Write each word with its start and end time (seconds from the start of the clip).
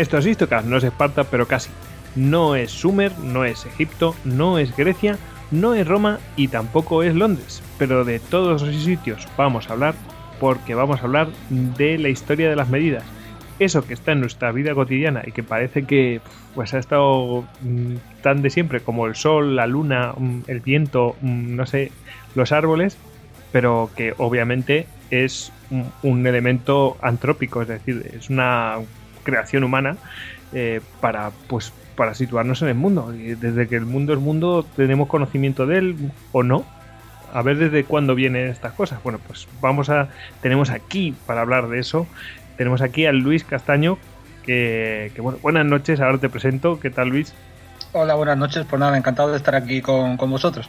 Esto 0.00 0.16
es 0.16 0.64
no 0.64 0.78
es 0.78 0.84
Esparta, 0.84 1.24
pero 1.24 1.46
casi. 1.46 1.68
No 2.16 2.56
es 2.56 2.70
Sumer, 2.70 3.12
no 3.18 3.44
es 3.44 3.66
Egipto, 3.66 4.16
no 4.24 4.58
es 4.58 4.74
Grecia, 4.74 5.18
no 5.50 5.74
es 5.74 5.86
Roma 5.86 6.20
y 6.36 6.48
tampoco 6.48 7.02
es 7.02 7.14
Londres. 7.14 7.62
Pero 7.78 8.06
de 8.06 8.18
todos 8.18 8.62
esos 8.62 8.82
sitios 8.82 9.28
vamos 9.36 9.68
a 9.68 9.74
hablar 9.74 9.94
porque 10.40 10.74
vamos 10.74 11.00
a 11.00 11.04
hablar 11.04 11.28
de 11.50 11.98
la 11.98 12.08
historia 12.08 12.48
de 12.48 12.56
las 12.56 12.70
medidas. 12.70 13.04
Eso 13.58 13.86
que 13.86 13.92
está 13.92 14.12
en 14.12 14.20
nuestra 14.20 14.52
vida 14.52 14.74
cotidiana 14.74 15.22
y 15.26 15.32
que 15.32 15.42
parece 15.42 15.84
que 15.84 16.22
pues 16.54 16.72
ha 16.72 16.78
estado 16.78 17.44
mm, 17.60 17.96
tan 18.22 18.40
de 18.40 18.48
siempre 18.48 18.80
como 18.80 19.06
el 19.06 19.16
sol, 19.16 19.54
la 19.54 19.66
luna, 19.66 20.14
mm, 20.16 20.44
el 20.46 20.60
viento, 20.60 21.14
mm, 21.20 21.56
no 21.56 21.66
sé, 21.66 21.92
los 22.34 22.52
árboles, 22.52 22.96
pero 23.52 23.90
que 23.94 24.14
obviamente 24.16 24.86
es 25.10 25.52
un, 26.02 26.26
elemento 26.26 26.96
antrópico, 27.02 27.60
es 27.60 27.68
decir, 27.68 28.10
es 28.18 28.30
una 28.30 28.78
creación 29.22 29.64
humana 29.64 29.96
eh, 30.52 30.80
para 31.00 31.30
pues 31.48 31.72
para 31.96 32.14
situarnos 32.14 32.62
en 32.62 32.68
el 32.68 32.74
mundo. 32.74 33.12
Desde 33.12 33.68
que 33.68 33.76
el 33.76 33.84
mundo 33.84 34.12
es 34.14 34.18
mundo 34.18 34.64
tenemos 34.76 35.08
conocimiento 35.08 35.66
de 35.66 35.78
él 35.78 36.12
o 36.32 36.42
no. 36.42 36.64
A 37.32 37.42
ver 37.42 37.58
desde 37.58 37.84
cuándo 37.84 38.14
vienen 38.14 38.48
estas 38.48 38.72
cosas. 38.72 39.02
Bueno, 39.02 39.20
pues 39.26 39.46
vamos 39.60 39.90
a 39.90 40.08
tenemos 40.40 40.70
aquí 40.70 41.14
para 41.26 41.42
hablar 41.42 41.68
de 41.68 41.78
eso. 41.78 42.06
Tenemos 42.56 42.82
aquí 42.82 43.06
a 43.06 43.12
Luis 43.12 43.44
Castaño 43.44 43.98
que, 44.44 45.12
bueno, 45.18 45.38
buenas 45.42 45.66
noches, 45.66 46.00
ahora 46.00 46.18
te 46.18 46.28
presento. 46.28 46.80
¿Qué 46.80 46.90
tal 46.90 47.08
Luis? 47.08 47.34
Hola, 47.92 48.14
buenas 48.14 48.38
noches. 48.38 48.66
Pues 48.68 48.80
nada, 48.80 48.96
encantado 48.96 49.30
de 49.30 49.36
estar 49.36 49.54
aquí 49.54 49.80
con, 49.80 50.16
con 50.16 50.30
vosotros. 50.30 50.68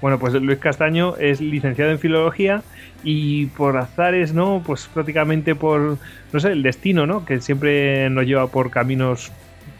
Bueno, 0.00 0.18
pues 0.18 0.34
Luis 0.34 0.58
Castaño 0.58 1.16
es 1.16 1.40
licenciado 1.40 1.90
en 1.90 1.98
filología 1.98 2.62
y 3.02 3.46
por 3.46 3.76
azares, 3.76 4.32
¿no? 4.32 4.62
Pues 4.64 4.88
prácticamente 4.92 5.54
por, 5.54 5.98
no 6.32 6.40
sé, 6.40 6.52
el 6.52 6.62
destino, 6.62 7.06
¿no? 7.06 7.24
Que 7.24 7.40
siempre 7.40 8.08
nos 8.10 8.26
lleva 8.26 8.46
por 8.46 8.70
caminos 8.70 9.30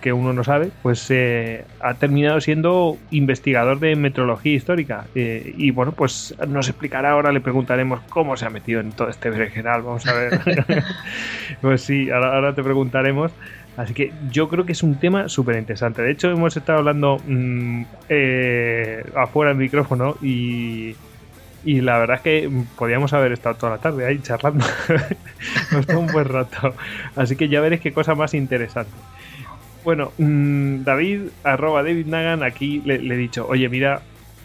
que 0.00 0.12
uno 0.12 0.32
no 0.32 0.42
sabe, 0.42 0.70
pues 0.82 1.06
eh, 1.10 1.64
ha 1.80 1.94
terminado 1.94 2.40
siendo 2.40 2.96
investigador 3.10 3.78
de 3.80 3.94
metrología 3.96 4.54
histórica. 4.54 5.06
Eh, 5.14 5.54
y 5.56 5.70
bueno, 5.70 5.92
pues 5.92 6.34
nos 6.48 6.68
explicará 6.68 7.10
ahora, 7.10 7.32
le 7.32 7.40
preguntaremos 7.40 8.00
cómo 8.08 8.36
se 8.36 8.46
ha 8.46 8.50
metido 8.50 8.80
en 8.80 8.92
todo 8.92 9.08
este 9.08 9.30
berenjenal. 9.30 9.82
Vamos 9.82 10.06
a 10.06 10.14
ver. 10.14 10.40
pues 11.60 11.82
sí, 11.82 12.10
ahora, 12.10 12.54
te 12.54 12.62
preguntaremos. 12.62 13.32
Así 13.76 13.94
que 13.94 14.12
yo 14.30 14.48
creo 14.48 14.66
que 14.66 14.72
es 14.72 14.82
un 14.82 14.96
tema 14.96 15.28
súper 15.28 15.56
interesante. 15.56 16.02
De 16.02 16.10
hecho, 16.10 16.30
hemos 16.30 16.56
estado 16.56 16.80
hablando 16.80 17.18
mm, 17.26 17.82
eh, 18.08 19.04
afuera 19.16 19.50
del 19.50 19.58
micrófono 19.58 20.16
y, 20.20 20.94
la 21.64 21.98
verdad 21.98 22.16
es 22.16 22.22
que 22.22 22.50
podíamos 22.76 23.12
haber 23.12 23.32
estado 23.32 23.54
toda 23.54 23.72
la 23.72 23.78
tarde 23.78 24.06
ahí 24.06 24.18
charlando. 24.20 24.64
Nos 25.72 25.86
un 25.88 26.06
buen 26.08 26.26
rato. 26.26 26.74
Así 27.16 27.36
que 27.36 27.48
ya 27.48 27.60
veréis 27.60 27.80
qué 27.80 27.92
cosa 27.92 28.14
más 28.14 28.34
interesante. 28.34 28.92
Bueno, 29.84 30.12
mm, 30.18 30.84
David, 30.84 31.22
arroba 31.42 31.82
David 31.82 32.06
Nagan, 32.06 32.42
aquí 32.42 32.82
le, 32.84 32.96
he 32.96 33.16
dicho, 33.16 33.46
oye, 33.48 33.68
mira, 33.68 34.02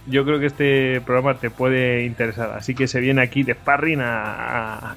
yo 0.08 0.24
creo 0.24 0.40
que 0.40 0.46
este 0.46 1.02
programa 1.02 1.36
te 1.36 1.50
puede 1.50 2.06
interesar, 2.06 2.52
así 2.52 2.74
que 2.74 2.88
se 2.88 3.02
viene 3.02 3.22
aquí 3.22 3.44
de 3.44 3.54
sparring 3.54 4.00
a, 4.02 4.96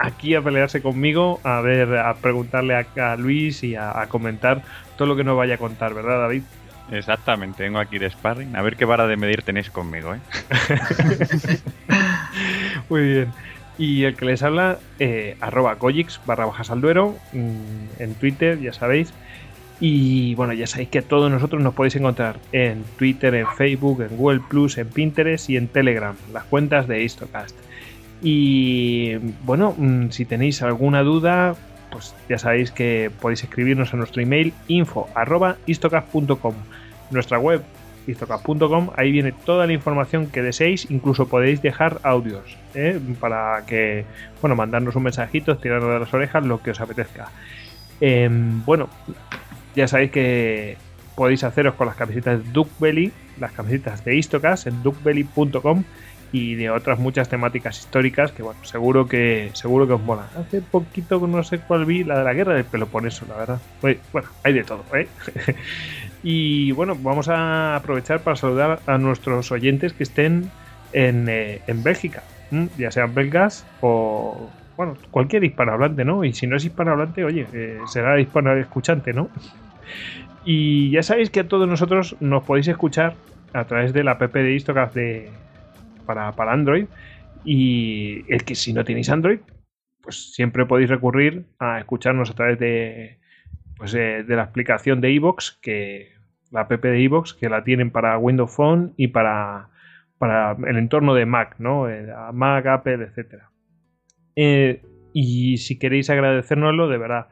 aquí 0.00 0.34
a 0.34 0.42
pelearse 0.42 0.82
conmigo, 0.82 1.40
a 1.44 1.60
ver, 1.60 1.96
a 1.98 2.14
preguntarle 2.14 2.74
a, 2.74 3.16
Luis 3.16 3.62
y 3.62 3.76
a, 3.76 4.06
comentar 4.08 4.62
todo 4.96 5.06
lo 5.06 5.16
que 5.16 5.24
nos 5.24 5.36
vaya 5.36 5.54
a 5.54 5.58
contar, 5.58 5.94
¿verdad, 5.94 6.20
David? 6.20 6.42
Exactamente, 6.90 7.62
vengo 7.62 7.78
aquí 7.78 7.98
de 7.98 8.10
sparring, 8.10 8.56
a 8.56 8.62
ver 8.62 8.76
qué 8.76 8.84
vara 8.84 9.06
de 9.06 9.16
medir 9.16 9.42
tenéis 9.42 9.70
conmigo, 9.70 10.14
¿eh? 10.14 10.18
Muy 12.88 13.02
bien. 13.02 13.32
Y 13.78 14.04
el 14.04 14.16
que 14.16 14.24
les 14.24 14.42
habla, 14.42 14.78
eh, 14.98 15.36
arroba 15.40 15.74
Gojix 15.74 16.20
barra 16.26 16.46
bajas 16.46 16.70
al 16.70 16.80
duero, 16.80 17.16
mm, 17.32 18.02
en 18.02 18.14
Twitter, 18.14 18.58
ya 18.60 18.72
sabéis. 18.72 19.12
Y 19.78 20.34
bueno, 20.34 20.52
ya 20.52 20.66
sabéis 20.66 20.90
que 20.90 21.00
todos 21.00 21.30
nosotros 21.30 21.62
nos 21.62 21.72
podéis 21.72 21.96
encontrar 21.96 22.36
en 22.52 22.84
Twitter, 22.98 23.34
en 23.34 23.46
Facebook, 23.46 24.02
en 24.02 24.16
Google 24.16 24.40
Plus, 24.46 24.76
en 24.76 24.88
Pinterest 24.88 25.48
y 25.48 25.56
en 25.56 25.68
Telegram, 25.68 26.14
las 26.32 26.44
cuentas 26.44 26.88
de 26.88 27.02
Histocast. 27.02 27.56
Y 28.22 29.16
bueno, 29.44 29.74
mm, 29.76 30.10
si 30.10 30.24
tenéis 30.24 30.62
alguna 30.62 31.02
duda, 31.02 31.54
pues 31.90 32.14
ya 32.28 32.38
sabéis 32.38 32.70
que 32.70 33.10
podéis 33.20 33.42
escribirnos 33.44 33.92
a 33.94 33.96
nuestro 33.96 34.22
email 34.22 34.52
info 34.68 35.08
arroba 35.14 35.56
Nuestra 37.10 37.38
web 37.38 37.62
istocast.com, 38.06 38.90
ahí 38.96 39.12
viene 39.12 39.32
toda 39.32 39.66
la 39.66 39.72
información 39.72 40.26
que 40.26 40.42
deseéis, 40.42 40.90
incluso 40.90 41.28
podéis 41.28 41.62
dejar 41.62 42.00
audios 42.02 42.56
¿eh? 42.74 42.98
para 43.20 43.64
que, 43.66 44.04
bueno, 44.40 44.56
mandarnos 44.56 44.96
un 44.96 45.04
mensajito, 45.04 45.56
tirarnos 45.58 45.92
de 45.92 46.00
las 46.00 46.14
orejas, 46.14 46.44
lo 46.44 46.62
que 46.62 46.70
os 46.70 46.80
apetezca. 46.80 47.28
Em, 48.00 48.64
bueno, 48.64 48.88
ya 49.74 49.86
sabéis 49.86 50.10
que 50.10 50.76
podéis 51.14 51.44
haceros 51.44 51.74
con 51.74 51.86
las 51.86 51.96
camisetas 51.96 52.42
de 52.42 52.50
Duke 52.50 53.12
las 53.38 53.52
camisetas 53.52 54.04
de 54.04 54.16
Istocast 54.16 54.66
en 54.66 54.82
duckbelly.com 54.82 55.84
y 56.32 56.54
de 56.54 56.70
otras 56.70 56.98
muchas 56.98 57.28
temáticas 57.28 57.78
históricas 57.78 58.32
que 58.32 58.42
bueno, 58.42 58.64
seguro 58.64 59.06
que 59.06 59.50
seguro 59.54 59.86
que 59.86 59.94
os 59.94 60.02
mola. 60.02 60.26
Hace 60.36 60.62
poquito 60.62 61.26
no 61.26 61.42
sé 61.42 61.58
cuál 61.58 61.84
vi, 61.84 62.04
la 62.04 62.18
de 62.18 62.24
la 62.24 62.32
guerra 62.32 62.54
del 62.54 62.64
Peloponeso, 62.64 63.26
la 63.28 63.36
verdad. 63.36 63.60
Bueno, 63.80 64.28
hay 64.44 64.52
de 64.52 64.64
todo, 64.64 64.84
¿eh? 64.94 65.08
y 66.22 66.72
bueno, 66.72 66.96
vamos 67.00 67.28
a 67.28 67.76
aprovechar 67.76 68.20
para 68.20 68.36
saludar 68.36 68.80
a 68.86 68.98
nuestros 68.98 69.50
oyentes 69.50 69.92
que 69.92 70.04
estén 70.04 70.50
en, 70.92 71.28
eh, 71.28 71.62
en 71.66 71.82
Bélgica, 71.82 72.22
ya 72.78 72.90
sean 72.90 73.14
belgas 73.14 73.66
o 73.80 74.50
bueno, 74.76 74.96
cualquier 75.10 75.44
hispanohablante, 75.44 76.04
¿no? 76.04 76.24
Y 76.24 76.32
si 76.32 76.46
no 76.46 76.56
es 76.56 76.64
hispanohablante, 76.64 77.24
oye, 77.24 77.46
eh, 77.52 77.78
será 77.86 78.18
hispano 78.20 78.54
escuchante, 78.54 79.12
¿no? 79.12 79.28
Y 80.42 80.90
ya 80.90 81.02
sabéis 81.02 81.28
que 81.28 81.40
a 81.40 81.48
todos 81.48 81.68
nosotros 81.68 82.16
nos 82.20 82.44
podéis 82.44 82.68
escuchar 82.68 83.12
a 83.52 83.64
través 83.64 83.92
de 83.92 84.02
la 84.02 84.12
app 84.12 84.32
de 84.32 84.54
Istocast 84.54 84.94
de, 84.94 85.28
para, 86.14 86.32
para 86.32 86.52
Android. 86.52 86.86
Y 87.44 88.24
el 88.32 88.44
que 88.44 88.54
si 88.54 88.72
no 88.72 88.84
tenéis 88.84 89.10
Android, 89.10 89.38
pues 90.02 90.34
siempre 90.34 90.66
podéis 90.66 90.90
recurrir 90.90 91.44
a 91.58 91.78
escucharnos 91.78 92.30
a 92.30 92.34
través 92.34 92.58
de, 92.58 93.18
pues, 93.76 93.92
de, 93.92 94.24
la 94.26 94.42
aplicación 94.42 95.00
de 95.00 95.12
iVoox, 95.12 95.58
que 95.62 96.12
la 96.50 96.62
app 96.62 96.72
de 96.72 97.00
iVoox, 97.02 97.34
que 97.34 97.48
la 97.48 97.62
tienen 97.62 97.90
para 97.90 98.18
Windows 98.18 98.54
Phone 98.54 98.92
y 98.96 99.08
para 99.08 99.70
para 100.20 100.54
el 100.68 100.76
entorno 100.76 101.14
de 101.14 101.24
Mac, 101.24 101.54
¿no? 101.58 101.88
Eh, 101.88 102.06
Mac, 102.34 102.66
Apple, 102.66 103.08
etc. 103.08 103.44
Eh, 104.36 104.82
y 105.14 105.56
si 105.56 105.78
queréis 105.78 106.10
agradecérnoslo, 106.10 106.88
de 106.88 106.98
verdad, 106.98 107.28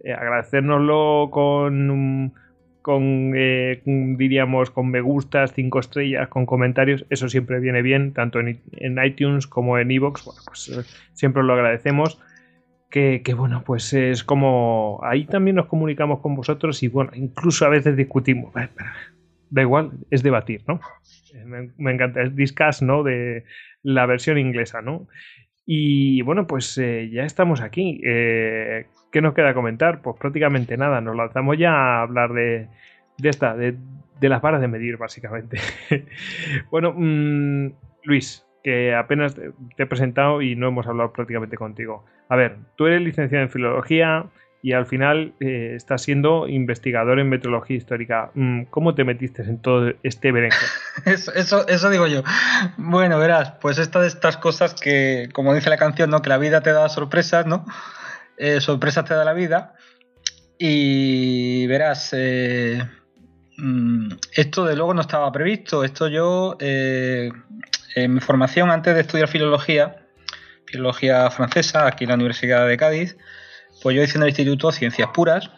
eh, 0.00 0.12
agradecérnoslo 0.12 1.28
con, 1.30 2.34
con 2.82 3.32
diríamos, 3.32 4.70
con 4.70 4.90
me 4.90 5.00
gustas, 5.00 5.52
cinco 5.54 5.80
estrellas, 5.80 6.28
con 6.28 6.46
comentarios, 6.46 7.06
eso 7.10 7.28
siempre 7.28 7.60
viene 7.60 7.82
bien, 7.82 8.12
tanto 8.12 8.40
en, 8.40 8.60
iTunes 9.04 9.46
como 9.46 9.78
en 9.78 9.90
iVoox, 9.90 10.24
bueno, 10.24 10.40
pues 10.44 10.98
siempre 11.14 11.42
lo 11.42 11.54
agradecemos. 11.54 12.20
Que, 12.90 13.22
que, 13.24 13.32
bueno, 13.32 13.62
pues 13.64 13.94
es 13.94 14.22
como 14.22 15.00
ahí 15.02 15.24
también 15.24 15.56
nos 15.56 15.64
comunicamos 15.64 16.20
con 16.20 16.34
vosotros 16.34 16.82
y 16.82 16.88
bueno, 16.88 17.10
incluso 17.14 17.64
a 17.64 17.70
veces 17.70 17.96
discutimos. 17.96 18.52
Da 19.48 19.62
igual, 19.62 19.92
es 20.10 20.22
debatir, 20.22 20.62
¿no? 20.68 20.78
me, 21.78 21.92
encanta, 21.92 22.22
es 22.22 22.34
Discuss, 22.36 22.82
¿no? 22.82 23.02
De 23.02 23.44
la 23.82 24.06
versión 24.06 24.38
inglesa, 24.38 24.82
¿no? 24.82 25.08
Y 25.64 26.22
bueno, 26.22 26.46
pues 26.46 26.76
eh, 26.78 27.08
ya 27.12 27.24
estamos 27.24 27.60
aquí. 27.60 28.00
Eh, 28.04 28.86
¿Qué 29.12 29.20
nos 29.20 29.34
queda 29.34 29.54
comentar? 29.54 30.02
Pues 30.02 30.16
prácticamente 30.18 30.76
nada, 30.76 31.00
nos 31.00 31.14
lanzamos 31.14 31.56
ya 31.58 31.72
a 31.72 32.02
hablar 32.02 32.32
de, 32.32 32.68
de 33.18 33.28
esta, 33.28 33.54
de, 33.54 33.76
las 34.20 34.42
varas 34.42 34.60
de 34.60 34.68
medir, 34.68 34.96
básicamente. 34.96 35.58
bueno, 36.70 36.94
mm, 36.96 37.72
Luis, 38.04 38.44
que 38.64 38.94
apenas 38.94 39.34
te 39.34 39.82
he 39.82 39.86
presentado 39.86 40.42
y 40.42 40.56
no 40.56 40.68
hemos 40.68 40.86
hablado 40.86 41.12
prácticamente 41.12 41.56
contigo. 41.56 42.04
A 42.28 42.36
ver, 42.36 42.56
tú 42.76 42.86
eres 42.86 43.02
licenciado 43.02 43.44
en 43.44 43.50
filología, 43.50 44.26
y 44.62 44.72
al 44.72 44.86
final 44.86 45.34
eh, 45.40 45.72
estás 45.74 46.02
siendo 46.02 46.46
investigador 46.48 47.18
en 47.18 47.28
meteorología 47.28 47.76
histórica. 47.76 48.30
Mm, 48.34 48.62
¿Cómo 48.70 48.94
te 48.94 49.02
metiste 49.02 49.42
en 49.42 49.60
todo 49.60 49.92
este 50.04 50.30
berenje? 50.30 50.64
eso, 51.04 51.66
eso, 51.66 51.90
digo 51.90 52.06
yo. 52.06 52.22
Bueno, 52.76 53.18
verás, 53.18 53.54
pues 53.60 53.78
esta 53.78 54.00
de 54.00 54.06
estas 54.06 54.36
cosas 54.36 54.74
que, 54.74 55.28
como 55.32 55.52
dice 55.52 55.68
la 55.68 55.76
canción, 55.76 56.10
¿no? 56.10 56.22
Que 56.22 56.28
la 56.28 56.38
vida 56.38 56.60
te 56.60 56.72
da 56.72 56.88
sorpresas, 56.88 57.44
¿no? 57.44 57.66
Eh, 58.36 58.60
sorpresas 58.60 59.04
te 59.04 59.14
da 59.14 59.24
la 59.24 59.32
vida. 59.32 59.74
Y 60.58 61.66
verás, 61.66 62.10
eh, 62.12 62.82
mm, 63.58 64.12
esto 64.34 64.64
de 64.64 64.76
luego 64.76 64.94
no 64.94 65.00
estaba 65.00 65.30
previsto. 65.32 65.84
Esto 65.84 66.08
yo, 66.08 66.56
en 66.60 68.14
mi 68.14 68.20
formación 68.20 68.70
antes 68.70 68.94
de 68.94 69.00
estudiar 69.00 69.28
filología, 69.28 70.06
filología 70.66 71.30
francesa, 71.30 71.86
aquí 71.86 72.04
en 72.04 72.08
la 72.08 72.14
Universidad 72.14 72.66
de 72.66 72.76
Cádiz, 72.76 73.16
pues 73.82 73.96
yo 73.96 74.02
hice 74.02 74.16
en 74.18 74.22
el 74.22 74.28
instituto 74.28 74.72
ciencias 74.72 75.08
puras. 75.12 75.50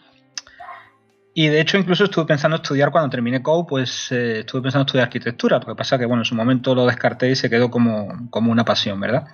Y 1.37 1.49
de 1.49 1.59
hecho, 1.59 1.77
incluso 1.77 2.05
estuve 2.05 2.25
pensando 2.25 2.55
estudiar 2.55 2.91
cuando 2.91 3.09
terminé 3.09 3.43
COU, 3.43 3.67
pues 3.67 4.09
eh, 4.13 4.39
estuve 4.39 4.61
pensando 4.61 4.85
estudiar 4.85 5.07
arquitectura. 5.07 5.59
Lo 5.59 5.65
que 5.65 5.75
pasa 5.75 5.97
que, 5.97 6.05
bueno, 6.05 6.21
en 6.21 6.25
su 6.25 6.33
momento 6.33 6.73
lo 6.73 6.85
descarté 6.85 7.29
y 7.29 7.35
se 7.35 7.49
quedó 7.49 7.69
como, 7.69 8.07
una 8.33 8.63
pasión, 8.63 9.01
¿verdad? 9.01 9.27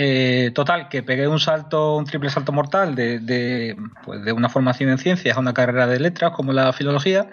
Eh, 0.00 0.52
total, 0.54 0.88
que 0.88 1.02
pegué 1.02 1.26
un 1.26 1.40
salto, 1.40 1.96
un 1.96 2.04
triple 2.04 2.30
salto 2.30 2.52
mortal 2.52 2.94
de, 2.94 3.76
pues 4.04 4.24
de 4.24 4.30
una 4.30 4.48
formación 4.48 4.90
en 4.90 4.98
ciencias 4.98 5.36
a 5.36 5.40
una 5.40 5.52
carrera 5.52 5.88
de 5.88 5.98
letras 5.98 6.30
como 6.30 6.52
la 6.52 6.72
filología. 6.72 7.30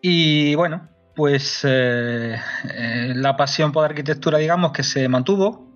Y 0.00 0.54
bueno, 0.54 0.88
pues 1.16 1.62
eh, 1.64 2.36
eh, 2.72 3.12
la 3.16 3.36
pasión 3.36 3.72
por 3.72 3.82
la 3.82 3.88
arquitectura, 3.88 4.38
digamos, 4.38 4.70
que 4.70 4.84
se 4.84 5.08
mantuvo. 5.08 5.68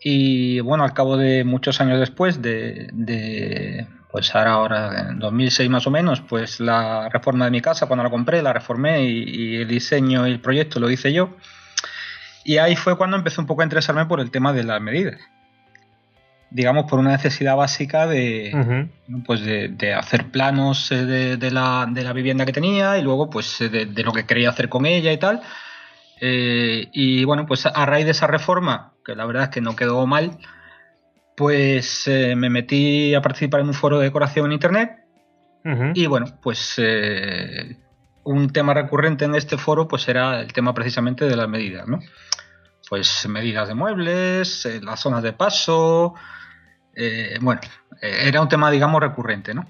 Y 0.00 0.60
bueno, 0.60 0.84
al 0.84 0.94
cabo 0.94 1.18
de 1.18 1.44
muchos 1.44 1.82
años 1.82 2.00
después, 2.00 2.40
de, 2.40 2.88
de 2.94 3.86
pues 4.10 4.34
ahora, 4.34 4.52
ahora, 4.52 5.10
en 5.10 5.18
2006 5.18 5.68
más 5.68 5.86
o 5.86 5.90
menos, 5.90 6.22
pues 6.22 6.60
la 6.60 7.10
reforma 7.10 7.44
de 7.44 7.50
mi 7.50 7.60
casa, 7.60 7.84
cuando 7.84 8.04
la 8.04 8.10
compré, 8.10 8.40
la 8.40 8.54
reformé 8.54 9.04
y, 9.04 9.22
y 9.22 9.56
el 9.56 9.68
diseño 9.68 10.26
y 10.26 10.30
el 10.30 10.40
proyecto 10.40 10.80
lo 10.80 10.90
hice 10.90 11.12
yo. 11.12 11.36
Y 12.44 12.58
ahí 12.58 12.76
fue 12.76 12.96
cuando 12.96 13.16
empecé 13.16 13.40
un 13.40 13.46
poco 13.46 13.62
a 13.62 13.64
interesarme 13.64 14.06
por 14.06 14.20
el 14.20 14.30
tema 14.30 14.52
de 14.52 14.64
las 14.64 14.80
medidas. 14.80 15.20
Digamos, 16.50 16.84
por 16.90 16.98
una 16.98 17.12
necesidad 17.12 17.56
básica 17.56 18.06
de, 18.06 18.88
pues 19.24 19.42
de, 19.42 19.68
de 19.68 19.94
hacer 19.94 20.30
planos 20.30 20.92
eh, 20.92 21.06
de, 21.06 21.36
de 21.38 21.50
la, 21.50 21.86
de 21.88 22.04
la 22.04 22.12
vivienda 22.12 22.44
que 22.44 22.52
tenía 22.52 22.98
y 22.98 23.02
luego 23.02 23.30
pues 23.30 23.60
eh, 23.62 23.68
de, 23.70 24.02
lo 24.02 24.12
que 24.12 24.26
quería 24.26 24.50
hacer 24.50 24.68
con 24.68 24.84
ella 24.84 25.12
y 25.12 25.18
tal. 25.18 25.40
Eh, 26.20 26.88
y 26.92 27.24
bueno, 27.24 27.46
pues 27.46 27.64
a 27.64 27.86
raíz 27.86 28.04
de 28.04 28.10
esa 28.10 28.26
reforma, 28.26 28.92
que 29.04 29.16
la 29.16 29.24
verdad 29.24 29.44
es 29.44 29.48
que 29.48 29.60
no 29.62 29.74
quedó 29.74 30.06
mal, 30.06 30.38
pues 31.36 32.06
eh, 32.06 32.36
me 32.36 32.50
metí 32.50 33.14
a 33.14 33.22
participar 33.22 33.60
en 33.60 33.68
un 33.68 33.74
foro 33.74 33.98
de 33.98 34.04
decoración 34.04 34.46
en 34.46 34.52
internet 34.52 34.98
y 35.94 36.06
bueno, 36.06 36.26
pues 36.42 36.74
eh, 36.78 37.76
un 38.24 38.50
tema 38.50 38.74
recurrente 38.74 39.24
en 39.26 39.36
este 39.36 39.56
foro 39.56 39.86
pues 39.86 40.08
era 40.08 40.40
el 40.40 40.52
tema 40.52 40.74
precisamente 40.74 41.24
de 41.24 41.36
las 41.36 41.48
medidas, 41.48 41.86
¿no? 41.86 42.00
Pues 42.88 43.26
medidas 43.28 43.68
de 43.68 43.74
muebles, 43.74 44.66
eh, 44.66 44.80
las 44.82 45.00
zonas 45.00 45.22
de 45.22 45.32
paso, 45.32 46.14
eh, 46.94 47.38
bueno, 47.40 47.60
eh, 48.00 48.24
era 48.26 48.40
un 48.42 48.48
tema 48.48 48.70
digamos 48.70 49.00
recurrente, 49.00 49.54
¿no? 49.54 49.66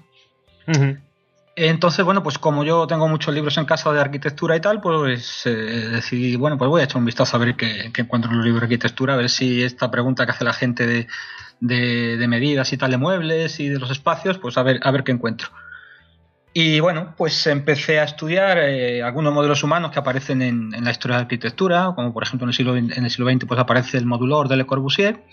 Entonces, 1.55 2.03
bueno, 2.03 2.23
pues 2.23 2.39
como 2.39 2.63
yo 2.63 2.87
tengo 2.87 3.07
muchos 3.07 3.31
libros 3.33 3.57
en 3.59 3.65
casa 3.65 3.91
de 3.93 4.01
arquitectura 4.01 4.55
y 4.55 4.59
tal, 4.59 4.81
pues 4.81 5.43
eh, 5.45 5.51
decidí, 5.51 6.35
bueno, 6.35 6.57
pues 6.57 6.67
voy 6.67 6.81
a 6.81 6.85
echar 6.85 6.97
un 6.97 7.05
vistazo 7.05 7.35
a 7.37 7.39
ver 7.39 7.55
qué, 7.55 7.91
qué 7.93 8.01
encuentro 8.01 8.31
en 8.31 8.37
los 8.37 8.45
libros 8.45 8.61
de 8.61 8.65
arquitectura, 8.65 9.13
a 9.13 9.17
ver 9.17 9.29
si 9.29 9.61
esta 9.61 9.91
pregunta 9.91 10.25
que 10.25 10.31
hace 10.31 10.43
la 10.45 10.53
gente 10.53 10.87
de, 10.87 11.07
de- 11.59 12.17
de 12.17 12.27
medidas 12.27 12.73
y 12.73 12.77
tal 12.77 12.89
de 12.91 12.97
muebles 12.97 13.59
y 13.59 13.69
de 13.69 13.77
los 13.77 13.91
espacios, 13.91 14.39
pues 14.39 14.57
a 14.57 14.63
ver, 14.63 14.79
a 14.81 14.89
ver 14.89 15.03
qué 15.03 15.11
encuentro. 15.11 15.49
Y 16.55 16.79
bueno, 16.79 17.15
pues 17.17 17.47
empecé 17.47 17.99
a 17.99 18.03
estudiar 18.03 18.59
eh, 18.59 19.01
algunos 19.01 19.33
modelos 19.33 19.63
humanos 19.63 19.91
que 19.91 19.99
aparecen 19.99 20.41
en, 20.43 20.71
la 20.83 20.91
historia 20.91 21.15
de 21.15 21.21
la 21.21 21.23
arquitectura, 21.23 21.93
como 21.95 22.13
por 22.13 22.23
ejemplo 22.23 22.45
en 22.45 22.49
el 22.49 22.55
siglo, 22.55 22.77
en 22.77 22.91
el 22.91 23.09
siglo 23.09 23.31
XX 23.31 23.45
pues 23.45 23.59
aparece 23.59 23.97
el 23.97 24.05
modulor 24.05 24.47
de 24.47 24.57
Le 24.57 24.65
Corbusier, 24.65 25.23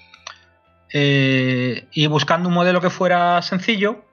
eh, 0.92 1.86
y 1.92 2.06
buscando 2.06 2.48
un 2.48 2.54
modelo 2.54 2.80
que 2.80 2.90
fuera 2.90 3.40
sencillo, 3.42 4.04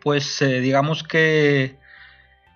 pues 0.00 0.40
eh, 0.42 0.60
digamos 0.60 1.02
que 1.02 1.78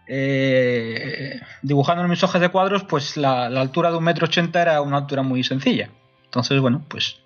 eh, 0.06 1.40
dibujando 1.62 2.04
en 2.04 2.10
mis 2.10 2.22
hojas 2.22 2.40
de 2.40 2.48
cuadros, 2.48 2.84
pues 2.84 3.16
la, 3.16 3.50
la 3.50 3.60
altura 3.60 3.90
de 3.90 3.96
un 3.96 4.04
metro 4.04 4.26
ochenta 4.26 4.62
era 4.62 4.80
una 4.80 4.98
altura 4.98 5.22
muy 5.22 5.42
sencilla. 5.42 5.90
Entonces, 6.24 6.60
bueno, 6.60 6.84
pues 6.88 7.20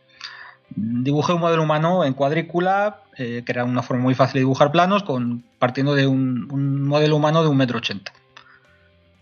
Dibujé 0.77 1.33
un 1.33 1.41
modelo 1.41 1.63
humano 1.63 2.05
en 2.05 2.15
cuadrícula, 2.15 3.01
eh, 3.17 3.43
que 3.45 3.53
era 3.53 3.65
una 3.65 3.83
forma 3.83 4.03
muy 4.03 4.15
fácil 4.15 4.35
de 4.35 4.41
dibujar 4.41 4.71
planos, 4.71 5.03
con, 5.03 5.43
partiendo 5.59 5.95
de 5.95 6.07
un, 6.07 6.87
modelo 6.87 7.17
humano 7.17 7.43
de 7.43 7.49
1,80m. 7.49 8.11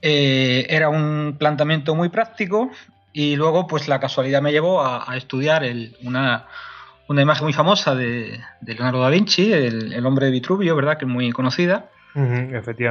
Eh, 0.02 0.66
era 0.68 0.88
un 0.88 1.36
planteamiento 1.38 1.94
muy 1.94 2.08
práctico 2.08 2.70
y 3.12 3.34
luego 3.34 3.66
pues 3.66 3.88
la 3.88 3.98
casualidad 3.98 4.40
me 4.40 4.52
llevó 4.52 4.84
a, 4.84 5.16
estudiar 5.16 5.64
una, 6.04 6.46
imagen 7.08 7.44
muy 7.44 7.52
famosa 7.52 7.96
de, 7.96 8.40
Leonardo 8.64 9.00
da 9.00 9.08
Vinci, 9.08 9.52
el, 9.52 10.06
hombre 10.06 10.26
de 10.26 10.32
Vitruvio, 10.32 10.76
¿verdad? 10.76 10.98
Que 10.98 11.04
es 11.04 11.10
muy 11.10 11.32
conocida. 11.32 11.90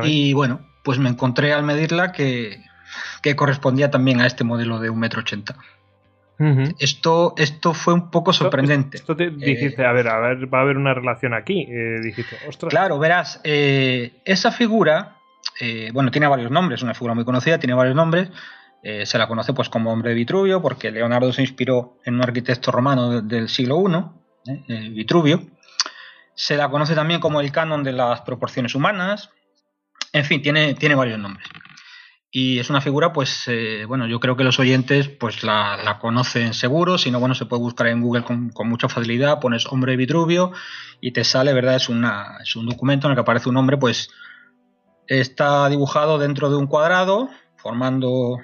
Y 0.04 0.34
bueno, 0.34 0.62
pues 0.84 1.00
me 1.00 1.10
encontré 1.10 1.54
al 1.54 1.64
medirla 1.64 2.12
que, 2.12 2.62
que 3.22 3.36
correspondía 3.36 3.92
también 3.92 4.22
a 4.22 4.28
este 4.28 4.44
modelo 4.44 4.80
de 4.80 4.90
un 4.90 5.02
1,80m. 5.02 5.56
Esto, 6.78 7.34
esto 7.38 7.74
fue 7.74 7.94
un 7.94 8.12
poco 8.12 8.32
sorprendente. 8.32 8.98
Esto, 8.98 9.16
te 9.16 9.26
eh, 9.26 9.32
dijiste, 9.32 9.86
a 9.86 9.92
ver, 9.92 10.08
a 10.08 10.20
ver, 10.20 10.54
va 10.54 10.60
a 10.60 10.62
haber 10.62 10.78
una 10.78 10.94
relación 10.94 11.34
aquí. 11.34 11.68
Eh, 11.70 12.14
Ostras. 12.48 12.70
Claro, 12.70 13.00
verás, 13.00 13.42
eh, 13.44 14.22
esa 14.24 14.52
figura, 14.52 15.18
eh, 15.60 15.90
bueno, 15.94 16.12
tiene 16.12 16.28
varios 16.28 16.52
nombres, 16.52 16.84
una 16.84 16.94
figura 16.94 17.16
muy 17.16 17.26
conocida, 17.26 17.58
tiene 17.58 17.74
varios 17.74 17.96
nombres. 17.96 18.30
se 18.84 19.18
la 19.18 19.28
conoce 19.28 19.54
pues 19.54 19.70
como 19.70 19.92
hombre 19.92 20.10
de 20.10 20.16
Vitruvio, 20.16 20.62
porque 20.62 20.92
Leonardo 20.92 21.34
se 21.34 21.42
inspiró 21.42 21.98
en 22.06 22.16
un 22.16 22.22
arquitecto 22.22 22.72
romano 22.72 23.22
del 23.22 23.50
siglo 23.50 23.84
I, 24.46 24.90
Vitruvio. 24.92 25.42
Se 26.36 26.56
la 26.56 26.70
conoce 26.70 26.94
también 26.94 27.20
como 27.20 27.42
el 27.42 27.52
canon 27.52 27.84
de 27.84 27.94
las 27.94 28.22
proporciones 28.22 28.76
humanas. 28.76 29.32
En 30.14 30.24
fin, 30.24 30.42
tiene, 30.42 30.76
tiene 30.76 30.94
varios 30.94 31.20
nombres. 31.20 31.48
Y 32.30 32.60
es 32.60 32.70
una 32.70 32.82
figura, 32.82 33.14
pues, 33.14 33.48
eh, 33.48 33.86
bueno, 33.86 34.06
yo 34.06 34.20
creo 34.20 34.36
que 34.36 34.44
los 34.44 34.60
oyentes 34.60 35.08
pues 35.08 35.44
la, 35.44 35.78
la 35.78 35.98
conocen 35.98 36.54
seguro, 36.54 36.98
si 36.98 37.10
no, 37.10 37.20
bueno, 37.20 37.36
se 37.36 37.46
puede 37.46 37.62
buscar 37.62 37.88
en 37.88 38.02
Google 38.02 38.24
con, 38.24 38.50
con 38.50 38.68
mucha 38.68 38.90
facilidad, 38.90 39.40
pones 39.40 39.66
hombre 39.68 39.96
Vitruvio 39.96 40.52
y 41.00 41.14
te 41.14 41.24
sale, 41.24 41.54
¿verdad? 41.54 41.76
Es, 41.76 41.88
una, 41.88 42.38
es 42.44 42.56
un 42.58 42.68
documento 42.68 43.08
en 43.08 43.12
el 43.12 43.16
que 43.16 43.22
aparece 43.22 43.50
un 43.50 43.58
hombre, 43.58 43.78
pues, 43.78 44.10
está 45.08 45.70
dibujado 45.70 46.18
dentro 46.18 46.50
de 46.50 46.58
un 46.58 46.68
cuadrado, 46.68 47.30
formando, 47.56 48.38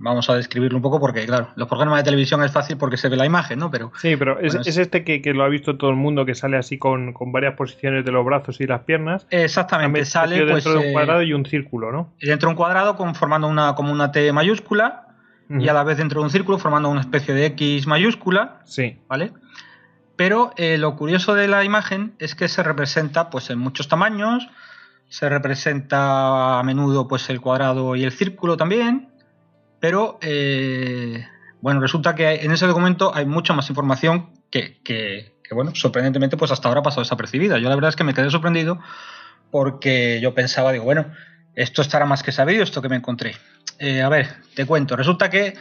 vamos 0.00 0.30
a 0.30 0.34
describirlo 0.34 0.76
un 0.78 0.82
poco, 0.82 1.00
porque, 1.00 1.26
claro, 1.26 1.48
los 1.56 1.66
programas 1.68 1.98
de 1.98 2.04
televisión 2.04 2.42
es 2.44 2.52
fácil 2.52 2.76
porque 2.76 2.96
se 2.96 3.08
ve 3.08 3.16
la 3.16 3.26
imagen, 3.26 3.58
¿no? 3.58 3.70
Pero 3.70 3.92
Sí, 4.00 4.16
pero 4.16 4.38
es, 4.40 4.54
Bueno, 4.54 4.60
es 4.68 4.76
este 4.78 5.04
que, 5.04 5.20
que 5.20 5.34
lo 5.34 5.44
ha 5.44 5.48
visto 5.48 5.76
todo 5.76 5.90
el 5.90 5.96
mundo, 5.96 6.24
que 6.24 6.34
sale 6.34 6.56
así 6.56 6.78
con, 6.78 7.12
con 7.12 7.32
varias 7.32 7.54
posiciones 7.54 8.04
de 8.04 8.12
los 8.12 8.24
brazos 8.24 8.60
y 8.60 8.66
las 8.66 8.80
piernas. 8.82 9.26
exactamente, 9.30 10.04
sale 10.04 10.42
pues, 10.44 10.64
dentro 10.64 10.72
de 10.72 10.78
un 10.78 10.84
eh, 10.90 10.92
cuadrado 10.92 11.22
y 11.22 11.32
un 11.32 11.44
círculo, 11.46 11.90
¿no? 11.92 12.12
dentro 12.20 12.48
de 12.48 12.52
un 12.52 12.56
cuadrado 12.56 12.96
con, 12.96 13.14
formando 13.14 13.48
una, 13.48 13.74
como 13.74 13.92
una 13.92 14.12
T 14.12 14.32
mayúscula 14.32 15.04
y 15.50 15.66
a 15.68 15.72
la 15.72 15.82
vez 15.82 15.96
dentro 15.96 16.20
de 16.20 16.24
un 16.26 16.30
círculo 16.30 16.58
formando 16.58 16.90
una 16.90 17.00
especie 17.00 17.32
de 17.32 17.46
X 17.46 17.86
mayúscula, 17.86 18.60
Sí. 18.64 18.98
¿vale? 19.08 19.32
Pero 20.16 20.52
eh, 20.56 20.76
lo 20.78 20.94
curioso 20.96 21.34
de 21.34 21.48
la 21.48 21.64
imagen 21.64 22.12
es 22.18 22.34
que 22.34 22.48
se 22.48 22.62
representa 22.62 23.30
pues 23.30 23.48
en 23.50 23.58
muchos 23.58 23.88
tamaños, 23.88 24.48
se 25.08 25.28
representa 25.28 26.58
a 26.58 26.62
menudo 26.64 27.08
pues 27.08 27.30
el 27.30 27.40
cuadrado 27.40 27.96
y 27.96 28.04
el 28.04 28.12
círculo 28.12 28.56
también, 28.56 29.07
pero 29.80 30.18
eh, 30.22 31.26
bueno, 31.60 31.80
resulta 31.80 32.14
que 32.14 32.34
en 32.44 32.50
ese 32.52 32.66
documento 32.66 33.12
hay 33.14 33.26
mucha 33.26 33.52
más 33.52 33.68
información 33.68 34.30
que, 34.50 34.80
que- 34.82 35.36
que, 35.42 35.54
bueno, 35.54 35.74
sorprendentemente 35.74 36.36
pues 36.36 36.50
hasta 36.50 36.68
ahora 36.68 36.80
ha 36.80 36.82
pasado 36.82 37.02
desapercibida. 37.02 37.58
Yo 37.58 37.68
la 37.70 37.74
verdad 37.74 37.88
es 37.88 37.96
que 37.96 38.04
me 38.04 38.12
quedé 38.12 38.28
sorprendido 38.30 38.78
porque 39.50 40.20
yo 40.20 40.34
pensaba, 40.34 40.72
digo, 40.72 40.84
bueno, 40.84 41.06
esto 41.54 41.82
estará 41.82 42.04
más 42.06 42.22
que 42.22 42.32
sabido, 42.32 42.62
esto 42.62 42.82
que 42.82 42.88
me 42.88 42.96
encontré. 42.96 43.34
Eh, 43.78 44.02
a 44.02 44.08
ver, 44.08 44.28
te 44.54 44.66
cuento, 44.66 44.94
resulta 44.96 45.30
que 45.30 45.54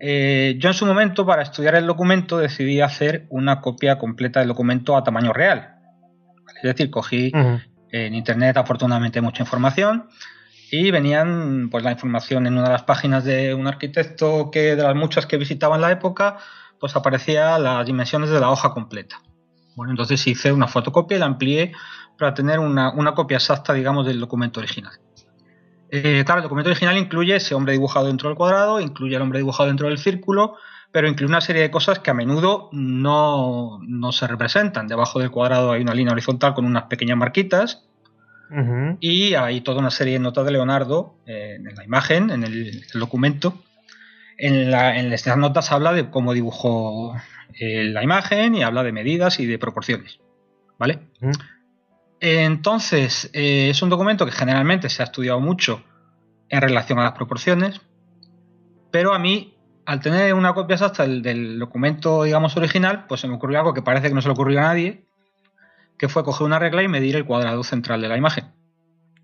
eh, 0.00 0.54
yo 0.58 0.68
en 0.70 0.74
su 0.74 0.86
momento, 0.86 1.26
para 1.26 1.42
estudiar 1.42 1.74
el 1.74 1.86
documento, 1.86 2.38
decidí 2.38 2.80
hacer 2.80 3.26
una 3.30 3.60
copia 3.60 3.98
completa 3.98 4.40
del 4.40 4.48
documento 4.48 4.96
a 4.96 5.04
tamaño 5.04 5.32
real. 5.32 5.74
Es 6.56 6.62
decir, 6.62 6.90
cogí 6.90 7.30
en 7.90 8.14
internet 8.14 8.56
afortunadamente 8.56 9.20
mucha 9.20 9.42
información 9.42 10.08
y 10.70 10.90
venían 10.90 11.68
pues 11.70 11.84
la 11.84 11.92
información 11.92 12.46
en 12.46 12.54
una 12.54 12.64
de 12.64 12.70
las 12.70 12.82
páginas 12.82 13.24
de 13.24 13.54
un 13.54 13.66
arquitecto 13.66 14.50
que 14.50 14.76
de 14.76 14.82
las 14.82 14.94
muchas 14.94 15.26
que 15.26 15.36
visitaba 15.36 15.76
en 15.76 15.82
la 15.82 15.92
época, 15.92 16.38
pues 16.78 16.94
aparecía 16.96 17.58
las 17.58 17.86
dimensiones 17.86 18.30
de 18.30 18.40
la 18.40 18.50
hoja 18.50 18.72
completa. 18.72 19.22
Bueno, 19.74 19.92
entonces 19.92 20.26
hice 20.26 20.52
una 20.52 20.66
fotocopia 20.66 21.16
y 21.16 21.20
la 21.20 21.26
amplié 21.26 21.72
para 22.18 22.34
tener 22.34 22.58
una, 22.58 22.92
una 22.92 23.14
copia 23.14 23.36
exacta, 23.36 23.72
digamos, 23.72 24.06
del 24.06 24.20
documento 24.20 24.60
original. 24.60 24.92
Eh, 25.90 26.22
claro, 26.26 26.40
el 26.40 26.42
documento 26.42 26.70
original 26.70 26.98
incluye 26.98 27.36
ese 27.36 27.54
hombre 27.54 27.72
dibujado 27.72 28.06
dentro 28.06 28.28
del 28.28 28.36
cuadrado, 28.36 28.80
incluye 28.80 29.16
al 29.16 29.22
hombre 29.22 29.38
dibujado 29.38 29.68
dentro 29.68 29.88
del 29.88 29.98
círculo, 29.98 30.56
pero 30.92 31.08
incluye 31.08 31.30
una 31.30 31.40
serie 31.40 31.62
de 31.62 31.70
cosas 31.70 32.00
que 32.00 32.10
a 32.10 32.14
menudo 32.14 32.68
no, 32.72 33.78
no 33.86 34.12
se 34.12 34.26
representan. 34.26 34.86
Debajo 34.86 35.18
del 35.20 35.30
cuadrado 35.30 35.72
hay 35.72 35.82
una 35.82 35.94
línea 35.94 36.12
horizontal 36.12 36.54
con 36.54 36.66
unas 36.66 36.84
pequeñas 36.84 37.16
marquitas 37.16 37.88
Y 39.00 39.34
hay 39.34 39.60
toda 39.60 39.78
una 39.80 39.90
serie 39.90 40.14
de 40.14 40.18
notas 40.20 40.44
de 40.44 40.52
Leonardo 40.52 41.16
eh, 41.26 41.56
en 41.58 41.74
la 41.74 41.84
imagen, 41.84 42.30
en 42.30 42.44
el, 42.44 42.82
el 42.92 43.00
documento. 43.00 43.62
En, 44.38 44.70
la- 44.70 44.98
en 44.98 45.12
estas 45.12 45.36
notas 45.36 45.70
habla 45.72 45.92
de 45.92 46.10
cómo 46.10 46.32
dibujó 46.32 47.14
eh, 47.58 47.84
la 47.84 48.02
imagen 48.04 48.54
y 48.54 48.62
habla 48.62 48.82
de 48.82 48.92
medidas 48.92 49.40
y 49.40 49.46
de 49.46 49.58
proporciones. 49.58 50.20
¿Vale? 50.78 51.00
Entonces, 52.20 53.30
eh, 53.32 53.70
es 53.70 53.82
un 53.82 53.90
documento 53.90 54.24
que 54.26 54.32
generalmente 54.32 54.88
se 54.88 55.02
ha 55.02 55.06
estudiado 55.06 55.40
mucho 55.40 55.84
en 56.48 56.60
relación 56.60 56.98
a 56.98 57.04
las 57.04 57.12
proporciones, 57.12 57.80
pero 58.90 59.12
a 59.12 59.18
mí, 59.18 59.54
al 59.86 60.00
tener 60.00 60.34
una 60.34 60.54
copia 60.54 60.74
exacta 60.74 61.02
del, 61.02 61.22
del 61.22 61.58
documento, 61.58 62.24
digamos, 62.24 62.56
original, 62.56 63.06
pues 63.08 63.20
se 63.20 63.28
me 63.28 63.34
ocurrió 63.34 63.58
algo 63.58 63.74
que 63.74 63.82
parece 63.82 64.08
que 64.08 64.14
no 64.14 64.22
se 64.22 64.28
le 64.28 64.32
ocurrió 64.32 64.58
a 64.60 64.62
nadie, 64.62 65.07
que 65.98 66.08
fue 66.08 66.24
coger 66.24 66.46
una 66.46 66.58
regla 66.58 66.82
y 66.82 66.88
medir 66.88 67.16
el 67.16 67.24
cuadrado 67.24 67.62
central 67.64 68.00
de 68.00 68.08
la 68.08 68.16
imagen. 68.16 68.46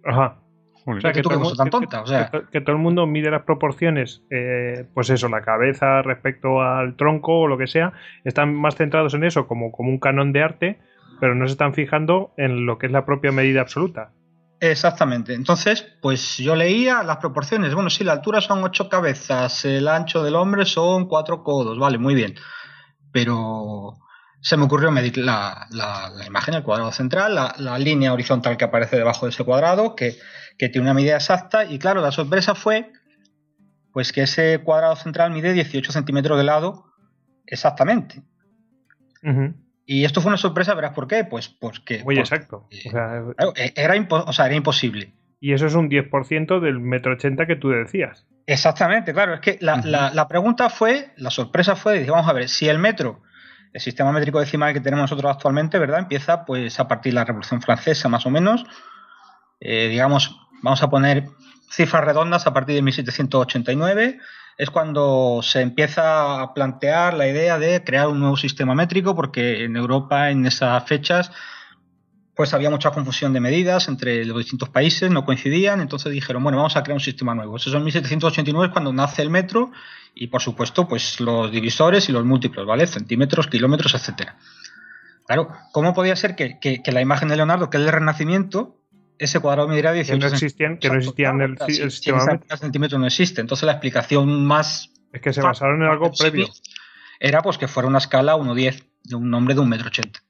Ajá. 0.05 0.39
O 0.87 1.01
sea, 1.01 1.13
que, 1.13 1.23
no 1.23 1.55
tan 1.55 1.71
tonta. 1.71 2.03
O 2.03 2.07
sea. 2.07 2.31
Que, 2.53 2.61
todo 2.61 2.77
el 2.77 2.83
mundo 2.83 3.07
mide 3.07 3.31
las 3.31 3.43
proporciones, 3.43 4.23
eh, 4.31 4.87
pues 4.93 5.09
eso, 5.09 5.29
la 5.29 5.41
cabeza 5.41 6.03
respecto 6.03 6.61
al 6.61 6.97
tronco 6.97 7.41
o 7.41 7.47
lo 7.47 7.57
que 7.57 7.67
sea, 7.67 7.95
están 8.25 8.55
más 8.55 8.77
centrados 8.77 9.15
en 9.15 9.25
eso 9.25 9.47
como, 9.47 9.73
como 9.73 9.89
un 9.89 9.99
canon 9.99 10.33
de 10.33 10.43
arte, 10.43 10.79
pero 11.21 11.35
no 11.35 11.47
se 11.47 11.53
están 11.53 11.73
fijando 11.73 12.33
en 12.37 12.67
lo 12.67 12.77
que 12.77 12.87
es 12.87 12.93
la 12.93 13.07
propia 13.07 13.33
medida 13.33 13.63
absoluta. 13.63 14.11
Exactamente. 14.61 15.35
Entonces, 15.35 15.87
pues 16.03 16.37
yo 16.37 16.55
leía 16.55 17.03
las 17.03 17.17
proporciones. 17.17 17.75
Bueno, 17.75 17.89
sí, 17.89 18.05
la 18.05 18.13
altura 18.13 18.41
son 18.41 18.63
ocho 18.63 18.89
cabezas, 18.89 19.65
el 19.65 19.89
ancho 19.89 20.23
del 20.23 20.37
hombre 20.37 20.67
son 20.67 21.07
cuatro 21.09 21.43
codos, 21.43 21.79
vale, 21.79 21.97
muy 21.97 22.15
bien. 22.15 22.35
Pero 23.11 23.95
se 24.45 24.59
me 24.59 24.65
ocurrió 24.65 24.91
medir 24.91 25.17
la, 25.17 25.67
imagen, 26.27 26.53
el 26.53 26.63
cuadrado 26.63 26.93
central, 26.93 27.35
la, 27.35 27.79
línea 27.79 28.13
horizontal 28.13 28.59
que 28.59 28.67
aparece 28.67 28.97
debajo 28.97 29.25
de 29.25 29.31
ese 29.31 29.43
cuadrado, 29.43 29.97
que, 29.97 30.19
tiene 30.59 30.83
una 30.83 30.93
medida 30.93 31.15
exacta. 31.15 31.65
Y 31.65 31.79
claro, 31.79 32.03
la 32.03 32.13
sorpresa 32.13 32.55
fue 32.55 32.93
pues 33.91 34.13
que 34.13 34.23
ese 34.23 34.59
cuadrado 34.59 34.97
central 34.97 35.31
mide 35.31 35.55
18 35.55 35.91
centímetros 35.93 36.37
de 36.37 36.45
lado 36.45 36.85
exactamente. 37.47 38.23
Y 39.87 40.05
esto 40.05 40.21
fue 40.21 40.29
una 40.29 40.37
sorpresa, 40.37 40.75
verás 40.75 40.93
por 40.93 41.09
qué. 41.09 41.25
Pues 41.25 41.49
porque. 41.49 42.05
Muy 42.05 42.19
exacto. 42.19 42.69
E, 42.71 43.73
era, 43.77 43.95
o 44.11 44.33
sea, 44.35 44.47
era 44.47 44.55
imposible. 44.55 45.15
Y 45.41 45.55
eso 45.55 45.67
es 45.67 45.75
un 45.75 45.89
10% 45.89 46.61
del 46.61 46.81
metro 46.81 47.15
ochenta 47.15 47.47
que 47.47 47.57
tú 47.57 47.71
decías. 47.71 48.27
Exactamente, 48.47 49.15
claro. 49.15 49.33
Es 49.35 49.41
que 49.41 49.57
la, 49.63 50.27
pregunta 50.29 50.69
fue, 50.69 51.13
la 51.17 51.31
sorpresa 51.31 51.77
fue, 51.77 52.05
vamos 52.05 52.29
a 52.29 52.35
ver, 52.35 52.51
si 52.51 52.69
el 52.69 52.79
metro, 52.79 53.23
el 53.75 53.81
sistema 53.81 54.13
métrico 54.13 54.41
decimal 54.41 54.73
que 54.73 54.81
tenemos 54.81 55.11
nosotros 55.11 55.35
actualmente, 55.35 55.79
¿verdad? 55.79 55.99
Empieza 55.99 56.47
pues 56.47 56.81
a 56.81 56.89
partir 56.89 57.13
de 57.13 57.17
la 57.17 57.25
Revolución 57.25 57.61
Francesa, 57.61 58.09
más 58.09 58.25
o 58.25 58.31
menos. 58.31 58.65
Eh, 59.61 59.89
digamos, 59.91 60.39
vamos 60.63 60.83
a 60.83 60.89
poner 60.89 61.27
cifras 61.69 62.05
redondas 62.05 62.47
a 62.47 62.55
partir 62.55 62.77
de 62.77 62.83
1789 62.83 64.19
es 64.57 64.71
cuando 64.71 65.41
se 65.43 65.61
empieza 65.61 66.41
a 66.41 66.55
plantear 66.55 67.15
la 67.15 67.27
idea 67.27 67.59
de 67.59 67.83
crear 67.83 68.09
un 68.09 68.21
nuevo 68.21 68.37
sistema 68.37 68.75
métrico, 68.75 69.15
porque 69.17 69.65
en 69.65 69.77
Europa 69.77 70.31
en 70.31 70.47
esas 70.47 70.85
fechas 70.85 71.33
pues 72.35 72.53
había 72.55 72.71
mucha 72.71 72.91
confusión 72.91 73.33
de 73.33 73.41
medidas 73.41 73.89
entre 73.89 74.25
los 74.25 74.39
distintos 74.39 74.69
países, 74.69 75.11
no 75.11 75.25
coincidían, 75.25 75.81
entonces 75.81 76.13
dijeron, 76.13 76.43
bueno, 76.43 76.59
vamos 76.59 76.77
a 76.77 76.83
crear 76.83 76.97
un 76.97 77.01
sistema 77.01 77.35
nuevo. 77.35 77.57
Eso 77.57 77.71
es 77.71 77.77
en 77.77 77.85
1789 77.85 78.67
es 78.67 78.73
cuando 78.73 78.93
nace 78.93 79.23
el 79.23 79.31
metro 79.31 79.71
y 80.15 80.27
por 80.27 80.43
supuesto 80.43 80.89
pues 80.89 81.21
los 81.21 81.51
divisores 81.51 82.09
y 82.09 82.13
los 82.13 82.25
múltiplos, 82.25 82.67
¿vale? 82.67 82.87
Centímetros, 82.87 83.47
kilómetros, 83.47 83.95
etcétera. 83.95 84.37
Claro, 85.27 85.49
¿cómo 85.73 85.95
podía 85.95 86.17
ser 86.17 86.35
que, 86.37 86.59
que 86.61 86.93
la 86.93 87.01
imagen 87.01 87.29
de 87.29 87.37
Leonardo, 87.37 87.71
que 87.71 87.79
es 87.79 87.85
el 87.85 87.91
Renacimiento, 87.91 88.79
ese 89.19 89.41
cuadrado 89.41 89.69
medirá 89.69 89.93
18 89.93 90.19
que 90.19 90.27
no 90.27 90.33
existían, 90.33 90.79
que 90.79 90.89
no 90.89 90.97
existían 90.97 91.41
el, 91.41 91.57
el 91.67 91.91
sistema 91.91 92.41
centímetros 92.57 93.01
no 93.01 93.07
existe. 93.07 93.41
Entonces 93.41 93.67
la 93.67 93.73
explicación 93.73 94.45
más 94.45 94.91
es 95.13 95.21
que 95.21 95.33
se 95.33 95.41
basaron 95.41 95.83
en 95.83 95.89
algo 95.89 96.11
previo. 96.13 96.49
Era 97.21 97.43
pues 97.43 97.59
que 97.59 97.69
fuera 97.69 97.89
una 97.89 97.99
escala 97.99 98.37
1.10 98.37 98.85
de 99.05 99.17
un 99.17 99.31
nombre 99.31 99.55
de 99.55 99.61
un 99.61 99.69
metro 99.69 99.89
ochenta. 99.89 100.21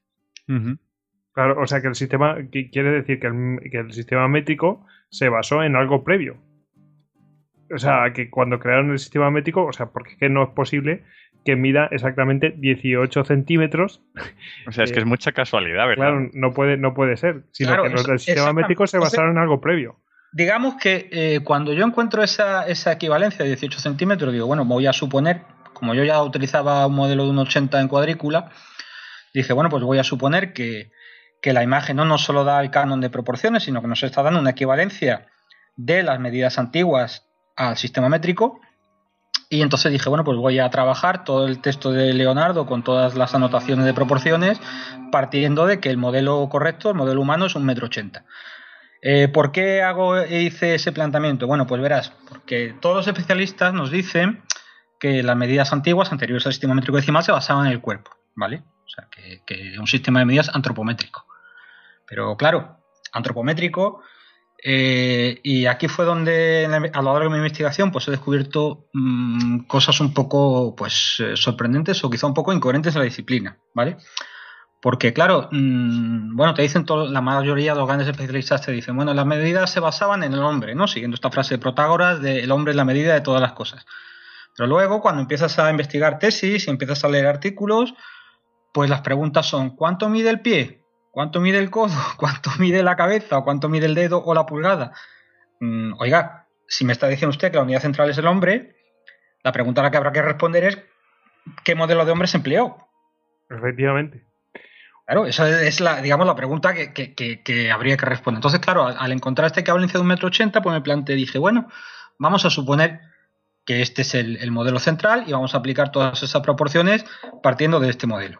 Claro, 1.35 1.61
o 1.61 1.67
sea 1.67 1.81
que 1.81 1.89
el 1.89 1.95
sistema 1.95 2.37
quiere 2.49 2.91
decir 2.91 3.19
que 3.19 3.27
el, 3.27 3.59
que 3.69 3.79
el 3.79 3.91
sistema 3.91 4.27
métrico 4.29 4.85
se 5.09 5.27
basó 5.27 5.63
en 5.63 5.75
algo 5.75 6.01
previo. 6.01 6.37
O 7.73 7.77
sea, 7.77 8.13
que 8.13 8.29
cuando 8.29 8.57
crearon 8.57 8.91
el 8.91 8.99
sistema 8.99 9.29
métrico, 9.29 9.65
o 9.65 9.73
sea, 9.73 9.87
porque 9.87 10.13
es 10.13 10.17
que 10.17 10.29
no 10.29 10.43
es 10.43 10.49
posible 10.51 11.03
que 11.43 11.57
mida 11.57 11.89
exactamente 11.91 12.53
18 12.57 13.25
centímetros. 13.25 14.01
O 14.65 14.71
sea, 14.71 14.85
es 14.85 14.93
que 14.93 14.99
es 14.99 15.05
mucha 15.05 15.33
casualidad, 15.33 15.85
¿verdad? 15.87 16.07
Claro, 16.07 16.29
no 16.33 16.53
puede, 16.53 16.77
no 16.77 16.93
puede 16.93 17.17
ser, 17.17 17.43
sino 17.51 17.83
que 17.83 17.89
los 17.89 18.07
del 18.07 18.19
sistema 18.19 18.53
métrico 18.53 18.87
se 18.87 18.97
basaron 18.97 19.31
en 19.31 19.37
algo 19.37 19.59
previo. 19.59 19.99
Digamos 20.31 20.75
que 20.75 21.09
eh, 21.11 21.41
cuando 21.43 21.73
yo 21.73 21.85
encuentro 21.85 22.23
esa, 22.23 22.65
esa 22.65 22.93
equivalencia 22.93 23.43
de 23.43 23.51
18 23.51 23.79
centímetros, 23.79 24.31
digo, 24.31 24.47
bueno, 24.47 24.63
voy 24.63 24.87
a 24.87 24.93
suponer, 24.93 25.41
como 25.73 25.93
yo 25.93 26.03
ya 26.05 26.21
utilizaba 26.23 26.87
un 26.87 26.95
modelo 26.95 27.25
de 27.25 27.31
un 27.31 27.39
80 27.39 27.79
en 27.81 27.87
cuadrícula, 27.89 28.51
dije, 29.33 29.51
bueno, 29.51 29.69
pues 29.69 29.83
voy 29.83 29.99
a 29.99 30.03
suponer 30.03 30.53
que, 30.53 30.91
que 31.45 31.53
la 31.53 31.61
imagen 31.61 31.97
no 31.97 32.05
nos 32.05 32.23
solo 32.23 32.43
da 32.43 32.59
el 32.59 32.71
canon 32.71 33.01
de 33.01 33.11
proporciones, 33.11 33.61
sino 33.61 33.79
que 33.79 33.87
nos 33.87 34.01
está 34.01 34.23
dando 34.23 34.39
una 34.39 34.49
equivalencia 34.49 35.27
de 35.75 36.01
las 36.01 36.19
medidas 36.19 36.57
antiguas 36.57 37.27
al 37.55 37.77
sistema 37.77 38.09
métrico 38.09 38.61
y 39.47 39.61
entonces 39.61 39.91
dije, 39.91 40.09
bueno, 40.09 40.23
pues 40.23 40.39
voy 40.39 40.57
a 40.57 40.67
trabajar 40.71 41.23
todo 41.23 41.45
el 41.45 41.61
texto 41.61 41.91
de 41.91 42.15
Leonardo 42.15 42.65
con 42.65 42.83
todas 42.83 43.13
las 43.13 43.35
anotaciones 43.35 43.85
de 43.85 43.93
proporciones, 43.93 44.59
partiendo 45.11 45.67
de 45.67 45.79
que 45.79 45.91
el 45.91 45.97
modelo 45.97 46.49
correcto, 46.49 46.89
el 46.89 46.95
modelo 46.95 47.21
humano, 47.21 47.45
es 47.45 47.53
un 47.53 47.63
metro 47.63 47.85
ochenta. 47.85 48.25
Eh, 49.03 49.27
¿Por 49.27 49.51
qué 49.51 49.83
hago, 49.83 50.19
hice 50.25 50.73
ese 50.73 50.91
planteamiento? 50.93 51.45
Bueno, 51.45 51.67
pues 51.67 51.79
verás, 51.79 52.11
porque 52.27 52.73
todos 52.81 52.95
los 52.95 53.07
especialistas 53.07 53.71
nos 53.71 53.91
dicen 53.91 54.41
que 54.99 55.21
las 55.21 55.37
medidas 55.37 55.73
antiguas, 55.73 56.11
anteriores 56.11 56.47
al 56.47 56.53
sistema 56.53 56.73
métrico 56.73 56.97
decimal, 56.97 57.23
se 57.23 57.31
basaban 57.31 57.67
en 57.67 57.73
el 57.73 57.81
cuerpo, 57.81 58.09
¿vale? 58.33 58.63
O 58.83 58.89
sea, 58.89 59.07
que, 59.11 59.43
que 59.45 59.77
un 59.77 59.85
sistema 59.85 60.17
de 60.17 60.25
medidas 60.25 60.49
antropométrico. 60.51 61.23
Pero 62.07 62.37
claro, 62.37 62.77
antropométrico 63.11 64.01
eh, 64.67 65.39
y 65.43 65.65
aquí 65.65 65.87
fue 65.87 66.05
donde, 66.05 66.65
a 66.65 67.01
lo 67.01 67.13
largo 67.13 67.25
de 67.25 67.29
mi 67.29 67.37
investigación, 67.37 67.91
pues 67.91 68.07
he 68.07 68.11
descubierto 68.11 68.87
mm, 68.93 69.65
cosas 69.67 69.99
un 69.99 70.13
poco 70.13 70.75
pues, 70.75 71.17
eh, 71.19 71.35
sorprendentes 71.35 72.03
o 72.03 72.09
quizá 72.09 72.27
un 72.27 72.33
poco 72.33 72.53
incoherentes 72.53 72.95
en 72.95 72.99
la 72.99 73.05
disciplina, 73.05 73.59
¿vale? 73.73 73.97
Porque, 74.81 75.13
claro, 75.13 75.49
mm, 75.51 76.35
bueno, 76.35 76.53
te 76.53 76.61
dicen 76.61 76.85
todo, 76.85 77.07
la 77.07 77.21
mayoría 77.21 77.73
de 77.73 77.79
los 77.79 77.87
grandes 77.87 78.07
especialistas 78.07 78.61
te 78.61 78.71
dicen, 78.71 78.95
bueno, 78.95 79.13
las 79.13 79.25
medidas 79.25 79.71
se 79.71 79.79
basaban 79.79 80.23
en 80.23 80.33
el 80.33 80.41
hombre, 80.41 80.73
¿no? 80.73 80.87
Siguiendo 80.87 81.15
esta 81.15 81.31
frase 81.31 81.55
de 81.55 81.59
Protágoras 81.59 82.21
de 82.21 82.39
el 82.39 82.51
hombre 82.51 82.71
es 82.71 82.77
la 82.77 82.85
medida 82.85 83.13
de 83.13 83.21
todas 83.21 83.41
las 83.41 83.53
cosas. 83.53 83.85
Pero 84.55 84.67
luego, 84.67 85.01
cuando 85.01 85.21
empiezas 85.21 85.59
a 85.59 85.69
investigar 85.69 86.17
tesis 86.17 86.67
y 86.67 86.69
empiezas 86.69 87.03
a 87.03 87.09
leer 87.09 87.27
artículos, 87.27 87.93
pues 88.73 88.89
las 88.89 89.01
preguntas 89.01 89.45
son, 89.47 89.75
¿cuánto 89.75 90.07
mide 90.09 90.29
el 90.29 90.41
pie? 90.41 90.84
¿Cuánto 91.15 91.39
mide 91.39 91.59
el 91.59 91.69
codo? 91.69 91.95
¿Cuánto 92.17 92.51
mide 92.59 92.83
la 92.83 92.97
cabeza? 92.97 93.37
¿O 93.37 93.45
cuánto 93.45 93.69
mide 93.69 93.85
el 93.85 93.95
dedo 93.95 94.21
o 94.21 94.33
la 94.33 94.45
pulgada? 94.45 94.91
Mm, 95.61 95.93
oiga, 95.97 96.47
si 96.67 96.83
me 96.83 96.91
está 96.91 97.07
diciendo 97.07 97.29
usted 97.29 97.51
que 97.51 97.55
la 97.55 97.63
unidad 97.63 97.79
central 97.79 98.09
es 98.09 98.17
el 98.17 98.27
hombre, 98.27 98.75
la 99.41 99.53
pregunta 99.53 99.79
a 99.79 99.85
la 99.85 99.91
que 99.91 99.95
habrá 99.95 100.11
que 100.11 100.21
responder 100.21 100.65
es 100.65 100.77
¿qué 101.63 101.73
modelo 101.73 102.03
de 102.03 102.11
hombre 102.11 102.27
se 102.27 102.35
empleó? 102.35 102.89
Efectivamente. 103.49 104.25
Claro, 105.05 105.25
esa 105.25 105.61
es 105.63 105.79
la, 105.79 106.01
digamos, 106.01 106.27
la 106.27 106.35
pregunta 106.35 106.73
que, 106.73 107.71
habría 107.71 107.95
que 107.95 108.05
responder. 108.05 108.39
Entonces, 108.39 108.59
claro, 108.59 108.85
al, 108.85 109.11
encontrar 109.13 109.45
este 109.45 109.63
cable 109.63 109.87
de 109.87 109.97
un 109.97 110.07
metro 110.07 110.27
ochenta, 110.27 110.61
pues 110.61 110.73
me 110.73 110.81
planteé, 110.81 111.15
dije, 111.15 111.39
bueno, 111.39 111.69
vamos 112.17 112.43
a 112.43 112.49
suponer 112.49 112.99
que 113.65 113.81
este 113.81 114.01
es 114.01 114.15
el 114.15 114.51
modelo 114.51 114.79
central 114.79 115.23
y 115.27 115.31
vamos 115.31 115.55
a 115.55 115.59
aplicar 115.59 115.93
todas 115.93 116.21
esas 116.21 116.41
proporciones 116.41 117.05
partiendo 117.41 117.79
de 117.79 117.89
este 117.89 118.05
modelo. 118.05 118.39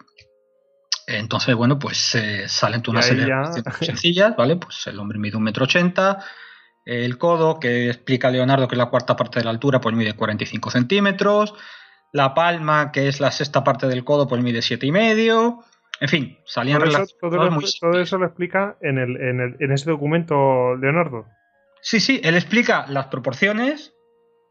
Entonces, 1.08 1.54
bueno, 1.56 1.78
pues 1.78 2.16
eh, 2.16 2.48
salen 2.48 2.82
una 2.88 3.02
serie 3.02 3.26
de 3.26 3.86
sencillas, 3.86 4.36
¿vale? 4.36 4.56
Pues 4.56 4.88
el 4.88 5.00
hombre 5.00 5.20
mide 5.20 5.38
un 5.38 5.44
metro 5.44 5.66
ochenta, 5.66 6.24
el 6.84 7.18
codo, 7.18 7.60
que 7.60 7.88
explica 7.90 8.30
Leonardo 8.30 8.68
que 8.68 8.76
es 8.76 8.80
la 8.80 8.90
cuarta 8.90 9.16
parte 9.16 9.40
de 9.40 9.46
la 9.46 9.52
altura, 9.52 9.80
pues 9.80 9.96
mide 9.96 10.16
45 10.16 10.72
centímetros, 10.72 11.54
la 12.12 12.34
palma, 12.34 12.92
que 12.92 13.08
es 13.08 13.20
la 13.20 13.32
sexta 13.32 13.64
parte 13.64 13.88
del 13.88 14.04
codo, 14.04 14.28
pues 14.28 14.42
mide 14.42 14.62
siete 14.62 14.88
y 14.88 14.92
medio, 14.92 15.64
en 16.00 16.10
fin, 16.10 16.38
salían 16.46 16.80
todo 16.80 16.90
eso, 16.90 17.16
todo, 17.20 17.60
todo 17.82 18.02
eso 18.02 18.18
lo 18.18 18.26
explica 18.26 18.78
en, 18.82 18.98
el, 18.98 19.16
en, 19.18 19.40
el, 19.40 19.56
en 19.60 19.72
ese 19.72 19.90
documento 19.90 20.76
Leonardo. 20.76 21.26
Sí, 21.82 22.00
sí, 22.00 22.20
él 22.24 22.36
explica 22.36 22.86
las 22.90 23.08
proporciones 23.08 23.95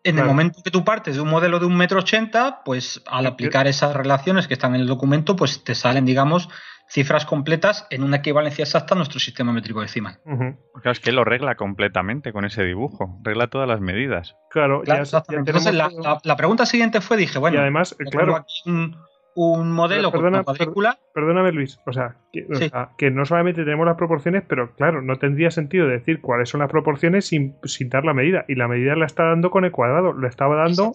en 0.05 0.19
el 0.19 0.25
momento 0.27 0.63
que 0.63 0.71
tú 0.71 0.85
partes 0.85 1.17
de 1.17 1.23
un 1.23 1.31
modelo 1.31 1.59
de 1.59 1.67
un 1.67 1.77
metro 1.77 1.99
ochenta, 1.99 2.61
pues 2.65 3.03
al 3.07 3.27
aplicar 3.27 3.67
esas 3.67 3.97
relaciones 3.97 4.47
que 4.47 4.55
están 4.55 4.75
en 4.75 4.83
el 4.83 4.87
documento, 4.87 5.35
pues 5.35 5.65
te 5.65 5.75
salen, 5.75 6.05
digamos, 6.05 6.51
cifras 6.89 7.25
completas 7.25 7.87
en 7.91 8.05
una 8.05 8.19
equivalencia 8.19 8.63
exacta 8.63 8.95
a 8.95 8.97
nuestro 8.99 9.19
sistema 9.19 9.53
métrico 9.53 9.81
decimal. 9.81 10.21
Claro, 10.25 10.93
es 10.93 11.01
que 11.01 11.11
lo 11.11 11.25
regla 11.25 11.55
completamente 11.55 12.33
con 12.33 12.45
ese 12.45 12.63
dibujo, 12.63 13.19
regla 13.23 13.49
todas 13.49 13.67
las 13.67 13.81
medidas. 13.81 14.37
Claro, 14.51 14.83
claro 14.83 15.05
Entonces 15.31 15.75
la, 15.75 16.37
pregunta 16.37 16.67
siguiente 16.67 17.01
fue, 17.01 17.17
dije, 17.17 17.39
bueno, 17.39 17.57
y 17.57 17.61
además, 17.61 17.97
claro, 18.11 18.45
un 18.67 18.97
modelo 19.37 20.13
perdona, 20.13 20.45
con 20.45 20.57
cuadrícula. 20.57 20.99
perdóname, 21.13 21.53
Luis. 21.53 21.79
O 21.87 21.93
sea, 21.93 22.17
que, 22.33 23.11
no 23.11 23.25
solamente 23.25 23.65
tenemos 23.65 23.87
las 23.87 23.97
proporciones, 23.97 24.45
pero 24.47 24.75
claro, 24.77 25.03
no 25.03 25.17
tendría 25.17 25.51
sentido 25.51 25.89
decir 25.89 26.21
cuáles 26.21 26.49
son 26.49 26.61
las 26.61 26.71
proporciones 26.71 27.27
sin, 27.27 27.57
sin 27.65 27.89
dar 27.89 28.05
la 28.05 28.15
medida. 28.15 28.45
Y 28.49 28.55
la 28.55 28.69
medida 28.69 28.95
la 28.95 29.07
está 29.07 29.25
dando 29.25 29.51
con 29.51 29.65
el 29.65 29.73
cuadrado, 29.73 30.13
la 30.13 30.29
estaba 30.29 30.57
dando 30.57 30.93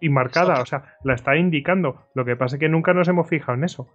y, 0.00 0.08
marcada, 0.08 0.62
o 0.62 0.66
sea, 0.66 0.96
la 1.04 1.14
está 1.14 1.36
indicando. 1.36 2.06
Lo 2.14 2.24
que 2.24 2.36
pasa 2.36 2.56
es 2.56 2.60
que 2.60 2.68
nunca 2.68 2.94
nos 2.94 3.08
hemos 3.08 3.28
fijado 3.28 3.58
en 3.58 3.64
eso. 3.64 3.88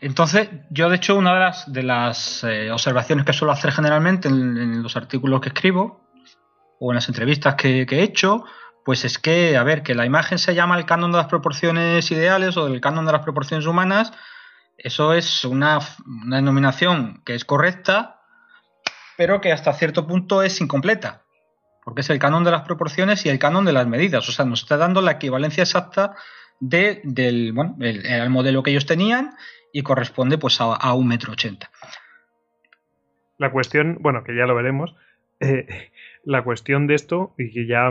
Entonces, 0.00 0.50
yo 0.70 0.90
de 0.90 0.96
hecho, 0.96 1.16
una 1.16 1.34
de 1.34 1.40
las, 1.40 1.72
de 1.72 1.82
las 1.82 2.44
eh, 2.44 2.70
observaciones 2.70 3.24
que 3.24 3.32
suelo 3.32 3.52
hacer 3.52 3.70
generalmente 3.70 4.28
en, 4.28 4.82
los 4.82 4.96
artículos 4.96 5.40
que 5.40 5.48
escribo 5.50 6.00
o 6.80 6.90
en 6.90 6.96
las 6.96 7.08
entrevistas 7.08 7.54
que 7.54 7.86
he 7.88 8.02
hecho, 8.02 8.44
pues 8.84 9.04
es 9.04 9.18
que, 9.18 9.56
a 9.56 9.62
ver, 9.62 9.82
que 9.82 9.94
la 9.94 10.04
imagen 10.04 10.38
se 10.38 10.54
llama 10.54 10.76
el 10.76 10.84
canon 10.84 11.10
de 11.10 11.18
las 11.18 11.26
proporciones 11.26 12.10
ideales 12.10 12.56
o 12.56 12.66
el 12.66 12.80
canon 12.80 13.06
de 13.06 13.12
las 13.12 13.22
proporciones 13.22 13.66
humanas, 13.66 14.12
eso 14.76 15.14
es 15.14 15.44
una, 15.44 15.78
denominación 16.26 17.22
que 17.24 17.34
es 17.34 17.44
correcta, 17.44 18.20
pero 19.16 19.40
que 19.40 19.52
hasta 19.52 19.72
cierto 19.72 20.06
punto 20.06 20.42
es 20.42 20.60
incompleta. 20.60 21.22
porque 21.84 22.00
es 22.00 22.08
el 22.08 22.18
canon 22.18 22.44
de 22.44 22.50
las 22.50 22.62
proporciones 22.62 23.26
y 23.26 23.28
el 23.28 23.38
canon 23.38 23.66
de 23.66 23.72
las 23.72 23.86
medidas. 23.86 24.26
O 24.28 24.32
sea, 24.32 24.46
nos 24.46 24.62
está 24.62 24.78
dando 24.78 25.02
la 25.02 25.12
equivalencia 25.12 25.64
exacta 25.64 26.16
de, 26.58 27.02
del 27.04 27.52
bueno, 27.52 27.76
el, 27.80 28.30
modelo 28.30 28.62
que 28.62 28.70
ellos 28.70 28.86
tenían 28.86 29.36
y 29.70 29.82
corresponde 29.82 30.38
pues 30.38 30.60
a, 30.60 30.94
un 30.94 31.06
metro 31.06 31.32
ochenta. 31.32 31.70
La 33.36 33.50
cuestión, 33.50 33.98
bueno, 34.00 34.24
que 34.24 34.34
ya 34.34 34.46
lo 34.46 34.54
veremos, 34.54 34.94
eh, 35.40 35.90
la 36.24 36.42
cuestión 36.42 36.86
de 36.86 36.94
esto, 36.94 37.34
y 37.36 37.52
que 37.52 37.66
ya 37.66 37.90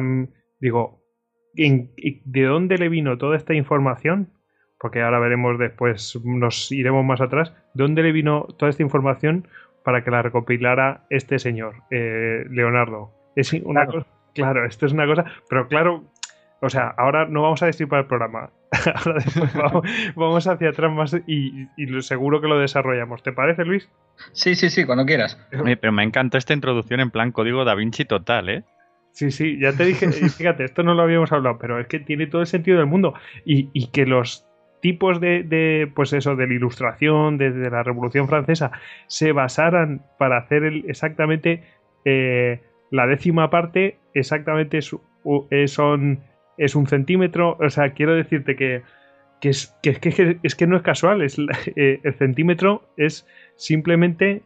digo, 0.63 1.03
¿de 1.53 2.43
dónde 2.43 2.77
le 2.77 2.87
vino 2.87 3.17
toda 3.17 3.35
esta 3.35 3.53
información? 3.53 4.29
Porque 4.79 5.01
ahora 5.01 5.19
veremos 5.19 5.59
después, 5.59 6.17
nos 6.23 6.71
iremos 6.71 7.03
más 7.03 7.19
atrás, 7.19 7.53
¿de 7.73 7.83
dónde 7.83 8.01
le 8.01 8.13
vino 8.13 8.47
toda 8.57 8.69
esta 8.69 8.81
información 8.81 9.47
para 9.83 10.05
que 10.05 10.11
la 10.11 10.21
recopilara 10.21 11.05
este 11.09 11.37
señor, 11.37 11.75
eh, 11.91 12.45
Leonardo? 12.49 13.11
Es 13.35 13.51
una 13.51 13.85
cosa, 13.85 14.07
claro, 14.33 14.65
esto 14.65 14.85
es 14.85 14.93
una 14.93 15.05
cosa, 15.05 15.25
pero 15.49 15.67
claro, 15.67 16.05
o 16.61 16.69
sea, 16.69 16.93
ahora 16.97 17.25
no 17.25 17.41
vamos 17.41 17.61
a 17.61 17.65
destripar 17.65 17.99
el 17.99 18.05
programa. 18.05 18.49
ahora 18.95 19.15
después 19.15 19.53
vamos, 20.15 20.47
hacia 20.47 20.69
atrás 20.69 20.91
más 20.93 21.13
y, 21.27 21.67
seguro 22.01 22.39
que 22.39 22.47
lo 22.47 22.57
desarrollamos. 22.57 23.21
¿Te 23.21 23.33
parece, 23.33 23.65
Luis? 23.65 23.89
Sí, 24.31 24.55
sí, 24.55 24.69
sí, 24.69 24.85
cuando 24.85 25.05
quieras. 25.05 25.37
Pero 25.51 25.91
me 25.91 26.03
encanta 26.03 26.37
esta 26.37 26.53
introducción 26.53 27.01
en 27.01 27.11
plan 27.11 27.33
código 27.33 27.65
da 27.65 27.75
Vinci 27.75 28.05
total, 28.05 28.47
¿eh? 28.47 28.63
Sí, 29.13 29.29
sí, 29.29 29.59
ya 29.59 29.73
te 29.73 29.85
dije, 29.85 30.11
fíjate, 30.11 30.65
esto 30.65 30.83
no 30.83 30.95
lo 30.95 31.03
habíamos 31.03 31.31
hablado, 31.31 31.57
pero 31.59 31.79
es 31.79 31.87
que 31.87 31.99
tiene 31.99 32.27
todo 32.27 32.41
el 32.41 32.47
sentido 32.47 32.79
del 32.79 32.87
mundo. 32.87 33.13
Y, 33.45 33.87
que 33.87 34.05
los 34.05 34.45
tipos 34.81 35.21
de, 35.21 35.89
pues 35.95 36.13
eso, 36.13 36.35
de 36.35 36.47
la 36.47 36.53
ilustración, 36.53 37.37
de, 37.37 37.51
la 37.51 37.83
Revolución 37.83 38.27
Francesa, 38.27 38.71
se 39.07 39.31
basaran 39.31 40.03
para 40.17 40.37
hacer 40.37 40.63
el, 40.63 40.85
exactamente 40.89 41.63
eh, 42.05 42.61
la 42.89 43.07
décima 43.07 43.49
parte, 43.49 43.97
exactamente 44.13 44.81
son 44.81 46.19
es 46.57 46.75
un 46.75 46.87
centímetro. 46.87 47.57
O 47.59 47.69
sea, 47.69 47.93
quiero 47.93 48.15
decirte 48.15 48.55
que, 48.55 48.81
es, 49.41 49.75
que, 49.81 50.39
es, 50.41 50.55
que 50.55 50.67
no 50.67 50.75
es 50.75 50.83
casual. 50.83 51.21
Es, 51.21 51.37
eh, 51.75 51.99
el 52.03 52.13
centímetro 52.15 52.83
es 52.97 53.27
simplemente 53.55 54.41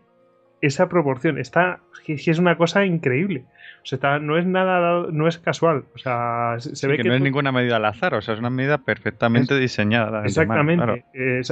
esa 0.62 0.90
proporción. 0.90 1.38
Está, 1.38 1.80
es 2.08 2.40
una 2.40 2.58
cosa 2.58 2.86
increíble. 2.86 3.46
O 3.84 3.86
sea, 3.86 4.20
no 4.20 4.38
es 4.38 4.46
nada, 4.46 5.08
no 5.12 5.28
es 5.28 5.38
casual. 5.38 5.86
O 5.96 5.98
sea, 5.98 6.56
se 6.60 6.88
ve 6.88 6.98
que, 6.98 7.04
no 7.04 7.16
es 7.16 7.22
ninguna 7.22 7.52
medida 7.52 7.78
al 7.78 7.86
azar. 7.86 8.14
O 8.16 8.22
sea, 8.22 8.34
es 8.34 8.40
una 8.40 8.50
medida 8.50 8.80
perfectamente 8.80 9.58
diseñada. 9.58 10.24
Exactamente. 10.24 11.06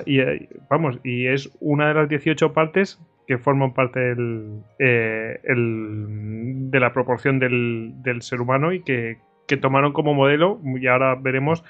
y, 0.05 0.19
eh, 0.19 0.49
vamos, 0.69 0.99
y 1.03 1.27
es 1.27 1.51
una 1.59 1.87
de 1.89 1.93
las 1.93 2.09
18 2.09 2.53
partes 2.53 2.99
que 3.27 3.37
forman 3.37 3.73
parte 3.73 3.99
del, 3.99 4.61
eh, 4.79 5.39
de 5.43 6.79
la 6.79 6.93
proporción 6.93 7.39
del, 7.39 7.93
del 8.03 8.21
ser 8.21 8.41
humano 8.41 8.71
y 8.71 8.83
que, 8.83 9.17
que 9.47 9.57
tomaron 9.57 9.93
como 9.93 10.13
modelo, 10.13 10.59
y 10.63 10.87
ahora 10.87 11.15
veremos 11.15 11.63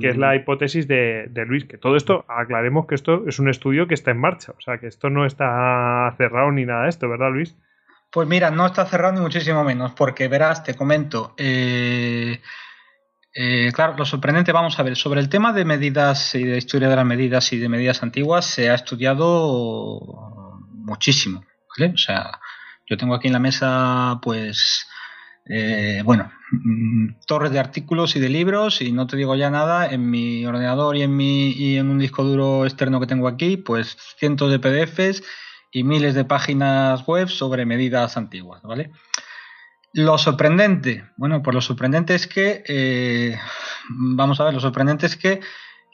que 0.00 0.08
es 0.08 0.16
la 0.16 0.32
mm. 0.32 0.34
hipótesis 0.36 0.88
de, 0.88 1.30
Luis, 1.46 1.64
que 1.64 1.78
todo 1.78 1.96
esto, 1.96 2.24
aclaremos 2.28 2.86
que 2.86 2.94
esto 2.94 3.24
es 3.26 3.38
un 3.38 3.48
estudio 3.48 3.86
que 3.86 3.94
está 3.94 4.10
en 4.10 4.18
marcha, 4.18 4.52
o 4.56 4.60
sea, 4.60 4.78
que 4.78 4.86
esto 4.86 5.10
no 5.10 5.26
está 5.26 6.12
cerrado 6.16 6.50
ni 6.52 6.64
nada 6.64 6.84
de 6.84 6.88
esto, 6.88 7.08
¿verdad, 7.08 7.30
Luis? 7.30 7.56
Pues 8.10 8.26
mira, 8.26 8.50
no 8.50 8.66
está 8.66 8.84
cerrado 8.86 9.14
ni 9.14 9.20
muchísimo 9.20 9.62
menos, 9.62 9.92
porque 9.92 10.26
verás, 10.26 10.64
te 10.64 10.74
comento, 10.74 11.34
eh, 11.36 12.40
eh, 13.32 13.70
claro, 13.72 13.94
lo 13.96 14.04
sorprendente, 14.04 14.50
vamos 14.50 14.78
a 14.78 14.82
ver, 14.82 14.96
sobre 14.96 15.20
el 15.20 15.28
tema 15.28 15.52
de 15.52 15.64
medidas 15.64 16.34
y 16.34 16.44
de 16.44 16.58
historia 16.58 16.88
de 16.88 16.96
las 16.96 17.06
medidas 17.06 17.52
y 17.52 17.58
de 17.58 17.68
medidas 17.68 18.02
antiguas 18.02 18.44
se 18.44 18.70
ha 18.70 18.74
estudiado 18.74 20.58
muchísimo, 20.72 21.44
¿vale? 21.68 21.92
O 21.94 21.98
sea, 21.98 22.40
yo 22.86 22.96
tengo 22.96 23.14
aquí 23.14 23.28
en 23.28 23.34
la 23.34 23.38
mesa, 23.38 24.18
pues, 24.20 24.89
eh, 25.46 26.02
bueno, 26.04 26.30
mm, 26.52 27.20
torres 27.26 27.50
de 27.50 27.58
artículos 27.58 28.16
y 28.16 28.20
de 28.20 28.28
libros 28.28 28.82
y 28.82 28.92
no 28.92 29.06
te 29.06 29.16
digo 29.16 29.34
ya 29.34 29.50
nada, 29.50 29.86
en 29.90 30.10
mi 30.10 30.44
ordenador 30.46 30.96
y 30.96 31.02
en, 31.02 31.16
mi, 31.16 31.50
y 31.50 31.76
en 31.76 31.90
un 31.90 31.98
disco 31.98 32.24
duro 32.24 32.64
externo 32.64 33.00
que 33.00 33.06
tengo 33.06 33.28
aquí, 33.28 33.56
pues 33.56 33.96
cientos 34.18 34.50
de 34.50 34.58
PDFs 34.58 35.22
y 35.72 35.84
miles 35.84 36.14
de 36.14 36.24
páginas 36.24 37.06
web 37.06 37.28
sobre 37.28 37.66
medidas 37.66 38.16
antiguas, 38.16 38.62
¿vale? 38.62 38.90
Lo 39.92 40.18
sorprendente, 40.18 41.04
bueno, 41.16 41.42
pues 41.42 41.54
lo 41.54 41.60
sorprendente 41.60 42.14
es 42.14 42.26
que, 42.26 42.62
eh, 42.68 43.38
vamos 43.88 44.40
a 44.40 44.44
ver, 44.44 44.54
lo 44.54 44.60
sorprendente 44.60 45.06
es 45.06 45.16
que 45.16 45.40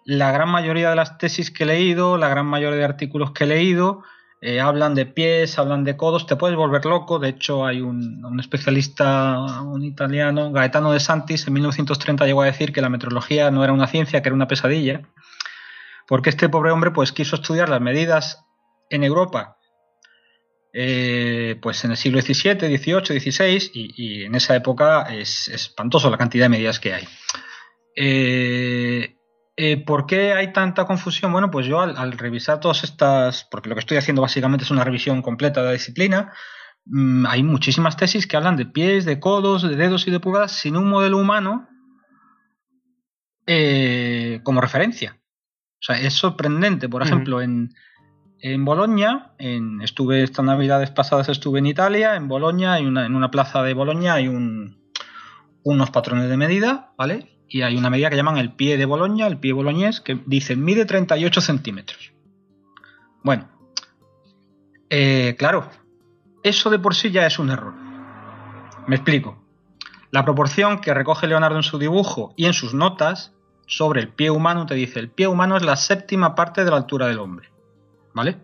la 0.04 0.32
gran 0.32 0.50
mayoría 0.50 0.90
de 0.90 0.96
las 0.96 1.18
tesis 1.18 1.50
que 1.50 1.64
he 1.64 1.66
leído, 1.66 2.18
la 2.18 2.28
gran 2.28 2.46
mayoría 2.46 2.78
de 2.78 2.84
artículos 2.84 3.32
que 3.32 3.44
he 3.44 3.46
leído, 3.46 4.02
eh, 4.40 4.60
hablan 4.60 4.94
de 4.94 5.06
pies, 5.06 5.58
hablan 5.58 5.84
de 5.84 5.96
codos, 5.96 6.26
te 6.26 6.36
puedes 6.36 6.56
volver 6.56 6.84
loco. 6.84 7.18
De 7.18 7.30
hecho, 7.30 7.64
hay 7.64 7.80
un, 7.80 8.38
especialista, 8.38 9.62
un 9.62 9.82
italiano, 9.82 10.52
Gaetano 10.52 10.92
de 10.92 11.00
Santis, 11.00 11.46
en 11.46 11.54
1930 11.54 12.26
llegó 12.26 12.42
a 12.42 12.46
decir 12.46 12.72
que 12.72 12.82
la 12.82 12.90
metrología 12.90 13.50
no 13.50 13.64
era 13.64 13.72
una 13.72 13.86
ciencia, 13.86 14.20
que 14.20 14.28
era 14.28 14.36
una 14.36 14.48
pesadilla, 14.48 15.02
porque 16.06 16.30
este 16.30 16.48
pobre 16.48 16.70
hombre 16.70 16.90
pues 16.90 17.12
quiso 17.12 17.36
estudiar 17.36 17.68
las 17.68 17.80
medidas 17.80 18.44
en 18.90 19.04
Europa, 19.04 19.56
eh, 20.72 21.58
pues 21.62 21.84
en 21.84 21.92
el 21.92 21.96
siglo 21.96 22.20
XVII, 22.20 22.76
XVIII, 22.76 23.20
XVI, 23.20 23.70
y, 23.72 24.24
en 24.24 24.34
esa 24.34 24.54
época 24.54 25.02
es, 25.10 25.48
espantoso 25.48 26.10
la 26.10 26.18
cantidad 26.18 26.44
de 26.44 26.50
medidas 26.50 26.78
que 26.78 26.92
hay. 26.92 27.08
Eh, 27.96 29.15
eh, 29.58 29.82
¿Por 29.82 30.06
qué 30.06 30.34
hay 30.34 30.52
tanta 30.52 30.84
confusión? 30.84 31.32
Bueno, 31.32 31.50
pues 31.50 31.66
yo 31.66 31.80
al, 31.80 32.12
revisar 32.12 32.60
todas 32.60 32.84
estas, 32.84 33.44
porque 33.50 33.70
lo 33.70 33.74
que 33.74 33.80
estoy 33.80 33.96
haciendo 33.96 34.20
básicamente 34.20 34.64
es 34.64 34.70
una 34.70 34.84
revisión 34.84 35.22
completa 35.22 35.60
de 35.60 35.66
la 35.68 35.72
disciplina, 35.72 36.32
mm, 36.84 37.24
hay 37.26 37.42
muchísimas 37.42 37.96
tesis 37.96 38.26
que 38.26 38.36
hablan 38.36 38.56
de 38.56 38.66
pies, 38.66 39.06
de 39.06 39.18
codos, 39.18 39.62
de 39.62 39.76
dedos 39.76 40.06
y 40.06 40.10
de 40.10 40.20
pulgadas 40.20 40.52
sin 40.52 40.76
un 40.76 40.90
modelo 40.90 41.16
humano 41.16 41.68
eh, 43.46 44.40
como 44.42 44.60
referencia. 44.60 45.18
O 45.80 45.82
sea, 45.86 46.00
es 46.00 46.12
sorprendente. 46.12 46.88
Por 46.90 47.02
ejemplo, 47.02 47.40
en, 47.40 47.70
en 48.40 48.64
Bolonia, 48.64 49.32
en, 49.38 49.80
estuve 49.80 50.22
estas 50.22 50.44
navidades 50.44 50.90
pasadas 50.90 51.30
estuve 51.30 51.60
en 51.60 51.66
Italia, 51.66 52.16
en 52.16 52.28
Bolonia, 52.28 52.78
en 52.78 53.14
una 53.14 53.30
plaza 53.30 53.62
de 53.62 53.72
Bolonia 53.72 54.14
hay 54.14 54.28
unos 54.28 55.90
patrones 55.90 56.28
de 56.28 56.36
medida, 56.36 56.92
¿vale? 56.98 57.35
Y 57.48 57.62
hay 57.62 57.76
una 57.76 57.90
medida 57.90 58.10
que 58.10 58.16
llaman 58.16 58.38
el 58.38 58.52
pie 58.52 58.76
de 58.76 58.86
Boloña, 58.86 59.26
el 59.26 59.38
pie 59.38 59.52
boloñés, 59.52 60.00
que 60.00 60.20
dice 60.26 60.56
mide 60.56 60.84
38 60.84 61.40
centímetros. 61.40 62.12
Bueno, 63.22 63.48
eh, 64.90 65.34
claro, 65.38 65.68
eso 66.42 66.70
de 66.70 66.78
por 66.78 66.94
sí 66.94 67.10
ya 67.10 67.26
es 67.26 67.38
un 67.38 67.50
error. 67.50 67.74
Me 68.86 68.96
explico. 68.96 69.42
La 70.10 70.24
proporción 70.24 70.80
que 70.80 70.94
recoge 70.94 71.26
Leonardo 71.26 71.56
en 71.56 71.62
su 71.62 71.78
dibujo 71.78 72.32
y 72.36 72.46
en 72.46 72.52
sus 72.52 72.72
notas 72.74 73.32
sobre 73.66 74.00
el 74.00 74.08
pie 74.08 74.30
humano 74.30 74.64
te 74.66 74.74
dice 74.74 75.00
el 75.00 75.10
pie 75.10 75.26
humano 75.26 75.56
es 75.56 75.64
la 75.64 75.76
séptima 75.76 76.34
parte 76.34 76.64
de 76.64 76.70
la 76.70 76.76
altura 76.76 77.08
del 77.08 77.18
hombre. 77.18 77.50
¿Vale? 78.14 78.38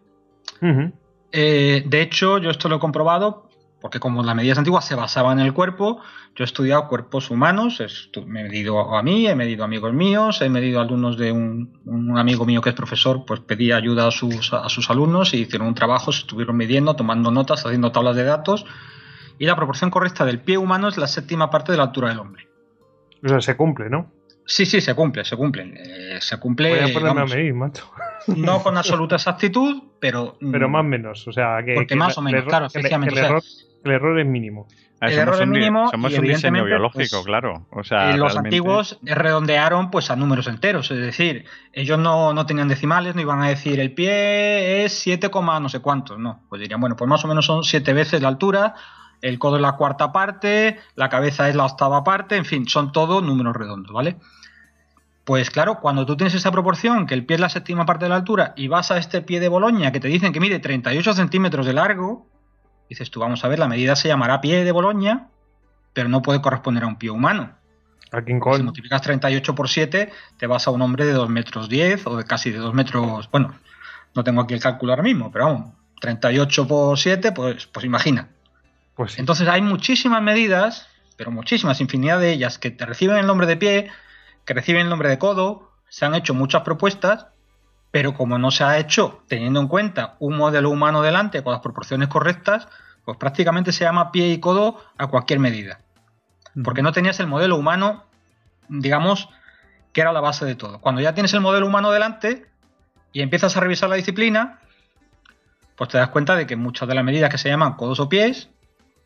Eh, 1.31 1.85
de 1.87 2.03
hecho, 2.03 2.39
yo 2.39 2.51
esto 2.51 2.69
lo 2.69 2.77
he 2.77 2.81
comprobado 2.81 3.49
porque 3.83 3.99
como 3.99 4.23
las 4.23 4.37
medidas 4.37 4.59
antiguas 4.59 4.87
se 4.87 4.95
basaban 4.95 5.41
en 5.41 5.47
el 5.47 5.53
cuerpo, 5.53 6.01
yo 6.37 6.45
he 6.45 6.47
estudiado 6.47 6.87
cuerpos 6.87 7.31
humanos, 7.31 7.83
me 8.27 8.41
he 8.41 8.45
medido 8.45 8.95
a 8.95 9.03
mí, 9.03 9.27
he 9.27 9.35
medido 9.35 9.65
amigos 9.65 9.93
míos, 9.93 10.41
he 10.41 10.49
medido 10.49 10.81
alumnos 10.81 11.19
de 11.19 11.33
un, 11.33 12.17
amigo 12.17 12.47
mío 12.47 12.61
que 12.61 12.71
es 12.71 12.77
profesor, 12.77 13.25
pues 13.27 13.41
pedía 13.41 13.77
ayuda 13.77 14.07
a 14.07 14.11
sus, 14.13 14.53
a 14.53 14.69
sus 14.69 14.89
alumnos 14.89 15.35
y 15.35 15.39
hicieron 15.39 15.67
un 15.67 15.75
trabajo, 15.75 16.13
se 16.13 16.21
estuvieron 16.21 16.57
midiendo, 16.57 16.95
tomando 16.95 17.33
notas, 17.33 17.67
haciendo 17.67 17.91
tablas 17.91 18.15
de 18.15 18.23
datos, 18.23 18.65
y 19.39 19.47
la 19.47 19.57
proporción 19.57 19.91
correcta 19.91 20.25
del 20.25 20.41
pie 20.41 20.59
humano 20.59 20.89
es 20.89 20.97
la 20.97 21.09
séptima 21.09 21.51
parte 21.51 21.73
de 21.73 21.79
la 21.79 21.85
altura 21.85 22.09
del 22.11 22.21
hombre. 22.21 22.49
O 23.25 23.29
sea, 23.29 23.41
se 23.41 23.57
cumple, 23.57 23.91
¿no? 23.91 24.13
Sí, 24.47 24.67
sí, 24.67 24.81
se 24.81 24.95
cumple, 24.95 25.25
se 25.25 25.37
cumple. 25.37 25.73
Eh, 25.77 26.21
se 26.21 26.39
cumple. 26.39 26.71
Voy 26.71 26.91
a 26.91 26.93
ponerme 26.93 27.21
a 27.23 27.25
medir, 27.25 27.55
macho. 27.55 27.91
No 28.27 28.61
con 28.63 28.77
absoluta 28.77 29.17
exactitud, 29.17 29.83
pero. 30.01 30.37
Pero 30.41 30.69
más 30.69 30.81
o 30.81 30.85
menos, 30.85 31.29
o 31.29 31.33
sea, 31.33 31.63
que. 31.65 31.75
Porque 31.75 31.97
más 31.97 32.17
o 32.19 32.23
menos, 32.23 32.45
claro, 32.45 32.67
efectivamente. 32.67 33.21
El 33.85 33.91
error 33.91 34.21
es 34.21 34.27
mínimo. 34.27 34.69
Ah, 35.01 35.09
el 35.09 35.19
error 35.19 35.43
es 35.43 35.49
mínimo. 35.49 35.91
Somos 35.91 36.17
un 36.17 36.25
diseño 36.25 36.65
biológico, 36.65 37.17
pues, 37.17 37.25
claro. 37.25 37.67
O 37.73 37.83
sea, 37.83 38.17
los 38.17 38.37
antiguos 38.37 39.01
redondearon 39.03 39.91
pues 39.91 40.13
a 40.13 40.17
números 40.17 40.47
enteros. 40.47 40.93
Es 40.93 40.99
decir, 40.99 41.45
ellos 41.73 41.99
no, 41.99 42.33
no, 42.33 42.47
tenían 42.47 42.69
decimales, 42.69 43.17
no 43.17 43.21
iban 43.21 43.43
a 43.43 43.49
decir 43.49 43.81
el 43.81 43.93
pie 43.93 44.85
es 44.85 44.93
7, 44.93 45.29
no 45.33 45.69
sé 45.69 45.81
cuántos. 45.81 46.21
No, 46.21 46.45
pues 46.49 46.61
dirían, 46.61 46.81
bueno, 46.81 46.95
pues 46.95 47.09
más 47.09 47.25
o 47.25 47.29
menos 47.29 47.47
son 47.47 47.65
7 47.65 47.93
veces 47.93 48.23
la 48.23 48.29
altura, 48.29 48.77
el 49.23 49.39
codo 49.39 49.57
es 49.57 49.63
la 49.63 49.73
cuarta 49.73 50.13
parte, 50.13 50.79
la 50.95 51.09
cabeza 51.09 51.49
es 51.49 51.55
la 51.55 51.65
octava 51.65 52.05
parte, 52.05 52.37
en 52.37 52.45
fin, 52.45 52.69
son 52.69 52.93
todos 52.93 53.23
números 53.23 53.57
redondos, 53.57 53.93
¿vale? 53.93 54.17
Pues 55.25 55.51
claro, 55.51 55.81
cuando 55.81 56.05
tú 56.05 56.17
tienes 56.17 56.35
esa 56.35 56.53
proporción, 56.53 57.07
que 57.07 57.15
el 57.15 57.25
pie 57.25 57.37
es 57.37 57.41
la 57.41 57.49
séptima 57.49 57.87
parte 57.87 58.05
de 58.05 58.11
la 58.11 58.17
altura, 58.17 58.53
y 58.57 58.69
vas 58.69 58.91
a 58.91 58.99
este 58.99 59.23
pie 59.23 59.41
de 59.41 59.49
Boloña 59.49 59.93
que 59.93 60.01
te 60.01 60.09
dicen 60.09 60.33
que 60.33 60.41
mide 60.41 60.59
38 60.59 61.15
centímetros 61.15 61.65
de 61.65 61.73
largo, 61.73 62.27
Dices 62.93 63.11
tú, 63.11 63.21
vamos 63.21 63.43
a 63.43 63.49
ver, 63.49 63.59
la 63.59 63.69
medida 63.69 63.97
se 63.97 64.09
llamará 64.09 64.43
pie 64.43 64.65
de 64.65 64.71
Boloña, 64.71 65.29
pero 65.95 66.11
no 66.11 66.21
puede 66.21 66.43
corresponder 66.43 66.85
a 66.85 66.89
un 66.89 66.97
pie 66.97 67.09
humano. 67.09 67.55
Si 68.59 68.63
multiplicas 68.63 69.01
38 69.01 69.55
por 69.55 69.71
7, 69.71 70.13
te 70.37 70.47
vas 70.47 70.67
a 70.67 70.73
un 70.73 70.83
hombre 70.83 71.07
de 71.07 71.13
2 71.13 71.31
metros 71.31 71.71
10 71.71 72.07
o 72.07 72.19
de 72.19 72.25
casi 72.25 72.51
de 72.51 72.59
2 72.59 72.75
metros. 72.75 73.31
Bueno, 73.31 73.55
no 74.15 74.25
tengo 74.25 74.43
aquí 74.43 74.53
el 74.53 74.61
cálculo 74.61 74.93
ahora 74.93 75.03
mismo, 75.03 75.33
pero 75.33 75.47
vamos, 75.47 75.71
38 76.03 76.69
por 76.69 76.99
7, 76.99 77.33
pues, 77.33 77.67
pues 77.67 77.87
imagina. 77.87 78.29
Pues 78.95 79.19
Entonces 79.19 79.49
hay 79.49 79.63
muchísimas 79.63 80.23
medidas 80.23 80.89
pero 81.17 81.31
muchísimas, 81.31 81.81
infinidad 81.81 82.19
de 82.19 82.33
ellas, 82.33 82.59
que 82.59 82.71
te 82.71 82.87
reciben 82.87 83.17
el 83.17 83.27
nombre 83.27 83.47
de 83.47 83.57
pie, 83.57 83.91
que 84.45 84.55
reciben 84.55 84.83
el 84.83 84.89
nombre 84.89 85.09
de 85.09 85.19
codo, 85.19 85.71
se 85.89 86.05
han 86.05 86.17
hecho 86.17 86.35
muchas 86.35 86.63
propuestas, 86.63 87.27
pero 87.91 88.15
como 88.15 88.39
no 88.39 88.51
se 88.51 88.65
ha 88.65 88.79
hecho 88.79 89.23
teniendo 89.29 89.61
en 89.61 89.69
cuenta 89.69 90.17
un 90.19 90.37
modelo 90.37 90.71
humano 90.71 91.03
delante 91.03 91.45
con 91.45 91.53
las 91.53 91.61
proporciones 91.61 92.09
correctas, 92.09 92.67
pues 93.05 93.19
prácticamente 93.19 93.73
se 93.73 93.85
llama 93.85 94.11
pie 94.11 94.31
y 94.31 94.41
codo 94.41 94.83
a 94.97 95.07
cualquier 95.09 95.39
medida. 95.39 95.81
Porque 96.65 96.83
no 96.83 96.93
tenías 96.93 97.21
el 97.21 97.27
modelo 97.27 97.57
humano, 97.57 98.05
digamos, 98.69 99.29
que 99.93 100.01
era 100.01 100.13
la 100.13 100.21
base 100.21 100.45
de 100.45 100.55
todo. 100.55 100.81
Cuando 100.81 101.01
ya 101.01 101.15
tienes 101.15 101.35
el 101.35 101.41
modelo 101.41 101.67
humano 101.67 101.91
delante 101.91 102.47
y 103.13 103.21
empiezas 103.21 103.57
a 103.57 103.61
revisar 103.61 103.89
la 103.91 103.97
disciplina, 103.97 104.61
pues 105.77 105.91
te 105.91 105.99
das 105.99 106.09
cuenta 106.09 106.35
de 106.35 106.47
que 106.47 106.57
muchas 106.57 106.89
de 106.89 106.95
las 106.95 107.05
medidas 107.05 107.31
que 107.31 107.39
se 107.39 107.49
llaman 107.49 107.75
codos 107.75 108.01
o 108.01 108.09
pies, 108.09 108.49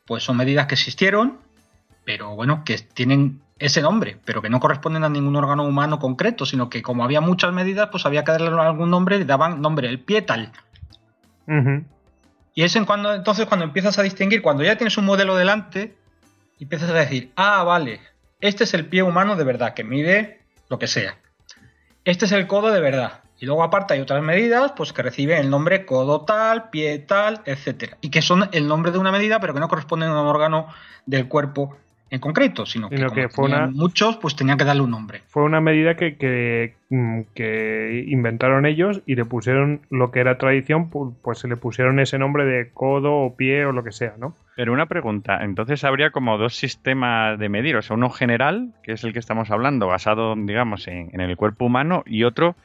pues 0.06 0.22
son 0.22 0.36
medidas 0.36 0.66
que 0.66 0.74
existieron, 0.74 1.38
pero 2.04 2.34
bueno, 2.34 2.62
que 2.64 2.78
tienen 2.78 3.42
ese 3.58 3.82
nombre, 3.82 4.18
pero 4.24 4.42
que 4.42 4.50
no 4.50 4.60
corresponden 4.60 5.04
a 5.04 5.08
ningún 5.08 5.36
órgano 5.36 5.64
humano 5.64 5.98
concreto, 5.98 6.46
sino 6.46 6.68
que 6.68 6.82
como 6.82 7.04
había 7.04 7.20
muchas 7.20 7.52
medidas, 7.52 7.88
pues 7.90 8.06
había 8.06 8.24
que 8.24 8.32
darle 8.32 8.48
algún 8.48 8.90
nombre 8.90 9.16
y 9.16 9.24
daban 9.24 9.60
nombre, 9.60 9.88
el 9.88 10.00
pie 10.00 10.22
tal. 10.22 10.52
Y 12.54 12.62
es 12.62 12.76
en 12.76 12.84
cuando, 12.84 13.14
entonces 13.14 13.46
cuando 13.46 13.64
empiezas 13.64 13.98
a 13.98 14.02
distinguir, 14.02 14.42
cuando 14.42 14.62
ya 14.62 14.76
tienes 14.76 14.96
un 14.98 15.04
modelo 15.04 15.36
delante, 15.36 15.96
empiezas 16.58 16.90
a 16.90 16.94
decir, 16.94 17.32
ah, 17.36 17.62
vale, 17.64 18.00
este 18.40 18.64
es 18.64 18.74
el 18.74 18.86
pie 18.86 19.02
humano 19.02 19.36
de 19.36 19.44
verdad, 19.44 19.74
que 19.74 19.84
mide 19.84 20.40
lo 20.68 20.78
que 20.78 20.86
sea. 20.86 21.18
Este 22.04 22.26
es 22.26 22.32
el 22.32 22.46
codo 22.46 22.70
de 22.70 22.80
verdad. 22.80 23.20
Y 23.38 23.46
luego 23.46 23.62
aparte 23.62 23.94
hay 23.94 24.00
otras 24.00 24.22
medidas, 24.22 24.72
pues 24.72 24.92
que 24.92 25.02
reciben 25.02 25.38
el 25.38 25.50
nombre 25.50 25.84
codo 25.84 26.22
tal, 26.22 26.70
pie 26.70 26.98
tal, 27.00 27.42
etcétera. 27.44 27.98
Y 28.00 28.10
que 28.10 28.22
son 28.22 28.48
el 28.52 28.66
nombre 28.66 28.92
de 28.92 28.98
una 28.98 29.12
medida, 29.12 29.40
pero 29.40 29.52
que 29.52 29.60
no 29.60 29.68
corresponden 29.68 30.08
a 30.08 30.22
un 30.22 30.26
órgano 30.28 30.68
del 31.04 31.28
cuerpo 31.28 31.76
en 32.08 32.20
concreto, 32.20 32.66
sino 32.66 32.88
que, 32.88 33.28
muchos 33.72 34.16
pues 34.18 34.36
tenían 34.36 34.56
que 34.56 34.64
darle 34.64 34.82
un 34.82 34.90
nombre. 34.90 35.22
Fue 35.26 35.42
una 35.42 35.60
medida 35.60 35.96
que, 35.96 36.16
que, 36.16 36.74
mm, 36.88 37.22
que, 37.34 38.04
inventaron 38.06 38.64
ellos 38.64 39.02
y 39.06 39.16
le 39.16 39.24
pusieron 39.24 39.80
lo 39.90 40.12
que 40.12 40.20
era 40.20 40.38
tradición, 40.38 40.88
pues 40.88 41.38
se 41.38 41.48
le 41.48 41.56
pusieron 41.56 41.98
ese 41.98 42.18
nombre 42.18 42.44
de 42.44 42.70
codo 42.72 43.12
o 43.12 43.36
pie 43.36 43.66
o 43.66 43.72
lo 43.72 43.82
que 43.82 43.90
sea, 43.90 44.14
¿no? 44.18 44.36
Pero 44.54 44.72
una 44.72 44.86
pregunta, 44.86 45.40
entonces 45.42 45.82
habría 45.84 46.10
como 46.10 46.38
dos 46.38 46.54
sistemas 46.54 47.38
de 47.38 47.48
medir, 47.48 47.76
o 47.76 47.82
sea, 47.82 47.96
uno 47.96 48.08
general, 48.08 48.72
que 48.82 48.92
es 48.92 49.04
el 49.04 49.12
que 49.12 49.18
estamos 49.18 49.50
hablando, 49.50 49.86
basado, 49.86 50.34
digamos, 50.36 50.86
en, 50.88 51.20
el 51.20 51.36
cuerpo 51.36 51.66
humano, 51.66 52.04
y 52.06 52.22
otro 52.22 52.56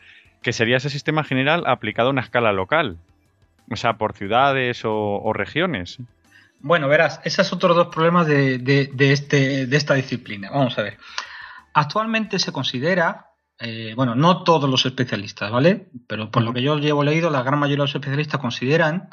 que 0.41 0.53
sería 0.53 0.77
ese 0.77 0.89
sistema 0.89 1.23
general 1.23 1.63
aplicado 1.67 2.09
a 2.09 2.11
una 2.11 2.21
escala 2.21 2.51
local, 2.51 2.97
o 3.69 3.75
sea, 3.75 3.97
por 3.97 4.13
ciudades 4.13 4.81
o 4.83 5.31
regiones. 5.33 5.99
Bueno, 6.63 6.87
verás, 6.87 7.19
esos 7.23 7.47
son 7.47 7.57
otros 7.57 7.75
dos 7.75 7.87
problemas 7.87 8.27
de, 8.27 8.91
este, 8.99 9.65
de 9.65 9.77
esta 9.77 9.95
disciplina. 9.95 10.49
Vamos 10.51 10.77
a 10.77 10.83
ver. 10.83 10.97
Actualmente 11.73 12.37
se 12.37 12.51
considera, 12.51 13.31
eh, 13.59 13.93
bueno, 13.95 14.13
no 14.13 14.43
todos 14.43 14.69
los 14.69 14.85
especialistas, 14.85 15.51
¿vale? 15.51 15.87
Pero 16.07 16.29
por 16.29 16.43
lo 16.43 16.53
que 16.53 16.61
yo 16.61 16.77
llevo 16.77 17.03
leído, 17.03 17.29
la 17.29 17.41
gran 17.41 17.59
mayoría 17.59 17.77
de 17.77 17.87
los 17.87 17.95
especialistas 17.95 18.39
consideran 18.39 19.09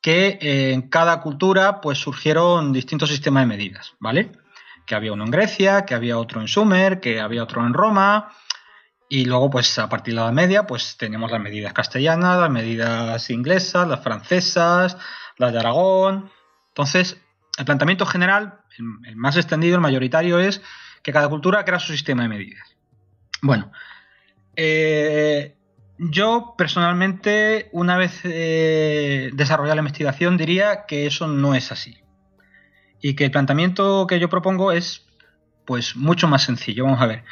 que 0.00 0.38
eh, 0.40 0.72
en 0.72 0.88
cada 0.88 1.20
cultura 1.20 1.80
pues 1.80 1.98
surgieron 1.98 2.72
distintos 2.72 3.10
sistemas 3.10 3.44
de 3.44 3.48
medidas, 3.48 3.94
¿vale? 4.00 4.32
Que 4.86 4.96
había 4.96 5.12
uno 5.12 5.24
en 5.24 5.30
Grecia, 5.30 5.84
que 5.84 5.94
había 5.94 6.18
otro 6.18 6.40
en 6.40 6.48
Sumer, 6.48 6.98
que 6.98 7.20
había 7.20 7.44
otro 7.44 7.64
en 7.64 7.74
Roma, 7.74 8.32
y 9.12 9.24
luego, 9.24 9.50
pues 9.50 9.76
a 9.80 9.88
partir 9.88 10.14
de 10.14 10.20
la 10.20 10.30
Media, 10.30 10.66
pues 10.68 10.96
tenemos 10.96 11.30
las 11.32 11.40
medidas 11.40 11.72
castellanas, 11.72 12.38
las 12.38 12.50
medidas 12.50 13.28
inglesas, 13.28 13.88
las 13.88 14.00
francesas, 14.00 14.96
las 15.36 15.52
de 15.52 15.58
Aragón, 15.58 16.30
entonces, 16.68 17.20
el 17.58 17.64
planteamiento 17.64 18.06
general, 18.06 18.60
el, 18.78 19.16
más 19.16 19.36
extendido, 19.36 19.74
el 19.74 19.80
mayoritario, 19.80 20.38
es 20.38 20.62
que 21.02 21.12
cada 21.12 21.28
cultura 21.28 21.64
crea 21.64 21.80
su 21.80 21.92
sistema 21.92 22.22
de 22.22 22.28
medidas. 22.28 22.76
Bueno, 23.42 23.72
eh, 24.54 25.56
yo 25.98 26.54
personalmente, 26.56 27.68
una 27.72 27.96
vez 27.96 28.20
eh, 28.22 29.30
desarrollada 29.34 29.74
la 29.74 29.80
investigación, 29.80 30.36
diría 30.36 30.86
que 30.86 31.06
eso 31.06 31.26
no 31.26 31.56
es 31.56 31.72
así. 31.72 31.98
Y 33.02 33.14
que 33.14 33.24
el 33.24 33.30
planteamiento 33.32 34.06
que 34.06 34.20
yo 34.20 34.28
propongo 34.28 34.70
es 34.70 35.04
pues 35.64 35.96
mucho 35.96 36.28
más 36.28 36.42
sencillo. 36.44 36.84
Vamos 36.84 37.00
a 37.00 37.06
ver. 37.06 37.24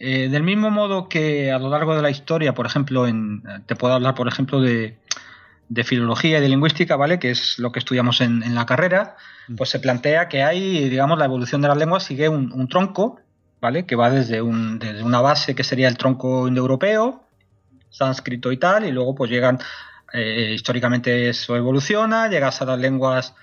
Eh, 0.00 0.28
del 0.28 0.42
mismo 0.42 0.70
modo 0.70 1.08
que 1.08 1.50
a 1.50 1.58
lo 1.58 1.70
largo 1.70 1.96
de 1.96 2.02
la 2.02 2.10
historia, 2.10 2.54
por 2.54 2.66
ejemplo, 2.66 3.06
en, 3.06 3.42
te 3.66 3.74
puedo 3.74 3.94
hablar, 3.94 4.14
por 4.14 4.28
ejemplo, 4.28 4.60
de, 4.60 4.96
de 5.68 5.84
filología 5.84 6.38
y 6.38 6.40
de 6.40 6.48
lingüística, 6.48 6.96
¿vale? 6.96 7.18
Que 7.18 7.30
es 7.30 7.58
lo 7.58 7.72
que 7.72 7.78
estudiamos 7.78 8.20
en, 8.20 8.54
la 8.54 8.66
carrera, 8.66 9.16
mm. 9.48 9.56
pues 9.56 9.70
se 9.70 9.80
plantea 9.80 10.28
que 10.28 10.42
hay, 10.42 10.88
digamos, 10.88 11.18
la 11.18 11.26
evolución 11.26 11.60
de 11.60 11.68
las 11.68 11.76
lenguas 11.76 12.04
sigue 12.04 12.28
un, 12.28 12.68
tronco, 12.68 13.20
¿vale? 13.60 13.86
Que 13.86 13.96
va 13.96 14.10
desde, 14.10 14.40
un, 14.40 14.78
desde, 14.78 15.02
una 15.02 15.20
base 15.20 15.54
que 15.54 15.64
sería 15.64 15.88
el 15.88 15.98
tronco 15.98 16.48
indoeuropeo, 16.48 17.24
sánscrito 17.90 18.52
y 18.52 18.56
tal, 18.56 18.86
y 18.86 18.92
luego 18.92 19.14
pues 19.14 19.30
llegan, 19.30 19.58
eh, 20.12 20.52
históricamente 20.54 21.28
eso 21.28 21.56
evoluciona, 21.56 22.28
llegas 22.28 22.62
a 22.62 22.64
las 22.64 22.78
lenguas 22.78 23.34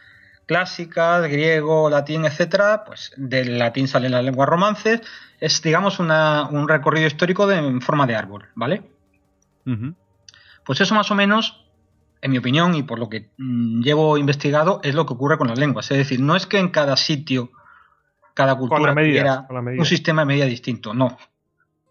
clásicas, 0.45 1.23
griego, 1.23 1.89
latín, 1.89 2.25
etcétera, 2.25 2.83
pues 2.85 3.11
del 3.17 3.57
latín 3.57 3.87
salen 3.87 4.11
las 4.11 4.23
lenguas 4.23 4.47
romances, 4.47 5.01
es, 5.39 5.61
digamos, 5.61 5.99
un 5.99 6.67
recorrido 6.67 7.07
histórico 7.07 7.47
de, 7.47 7.57
en 7.57 7.81
forma 7.81 8.07
de 8.07 8.15
árbol, 8.15 8.45
¿vale? 8.55 8.83
Pues 10.63 10.81
eso 10.81 10.95
más 10.95 11.09
o 11.11 11.15
menos 11.15 11.65
en 12.21 12.31
mi 12.31 12.37
opinión 12.39 12.73
y 12.73 12.83
por 12.83 12.97
lo 12.97 13.09
que 13.09 13.29
mm, 13.37 13.81
llevo 13.81 14.17
investigado, 14.17 14.79
es 14.83 14.95
lo 14.95 15.05
que 15.05 15.13
ocurre 15.13 15.37
con 15.37 15.47
las 15.47 15.59
lenguas. 15.59 15.89
Es 15.91 15.97
decir, 15.97 16.19
no 16.19 16.35
es 16.35 16.47
que 16.47 16.57
en 16.57 16.69
cada 16.69 16.97
sitio, 16.97 17.51
cada 18.33 18.55
cultura 18.55 18.93
tuviera 18.93 19.45
un 19.49 19.85
sistema 19.85 20.23
de 20.23 20.25
medida 20.25 20.45
distinto, 20.45 20.93
no. 20.93 21.17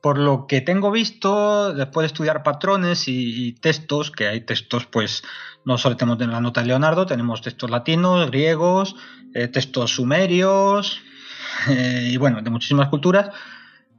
Por 0.05 0.19
lo 0.19 0.47
que 0.47 0.61
tengo 0.61 0.91
visto, 0.91 1.73
después 1.73 2.03
de 2.03 2.09
estudiar 2.09 2.43
patrones 2.43 3.05
y, 3.09 3.55
textos, 3.55 4.11
que 4.11 4.29
hay 4.29 4.43
textos, 4.43 4.85
pues 4.85 5.23
no 5.65 5.79
solo 5.79 5.97
tenemos 5.97 6.19
la 6.21 6.43
nota 6.43 6.61
de 6.61 6.67
Leonardo, 6.67 7.07
tenemos 7.07 7.41
textos 7.41 7.71
latinos, 7.71 8.27
griegos, 8.27 8.97
eh, 9.33 9.49
textos 9.49 9.93
sumerios 9.93 11.01
eh, 11.71 12.11
y 12.13 12.19
bueno, 12.19 12.43
de 12.43 12.51
muchísimas 12.51 12.91
culturas, 12.91 13.31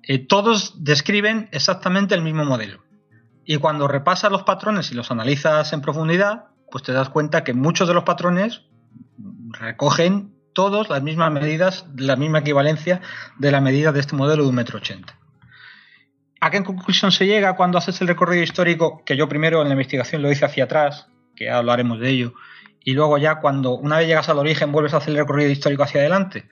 eh, 0.03 0.19
todos 0.19 0.83
describen 0.83 1.49
exactamente 1.51 2.13
el 2.13 2.21
mismo 2.21 2.45
modelo. 2.45 2.83
Y 3.43 3.57
cuando 3.57 3.87
repasas 3.87 4.31
los 4.31 4.43
patrones 4.43 4.91
y 4.91 4.93
los 4.93 5.09
analizas 5.09 5.73
en 5.73 5.81
profundidad, 5.81 6.49
pues 6.69 6.83
te 6.83 6.93
das 6.93 7.09
cuenta 7.09 7.43
que 7.43 7.55
muchos 7.55 7.87
de 7.87 7.95
los 7.95 8.03
patrones 8.03 8.61
recogen 9.49 10.35
todos 10.53 10.87
las 10.87 11.01
mismas 11.01 11.31
medidas, 11.31 11.87
la 11.97 12.15
misma 12.15 12.41
equivalencia 12.41 13.01
de 13.39 13.51
la 13.51 13.59
medida 13.59 13.91
de 13.91 14.01
este 14.01 14.15
modelo 14.15 14.43
de 14.43 14.49
un 14.49 14.55
metro 14.55 14.77
ochenta. 14.77 15.24
¿A 16.41 16.51
qué 16.51 16.63
conclusión 16.63 17.11
se 17.11 17.25
llega 17.25 17.55
cuando 17.55 17.77
haces 17.77 18.01
el 18.01 18.07
recorrido 18.07 18.43
histórico? 18.43 19.03
Que 19.05 19.17
yo 19.17 19.27
primero 19.27 19.61
en 19.61 19.67
la 19.67 19.73
investigación 19.73 20.21
lo 20.21 20.31
hice 20.31 20.45
hacia 20.45 20.65
atrás, 20.65 21.07
que 21.35 21.49
hablaremos 21.49 21.99
de 21.99 22.09
ello, 22.09 22.33
y 22.83 22.93
luego 22.93 23.17
ya 23.17 23.39
cuando 23.39 23.77
una 23.77 23.97
vez 23.97 24.07
llegas 24.07 24.29
al 24.29 24.39
origen 24.39 24.71
vuelves 24.71 24.93
a 24.93 24.97
hacer 24.97 25.11
el 25.11 25.19
recorrido 25.19 25.49
histórico 25.49 25.83
hacia 25.83 26.01
adelante 26.01 26.47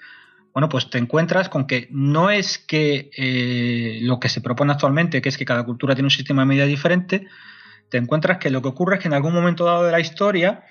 bueno, 0.54 0.70
pues 0.70 0.90
te 0.90 1.00
encuentras 1.00 1.50
con 1.50 1.66
que 1.66 1.88
no 1.90 2.30
es 2.30 2.60
que 2.60 3.10
eh, 3.18 4.00
lo 4.04 4.20
que 4.20 4.30
se 4.30 4.40
propone 4.40 4.72
actualmente, 4.72 5.22
que 5.22 5.30
es 5.30 5.38
que 5.38 5.46
cada 5.46 5.64
cultura 5.66 5.96
tiene 5.96 6.06
un 6.06 6.12
sistema 6.12 6.44
de 6.44 6.46
medida 6.46 6.66
diferente, 6.66 7.28
te 7.90 7.98
encuentras 7.98 8.38
que 8.38 8.52
lo 8.52 8.62
que 8.62 8.68
ocurre 8.68 8.96
es 8.96 9.02
que 9.02 9.08
en 9.08 9.16
algún 9.16 9.34
momento 9.34 9.66
dado 9.66 9.84
de 9.84 9.92
la 9.92 10.00
historia, 10.00 10.64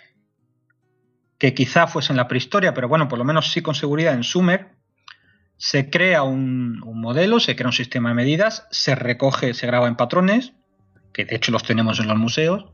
que 1.37 1.53
quizá 1.53 1.89
fuese 1.89 2.13
en 2.13 2.17
la 2.17 2.29
prehistoria, 2.29 2.73
pero 2.73 2.87
bueno, 2.87 3.09
por 3.09 3.19
lo 3.19 3.25
menos 3.25 3.51
sí 3.51 3.61
con 3.61 3.75
seguridad 3.75 4.15
en 4.15 4.23
Sumer, 4.23 4.77
se 5.63 5.91
crea 5.91 6.25
un, 6.25 6.81
modelo, 6.81 7.39
se 7.39 7.55
crea 7.55 7.69
un 7.69 7.73
sistema 7.73 8.09
de 8.09 8.17
medidas, 8.17 8.67
se 8.73 8.97
recoge, 8.97 9.55
se 9.55 9.65
graba 9.69 9.87
en 9.87 9.95
patrones, 9.95 10.55
que 11.15 11.25
de 11.25 11.37
hecho 11.37 11.53
los 11.53 11.63
tenemos 11.63 12.01
en 12.01 12.09
los 12.09 12.19
museos, 12.19 12.65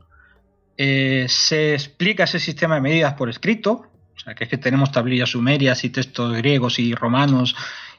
eh, 0.75 1.27
se 1.29 1.75
explica 1.75 2.23
ese 2.23 2.39
sistema 2.39 2.73
de 2.73 2.81
medidas 2.81 3.13
por 3.13 3.29
escrito, 3.29 3.91
o 4.15 4.19
sea, 4.19 4.33
que 4.33 4.45
es 4.45 4.49
que 4.49 4.57
tenemos 4.57 4.91
tablillas 4.91 5.29
sumerias 5.29 5.83
y 5.83 5.91
textos 5.91 6.35
griegos 6.37 6.79
y 6.79 6.95
romanos 6.95 7.55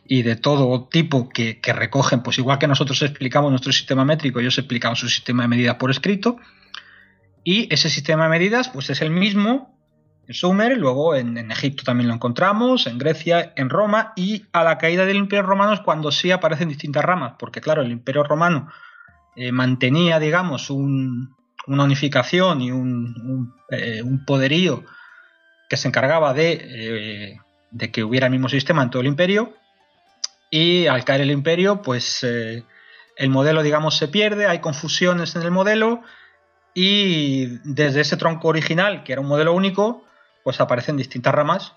y 0.09 0.23
de 0.23 0.35
todo 0.35 0.89
tipo 0.89 1.29
que, 1.29 1.61
recogen, 1.73 2.25
pues 2.25 2.39
igual 2.39 2.59
que 2.59 2.67
nosotros 2.67 3.01
explicamos 3.03 3.53
nuestro 3.53 3.73
sistema 3.73 4.05
métrico, 4.05 4.41
ellos 4.41 4.59
explicaban 4.59 4.97
su 4.97 5.09
sistema 5.09 5.45
de 5.45 5.51
medidas 5.51 5.77
por 5.77 5.93
escrito. 5.93 6.39
Y 7.45 7.73
ese 7.73 7.91
sistema 7.91 8.25
de 8.25 8.31
medidas, 8.31 8.71
pues 8.71 8.91
es 8.91 9.03
el 9.03 9.11
mismo 9.11 9.80
en 10.27 10.35
Sumer, 10.35 10.77
luego 10.77 11.15
en, 11.15 11.51
Egipto 11.51 11.83
también 11.85 12.09
lo 12.09 12.15
encontramos, 12.15 12.87
en 12.87 12.99
Grecia, 12.99 13.53
en 13.57 13.69
Roma, 13.69 14.13
y 14.17 14.47
a 14.53 14.63
la 14.63 14.79
caída 14.79 15.05
del 15.05 15.17
Imperio 15.17 15.43
Romano 15.43 15.73
es 15.73 15.81
cuando 15.81 16.13
sí 16.13 16.31
aparecen 16.31 16.69
distintas 16.69 17.05
ramas, 17.05 17.35
porque 17.39 17.61
claro, 17.61 17.83
el 17.83 17.91
Imperio 17.91 18.23
Romano 18.23 18.69
eh, 19.37 19.53
mantenía, 19.53 20.19
digamos, 20.19 20.71
una 20.71 21.85
unificación 21.85 22.63
y 22.63 22.71
un, 22.71 23.55
eh, 23.71 24.03
un 24.03 24.25
poderío 24.25 24.85
que 25.71 25.77
se 25.77 25.87
encargaba 25.87 26.35
eh, 26.37 27.39
de, 27.71 27.91
que 27.93 28.03
hubiera 28.03 28.27
el 28.27 28.33
mismo 28.33 28.49
sistema 28.49 28.83
en 28.83 28.91
todo 28.91 29.01
el 29.03 29.09
imperio. 29.09 29.55
Y 30.51 30.89
al 30.89 31.05
caer 31.05 31.21
el 31.21 31.31
imperio, 31.31 31.81
pues 31.81 32.25
eh, 32.25 32.65
el 33.17 33.31
modelo, 33.31 33.63
digamos, 33.63 33.97
se 33.97 34.09
pierde, 34.09 34.49
hay 34.49 34.59
confusiones 34.59 35.37
en 35.37 35.43
el 35.43 35.53
modelo 35.53 36.03
y 36.75 37.59
desde 37.63 38.01
ese 38.01 38.17
tronco 38.17 38.49
original, 38.49 39.05
que 39.05 39.13
era 39.13 39.21
un 39.21 39.29
modelo 39.29 39.55
único, 39.55 40.05
pues 40.45 40.61
aparecen 40.61 40.97
distintas 40.97 41.35
ramas 41.35 41.75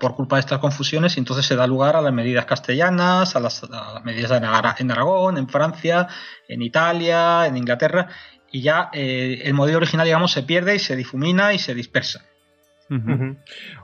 por 0.00 0.16
culpa 0.16 0.36
de 0.36 0.40
estas 0.40 0.58
confusiones 0.58 1.16
y 1.16 1.20
entonces 1.20 1.46
se 1.46 1.54
da 1.54 1.68
lugar 1.68 1.94
a 1.94 2.00
las 2.00 2.12
medidas 2.12 2.46
castellanas, 2.46 3.36
a 3.36 3.40
las, 3.40 3.62
medidas 4.04 4.32
en 4.80 4.90
Aragón, 4.90 5.38
en 5.38 5.48
Francia, 5.48 6.08
en 6.48 6.62
Italia, 6.62 7.46
en 7.46 7.56
Inglaterra 7.56 8.08
y 8.50 8.62
ya 8.62 8.90
eh, 8.92 9.42
el 9.44 9.54
modelo 9.54 9.78
original, 9.78 10.04
digamos, 10.04 10.32
se 10.32 10.42
pierde 10.42 10.74
y 10.74 10.78
se 10.78 10.96
difumina 10.96 11.52
y 11.52 11.58
se 11.58 11.74
dispersa. 11.74 12.24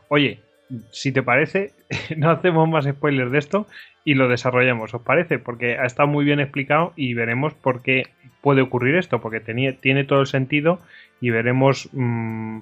Oye, 0.09 0.41
si 0.91 1.13
te 1.13 1.23
parece, 1.23 1.73
no 2.17 2.31
hacemos 2.31 2.69
más 2.69 2.85
spoilers 2.85 3.31
de 3.31 3.39
esto 3.39 3.67
y 4.05 4.15
lo 4.15 4.29
desarrollamos, 4.29 4.95
¿os 4.95 5.03
parece? 5.03 5.39
Porque 5.39 5.77
ha 5.79 5.85
estado 5.85 6.09
muy 6.09 6.25
bien 6.25 6.41
explicado 6.41 6.93
y 6.97 7.15
veremos 7.15 7.55
por 7.55 7.83
qué 7.83 8.09
puede 8.41 8.63
ocurrir 8.63 8.97
esto, 8.97 9.21
porque 9.21 9.41
tenía, 9.41 9.77
tiene 9.77 10.05
todo 10.05 10.21
el 10.21 10.27
sentido 10.27 10.81
y 11.21 11.31
veremos 11.31 11.89
mm, 11.93 12.61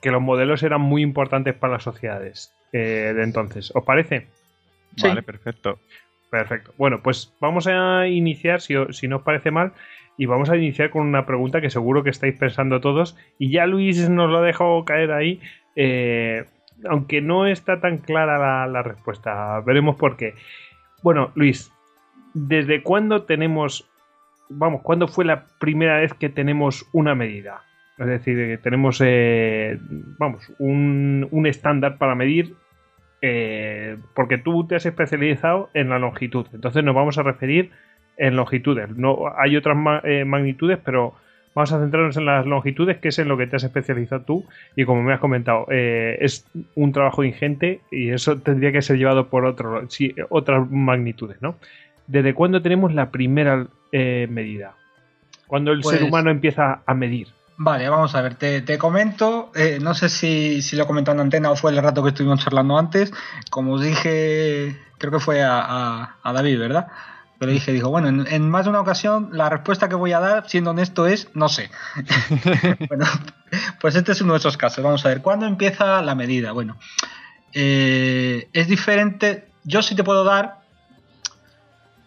que 0.00 0.10
los 0.10 0.22
modelos 0.22 0.62
eran 0.62 0.80
muy 0.80 1.02
importantes 1.02 1.54
para 1.54 1.74
las 1.74 1.82
sociedades 1.82 2.54
eh, 2.72 3.12
de 3.14 3.22
entonces. 3.22 3.72
¿Os 3.74 3.84
parece? 3.84 4.28
Vale, 5.02 5.22
perfecto. 5.22 5.78
Perfecto. 6.30 6.72
Bueno, 6.78 7.00
pues 7.02 7.34
vamos 7.40 7.66
a 7.66 8.06
iniciar, 8.06 8.60
si, 8.60 8.74
si 8.90 9.08
no 9.08 9.16
os 9.16 9.22
parece 9.22 9.50
mal, 9.50 9.72
y 10.16 10.26
vamos 10.26 10.50
a 10.50 10.56
iniciar 10.56 10.90
con 10.90 11.06
una 11.06 11.26
pregunta 11.26 11.60
que 11.60 11.70
seguro 11.70 12.04
que 12.04 12.10
estáis 12.10 12.36
pensando 12.36 12.80
todos, 12.80 13.16
y 13.38 13.50
ya 13.50 13.66
Luis 13.66 14.08
nos 14.08 14.30
lo 14.30 14.38
ha 14.38 14.42
dejado 14.42 14.84
caer 14.84 15.12
ahí. 15.12 15.40
Eh, 15.76 16.44
aunque 16.88 17.20
no 17.20 17.46
está 17.46 17.80
tan 17.80 17.98
clara 17.98 18.66
la, 18.66 18.82
respuesta, 18.82 19.60
veremos 19.60 19.96
por 19.96 20.16
qué. 20.16 20.34
Bueno, 21.02 21.30
Luis, 21.34 21.72
¿desde 22.34 22.82
cuándo 22.82 23.22
tenemos, 23.22 23.90
vamos, 24.48 24.82
cuándo 24.82 25.08
fue 25.08 25.24
la 25.24 25.46
primera 25.58 25.98
vez 25.98 26.14
que 26.14 26.28
tenemos 26.28 26.86
una 26.92 27.14
medida? 27.14 27.62
Es 28.00 28.06
decir, 28.06 28.36
que 28.36 28.58
tenemos, 28.58 29.00
eh, 29.04 29.78
vamos, 30.18 30.50
un, 30.58 31.28
estándar 31.46 31.98
para 31.98 32.14
medir, 32.14 32.54
eh, 33.22 33.98
porque 34.14 34.38
tú 34.38 34.66
te 34.66 34.74
has 34.74 34.86
especializado 34.86 35.70
en 35.74 35.90
la 35.90 35.98
longitud. 35.98 36.46
Entonces 36.52 36.82
nos 36.82 36.94
vamos 36.94 37.18
a 37.18 37.22
referir 37.22 37.70
en 38.16 38.36
longitudes. 38.36 38.90
No, 38.96 39.32
hay 39.36 39.56
otras 39.56 39.76
eh, 40.04 40.24
magnitudes, 40.24 40.78
pero 40.84 41.14
Vamos 41.54 41.72
a 41.72 41.80
centrarnos 41.80 42.16
en 42.16 42.26
las 42.26 42.46
longitudes, 42.46 42.98
que 42.98 43.08
es 43.08 43.18
en 43.18 43.26
lo 43.26 43.36
que 43.36 43.46
te 43.46 43.56
has 43.56 43.64
especializado 43.64 44.22
tú. 44.22 44.44
Y 44.76 44.84
como 44.84 45.02
me 45.02 45.12
has 45.12 45.20
comentado, 45.20 45.66
eh, 45.70 46.16
es 46.20 46.46
un 46.76 46.92
trabajo 46.92 47.24
ingente 47.24 47.80
y 47.90 48.10
eso 48.10 48.38
tendría 48.38 48.70
que 48.70 48.82
ser 48.82 48.98
llevado 48.98 49.28
por 49.28 49.44
otro, 49.44 49.82
otras 50.28 50.70
magnitudes, 50.70 51.42
¿no? 51.42 51.56
¿Desde 52.06 52.34
cuándo 52.34 52.62
tenemos 52.62 52.94
la 52.94 53.10
primera 53.10 53.66
eh, 53.90 54.28
medida? 54.30 54.74
¿Cuándo 55.48 55.72
el 55.72 55.82
ser 55.82 55.98
pues 55.98 56.08
humano 56.08 56.30
empieza 56.30 56.82
a 56.86 56.94
medir? 56.94 57.28
Vale, 57.62 57.88
vamos 57.90 58.14
a 58.14 58.22
ver, 58.22 58.36
te, 58.36 58.78
comento, 58.78 59.52
eh, 59.54 59.78
no 59.82 59.92
sé 59.92 60.08
si, 60.08 60.62
lo 60.72 60.84
he 60.84 60.86
comentado 60.86 61.16
en 61.16 61.20
antena 61.20 61.50
o 61.50 61.56
fue 61.56 61.72
el 61.72 61.82
rato 61.82 62.02
que 62.02 62.08
estuvimos 62.08 62.40
charlando 62.40 62.78
antes, 62.78 63.12
como 63.50 63.74
os 63.74 63.82
dije, 63.82 64.80
creo 64.96 65.12
que 65.12 65.20
fue 65.20 65.42
a 65.44 66.16
David, 66.24 66.58
¿verdad? 66.58 66.86
Pero 67.40 67.52
dije, 67.52 67.72
dijo, 67.72 67.88
bueno, 67.88 68.26
en, 68.28 68.50
más 68.50 68.64
de 68.66 68.70
una 68.70 68.82
ocasión 68.82 69.30
la 69.32 69.48
respuesta 69.48 69.88
que 69.88 69.94
voy 69.94 70.12
a 70.12 70.20
dar, 70.20 70.46
siendo 70.46 70.72
honesto, 70.72 71.06
es 71.06 71.28
no 71.32 71.48
sé. 71.48 71.70
bueno, 72.88 73.06
pues 73.80 73.94
este 73.94 74.12
es 74.12 74.20
uno 74.20 74.34
de 74.34 74.40
esos 74.40 74.58
casos. 74.58 74.84
Vamos 74.84 75.06
a 75.06 75.08
ver, 75.08 75.22
¿cuándo 75.22 75.46
empieza 75.46 76.02
la 76.02 76.14
medida? 76.14 76.52
Bueno, 76.52 76.76
eh, 77.54 78.50
es 78.52 78.68
diferente. 78.68 79.48
Yo 79.64 79.80
sí 79.80 79.94
te 79.94 80.04
puedo 80.04 80.22
dar, 80.22 80.59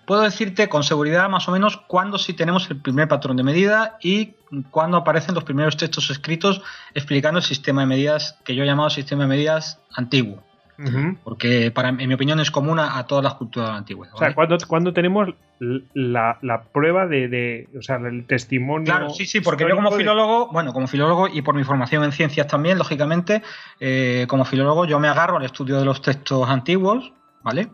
puedo 0.05 0.21
decirte 0.21 0.69
con 0.69 0.83
seguridad 0.83 1.29
más 1.29 1.47
o 1.47 1.51
menos 1.51 1.77
cuándo 1.77 2.17
sí 2.17 2.33
tenemos 2.33 2.69
el 2.69 2.81
primer 2.81 3.07
patrón 3.07 3.37
de 3.37 3.43
medida 3.43 3.97
y 4.01 4.35
cuándo 4.71 4.97
aparecen 4.97 5.35
los 5.35 5.43
primeros 5.43 5.77
textos 5.77 6.09
escritos 6.09 6.61
explicando 6.93 7.39
el 7.39 7.45
sistema 7.45 7.81
de 7.81 7.87
medidas 7.87 8.39
que 8.43 8.55
yo 8.55 8.63
he 8.63 8.65
llamado 8.65 8.89
sistema 8.89 9.23
de 9.23 9.29
medidas 9.29 9.79
antiguo. 9.95 10.43
Porque 11.23 11.71
para, 11.71 11.89
en 11.89 12.07
mi 12.07 12.13
opinión 12.13 12.39
es 12.39 12.51
común 12.51 12.79
a, 12.79 13.05
todas 13.05 13.23
las 13.23 13.35
culturas 13.35 13.69
antiguas. 13.69 14.09
O 14.13 14.17
sea, 14.17 14.33
cuando, 14.33 14.91
tenemos 14.91 15.29
la, 15.59 16.63
prueba 16.73 17.05
de, 17.05 17.69
o 17.77 17.81
sea, 17.81 17.97
el 17.97 18.25
testimonio. 18.25 18.85
Claro, 18.85 19.09
sí, 19.11 19.25
sí, 19.25 19.39
porque 19.39 19.65
yo 19.67 19.75
como 19.75 19.91
filólogo, 19.91 20.49
bueno, 20.51 20.73
como 20.73 20.87
filólogo 20.87 21.27
y 21.27 21.41
por 21.41 21.55
mi 21.55 21.63
formación 21.63 22.03
en 22.03 22.11
ciencias 22.11 22.47
también, 22.47 22.77
lógicamente, 22.77 23.43
eh, 23.79 24.25
como 24.27 24.45
filólogo 24.45 24.85
yo 24.85 24.99
me 24.99 25.07
agarro 25.07 25.37
al 25.37 25.45
estudio 25.45 25.77
de 25.77 25.85
los 25.85 26.01
textos 26.01 26.49
antiguos, 26.49 27.13
¿vale? 27.43 27.69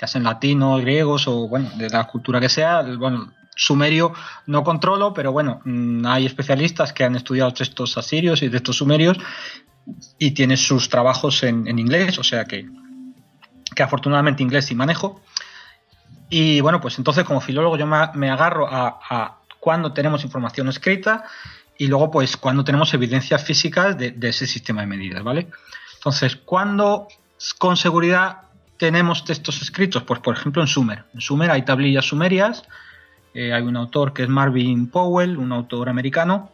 Ya 0.00 0.06
sean 0.06 0.24
latinos, 0.24 0.80
griegos 0.80 1.28
o, 1.28 1.48
bueno, 1.48 1.70
de 1.76 1.90
la 1.90 2.04
cultura 2.04 2.40
que 2.40 2.48
sea, 2.48 2.82
bueno, 2.82 3.32
sumerio 3.54 4.14
no 4.46 4.64
controlo, 4.64 5.12
pero 5.12 5.32
bueno, 5.32 5.60
mm, 5.64 6.06
hay 6.06 6.26
especialistas 6.26 6.92
que 6.92 7.04
han 7.04 7.16
estudiado 7.16 7.52
textos 7.52 7.98
asirios 7.98 8.42
y 8.42 8.48
textos 8.48 8.76
sumerios 8.78 9.18
y 10.18 10.30
tiene 10.30 10.56
sus 10.56 10.88
trabajos 10.88 11.42
en, 11.42 11.78
inglés, 11.78 12.18
o 12.18 12.24
sea 12.24 12.44
que, 12.44 12.66
que 13.74 13.82
afortunadamente 13.82 14.42
inglés 14.42 14.66
sí 14.66 14.74
manejo. 14.74 15.20
Y 16.30 16.60
bueno, 16.60 16.80
pues 16.80 16.96
entonces 16.98 17.24
como 17.24 17.40
filólogo 17.40 17.76
yo 17.76 17.86
me, 17.86 18.30
agarro 18.30 18.68
a, 18.70 19.40
cuando 19.58 19.92
tenemos 19.92 20.24
información 20.24 20.68
escrita 20.68 21.24
y 21.76 21.88
luego 21.88 22.10
pues 22.10 22.36
cuando 22.36 22.64
tenemos 22.64 22.94
evidencias 22.94 23.44
físicas 23.44 23.98
de, 23.98 24.16
ese 24.22 24.46
sistema 24.46 24.82
de 24.82 24.86
medidas, 24.86 25.22
¿vale? 25.24 25.48
Entonces, 25.94 26.36
cuando 26.36 27.08
con 27.58 27.76
seguridad 27.76 28.42
tenemos 28.80 29.26
textos 29.26 29.60
escritos? 29.60 30.02
Pues 30.04 30.20
por 30.20 30.34
ejemplo 30.34 30.62
en 30.62 30.66
Sumer. 30.66 31.04
En 31.12 31.20
Sumer 31.20 31.50
hay 31.50 31.62
tablillas 31.66 32.06
sumerias, 32.06 32.64
eh, 33.34 33.52
hay 33.52 33.62
un 33.62 33.76
autor 33.76 34.14
que 34.14 34.22
es 34.22 34.28
Marvin 34.30 34.88
Powell, 34.88 35.36
un 35.36 35.52
autor 35.52 35.90
americano, 35.90 36.52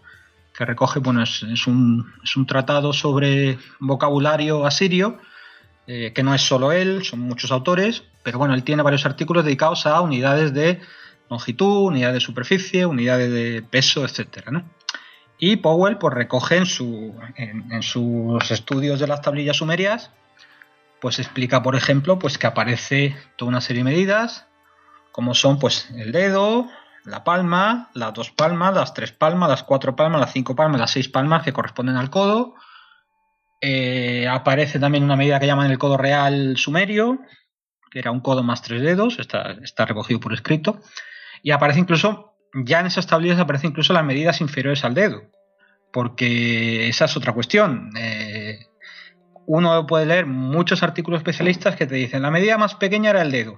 que 0.53 0.65
recoge, 0.65 0.99
bueno, 0.99 1.23
es, 1.23 1.67
un, 1.69 2.05
tratado 2.49 2.93
sobre 2.93 3.59
vocabulario 3.79 4.67
asirio, 4.67 5.19
eh, 5.87 6.12
que 6.12 6.25
no 6.25 6.35
es 6.35 6.43
solo 6.43 6.73
él, 6.73 7.05
son 7.05 7.21
muchos 7.21 7.53
autores, 7.53 8.03
pero 8.25 8.39
bueno, 8.39 8.55
él 8.55 8.65
tiene 8.65 8.83
varios 8.83 9.07
artículos 9.07 9.45
dedicados 9.45 9.87
a 9.87 10.01
unidades 10.01 10.53
de 10.53 10.81
longitud, 11.31 11.87
unidades 11.87 12.15
de 12.15 12.21
superficie, 12.21 12.87
unidades 12.87 13.31
de 13.31 13.62
peso, 13.62 14.05
etcétera, 14.05 14.51
¿no? 14.51 14.65
Y 15.39 15.57
Powell 15.57 15.99
pues 15.99 16.12
recoge 16.12 16.65
su, 16.67 17.15
en, 17.37 17.83
sus 17.83 18.51
estudios 18.51 18.99
de 18.99 19.07
las 19.07 19.21
tablillas 19.21 19.59
sumerias, 19.59 20.11
pues 21.07 21.21
explica, 21.21 21.62
por 21.62 21.77
ejemplo, 21.77 22.19
pues 22.19 22.37
que 22.37 22.49
aparece 22.49 23.14
toda 23.37 23.51
una 23.51 23.61
serie 23.61 23.85
de 23.85 23.90
medidas, 23.90 24.49
como 25.12 25.35
son 25.35 25.61
pues 25.61 25.88
el 25.95 26.11
dedo, 26.11 26.66
la 27.05 27.23
palma, 27.23 27.90
las 27.95 28.12
dos 28.12 28.33
palmas, 28.33 28.75
las 28.75 28.92
tres 28.92 29.12
palmas, 29.12 29.49
las 29.49 29.62
cuatro 29.62 29.95
palmas, 29.95 30.21
las 30.21 30.33
cinco 30.33 30.57
palmas, 30.57 30.81
las 30.81 30.90
seis 30.90 31.09
palmas 31.09 31.45
que 31.45 31.53
corresponden 31.53 31.95
al 31.95 32.11
codo. 32.11 32.57
Eh, 33.61 34.27
aparece 34.29 34.81
también 34.81 35.05
una 35.05 35.14
medida 35.14 35.38
que 35.38 35.47
llaman 35.47 35.71
el 35.71 35.79
codo 35.79 35.97
real 35.97 36.57
sumerio, 36.57 37.21
que 37.88 38.01
era 38.01 38.11
un 38.11 38.19
codo 38.19 38.42
más 38.42 38.62
tres 38.62 38.83
dedos, 38.83 39.21
está, 39.21 39.53
está 39.62 39.87
recogido 39.87 40.19
por 40.19 40.33
escrito. 40.33 40.81
Y 41.40 41.53
aparece 41.53 41.79
incluso, 41.79 42.35
ya 42.53 42.81
en 42.81 42.87
esas 42.87 43.07
tablillas 43.07 43.38
aparecen 43.38 43.71
incluso 43.71 43.92
las 43.92 44.05
medidas 44.05 44.40
inferiores 44.40 44.83
al 44.83 44.95
dedo, 44.95 45.23
porque 45.92 46.88
esa 46.88 47.05
es 47.05 47.16
otra 47.16 47.33
cuestión. 47.33 47.90
Eh, 47.97 48.59
uno 49.46 49.87
puede 49.87 50.06
leer 50.06 50.26
muchos 50.26 50.82
artículos 50.82 51.18
especialistas 51.18 51.76
que 51.76 51.87
te 51.87 51.94
dicen 51.94 52.22
la 52.22 52.30
medida 52.30 52.59
más 52.59 52.74
pequeña 52.74 53.11
era 53.11 53.22
el 53.22 53.30
dedo. 53.30 53.56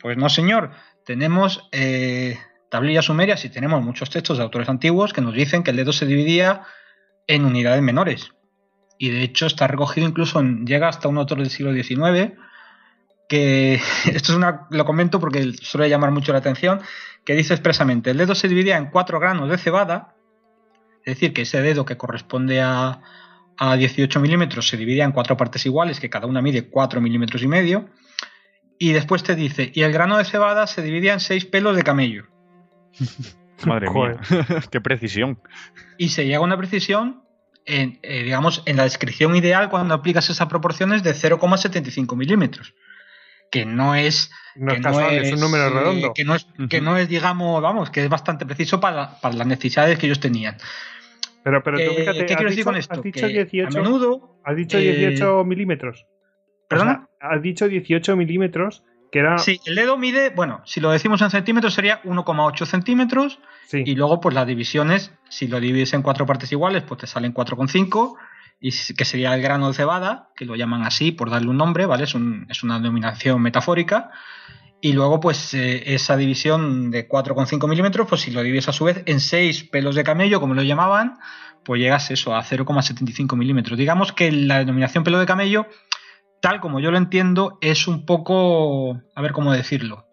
Pues 0.00 0.16
no, 0.16 0.28
señor. 0.28 0.70
Tenemos 1.04 1.68
eh, 1.72 2.38
tablillas 2.70 3.06
sumerias 3.06 3.44
y 3.44 3.50
tenemos 3.50 3.82
muchos 3.82 4.10
textos 4.10 4.38
de 4.38 4.44
autores 4.44 4.68
antiguos 4.68 5.12
que 5.12 5.20
nos 5.20 5.34
dicen 5.34 5.62
que 5.62 5.70
el 5.70 5.76
dedo 5.76 5.92
se 5.92 6.06
dividía 6.06 6.62
en 7.26 7.44
unidades 7.44 7.82
menores. 7.82 8.32
Y 8.98 9.10
de 9.10 9.22
hecho 9.22 9.46
está 9.46 9.66
recogido 9.66 10.06
incluso, 10.06 10.40
en, 10.40 10.66
llega 10.66 10.88
hasta 10.88 11.08
un 11.08 11.18
autor 11.18 11.38
del 11.38 11.50
siglo 11.50 11.72
XIX, 11.72 12.34
que 13.28 13.74
esto 14.06 14.32
es 14.32 14.36
una, 14.36 14.66
lo 14.70 14.84
comento 14.84 15.20
porque 15.20 15.52
suele 15.54 15.88
llamar 15.88 16.10
mucho 16.10 16.32
la 16.32 16.38
atención, 16.38 16.80
que 17.24 17.34
dice 17.34 17.54
expresamente, 17.54 18.10
el 18.10 18.18
dedo 18.18 18.34
se 18.34 18.48
dividía 18.48 18.76
en 18.76 18.86
cuatro 18.90 19.20
granos 19.20 19.48
de 19.48 19.58
cebada, 19.58 20.14
es 21.04 21.14
decir, 21.14 21.32
que 21.32 21.42
ese 21.42 21.62
dedo 21.62 21.84
que 21.84 21.96
corresponde 21.96 22.60
a, 22.60 23.00
a 23.62 23.76
18 23.76 24.20
milímetros 24.20 24.66
se 24.66 24.78
dividía 24.78 25.04
en 25.04 25.12
cuatro 25.12 25.36
partes 25.36 25.66
iguales, 25.66 26.00
que 26.00 26.08
cada 26.08 26.26
una 26.26 26.40
mide 26.40 26.70
4 26.70 26.98
milímetros 27.02 27.42
y 27.42 27.46
medio, 27.46 27.90
y 28.78 28.92
después 28.92 29.22
te 29.22 29.36
dice, 29.36 29.70
y 29.74 29.82
el 29.82 29.92
grano 29.92 30.16
de 30.16 30.24
cebada 30.24 30.66
se 30.66 30.80
dividía 30.80 31.12
en 31.12 31.20
seis 31.20 31.44
pelos 31.44 31.76
de 31.76 31.82
camello. 31.82 32.24
Madre 33.66 33.90
mía, 33.90 34.18
qué 34.70 34.80
precisión. 34.80 35.38
Y 35.98 36.08
se 36.08 36.24
llega 36.24 36.38
a 36.38 36.40
una 36.40 36.56
precisión, 36.56 37.22
en, 37.66 37.98
eh, 38.02 38.22
digamos, 38.22 38.62
en 38.64 38.78
la 38.78 38.84
descripción 38.84 39.36
ideal 39.36 39.68
cuando 39.68 39.92
aplicas 39.92 40.30
esas 40.30 40.48
proporciones 40.48 41.02
de 41.02 41.14
0,75 41.14 42.16
milímetros. 42.16 42.74
Que 43.50 43.66
no 43.66 43.94
es. 43.94 44.30
No, 44.56 44.72
es, 44.72 45.32
un 45.32 45.40
número 45.40 45.68
redondo. 45.68 46.14
Que 46.14 46.24
no 46.24 46.34
es, 46.34 46.46
que 46.70 46.80
no 46.80 46.96
es, 46.96 47.10
digamos, 47.10 47.60
vamos, 47.60 47.90
que 47.90 48.04
es 48.04 48.08
bastante 48.08 48.46
preciso 48.46 48.80
para, 48.80 49.18
las 49.22 49.46
necesidades 49.46 49.98
que 49.98 50.06
ellos 50.06 50.20
tenían. 50.20 50.56
Pero, 51.42 51.62
pero 51.62 51.78
eh, 51.78 52.06
¿Qué 52.16 52.26
quiero 52.26 52.50
decir 52.50 52.64
con 52.64 52.76
esto? 52.76 52.94
Has 52.94 53.02
dicho 53.02 53.26
18, 53.26 53.66
a 53.78 53.82
menudo, 53.82 54.40
has 54.44 54.56
dicho 54.56 54.78
18 54.78 55.44
milímetros. 55.44 56.06
¿Perdona? 56.68 57.08
has 57.20 57.42
dicho 57.42 57.68
18 57.68 58.16
milímetros 58.16 58.84
Sí, 59.38 59.60
el 59.66 59.74
dedo 59.74 59.96
mide, 59.96 60.30
bueno, 60.30 60.62
si 60.64 60.80
lo 60.80 60.90
decimos 60.90 61.20
en 61.22 61.30
centímetros 61.30 61.74
sería 61.74 62.02
1,8 62.02 62.64
centímetros. 62.64 63.40
Y 63.72 63.94
luego, 63.94 64.20
pues 64.20 64.34
las 64.34 64.46
divisiones, 64.46 65.12
si 65.28 65.48
lo 65.48 65.60
divides 65.60 65.92
en 65.94 66.02
cuatro 66.02 66.26
partes 66.26 66.50
iguales, 66.52 66.82
pues 66.84 67.00
te 67.00 67.06
salen 67.06 67.34
4,5. 67.34 68.16
y 68.60 68.70
que 68.94 69.04
sería 69.04 69.34
el 69.34 69.42
grano 69.42 69.68
de 69.68 69.74
cebada, 69.74 70.28
que 70.36 70.44
lo 70.44 70.54
llaman 70.54 70.82
así 70.82 71.12
por 71.12 71.30
darle 71.30 71.48
un 71.48 71.56
nombre, 71.56 71.86
¿vale? 71.86 72.04
Es, 72.04 72.14
es 72.48 72.62
una 72.62 72.78
denominación 72.78 73.40
metafórica. 73.42 74.10
Y 74.82 74.92
luego, 74.94 75.20
pues 75.20 75.52
eh, 75.54 75.94
esa 75.94 76.16
división 76.16 76.90
de 76.90 77.06
4,5 77.08 77.68
milímetros, 77.68 78.06
pues 78.08 78.22
si 78.22 78.30
lo 78.30 78.42
divides 78.42 78.68
a 78.68 78.72
su 78.72 78.84
vez 78.84 79.02
en 79.06 79.20
6 79.20 79.64
pelos 79.64 79.94
de 79.94 80.04
camello, 80.04 80.40
como 80.40 80.54
lo 80.54 80.62
llamaban, 80.62 81.18
pues 81.64 81.80
llegas 81.80 82.10
eso 82.10 82.34
a 82.34 82.42
0,75 82.42 83.36
milímetros. 83.36 83.78
Digamos 83.78 84.12
que 84.12 84.32
la 84.32 84.58
denominación 84.58 85.04
pelo 85.04 85.18
de 85.18 85.26
camello, 85.26 85.66
tal 86.40 86.60
como 86.60 86.80
yo 86.80 86.90
lo 86.90 86.96
entiendo, 86.96 87.58
es 87.60 87.88
un 87.88 88.06
poco, 88.06 89.00
a 89.14 89.20
ver 89.22 89.32
cómo 89.32 89.52
decirlo, 89.52 90.06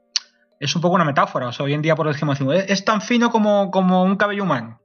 es 0.60 0.75
un 0.75 0.82
poco 0.82 0.95
una 0.95 1.06
metáfora. 1.06 1.47
O 1.47 1.53
sea, 1.53 1.65
hoy 1.65 1.73
en 1.73 1.82
día, 1.82 1.95
por 1.95 2.10
ejemplo, 2.10 2.51
es 2.53 2.84
tan 2.84 3.01
fino 3.01 3.30
como, 3.32 3.71
como 3.71 4.03
un 4.03 4.17
cabello 4.17 4.43
humano, 4.43 4.82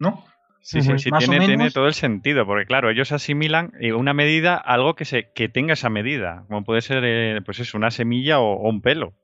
¿no? 0.00 0.24
Sí, 0.62 0.82
sí, 0.82 0.98
sí 0.98 1.10
tiene, 1.18 1.46
tiene, 1.46 1.70
todo 1.70 1.86
el 1.86 1.94
sentido, 1.94 2.44
porque 2.44 2.66
claro, 2.66 2.90
ellos 2.90 3.12
asimilan 3.12 3.72
eh, 3.80 3.94
una 3.94 4.12
medida 4.12 4.56
algo 4.56 4.94
que, 4.94 5.06
se, 5.06 5.32
que 5.32 5.48
tenga 5.48 5.72
esa 5.72 5.88
medida, 5.88 6.44
como 6.48 6.64
puede 6.64 6.82
ser, 6.82 7.02
eh, 7.04 7.40
pues 7.44 7.60
es 7.60 7.72
una 7.72 7.90
semilla 7.90 8.40
o, 8.40 8.68
un 8.68 8.82
pelo. 8.82 9.14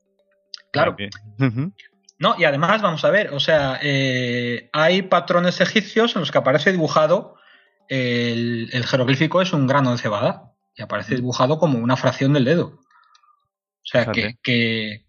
Claro. 0.72 0.96
No, 2.18 2.34
y 2.38 2.44
además, 2.44 2.80
vamos 2.80 3.04
a 3.04 3.10
ver, 3.10 3.34
o 3.34 3.40
sea, 3.40 3.78
eh, 3.82 4.70
hay 4.72 5.02
patrones 5.02 5.60
egipcios 5.60 6.16
en 6.16 6.20
los 6.20 6.30
que 6.30 6.38
aparece 6.38 6.72
dibujado 6.72 7.36
el, 7.88 8.84
jeroglífico 8.86 9.40
es 9.40 9.52
un 9.52 9.66
grano 9.66 9.92
de 9.92 9.98
cebada 9.98 10.52
y 10.76 10.82
aparece 10.82 11.14
mm. 11.14 11.16
dibujado 11.16 11.58
como 11.58 11.78
una 11.78 11.96
fracción 11.96 12.32
del 12.32 12.44
dedo. 12.44 12.66
O 12.76 13.88
sea, 13.88 14.10
que, 14.10 14.36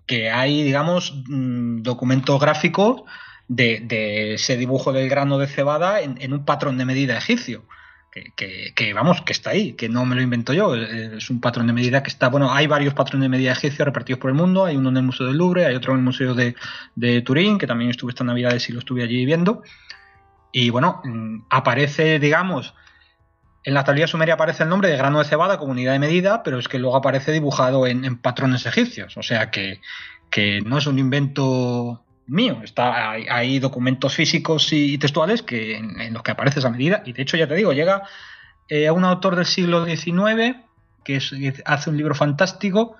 que, 0.05 0.29
hay, 0.29 0.61
digamos, 0.61 1.23
mm, 1.27 1.81
documentos 1.81 2.39
gráficos 2.39 3.01
de, 3.47 4.35
ese 4.35 4.55
dibujo 4.55 4.93
del 4.93 5.09
grano 5.09 5.39
de 5.39 5.47
cebada 5.47 6.01
en, 6.01 6.33
un 6.33 6.45
patrón 6.45 6.77
de 6.77 6.85
medida 6.85 7.17
egipcio. 7.17 7.65
Que, 8.11 8.93
vamos, 8.93 9.21
que 9.21 9.31
está 9.31 9.51
ahí, 9.51 9.73
que 9.73 9.89
no 9.89 10.03
me 10.03 10.15
lo 10.15 10.21
invento 10.23 10.51
yo, 10.51 10.73
es 10.73 11.29
un 11.29 11.39
patrón 11.39 11.67
de 11.67 11.73
medida 11.73 12.01
que 12.01 12.09
está, 12.09 12.29
bueno, 12.29 12.51
hay 12.51 12.65
varios 12.65 12.95
patrones 12.95 13.25
de 13.25 13.29
medida 13.29 13.51
egipcios 13.51 13.85
repartidos 13.85 14.19
por 14.19 14.31
el 14.31 14.35
mundo, 14.35 14.65
hay 14.65 14.75
uno 14.75 14.89
en 14.89 14.97
el 14.97 15.03
Museo 15.03 15.27
del 15.27 15.37
Louvre, 15.37 15.67
hay 15.67 15.75
otro 15.75 15.93
en 15.93 15.99
el 15.99 16.03
Museo 16.03 16.33
de, 16.33 17.21
Turín, 17.21 17.59
que 17.59 17.67
también 17.67 17.91
estuve 17.91 18.11
esta 18.11 18.23
Navidad 18.23 18.57
y 18.67 18.71
lo 18.71 18.79
estuve 18.79 19.03
allí 19.03 19.23
viendo, 19.23 19.61
y 20.51 20.71
bueno, 20.71 21.01
mm, 21.03 21.43
aparece, 21.51 22.17
digamos, 22.17 22.73
en 23.63 23.73
la 23.75 23.83
tablilla 23.83 24.07
sumeria 24.07 24.33
aparece 24.33 24.63
el 24.63 24.69
nombre 24.69 24.89
de 24.89 24.97
grano 24.97 25.19
de 25.19 25.25
cebada 25.25 25.59
como 25.59 25.73
unidad 25.73 25.93
de 25.93 25.99
medida, 25.99 26.41
pero 26.41 26.57
es 26.57 26.67
que 26.67 26.79
luego 26.79 26.95
aparece 26.95 27.31
dibujado 27.31 27.85
en, 27.85 28.17
patrones 28.17 28.65
egipcios, 28.65 29.15
o 29.17 29.21
sea 29.21 29.51
que, 29.51 29.81
que 30.31 30.61
no 30.61 30.79
es 30.79 30.87
un 30.87 30.97
invento 30.97 32.03
mío. 32.27 32.59
Está, 32.63 33.11
hay, 33.11 33.59
documentos 33.59 34.13
físicos 34.13 34.71
y 34.71 34.97
textuales 34.97 35.41
que, 35.41 35.77
en, 35.77 36.13
los 36.13 36.21
que 36.23 36.31
aparece 36.31 36.59
esa 36.59 36.69
medida. 36.69 37.01
Y 37.05 37.13
de 37.13 37.21
hecho, 37.21 37.37
ya 37.37 37.47
te 37.47 37.55
digo, 37.55 37.73
llega 37.73 38.03
eh, 38.69 38.87
a 38.87 38.93
un 38.93 39.03
autor 39.05 39.35
del 39.35 39.45
siglo 39.45 39.85
XIX 39.85 40.57
que, 41.03 41.53
hace 41.65 41.89
un 41.89 41.97
libro 41.97 42.15
fantástico. 42.15 42.95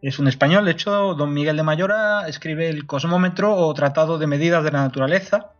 Es 0.00 0.18
un 0.18 0.28
español, 0.28 0.64
de 0.64 0.70
hecho, 0.70 1.14
don 1.14 1.34
Miguel 1.34 1.56
de 1.56 1.64
Mayora 1.64 2.28
escribe 2.28 2.68
el 2.68 2.86
Cosmómetro 2.86 3.54
o 3.54 3.74
Tratado 3.74 4.18
de 4.18 4.28
Medidas 4.28 4.62
de 4.62 4.70
la 4.70 4.82
Naturaleza, 4.82 5.50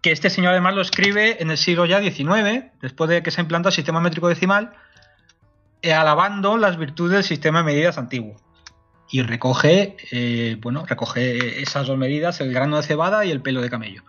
que 0.00 0.12
este 0.12 0.30
señor 0.30 0.52
además 0.52 0.74
lo 0.74 0.80
escribe 0.80 1.42
en 1.42 1.50
el 1.50 1.58
siglo 1.58 1.84
ya 1.84 2.00
XIX, 2.00 2.72
después 2.80 3.10
de 3.10 3.22
que 3.22 3.30
se 3.30 3.42
implanta 3.42 3.68
el 3.68 3.74
sistema 3.74 4.00
métrico 4.00 4.28
decimal, 4.28 4.72
eh, 5.82 5.92
alabando 5.92 6.56
las 6.56 6.78
virtudes 6.78 7.12
del 7.12 7.24
sistema 7.24 7.58
de 7.58 7.64
medidas 7.64 7.98
antiguo 7.98 8.36
y 9.12 9.22
recoge, 9.22 9.96
eh, 10.10 10.56
bueno, 10.60 10.84
recoge 10.86 11.62
esas 11.62 11.86
dos 11.86 11.98
medidas, 11.98 12.40
el 12.40 12.52
grano 12.52 12.78
de 12.78 12.82
cebada 12.82 13.24
y 13.24 13.30
el 13.30 13.42
pelo 13.42 13.60
de 13.60 13.70
camello. 13.70 14.02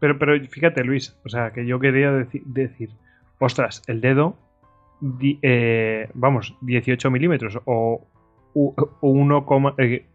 Pero, 0.00 0.18
pero 0.18 0.38
fíjate, 0.44 0.84
Luis, 0.84 1.16
o 1.24 1.28
sea, 1.28 1.52
que 1.52 1.64
yo 1.64 1.78
quería 1.78 2.10
decir, 2.10 2.90
ostras, 3.38 3.82
el 3.86 4.00
dedo, 4.00 4.36
eh, 5.42 6.08
vamos, 6.14 6.56
18 6.60 7.10
milímetros 7.10 7.58
o 7.64 8.04
1, 8.54 9.74
eh, 9.78 10.06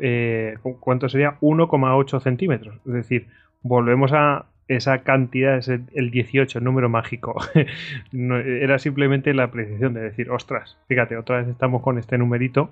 eh, 0.00 0.54
¿cuánto 0.80 1.08
sería? 1.08 1.38
1,8 1.40 2.20
centímetros. 2.20 2.76
Es 2.86 2.92
decir, 2.92 3.28
volvemos 3.62 4.12
a 4.12 4.46
esa 4.68 5.02
cantidad, 5.02 5.58
es 5.58 5.68
el 5.68 6.10
18, 6.10 6.58
el 6.58 6.64
número 6.64 6.88
mágico. 6.88 7.36
era 8.12 8.78
simplemente 8.78 9.34
la 9.34 9.50
precisión 9.50 9.94
de 9.94 10.00
decir, 10.00 10.30
ostras, 10.30 10.76
fíjate, 10.88 11.16
otra 11.16 11.38
vez 11.38 11.48
estamos 11.48 11.82
con 11.82 11.98
este 11.98 12.18
numerito 12.18 12.70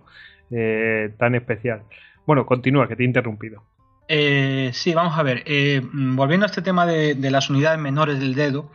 eh, 0.50 1.12
tan 1.18 1.34
especial. 1.34 1.82
Bueno, 2.26 2.46
continúa, 2.46 2.88
que 2.88 2.96
te 2.96 3.02
he 3.02 3.06
interrumpido. 3.06 3.64
Eh, 4.08 4.70
sí, 4.72 4.94
vamos 4.94 5.18
a 5.18 5.22
ver. 5.22 5.42
Eh, 5.46 5.82
volviendo 5.92 6.46
a 6.46 6.48
este 6.48 6.62
tema 6.62 6.86
de, 6.86 7.14
las 7.30 7.50
unidades 7.50 7.78
menores 7.78 8.20
del 8.20 8.34
dedo, 8.34 8.70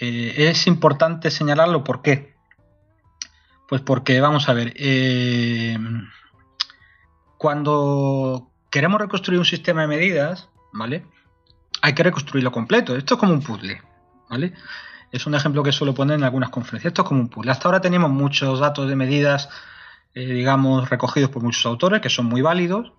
es 0.00 0.66
importante 0.66 1.30
señalarlo. 1.30 1.82
¿Por 1.82 2.02
qué? 2.02 2.34
Pues 3.68 3.82
porque, 3.82 4.20
vamos 4.20 4.48
a 4.48 4.54
ver, 4.54 4.72
cuando 7.36 8.50
queremos 8.70 9.00
reconstruir 9.00 9.38
un 9.38 9.44
sistema 9.44 9.82
de 9.82 9.88
medidas, 9.88 10.48
¿vale? 10.72 11.04
Hay 11.82 11.94
que 11.94 12.02
reconstruirlo 12.02 12.52
completo. 12.52 12.96
Esto 12.96 13.14
es 13.14 13.20
como 13.20 13.32
un 13.32 13.42
puzzle, 13.42 13.80
¿vale? 14.28 14.52
Es 15.10 15.26
un 15.26 15.34
ejemplo 15.34 15.62
que 15.62 15.72
suelo 15.72 15.94
poner 15.94 16.18
en 16.18 16.24
algunas 16.24 16.50
conferencias. 16.50 16.90
Esto 16.90 17.02
es 17.02 17.08
como 17.08 17.20
un 17.20 17.28
puzzle. 17.28 17.50
Hasta 17.50 17.68
ahora 17.68 17.80
tenemos 17.80 18.10
muchos 18.10 18.60
datos 18.60 18.88
de 18.88 18.96
medidas 18.96 19.48
eh, 20.14 20.32
digamos, 20.32 20.90
recogidos 20.90 21.30
por 21.30 21.42
muchos 21.42 21.64
autores, 21.66 22.00
que 22.00 22.08
son 22.08 22.26
muy 22.26 22.40
válidos, 22.40 22.92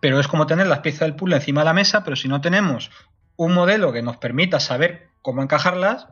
pero 0.00 0.20
es 0.20 0.28
como 0.28 0.46
tener 0.46 0.66
las 0.66 0.78
piezas 0.80 1.00
del 1.00 1.16
puzzle 1.16 1.36
encima 1.36 1.62
de 1.62 1.64
la 1.64 1.72
mesa, 1.72 2.04
pero 2.04 2.16
si 2.16 2.28
no 2.28 2.40
tenemos 2.40 2.90
un 3.36 3.54
modelo 3.54 3.92
que 3.92 4.02
nos 4.02 4.18
permita 4.18 4.60
saber 4.60 5.08
cómo 5.22 5.42
encajarlas, 5.42 6.06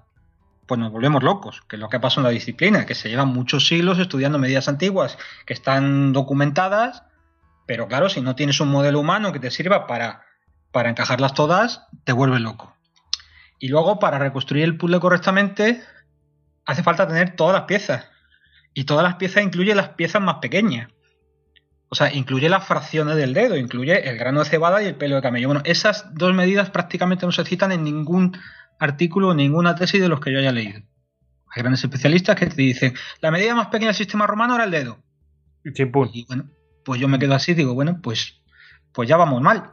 pues 0.67 0.81
nos 0.81 0.91
volvemos 0.91 1.23
locos, 1.23 1.63
que 1.69 1.77
es 1.77 1.81
lo 1.81 1.89
que 1.89 2.01
pasa 2.01 2.21
en 2.21 2.25
la 2.25 2.31
disciplina, 2.31 2.87
que 2.87 2.95
se 2.95 3.09
llevan 3.09 3.29
muchos 3.29 3.67
siglos 3.67 3.99
estudiando 3.99 4.39
medidas 4.39 4.69
antiguas 4.69 5.19
que 5.47 5.53
están 5.53 6.13
documentadas, 6.13 7.05
pero 7.67 7.87
claro, 7.87 8.09
si 8.09 8.21
no 8.21 8.35
tienes 8.35 8.61
un 8.61 8.69
modelo 8.69 9.01
humano 9.01 9.33
que 9.33 9.39
te 9.39 9.51
sirva 9.51 9.87
para, 9.87 10.25
para 10.73 10.91
encajarlas 10.91 11.35
todas, 11.35 11.87
te 12.05 12.13
vuelves 12.13 12.41
loco. 12.41 12.77
Y 13.59 13.69
luego, 13.69 13.99
para 13.99 14.19
reconstruir 14.19 14.65
el 14.65 14.77
puzzle 14.77 15.01
correctamente, 15.01 15.83
hace 16.65 16.83
falta 16.83 17.07
tener 17.07 17.37
todas 17.37 17.55
las 17.55 17.65
piezas. 17.65 18.09
Y 18.73 18.85
todas 18.85 19.03
las 19.03 19.17
piezas 19.17 19.43
incluye 19.43 19.75
las 19.75 19.91
piezas 19.91 20.23
más 20.23 20.37
pequeñas. 20.37 20.89
O 21.89 21.97
sea, 21.97 22.13
incluye 22.15 22.49
las 22.49 22.65
fracciones 22.65 23.17
del 23.17 23.35
dedo, 23.35 23.57
incluye 23.57 24.09
el 24.09 24.17
grano 24.17 24.39
de 24.41 24.49
cebada 24.49 24.81
y 24.83 24.87
el 24.87 24.95
pelo 24.95 25.17
de 25.17 25.23
camello. 25.23 25.49
Bueno, 25.49 25.63
esas 25.65 26.15
dos 26.15 26.33
medidas 26.33 26.71
prácticamente 26.71 27.27
no 27.27 27.33
se 27.33 27.45
citan 27.45 27.73
en 27.73 27.83
ningún 27.83 28.39
artículo 28.79 29.29
o 29.29 29.35
ninguna 29.35 29.75
tesis 29.75 30.01
de 30.01 30.09
los 30.09 30.21
que 30.21 30.33
yo 30.33 30.39
haya 30.39 30.53
leído. 30.53 30.81
Hay 31.53 31.63
grandes 31.63 31.83
especialistas 31.83 32.37
que 32.37 32.47
te 32.47 32.63
dicen, 32.63 32.95
la 33.21 33.33
medida 33.33 33.57
más 33.57 33.67
pequeña 33.67 33.89
del 33.89 33.97
sistema 33.97 34.27
romano 34.29 34.55
era 34.55 34.65
el 34.65 34.71
dedo. 34.71 35.03
Y 36.15 36.25
bueno, 36.27 36.49
pues 36.85 37.01
yo 37.01 37.09
me 37.09 37.19
quedo 37.19 37.35
así, 37.35 37.55
digo, 37.55 37.75
bueno, 37.75 37.99
pues, 38.01 38.41
pues 38.93 39.09
ya 39.09 39.17
vamos 39.17 39.43
mal. 39.43 39.73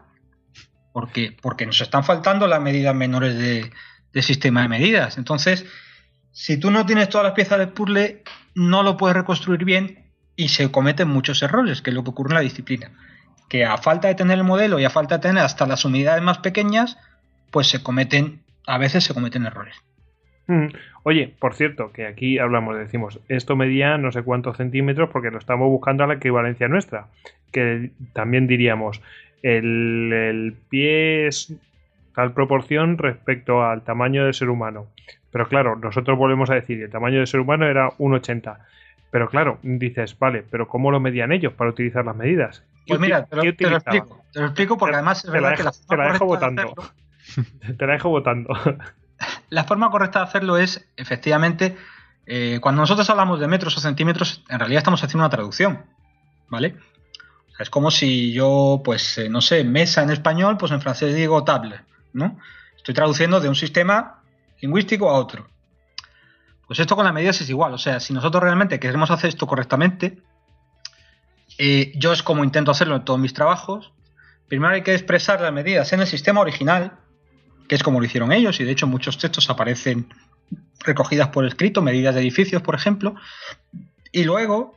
Porque, 0.97 1.37
porque 1.43 1.67
nos 1.67 1.79
están 1.79 2.03
faltando 2.03 2.47
las 2.47 2.59
medidas 2.59 2.95
menores 2.95 3.37
de, 3.37 3.69
del 4.13 4.23
sistema 4.23 4.63
de 4.63 4.67
medidas. 4.67 5.19
Entonces, 5.19 5.63
si 6.31 6.57
tú 6.57 6.71
no 6.71 6.87
tienes 6.87 7.07
todas 7.07 7.25
las 7.25 7.35
piezas 7.35 7.59
del 7.59 7.69
puzzle, 7.69 8.23
no 8.55 8.81
lo 8.81 8.97
puedes 8.97 9.15
reconstruir 9.15 9.63
bien 9.63 10.05
y 10.35 10.47
se 10.47 10.71
cometen 10.71 11.07
muchos 11.07 11.43
errores, 11.43 11.83
que 11.83 11.91
es 11.91 11.95
lo 11.95 12.03
que 12.03 12.09
ocurre 12.09 12.31
en 12.31 12.37
la 12.37 12.41
disciplina. 12.41 12.89
Que 13.47 13.63
a 13.63 13.77
falta 13.77 14.07
de 14.07 14.15
tener 14.15 14.39
el 14.39 14.43
modelo 14.43 14.79
y 14.79 14.85
a 14.85 14.89
falta 14.89 15.19
de 15.19 15.21
tener 15.21 15.43
hasta 15.43 15.67
las 15.67 15.85
unidades 15.85 16.23
más 16.23 16.39
pequeñas, 16.39 16.97
pues 17.51 17.67
se 17.67 17.83
cometen, 17.83 18.41
a 18.65 18.79
veces 18.79 19.03
se 19.03 19.13
cometen 19.13 19.45
errores. 19.45 19.75
Mm. 20.47 20.69
Oye, 21.03 21.31
por 21.37 21.53
cierto, 21.53 21.91
que 21.91 22.07
aquí 22.07 22.39
hablamos, 22.39 22.75
decimos, 22.75 23.19
esto 23.27 23.55
medía 23.55 23.99
no 23.99 24.11
sé 24.11 24.23
cuántos 24.23 24.57
centímetros 24.57 25.11
porque 25.13 25.29
lo 25.29 25.37
estamos 25.37 25.67
buscando 25.69 26.03
a 26.03 26.07
la 26.07 26.15
equivalencia 26.15 26.67
nuestra. 26.67 27.05
Que 27.51 27.91
también 28.13 28.47
diríamos, 28.47 28.99
el, 29.41 30.11
el 30.13 30.55
pie 30.69 31.27
es 31.27 31.53
tal 32.15 32.33
proporción 32.33 32.97
respecto 32.97 33.63
al 33.63 33.83
tamaño 33.83 34.25
del 34.25 34.33
ser 34.33 34.49
humano. 34.49 34.87
Pero 35.31 35.47
claro, 35.47 35.75
nosotros 35.75 36.17
volvemos 36.17 36.49
a 36.49 36.55
decir, 36.55 36.81
el 36.81 36.89
tamaño 36.89 37.17
del 37.17 37.27
ser 37.27 37.39
humano 37.39 37.67
era 37.67 37.89
1,80. 37.89 38.57
Pero 39.11 39.29
claro, 39.29 39.59
dices, 39.61 40.17
vale, 40.17 40.43
pero 40.49 40.67
¿cómo 40.67 40.91
lo 40.91 40.99
medían 40.99 41.31
ellos 41.31 41.53
para 41.53 41.69
utilizar 41.69 42.05
las 42.05 42.15
medidas? 42.15 42.63
Pues 42.87 42.99
mira, 42.99 43.25
te 43.25 43.35
lo, 43.35 43.43
explico. 43.43 44.23
Te 44.31 44.39
lo 44.39 44.45
explico 44.47 44.77
porque 44.77 44.95
además 44.95 45.23
es 45.25 45.31
verdad 45.31 45.55
que 45.55 45.63
la 45.63 45.71
forma 45.71 45.87
te 45.89 45.97
la 45.97 46.13
dejo 46.13 46.25
votando. 46.25 46.73
te 47.77 47.87
la 47.87 47.93
dejo 47.93 48.09
votando. 48.09 48.53
La 49.49 49.63
forma 49.63 49.89
correcta 49.89 50.19
de 50.19 50.25
hacerlo 50.25 50.57
es, 50.57 50.87
efectivamente, 50.95 51.75
eh, 52.27 52.59
cuando 52.61 52.81
nosotros 52.81 53.09
hablamos 53.09 53.39
de 53.39 53.47
metros 53.47 53.75
o 53.75 53.79
centímetros, 53.79 54.43
en 54.47 54.59
realidad 54.59 54.79
estamos 54.79 55.03
haciendo 55.03 55.23
una 55.23 55.31
traducción. 55.31 55.85
¿Vale? 56.49 56.75
Es 57.59 57.69
como 57.69 57.91
si 57.91 58.31
yo, 58.33 58.81
pues, 58.83 59.17
eh, 59.17 59.29
no 59.29 59.41
sé, 59.41 59.63
mesa 59.63 60.03
en 60.03 60.11
español, 60.11 60.57
pues 60.57 60.71
en 60.71 60.81
francés 60.81 61.15
digo 61.15 61.43
table, 61.43 61.81
¿no? 62.13 62.37
Estoy 62.75 62.93
traduciendo 62.93 63.39
de 63.39 63.49
un 63.49 63.55
sistema 63.55 64.21
lingüístico 64.61 65.09
a 65.09 65.13
otro. 65.13 65.47
Pues 66.67 66.79
esto 66.79 66.95
con 66.95 67.05
las 67.05 67.13
medidas 67.13 67.39
es 67.41 67.49
igual, 67.49 67.73
o 67.73 67.77
sea, 67.77 67.99
si 67.99 68.13
nosotros 68.13 68.43
realmente 68.43 68.79
queremos 68.79 69.09
hacer 69.09 69.29
esto 69.29 69.47
correctamente, 69.47 70.21
eh, 71.57 71.93
yo 71.95 72.13
es 72.13 72.21
como 72.21 72.43
intento 72.43 72.71
hacerlo 72.71 72.97
en 72.97 73.05
todos 73.05 73.19
mis 73.19 73.33
trabajos, 73.33 73.93
primero 74.47 74.73
hay 74.73 74.83
que 74.83 74.93
expresar 74.93 75.41
las 75.41 75.53
medidas 75.53 75.91
en 75.93 76.01
el 76.01 76.07
sistema 76.07 76.41
original, 76.41 76.99
que 77.67 77.75
es 77.75 77.83
como 77.83 77.99
lo 77.99 78.05
hicieron 78.05 78.31
ellos, 78.31 78.59
y 78.59 78.63
de 78.63 78.71
hecho 78.71 78.85
muchos 78.85 79.17
textos 79.17 79.49
aparecen 79.49 80.09
recogidas 80.85 81.29
por 81.29 81.45
escrito, 81.45 81.81
medidas 81.81 82.15
de 82.15 82.21
edificios, 82.21 82.61
por 82.61 82.75
ejemplo. 82.75 83.15
Y 84.11 84.23
luego, 84.23 84.76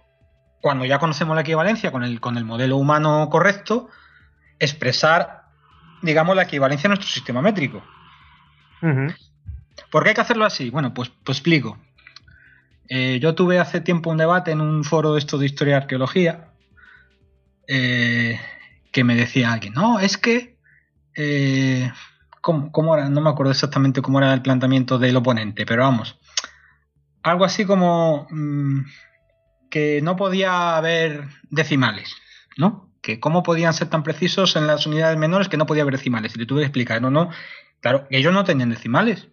cuando 0.61 0.85
ya 0.85 0.99
conocemos 0.99 1.35
la 1.35 1.43
equivalencia 1.43 1.91
con 1.91 2.05
el, 2.05 2.21
con 2.21 2.37
el 2.37 2.45
modelo 2.45 2.77
humano 2.77 3.29
correcto, 3.31 3.89
expresar, 4.59 5.45
digamos, 6.03 6.37
la 6.37 6.43
equivalencia 6.43 6.89
a 6.89 6.91
nuestro 6.91 7.09
sistema 7.09 7.43
métrico. 7.43 7.83
¿Por 9.91 10.03
qué 10.03 10.11
hay 10.11 10.15
que 10.15 10.21
hacerlo 10.21 10.45
así? 10.45 10.71
Bueno, 10.71 10.95
pues, 10.95 11.11
pues 11.25 11.39
explico. 11.39 11.79
Eh, 12.89 13.19
yo 13.21 13.35
tuve 13.35 13.59
hace 13.59 13.81
tiempo 13.81 14.11
un 14.11 14.17
debate 14.17 14.51
en 14.51 14.61
un 14.61 14.85
foro 14.85 15.15
de 15.15 15.21
esto 15.21 15.39
de 15.39 15.47
historia 15.47 15.75
y 15.75 15.77
arqueología 15.77 16.49
eh, 17.69 18.41
que 18.91 19.05
me 19.05 19.15
decía 19.15 19.53
alguien, 19.53 19.75
no, 19.75 19.99
es 19.99 20.17
que... 20.17 20.59
Eh, 21.17 21.91
¿cómo, 22.41 22.95
era? 22.97 23.09
No 23.09 23.21
me 23.21 23.31
acuerdo 23.31 23.53
exactamente 23.53 24.03
cómo 24.03 24.19
era 24.19 24.33
el 24.33 24.43
planteamiento 24.43 24.99
del 24.99 25.17
oponente, 25.17 25.67
pero 25.67 25.83
vamos. 25.83 26.19
Algo 27.23 27.45
así 27.45 27.65
como 27.65 28.27
mm, 28.31 28.81
que 29.71 30.01
no 30.03 30.17
podía 30.17 30.77
haber 30.77 31.29
decimales, 31.49 32.15
¿no? 32.57 32.93
Que 33.01 33.21
cómo 33.21 33.43
podían 33.43 33.73
ser 33.73 33.89
tan 33.89 34.03
precisos 34.03 34.57
en 34.57 34.67
las 34.67 34.87
unidades 34.87 35.17
menores 35.17 35.49
que 35.49 35.57
no 35.57 35.67
podía 35.67 35.83
haber 35.83 35.97
decimales. 35.97 36.35
Y 36.35 36.41
le 36.41 36.47
tuve 36.47 36.61
que 36.61 36.67
explicar, 36.67 37.01
no, 37.01 37.11
no, 37.11 37.31
claro, 37.81 38.07
ellos 38.11 38.35
no 38.35 38.45
tenían 38.45 38.71
decimales. 38.71 39.29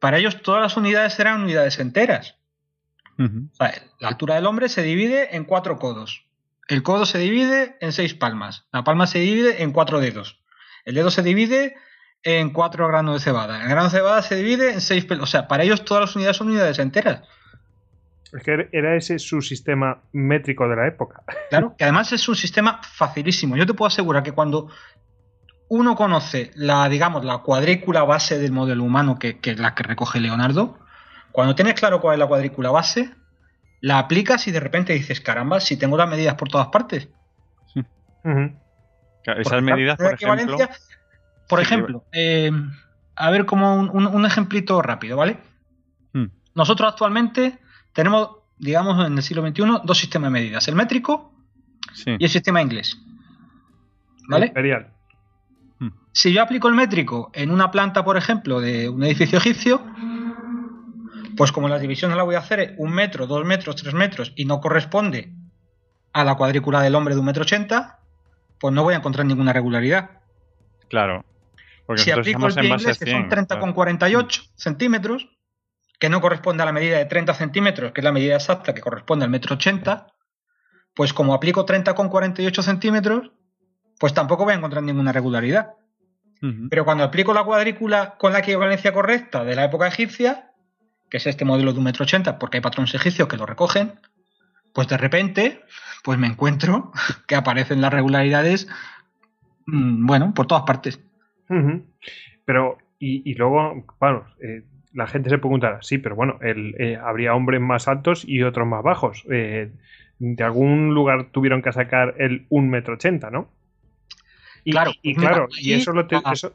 Para 0.00 0.18
ellos 0.18 0.42
todas 0.42 0.62
las 0.62 0.76
unidades 0.76 1.18
eran 1.18 1.42
unidades 1.42 1.78
enteras. 1.78 2.36
la 3.98 4.08
altura 4.08 4.36
del 4.36 4.46
hombre 4.46 4.68
se 4.68 4.82
divide 4.82 5.36
en 5.36 5.44
cuatro 5.44 5.78
codos. 5.78 6.24
El 6.68 6.82
codo 6.82 7.04
se 7.06 7.18
divide 7.18 7.76
en 7.80 7.92
seis 7.92 8.14
palmas. 8.14 8.66
La 8.72 8.84
palma 8.84 9.06
se 9.06 9.18
divide 9.18 9.62
en 9.62 9.72
cuatro 9.72 10.00
dedos. 10.00 10.40
El 10.84 10.94
dedo 10.94 11.10
se 11.10 11.22
divide 11.22 11.76
en 12.22 12.50
cuatro 12.50 12.86
granos 12.86 13.14
de 13.14 13.20
cebada. 13.20 13.62
El 13.62 13.68
grano 13.68 13.84
de 13.84 13.96
cebada 13.96 14.22
se 14.22 14.36
divide 14.36 14.72
en 14.72 14.80
seis 14.80 15.04
pelos. 15.04 15.24
O 15.24 15.26
sea, 15.26 15.48
para 15.48 15.64
ellos 15.64 15.84
todas 15.84 16.02
las 16.02 16.14
unidades 16.14 16.36
son 16.36 16.48
unidades 16.48 16.78
enteras. 16.78 17.22
Es 18.32 18.42
que 18.42 18.68
era 18.72 18.94
ese 18.94 19.18
su 19.18 19.40
sistema 19.40 20.02
métrico 20.12 20.68
de 20.68 20.76
la 20.76 20.86
época. 20.86 21.22
Claro, 21.48 21.74
que 21.76 21.84
además 21.84 22.12
es 22.12 22.28
un 22.28 22.36
sistema 22.36 22.80
facilísimo. 22.82 23.56
Yo 23.56 23.66
te 23.66 23.74
puedo 23.74 23.86
asegurar 23.86 24.22
que 24.22 24.32
cuando 24.32 24.68
uno 25.68 25.94
conoce 25.96 26.50
la, 26.54 26.88
digamos, 26.88 27.24
la 27.24 27.38
cuadrícula 27.38 28.02
base 28.04 28.38
del 28.38 28.52
modelo 28.52 28.84
humano, 28.84 29.18
que, 29.18 29.38
es 29.42 29.58
la 29.58 29.74
que 29.74 29.82
recoge 29.82 30.20
Leonardo, 30.20 30.78
cuando 31.32 31.54
tienes 31.54 31.74
claro 31.74 32.00
cuál 32.00 32.14
es 32.14 32.18
la 32.18 32.26
cuadrícula 32.26 32.70
base, 32.70 33.10
la 33.80 33.98
aplicas 33.98 34.46
y 34.46 34.50
de 34.50 34.60
repente 34.60 34.92
dices, 34.92 35.20
caramba, 35.20 35.60
si 35.60 35.76
tengo 35.76 35.96
las 35.96 36.08
medidas 36.08 36.34
por 36.34 36.48
todas 36.48 36.68
partes. 36.68 37.08
esas 39.24 39.62
medidas, 39.62 39.96
por 39.96 40.12
ejemplo... 40.14 40.58
Por 41.48 41.60
ejemplo, 41.60 42.04
eh, 42.12 42.50
a 43.16 43.30
ver 43.30 43.46
como 43.46 43.74
un, 43.76 44.26
ejemplito 44.26 44.82
rápido, 44.82 45.16
¿vale? 45.16 45.38
Hmm. 46.12 46.26
Nosotros 46.54 46.92
actualmente 46.92 47.58
tenemos, 47.92 48.30
digamos, 48.58 49.06
en 49.06 49.16
el 49.16 49.22
siglo 49.22 49.46
XXI, 49.46 49.80
dos 49.84 49.98
sistemas 49.98 50.28
de 50.28 50.32
medidas, 50.32 50.68
el 50.68 50.74
métrico 50.74 51.32
y 52.06 52.24
el 52.24 52.30
sistema 52.30 52.62
inglés. 52.62 52.98
¿Vale? 54.28 54.46
Imperial. 54.46 54.92
Hmm. 55.78 55.90
Si 56.12 56.32
yo 56.32 56.42
aplico 56.42 56.68
el 56.68 56.74
métrico 56.74 57.30
en 57.34 57.50
una 57.50 57.70
planta, 57.70 58.04
por 58.04 58.16
ejemplo, 58.16 58.60
de 58.60 58.88
un 58.88 59.02
edificio 59.04 59.38
egipcio, 59.38 59.82
pues 61.36 61.52
como 61.52 61.68
las 61.68 61.80
divisiones 61.80 62.16
la 62.16 62.24
voy 62.24 62.34
a 62.34 62.40
hacer 62.40 62.74
un 62.78 62.92
metro, 62.92 63.26
dos 63.26 63.44
metros, 63.44 63.76
tres 63.76 63.94
metros 63.94 64.32
y 64.36 64.44
no 64.44 64.60
corresponde 64.60 65.32
a 66.12 66.24
la 66.24 66.34
cuadrícula 66.34 66.82
del 66.82 66.94
hombre 66.94 67.14
de 67.14 67.20
un 67.20 67.26
metro 67.26 67.42
ochenta, 67.42 68.00
pues 68.58 68.74
no 68.74 68.82
voy 68.82 68.94
a 68.94 68.98
encontrar 68.98 69.24
ninguna 69.24 69.52
regularidad. 69.52 70.10
Claro. 70.88 71.24
si 71.96 72.10
aplico 72.10 72.48
el 72.48 72.54
pie 72.54 72.68
inglés, 72.68 72.98
que 72.98 73.10
son 73.10 73.30
30,48 73.30 74.50
centímetros, 74.56 75.28
que 75.98 76.08
no 76.08 76.20
corresponde 76.20 76.62
a 76.62 76.66
la 76.66 76.72
medida 76.72 76.98
de 76.98 77.04
30 77.06 77.34
centímetros, 77.34 77.92
que 77.92 78.00
es 78.00 78.04
la 78.04 78.12
medida 78.12 78.36
exacta 78.36 78.74
que 78.74 78.80
corresponde 78.80 79.24
al 79.24 79.30
metro 79.30 79.56
ochenta, 79.56 80.14
pues 80.94 81.12
como 81.12 81.34
aplico 81.34 81.66
30,48 81.66 82.62
centímetros, 82.62 83.32
pues 83.98 84.14
tampoco 84.14 84.44
voy 84.44 84.54
a 84.54 84.56
encontrar 84.56 84.82
ninguna 84.82 85.12
regularidad. 85.12 85.74
Pero 86.70 86.84
cuando 86.84 87.02
aplico 87.02 87.34
la 87.34 87.42
cuadrícula 87.42 88.14
con 88.16 88.32
la 88.32 88.38
equivalencia 88.38 88.92
correcta 88.92 89.44
de 89.44 89.56
la 89.56 89.64
época 89.64 89.88
egipcia, 89.88 90.52
que 91.10 91.16
es 91.16 91.26
este 91.26 91.44
modelo 91.44 91.72
de 91.72 91.78
un 91.78 91.84
metro 91.84 92.04
ochenta, 92.04 92.38
porque 92.38 92.58
hay 92.58 92.60
patrones 92.60 92.94
egipcios 92.94 93.26
que 93.26 93.36
lo 93.36 93.44
recogen, 93.44 93.98
pues 94.72 94.86
de 94.86 94.96
repente, 94.96 95.64
pues 96.04 96.16
me 96.16 96.28
encuentro 96.28 96.92
que 97.26 97.34
aparecen 97.34 97.80
las 97.80 97.92
regularidades, 97.92 98.68
mm, 99.66 100.06
bueno, 100.06 100.32
por 100.32 100.46
todas 100.46 100.62
partes. 100.64 101.00
Pero, 102.44 102.78
y, 103.00 103.34
luego, 103.34 103.84
bueno, 103.98 104.26
eh, 104.40 104.64
la 104.92 105.06
gente 105.06 105.30
se 105.30 105.38
preguntará, 105.38 105.82
sí, 105.82 105.98
pero 105.98 106.16
bueno, 106.16 106.38
el, 106.40 106.74
eh, 106.78 106.96
habría 106.96 107.34
hombres 107.34 107.60
más 107.60 107.88
altos 107.88 108.24
y 108.26 108.42
otros 108.42 108.66
más 108.66 108.82
bajos. 108.82 109.24
Eh, 109.30 109.70
de 110.18 110.44
algún 110.44 110.94
lugar 110.94 111.26
tuvieron 111.30 111.62
que 111.62 111.72
sacar 111.72 112.14
el 112.18 112.46
un 112.48 112.70
metro 112.70 112.94
ochenta, 112.94 113.30
¿no? 113.30 113.48
Y, 114.64 114.72
claro, 114.72 114.92
y, 115.02 115.14
claro, 115.14 115.48
y, 115.58 115.72
eso 115.72 115.92
lo 115.92 116.06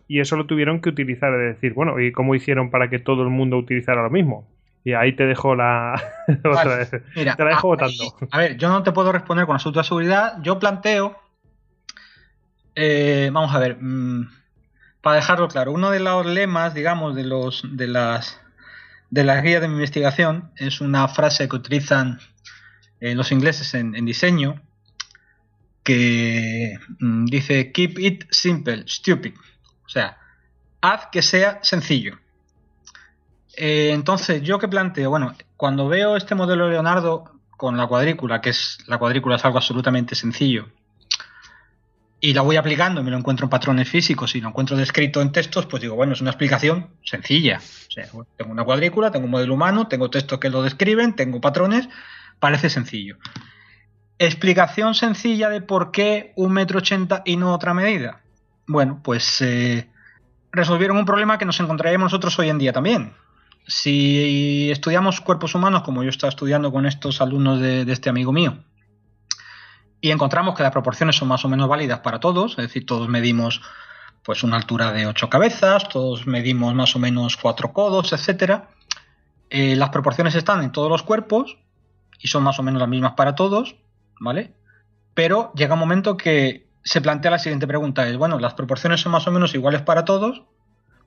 y 0.07 0.19
eso 0.19 0.35
lo 0.35 0.45
tuvieron 0.45 0.81
que 0.81 0.89
utilizar, 0.89 1.33
es 1.33 1.55
decir, 1.55 1.73
bueno, 1.73 1.99
¿y 1.99 2.11
cómo 2.11 2.35
hicieron 2.35 2.69
para 2.69 2.89
que 2.89 2.99
todo 2.99 3.23
el 3.23 3.29
mundo 3.29 3.57
utilizara 3.57 4.03
lo 4.03 4.09
mismo? 4.09 4.47
Y 4.83 4.93
ahí 4.93 5.13
te 5.13 5.25
dejo 5.25 5.55
la. 5.55 6.01
otra 6.43 6.75
vez. 6.75 6.91
Mira, 7.15 7.35
te 7.35 7.43
la 7.43 7.51
dejo 7.51 7.69
votando. 7.69 8.15
A 8.31 8.37
ver, 8.37 8.57
yo 8.57 8.69
no 8.69 8.83
te 8.83 8.91
puedo 8.91 9.11
responder 9.11 9.45
con 9.45 9.55
absoluta 9.55 9.83
seguridad. 9.83 10.41
Yo 10.41 10.59
planteo. 10.59 11.17
Eh, 12.75 13.29
vamos 13.31 13.55
a 13.55 13.59
ver. 13.59 13.77
Mm, 13.79 14.27
para 15.03 15.17
dejarlo 15.17 15.47
claro, 15.47 15.71
uno 15.71 15.91
de 15.91 15.99
los 15.99 16.25
lemas, 16.25 16.73
digamos, 16.73 17.15
de 17.15 17.25
las 17.87 18.39
de 19.11 19.41
guías 19.43 19.61
de 19.61 19.67
mi 19.67 19.75
investigación 19.75 20.49
es 20.55 20.81
una 20.81 21.07
frase 21.07 21.47
que 21.47 21.55
utilizan 21.55 22.19
eh, 22.99 23.13
los 23.13 23.31
ingleses 23.31 23.75
en 23.75 24.05
diseño 24.05 24.59
que 25.83 26.79
mm, 26.99 27.25
dice 27.25 27.71
keep 27.71 27.99
it 27.99 28.25
simple, 28.31 28.85
stupid. 28.87 29.33
O 29.85 29.89
sea, 29.89 30.17
haz 30.81 31.07
que 31.11 31.21
sea 31.21 31.59
sencillo. 31.61 32.17
Eh, 33.55 33.91
entonces, 33.93 34.41
¿yo 34.41 34.57
qué 34.57 34.67
planteo? 34.67 35.09
Bueno, 35.09 35.35
cuando 35.57 35.87
veo 35.87 36.15
este 36.15 36.35
modelo 36.35 36.65
de 36.65 36.71
Leonardo 36.71 37.39
con 37.57 37.77
la 37.77 37.87
cuadrícula, 37.87 38.41
que 38.41 38.49
es 38.49 38.79
la 38.87 38.97
cuadrícula 38.97 39.35
es 39.35 39.45
algo 39.45 39.57
absolutamente 39.57 40.15
sencillo, 40.15 40.69
y 42.25 42.33
la 42.33 42.41
voy 42.41 42.55
aplicando, 42.55 43.03
me 43.03 43.11
lo 43.11 43.17
encuentro 43.17 43.47
en 43.47 43.49
patrones 43.49 43.89
físicos 43.89 44.33
y 44.33 44.39
lo 44.39 44.47
encuentro 44.47 44.77
descrito 44.77 45.21
en 45.21 45.33
textos, 45.33 45.65
pues 45.65 45.81
digo, 45.81 45.95
bueno, 45.95 46.13
es 46.13 46.21
una 46.21 46.29
explicación 46.29 46.87
sencilla. 47.03 47.59
Tengo 48.37 48.49
una 48.49 48.63
cuadrícula, 48.63 49.11
tengo 49.11 49.25
un 49.25 49.31
modelo 49.31 49.55
humano, 49.55 49.89
tengo 49.89 50.09
textos 50.09 50.39
que 50.39 50.49
lo 50.49 50.63
describen, 50.63 51.17
tengo 51.17 51.41
patrones, 51.41 51.89
parece 52.39 52.69
sencillo. 52.69 53.17
Explicación 54.19 54.95
sencilla 54.95 55.49
de 55.49 55.59
por 55.59 55.91
qué 55.91 56.31
un 56.37 56.53
metro 56.53 56.77
ochenta 56.79 57.23
y 57.25 57.35
no 57.35 57.53
otra 57.53 57.73
medida. 57.73 58.21
Bueno, 58.67 59.01
pues 59.03 59.41
eh, 59.41 59.89
resolvieron 60.53 60.95
un 60.95 61.05
problema 61.05 61.37
que 61.37 61.43
nos 61.43 61.59
encontraríamos 61.59 62.05
nosotros 62.05 62.39
hoy 62.39 62.47
en 62.47 62.57
día 62.57 62.71
también. 62.71 63.11
Si 63.67 64.71
estudiamos 64.71 65.19
cuerpos 65.19 65.55
humanos, 65.55 65.81
como 65.81 66.03
yo 66.03 66.09
estaba 66.09 66.29
estudiando 66.29 66.71
con 66.71 66.85
estos 66.85 67.19
alumnos 67.19 67.59
de, 67.59 67.81
este 67.91 68.09
amigo 68.09 68.31
mío, 68.31 68.59
y 70.03 70.11
encontramos 70.11 70.53
que 70.53 70.63
las 70.63 70.73
proporciones 70.73 71.15
son 71.15 71.29
más 71.29 71.45
o 71.45 71.49
menos 71.49 71.69
válidas 71.69 72.01
para 72.01 72.19
todos, 72.19 72.51
es 72.51 72.57
decir, 72.57 72.85
todos 72.85 73.07
medimos 73.07 73.61
pues 74.21 74.43
una 74.43 74.57
altura 74.57 74.91
de 74.91 75.07
ocho 75.07 75.29
cabezas, 75.29 75.87
todos 75.87 76.27
medimos 76.27 76.75
más 76.75 76.93
o 76.97 76.99
menos 76.99 77.37
cuatro 77.37 77.71
codos, 77.71 78.11
etcétera. 78.11 78.67
Eh, 79.49 79.77
las 79.77 79.91
proporciones 79.91 80.35
están 80.35 80.61
en 80.61 80.73
todos 80.73 80.89
los 80.89 81.03
cuerpos 81.03 81.57
y 82.19 82.27
son 82.27 82.43
más 82.43 82.59
o 82.59 82.63
menos 82.63 82.81
las 82.81 82.89
mismas 82.89 83.13
para 83.13 83.33
todos. 83.35 83.77
¿vale? 84.19 84.53
Pero 85.13 85.53
llega 85.55 85.75
un 85.75 85.79
momento 85.79 86.17
que 86.17 86.67
se 86.83 86.99
plantea 86.99 87.31
la 87.31 87.39
siguiente 87.39 87.65
pregunta, 87.65 88.05
es, 88.05 88.17
bueno, 88.17 88.39
las 88.39 88.55
proporciones 88.55 88.99
son 88.99 89.13
más 89.13 89.25
o 89.27 89.31
menos 89.31 89.55
iguales 89.55 89.83
para 89.83 90.03
todos, 90.03 90.43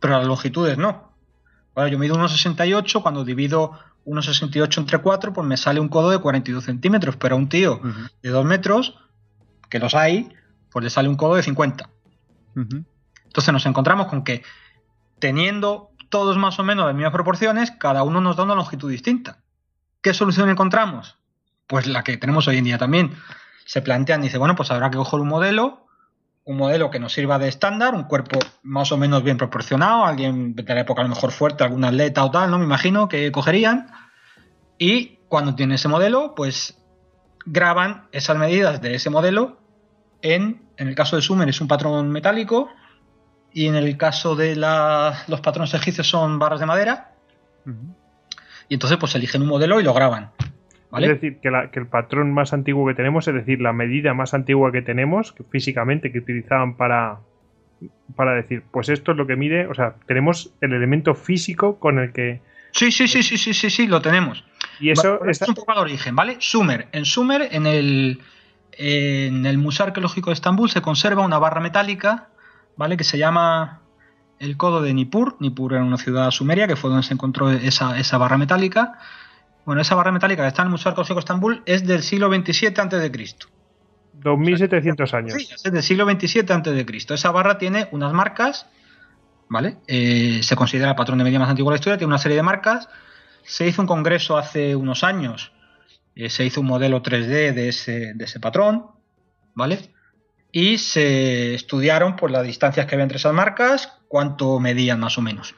pero 0.01 0.17
las 0.17 0.27
longitudes 0.27 0.79
no. 0.79 1.13
Bueno, 1.75 1.89
yo 1.89 1.99
mido 1.99 2.17
1,68, 2.17 3.03
cuando 3.03 3.25
divido 3.25 3.79
1,68 4.07 4.79
entre 4.79 4.99
4, 4.99 5.33
pues 5.33 5.47
me 5.47 5.57
sale 5.57 5.81
un 5.81 5.89
codo 5.89 6.11
de 6.11 6.19
42 6.19 6.65
centímetros, 6.65 7.17
pero 7.17 7.35
a 7.35 7.39
un 7.39 7.49
tío 7.49 7.81
de 8.23 8.31
2 8.31 8.45
metros, 8.45 8.99
que 9.69 9.79
los 9.79 9.95
hay, 9.95 10.33
pues 10.71 10.85
le 10.85 10.91
sale 10.91 11.09
un 11.09 11.17
codo 11.17 11.35
de 11.35 11.43
50. 11.43 11.91
Entonces 12.55 13.53
nos 13.53 13.67
encontramos 13.67 14.07
con 14.07 14.25
que 14.25 14.43
teniendo 15.19 15.91
todos 16.09 16.39
más 16.39 16.59
o 16.59 16.63
menos 16.63 16.87
las 16.87 16.95
mismas 16.95 17.13
proporciones, 17.13 17.73
cada 17.73 18.03
uno 18.03 18.21
nos 18.21 18.37
da 18.37 18.45
una 18.45 18.55
longitud 18.55 18.91
distinta. 18.91 19.43
¿Qué 20.01 20.15
solución 20.15 20.49
encontramos? 20.49 21.19
pues 21.67 21.87
la 21.87 22.05
que 22.05 22.17
tenemos 22.17 22.47
hoy 22.49 22.59
en 22.59 22.65
día 22.65 22.79
también. 22.79 23.13
Se 23.65 23.83
plantean, 23.83 24.23
dice, 24.23 24.39
bueno, 24.39 24.55
pues 24.55 24.71
habrá 24.71 24.91
que 24.91 24.97
coger 24.97 25.21
un 25.21 25.29
modelo, 25.29 25.86
un 26.47 26.57
modelo 26.57 26.91
que 26.91 27.01
nos 27.01 27.13
sirva 27.13 27.39
de 27.39 27.49
estándar, 27.49 27.95
un 27.95 28.05
cuerpo 28.05 28.39
más 28.63 28.93
o 28.93 28.97
menos 28.97 29.23
bien 29.25 29.37
proporcionado, 29.37 30.05
alguien 30.05 30.55
de 30.55 30.63
la 30.63 30.81
época 30.81 31.03
a 31.03 31.05
lo 31.05 31.11
mejor 31.11 31.33
fuerte, 31.33 31.65
algún 31.65 31.85
atleta 31.85 32.25
o 32.25 32.31
tal, 32.31 32.51
¿no? 32.51 32.59
Me 32.59 32.65
imagino 32.65 33.09
que 33.09 33.31
cogerían. 33.33 33.91
Y 34.79 35.19
cuando 35.29 35.57
tienen 35.57 35.75
ese 35.75 35.89
modelo, 35.89 36.35
pues 36.37 36.79
graban 37.45 38.07
esas 38.13 38.37
medidas 38.39 38.81
de 38.81 38.95
ese 38.95 39.11
modelo 39.11 39.59
en, 40.23 40.63
en 40.77 40.89
el 40.89 40.95
caso 40.95 41.17
de 41.17 41.23
Sumer 41.23 41.49
es 41.49 41.61
un 41.61 41.69
patrón 41.69 42.11
metálico 42.11 42.69
y 43.53 43.67
en 43.67 43.75
el 43.75 43.97
caso 43.97 44.37
de 44.37 44.55
los 44.57 45.41
patrones 45.41 45.75
egipcios 45.75 46.09
son 46.09 46.39
barras 46.39 46.61
de 46.61 46.67
madera 46.67 47.13
Y 48.69 48.75
entonces 48.75 48.99
pues 48.99 49.15
eligen 49.15 49.43
un 49.43 49.49
modelo 49.49 49.81
y 49.81 49.83
lo 49.83 49.95
graban. 49.95 50.33
Es 50.93 51.09
decir, 51.09 51.39
que, 51.41 51.49
el 51.49 51.87
patrón 51.87 52.33
más 52.33 52.53
antiguo 52.53 52.87
que 52.87 52.95
tenemos, 52.95 53.27
es 53.29 53.35
decir, 53.35 53.61
la 53.61 53.73
medida 53.73 54.15
más 54.15 54.35
antigua 54.35 54.73
que 54.73 54.83
tenemos 54.83 55.35
físicamente, 55.51 56.13
que 56.13 56.21
utilizaban 56.21 56.77
para, 56.77 57.19
para 58.15 58.35
decir, 58.35 58.63
pues 58.71 58.89
esto 58.89 59.13
es 59.13 59.19
lo 59.19 59.27
que 59.27 59.37
mide, 59.37 59.67
o 59.67 59.75
sea, 59.75 59.97
tenemos 60.07 60.55
el 60.61 60.73
elemento 60.73 61.15
físico 61.15 61.79
con 61.79 61.99
el 61.99 62.13
que... 62.13 62.41
Sí, 62.71 62.91
sí, 62.93 63.09
sí, 63.09 63.23
sí, 63.23 63.37
sí, 63.37 63.53
sí, 63.53 63.71
sí, 63.71 63.87
lo 63.87 64.01
tenemos. 64.01 64.45
Y 64.81 64.91
eso 64.91 65.25
es 65.25 65.41
un 65.43 65.55
poco 65.55 65.73
al 65.73 65.79
origen, 65.79 66.15
¿vale? 66.15 66.37
Sumer. 66.39 66.89
En 66.93 67.05
Sumer, 67.05 67.49
en 67.51 67.67
el, 67.67 68.21
en 68.73 69.47
el 69.47 69.59
Museo 69.59 69.87
Arqueológico 69.87 70.31
de 70.31 70.35
Estambul, 70.35 70.71
se 70.71 70.83
conserva 70.83 71.25
una 71.25 71.39
barra 71.39 71.61
metálica, 71.61 72.29
¿vale? 72.77 72.97
Que 72.97 73.05
se 73.05 73.19
llama 73.19 73.81
el 74.39 74.57
codo 74.57 74.83
de 74.83 74.93
Nippur. 74.93 75.37
Nippur 75.41 75.75
era 75.75 75.85
una 75.85 75.97
ciudad 75.97 76.31
sumeria 76.31 76.67
que 76.69 76.77
fue 76.77 76.91
donde 76.91 77.07
se 77.07 77.15
encontró 77.15 77.51
esa, 77.51 77.99
esa 77.99 78.19
barra 78.19 78.37
metálica. 78.39 78.99
Bueno, 79.67 79.83
esa 79.83 79.97
barra 79.97 80.13
metálica 80.13 80.43
que 80.43 80.49
está 80.49 80.63
en 80.63 80.69
el 80.69 80.71
Museo 80.71 80.91
Arqueológico 80.91 81.17
de 81.17 81.21
Estambul 81.21 81.63
es 81.67 81.85
del 81.85 82.05
siglo 82.05 82.33
XXVII 82.33 82.69
a.C. 82.69 83.37
2700 84.13 85.15
años. 85.15 85.35
Sí, 85.35 85.49
es 85.53 85.63
del 85.65 85.83
siglo 85.83 86.09
XXVII 86.09 86.53
a.C. 86.53 87.15
Esa 87.15 87.33
barra 87.33 87.59
tiene 87.59 87.89
unas 87.91 88.13
marcas, 88.13 88.69
¿vale? 89.49 89.79
Eh, 89.89 90.39
se 90.45 90.55
considera 90.55 90.91
el 90.91 90.97
patrón 90.97 91.19
de 91.19 91.25
media 91.25 91.41
más 91.41 91.51
antiguo 91.51 91.73
de 91.73 91.75
la 91.75 91.81
historia, 91.81 91.99
tiene 91.99 92.13
una 92.13 92.19
serie 92.19 92.37
de 92.37 92.45
marcas. 92.45 92.89
Se 93.43 93.67
hizo 93.67 93.83
un 93.83 93.89
congreso 93.89 94.39
hace 94.39 94.77
unos 94.77 95.03
años, 95.03 95.53
eh, 96.15 96.31
se 96.31 96.45
hizo 96.45 96.61
un 96.61 96.69
modelo 96.69 97.03
3D 97.03 97.53
de 97.53 97.69
ese, 97.69 98.15
de 98.15 98.25
ese 98.25 98.39
patrón, 98.39 98.87
¿vale? 99.55 99.81
Y 100.53 100.79
se 100.79 101.55
estudiaron 101.55 102.15
pues, 102.15 102.31
las 102.31 102.47
distancias 102.47 102.87
que 102.87 102.95
había 102.95 103.03
entre 103.03 103.19
esas 103.19 103.35
marcas, 103.35 103.99
cuánto 104.07 104.61
medían 104.61 105.01
más 105.01 105.19
o 105.19 105.23
menos. 105.23 105.57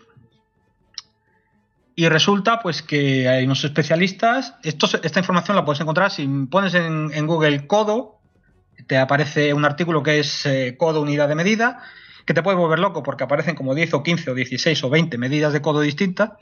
Y 1.99 2.09
resulta 2.09 2.61
pues 2.61 2.81
que 2.81 3.29
hay 3.29 3.45
unos 3.45 3.65
especialistas, 3.65 4.55
esta 4.63 5.19
información 5.19 5.57
la 5.57 5.65
puedes 5.65 5.81
encontrar. 5.81 6.13
Si 6.13 6.29
pones 6.49 6.73
en, 6.75 7.27
Google 7.27 7.67
codo, 7.67 8.21
te 8.87 8.99
aparece 8.99 9.53
un 9.53 9.65
artículo 9.65 10.01
que 10.05 10.21
es 10.21 10.47
eh, 10.47 10.77
codo 10.79 11.03
unidad 11.03 11.29
de 11.29 11.35
medida, 11.35 11.83
que 12.25 12.35
te 12.35 12.43
puede 12.45 12.57
volver 12.57 12.79
loco 12.79 13.03
porque 13.03 13.25
aparecen 13.25 13.57
como 13.57 13.75
10 13.75 13.95
o 13.95 14.03
15 14.05 14.31
o 14.31 14.35
16 14.37 14.85
o 14.85 14.91
20 14.91 15.19
medidas 15.19 15.53
de 15.53 15.61
codo 15.61 15.81
distintas, 15.81 16.35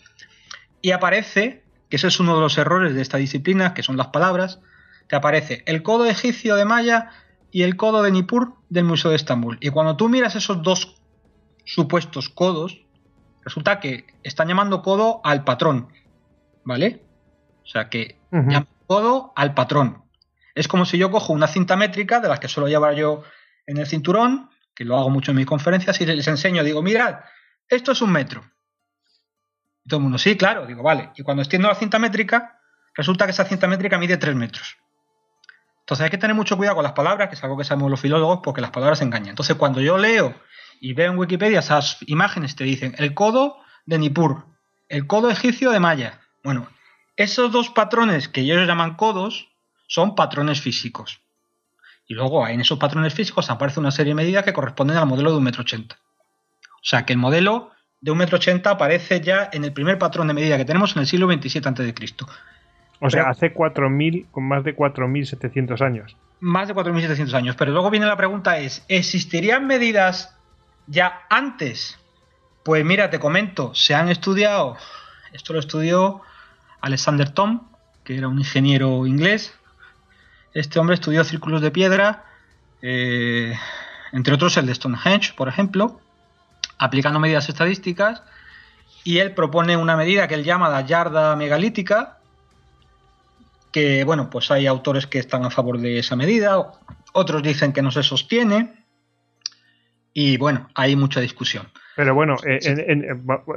y 0.83 0.91
aparece, 0.91 1.65
que 1.89 1.97
ese 1.97 2.09
es 2.09 2.21
uno 2.21 2.35
de 2.35 2.43
los 2.43 2.59
errores 2.59 2.95
de 2.95 3.01
esta 3.01 3.17
disciplina, 3.17 3.73
que 3.73 3.83
son 3.83 3.97
las 3.97 4.09
palabras, 4.09 4.61
te 5.09 5.17
aparece 5.17 5.63
el 5.65 5.83
codo 5.83 6.05
egipcio 6.05 6.57
de 6.57 6.67
Maya 6.67 7.13
y 7.51 7.63
el 7.63 7.79
codo 7.79 8.03
de 8.03 8.11
Nippur 8.11 8.57
del 8.69 8.85
Museo 8.85 9.11
de 9.11 9.17
Estambul. 9.17 9.57
Y 9.63 9.71
cuando 9.71 9.97
tú 9.97 10.11
miras 10.11 10.37
esos 10.37 10.63
dos 10.63 10.97
supuestos 11.65 12.29
codos, 12.29 12.86
resulta 13.47 13.79
que 13.79 14.05
están 14.25 14.49
llamando 14.49 14.83
codo 14.83 15.21
al 15.23 15.45
patrón, 15.45 15.89
¿vale? 16.65 17.01
O 17.63 17.67
sea 17.69 17.89
que 17.89 18.19
llaman 18.33 18.67
codo 18.89 19.33
al 19.37 19.55
patrón. 19.55 20.03
Es 20.57 20.67
como 20.67 20.85
si 20.85 20.99
yo 20.99 21.13
cojo 21.13 21.33
una 21.33 21.47
cinta 21.47 21.77
métrica, 21.77 22.19
de 22.19 22.29
las 22.29 22.41
que 22.41 22.49
suelo 22.49 22.69
llevar 22.69 22.97
yo 22.97 23.23
en 23.69 23.79
el 23.79 23.87
cinturón, 23.87 24.51
que 24.75 24.85
lo 24.85 24.97
hago 24.99 25.11
mucho 25.11 25.31
en 25.31 25.37
mis 25.37 25.47
conferencias, 25.47 26.01
y 26.01 26.07
les 26.07 26.27
enseño, 26.27 26.65
digo, 26.65 26.83
mirad, 26.83 27.21
esto 27.69 27.93
es 27.93 28.03
un 28.03 28.11
metro. 28.11 28.43
Y 29.85 29.89
todo 29.91 29.99
el 29.99 30.03
mundo, 30.03 30.19
sí, 30.19 30.37
claro, 30.37 30.67
digo, 30.67 30.83
vale. 30.83 31.13
Y 31.15 31.23
cuando 31.23 31.43
extiendo 31.43 31.69
la 31.69 31.77
cinta 31.77 32.01
métrica, 32.01 32.59
resulta 32.95 33.27
que 33.27 33.31
esa 33.31 33.45
cinta 33.45 33.69
métrica 33.69 33.97
mide 33.97 34.17
3 34.17 34.35
metros. 34.35 34.77
Entonces 35.81 36.03
hay 36.03 36.11
que 36.11 36.19
tener 36.19 36.35
mucho 36.35 36.57
cuidado 36.57 36.75
con 36.75 36.83
las 36.83 36.95
palabras, 36.95 37.29
que 37.29 37.37
es 37.37 37.45
algo 37.45 37.57
que 37.57 37.63
sabemos 37.63 37.93
los 37.93 38.01
filólogos, 38.01 38.41
porque 38.43 38.61
las 38.61 38.73
palabras 38.73 39.03
engañan. 39.03 39.31
Entonces 39.31 39.55
cuando 39.55 39.81
yo 39.81 39.99
leo 39.99 40.35
y 40.81 40.93
veo 40.93 41.13
en 41.13 41.19
Wikipedia 41.19 41.61
esas 41.61 41.99
imágenes, 42.07 42.57
te 42.57 42.65
dicen 42.65 42.95
el 42.99 43.15
codo 43.15 43.59
de 43.85 43.99
Nippur, 43.99 44.45
el 44.89 45.07
codo 45.07 45.31
egipcio 45.31 45.71
de 45.71 45.81
Maya. 45.81 46.21
Bueno, 46.43 46.69
esos 47.17 47.51
dos 47.53 47.71
patrones 47.71 48.29
que 48.29 48.43
ellos 48.43 48.67
llaman 48.67 48.95
codos 48.95 49.49
son 49.87 50.15
patrones 50.15 50.61
físicos. 50.61 51.21
Y 52.07 52.15
luego 52.15 52.47
en 52.47 52.61
esos 52.61 52.79
patrones 52.79 53.15
físicos 53.15 53.51
aparece 53.51 53.81
una 53.81 53.91
serie 53.91 54.11
de 54.13 54.17
medidas 54.17 54.45
que 54.45 54.53
corresponden 54.53 54.97
al 54.97 55.07
modelo 55.07 55.33
de 55.33 55.41
1,80m. 55.41 55.95
O 55.95 56.89
sea 56.89 57.05
que 57.05 57.13
el 57.13 57.19
modelo 57.19 57.73
de 58.01 58.13
1,80m 58.13 58.67
aparece 58.67 59.21
ya 59.21 59.49
en 59.53 59.65
el 59.65 59.73
primer 59.73 59.99
patrón 59.99 60.29
de 60.29 60.35
medida 60.35 60.57
que 60.57 60.65
tenemos 60.65 60.95
en 60.95 61.01
el 61.01 61.07
siglo 61.07 61.27
XXVII 61.27 61.63
a.C. 61.65 61.95
O 63.01 63.11
sea, 63.11 63.29
hace 63.29 63.53
4.000, 63.53 64.31
con 64.31 64.45
más 64.45 64.65
de 64.65 64.77
4.700 64.77 65.81
años. 65.85 66.17
Más 66.41 66.69
de 66.69 66.75
4.700 66.75 67.35
años. 67.35 67.57
Pero 67.57 67.73
luego 67.73 67.91
viene 67.91 68.07
la 68.07 68.17
pregunta 68.17 68.59
es, 68.59 68.85
¿existirían 68.89 69.67
medidas 69.67 70.36
ya 70.87 71.27
antes? 71.31 71.99
Pues 72.63 72.85
mira, 72.85 73.11
te 73.11 73.21
comento, 73.21 73.75
se 73.75 73.95
han 73.95 74.09
estudiado, 74.09 74.77
esto 75.33 75.53
lo 75.53 75.61
estudió 75.61 76.23
Alexander 76.81 77.31
Tom, 77.31 77.69
que 78.05 78.17
era 78.17 78.29
un 78.29 78.39
ingeniero 78.39 79.07
inglés, 79.07 79.55
este 80.55 80.79
hombre 80.79 80.95
estudió 80.95 81.23
círculos 81.25 81.61
de 81.61 81.71
piedra, 81.71 82.25
eh, 82.83 83.55
entre 84.13 84.35
otros 84.35 84.57
el 84.57 84.67
de 84.67 84.75
Stonehenge, 84.75 85.35
por 85.35 85.49
ejemplo, 85.49 86.01
aplicando 86.79 87.21
medidas 87.21 87.49
estadísticas, 87.49 88.23
y 89.05 89.19
él 89.19 89.35
propone 89.35 89.77
una 89.77 89.97
medida 89.97 90.27
que 90.27 90.35
él 90.35 90.45
llama 90.45 90.69
la 90.69 90.81
yarda 90.81 91.37
megalítica, 91.37 92.19
que 93.71 94.05
bueno, 94.05 94.31
pues 94.31 94.51
hay 94.51 94.67
autores 94.67 95.07
que 95.07 95.19
están 95.19 95.45
a 95.45 95.51
favor 95.51 95.79
de 95.79 95.99
esa 95.99 96.17
medida, 96.17 96.73
otros 97.13 97.43
dicen 97.43 97.73
que 97.73 97.83
no 97.83 97.91
se 97.91 98.03
sostiene, 98.03 98.86
y 100.19 100.39
bueno, 100.39 100.71
hay 100.75 100.97
mucha 100.97 101.21
discusión. 101.21 101.67
Pero 101.95 102.15
bueno, 102.15 102.37
eh, 102.47 102.59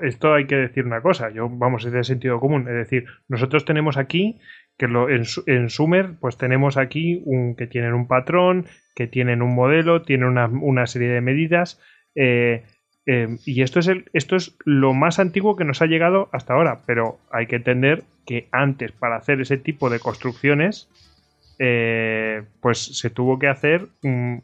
esto 0.02 0.34
hay 0.34 0.46
que 0.46 0.58
decir 0.58 0.86
una 0.86 1.02
cosa, 1.02 1.30
yo 1.30 1.48
vamos, 1.48 1.86
es 1.86 1.94
de 1.94 2.04
sentido 2.04 2.42
común, 2.42 2.68
es 2.68 2.76
decir, 2.76 3.06
nosotros 3.30 3.64
tenemos 3.64 3.96
aquí 3.96 4.42
que 4.78 4.90
lo, 4.90 5.10
en, 5.10 5.24
en 5.46 5.70
Sumer 5.70 6.16
pues 6.20 6.38
tenemos 6.38 6.76
aquí 6.76 7.22
un, 7.24 7.56
que 7.56 7.66
tienen 7.66 7.94
un 7.94 8.10
patrón, 8.10 8.66
que 8.94 9.08
tienen 9.08 9.42
un 9.42 9.56
modelo, 9.56 10.02
tienen 10.02 10.38
una, 10.38 10.86
serie 10.86 11.08
de 11.08 11.22
medidas 11.22 11.80
eh, 12.16 12.66
eh, 13.06 13.38
y 13.46 13.62
esto 13.62 13.80
es, 13.80 13.88
el, 13.88 14.10
esto 14.12 14.36
es 14.36 14.58
lo 14.66 14.94
más 14.94 15.20
antiguo 15.20 15.56
que 15.56 15.64
nos 15.64 15.82
ha 15.82 15.86
llegado 15.86 16.28
hasta 16.34 16.56
ahora, 16.56 16.82
pero 16.86 17.20
hay 17.32 17.48
que 17.48 17.56
entender 17.56 18.04
que 18.26 18.50
antes 18.52 18.92
para 18.92 19.16
hacer 19.16 19.40
ese 19.40 19.58
tipo 19.58 19.90
de 19.90 20.02
construcciones 20.02 20.90
eh, 21.58 22.44
pues 22.60 22.80
se 23.00 23.10
tuvo 23.10 23.40
que 23.40 23.48
hacer 23.48 23.88
mm, 24.04 24.40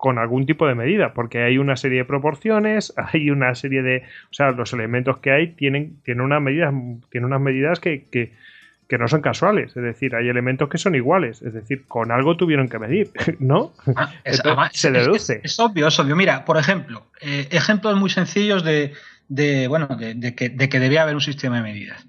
con 0.00 0.18
algún 0.18 0.46
tipo 0.46 0.66
de 0.66 0.74
medida, 0.74 1.12
porque 1.12 1.42
hay 1.42 1.58
una 1.58 1.76
serie 1.76 1.98
de 1.98 2.04
proporciones, 2.06 2.94
hay 3.12 3.28
una 3.28 3.54
serie 3.54 3.82
de, 3.82 3.98
o 4.30 4.32
sea, 4.32 4.50
los 4.52 4.72
elementos 4.72 5.18
que 5.18 5.30
hay 5.30 5.48
tienen, 5.48 6.00
tienen 6.04 6.24
unas 6.24 6.40
medidas, 6.40 6.72
tienen 7.10 7.26
unas 7.26 7.40
medidas 7.40 7.80
que, 7.80 8.06
que 8.10 8.32
que 8.88 8.98
no 8.98 9.06
son 9.06 9.20
casuales, 9.20 9.76
es 9.76 9.82
decir, 9.84 10.16
hay 10.16 10.28
elementos 10.28 10.68
que 10.68 10.76
son 10.76 10.96
iguales, 10.96 11.42
es 11.42 11.54
decir, 11.54 11.84
con 11.86 12.10
algo 12.10 12.36
tuvieron 12.36 12.68
que 12.68 12.80
medir, 12.80 13.12
¿no? 13.38 13.72
Ah, 13.94 14.10
se 14.72 14.90
deduce. 14.90 15.40
Es, 15.44 15.60
obvio, 15.60 15.86
es 15.86 15.98
obvio. 16.00 16.16
Mira, 16.16 16.44
por 16.44 16.56
ejemplo, 16.56 17.06
eh, 17.20 17.46
ejemplos 17.52 17.96
muy 17.96 18.10
sencillos 18.10 18.64
de, 18.64 18.92
bueno, 19.68 19.86
de, 19.96 20.34
que, 20.34 20.80
debía 20.80 21.02
haber 21.02 21.14
un 21.14 21.20
sistema 21.20 21.58
de 21.58 21.62
medidas. 21.62 22.04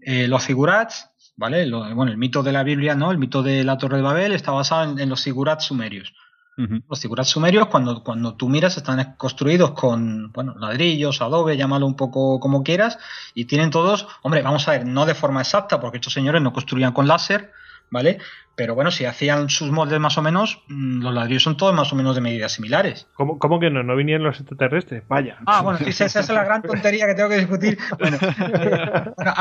Eh, 0.00 0.26
los 0.26 0.44
figurats, 0.44 1.08
¿vale? 1.36 1.70
bueno, 1.70 2.10
el 2.10 2.18
mito 2.18 2.42
de 2.42 2.50
la 2.50 2.64
Biblia, 2.64 2.96
¿no? 2.96 3.12
El 3.12 3.18
mito 3.18 3.44
de 3.44 3.62
la 3.62 3.78
Torre 3.78 3.98
de 3.98 4.02
Babel 4.02 4.32
está 4.32 4.50
basado 4.50 4.90
en, 4.90 4.98
en 4.98 5.08
los 5.08 5.22
figurats 5.22 5.66
sumerios. 5.66 6.12
Los 6.56 7.00
figurats 7.00 7.30
sumerios, 7.30 7.66
cuando, 7.66 8.04
cuando 8.04 8.34
tú 8.34 8.48
miras, 8.48 8.76
están 8.76 9.16
construidos 9.16 9.72
con 9.72 10.30
bueno, 10.32 10.54
ladrillos, 10.56 11.20
adobe, 11.20 11.56
llámalo 11.56 11.86
un 11.86 11.96
poco 11.96 12.38
como 12.38 12.62
quieras, 12.62 12.98
y 13.34 13.46
tienen 13.46 13.70
todos, 13.70 14.06
hombre, 14.22 14.42
vamos 14.42 14.68
a 14.68 14.72
ver, 14.72 14.86
no 14.86 15.04
de 15.04 15.14
forma 15.14 15.40
exacta, 15.40 15.80
porque 15.80 15.96
estos 15.98 16.12
señores 16.12 16.42
no 16.42 16.52
construían 16.52 16.92
con 16.92 17.08
láser, 17.08 17.52
¿vale? 17.90 18.18
Pero 18.56 18.76
bueno, 18.76 18.92
si 18.92 19.04
hacían 19.04 19.48
sus 19.48 19.70
moldes 19.72 19.98
más 19.98 20.16
o 20.16 20.22
menos, 20.22 20.62
mm, 20.68 21.02
los 21.02 21.12
ladrillos 21.12 21.42
son 21.42 21.56
todos 21.56 21.74
más 21.74 21.92
o 21.92 21.96
menos 21.96 22.14
de 22.14 22.20
medidas 22.20 22.52
similares. 22.52 23.08
¿Cómo, 23.14 23.58
que 23.58 23.70
no? 23.70 23.82
¿No 23.82 23.96
vinieron 23.96 24.24
los 24.24 24.38
extraterrestres? 24.38 25.02
Vaya. 25.08 25.38
Ah, 25.46 25.62
bueno, 25.62 25.80
esa 25.84 26.04
es 26.04 26.28
la 26.28 26.44
gran 26.44 26.62
tontería 26.62 27.06
que 27.06 27.14
tengo 27.14 27.28
que 27.28 27.38
discutir. 27.38 27.78
Bueno, 27.98 28.16
eh, 28.20 28.92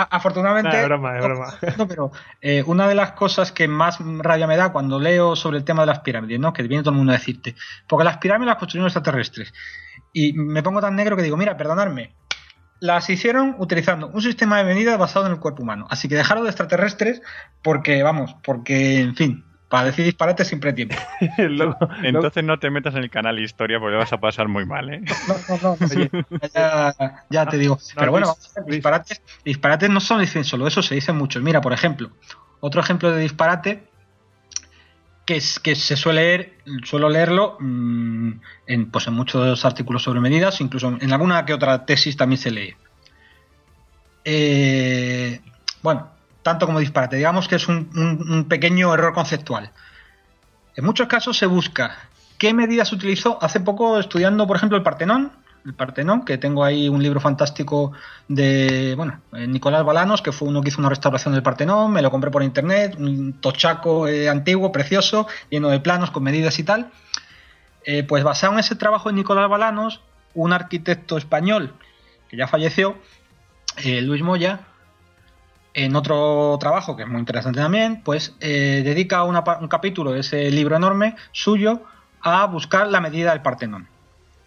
afortunadamente... 0.10 0.78
es 0.80 0.86
broma, 0.86 1.18
es 1.18 1.24
broma. 1.24 1.54
No, 1.78 1.88
pero 1.88 2.12
eh, 2.42 2.64
una 2.66 2.88
de 2.88 2.96
las 2.96 3.12
cosas 3.12 3.52
que 3.52 3.68
más 3.68 4.00
rabia 4.00 4.48
me 4.48 4.58
da 4.58 4.72
cuando 4.72 5.00
leo 5.00 5.36
sobre 5.36 5.58
el 5.58 5.64
tema 5.64 5.84
de 5.84 5.88
las 5.88 6.00
pirámides, 6.00 6.40
¿no? 6.40 6.54
Que 6.54 6.64
viene 6.64 6.84
todo 6.84 6.92
el 6.92 6.98
mundo 6.98 7.12
a 7.14 7.18
decirte, 7.18 7.56
porque 7.88 8.06
las 8.06 8.18
pirámides 8.18 8.48
las 8.48 8.58
construyeron 8.58 8.88
extraterrestres. 8.88 9.54
Y 10.12 10.34
me 10.34 10.62
pongo 10.62 10.82
tan 10.82 10.96
negro 10.96 11.16
que 11.16 11.24
digo, 11.24 11.38
mira, 11.38 11.58
perdonadme, 11.58 12.16
las 12.84 13.10
hicieron 13.10 13.56
utilizando 13.60 14.10
un 14.10 14.22
sistema 14.22 14.58
de 14.58 14.66
medidas 14.66 14.98
basado 14.98 15.26
en 15.28 15.32
el 15.32 15.40
cuerpo 15.40 15.64
humano. 15.64 15.88
Así 15.90 16.10
que 16.10 16.16
dejaron 16.16 16.44
de 16.44 16.50
extraterrestres 16.50 17.22
porque, 17.62 18.04
vamos, 18.04 18.36
porque, 18.44 19.00
en 19.00 19.16
fin, 19.16 19.46
para 19.70 19.86
decir 19.86 20.04
disparate 20.04 20.44
siempre 20.44 20.72
hay 20.72 20.76
tiempo. 20.76 20.96
Entonces 22.04 22.44
no 22.44 22.60
te 22.60 22.70
metas 22.70 22.94
en 22.96 23.04
el 23.04 23.10
canal 23.10 23.40
Historia 23.40 23.80
porque 23.80 23.96
vas 23.96 24.12
a 24.12 24.20
pasar 24.20 24.50
muy 24.50 24.66
mal, 24.66 24.94
¿eh? 24.94 25.02
No, 25.30 25.58
no, 25.62 25.78
no, 25.80 25.88
ya, 27.30 27.46
te 27.46 27.58
digo. 27.58 27.80
Pero 27.96 28.12
bueno, 28.12 28.36
disparates, 28.68 29.22
disparates 29.46 29.90
no 29.90 30.02
son 30.02 30.20
dicen 30.20 30.44
solo 30.44 30.68
eso, 30.68 30.82
se 30.82 30.96
dicen 30.96 31.16
muchos. 31.16 31.42
Mira, 31.42 31.62
por 31.62 31.72
ejemplo, 31.72 32.12
otro 32.60 32.82
ejemplo 32.82 33.12
de 33.12 33.22
disparate 33.22 33.93
que, 35.26 35.42
se 35.42 35.96
suele 35.96 36.22
leer, 36.22 36.54
suelo 36.84 37.10
leerlo 37.10 37.58
mm, 37.60 38.32
en, 38.68 38.92
pues 38.92 39.08
en 39.08 39.14
muchos 39.14 39.64
artículos 39.66 40.04
sobre 40.04 40.20
medidas, 40.20 40.60
incluso 40.62 40.98
en 41.00 41.14
alguna 41.14 41.46
que 41.46 41.54
otra 41.54 41.86
tesis 41.86 42.18
también 42.18 42.40
se 42.40 42.52
lee. 42.52 42.76
eh, 44.26 45.42
bueno, 45.82 46.14
tanto 46.44 46.66
como 46.66 46.80
disparate, 46.80 47.16
digamos 47.16 47.48
que 47.48 47.56
es 47.56 47.68
un, 47.68 48.46
pequeño 48.48 48.94
error 48.94 49.14
conceptual. 49.14 49.72
En 50.76 50.86
muchos 50.86 51.08
casos 51.08 51.38
se 51.38 51.46
busca 51.46 52.10
qué 52.38 52.54
medidas 52.54 52.92
utilizó. 52.92 53.38
Hace 53.42 53.60
poco 53.60 54.00
estudiando, 54.00 54.46
por 54.46 54.58
ejemplo, 54.58 54.78
el 54.78 54.84
Partenón, 54.84 55.32
el 55.66 55.74
Partenón, 55.74 56.26
que 56.26 56.38
tengo 56.38 56.64
ahí 56.64 56.90
un 56.90 57.02
libro 57.02 57.20
fantástico 57.20 57.94
de, 58.28 58.94
bueno, 58.98 59.22
eh, 59.34 59.48
Nicolás 59.48 59.86
Balanos, 59.86 60.22
que 60.22 60.32
fue 60.32 60.48
uno 60.48 60.62
que 60.62 60.70
hizo 60.70 60.80
una 60.80 60.90
restauración 60.90 61.34
del 61.34 61.44
Partenón, 61.44 61.92
me 61.92 62.02
lo 62.02 62.12
compré 62.12 62.32
por 62.32 62.44
internet, 62.44 62.96
un 62.98 63.34
tochaco 63.34 64.08
eh, 64.08 64.30
antiguo, 64.30 64.72
precioso, 64.72 65.28
lleno 65.50 65.70
de 65.70 65.80
planos 65.80 66.12
con 66.12 66.24
medidas 66.24 66.60
y 66.60 66.64
tal. 66.64 66.92
Eh, 67.86 68.04
pues 68.04 68.24
basado 68.24 68.54
en 68.54 68.60
ese 68.60 68.76
trabajo 68.76 69.10
de 69.10 69.16
Nicolás 69.16 69.50
Balanos, 69.50 70.02
un 70.34 70.54
arquitecto 70.54 71.18
español 71.18 71.74
que 72.30 72.38
ya 72.38 72.48
falleció, 72.48 72.98
Luis 73.84 74.22
Moya, 74.22 74.62
en 75.74 75.96
otro 75.96 76.58
trabajo 76.60 76.96
que 76.96 77.04
es 77.04 77.10
muy 77.10 77.20
interesante 77.20 77.60
también, 77.60 78.02
pues 78.04 78.36
dedica 78.40 79.24
un 79.24 79.68
capítulo 79.68 80.12
de 80.12 80.22
ese 80.22 80.50
libro 80.52 80.76
enorme 80.76 81.16
suyo 81.32 81.84
a 82.22 82.46
buscar 82.46 82.88
la 82.88 83.02
medida 83.02 83.32
del 83.32 83.42
Partenón 83.42 83.88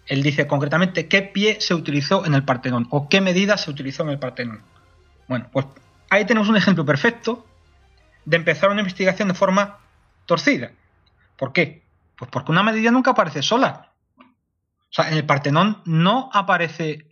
él 0.07 0.23
dice 0.23 0.47
concretamente 0.47 1.07
qué 1.07 1.21
pie 1.21 1.59
se 1.59 1.73
utilizó 1.73 2.25
en 2.25 2.33
el 2.33 2.43
Partenón 2.43 2.87
o 2.89 3.09
qué 3.09 3.21
medida 3.21 3.57
se 3.57 3.69
utilizó 3.69 4.03
en 4.03 4.09
el 4.09 4.19
Partenón. 4.19 4.63
Bueno, 5.27 5.49
pues 5.51 5.65
ahí 6.09 6.25
tenemos 6.25 6.49
un 6.49 6.57
ejemplo 6.57 6.85
perfecto 6.85 7.45
de 8.25 8.37
empezar 8.37 8.69
una 8.69 8.81
investigación 8.81 9.27
de 9.27 9.33
forma 9.33 9.79
torcida. 10.25 10.71
¿Por 11.37 11.53
qué? 11.53 11.85
Pues 12.17 12.31
porque 12.31 12.51
una 12.51 12.63
medida 12.63 12.91
nunca 12.91 13.11
aparece 13.11 13.41
sola. 13.41 13.93
O 14.17 14.91
sea, 14.91 15.09
en 15.09 15.17
el 15.17 15.25
Partenón 15.25 15.81
no 15.85 16.29
aparece 16.33 17.07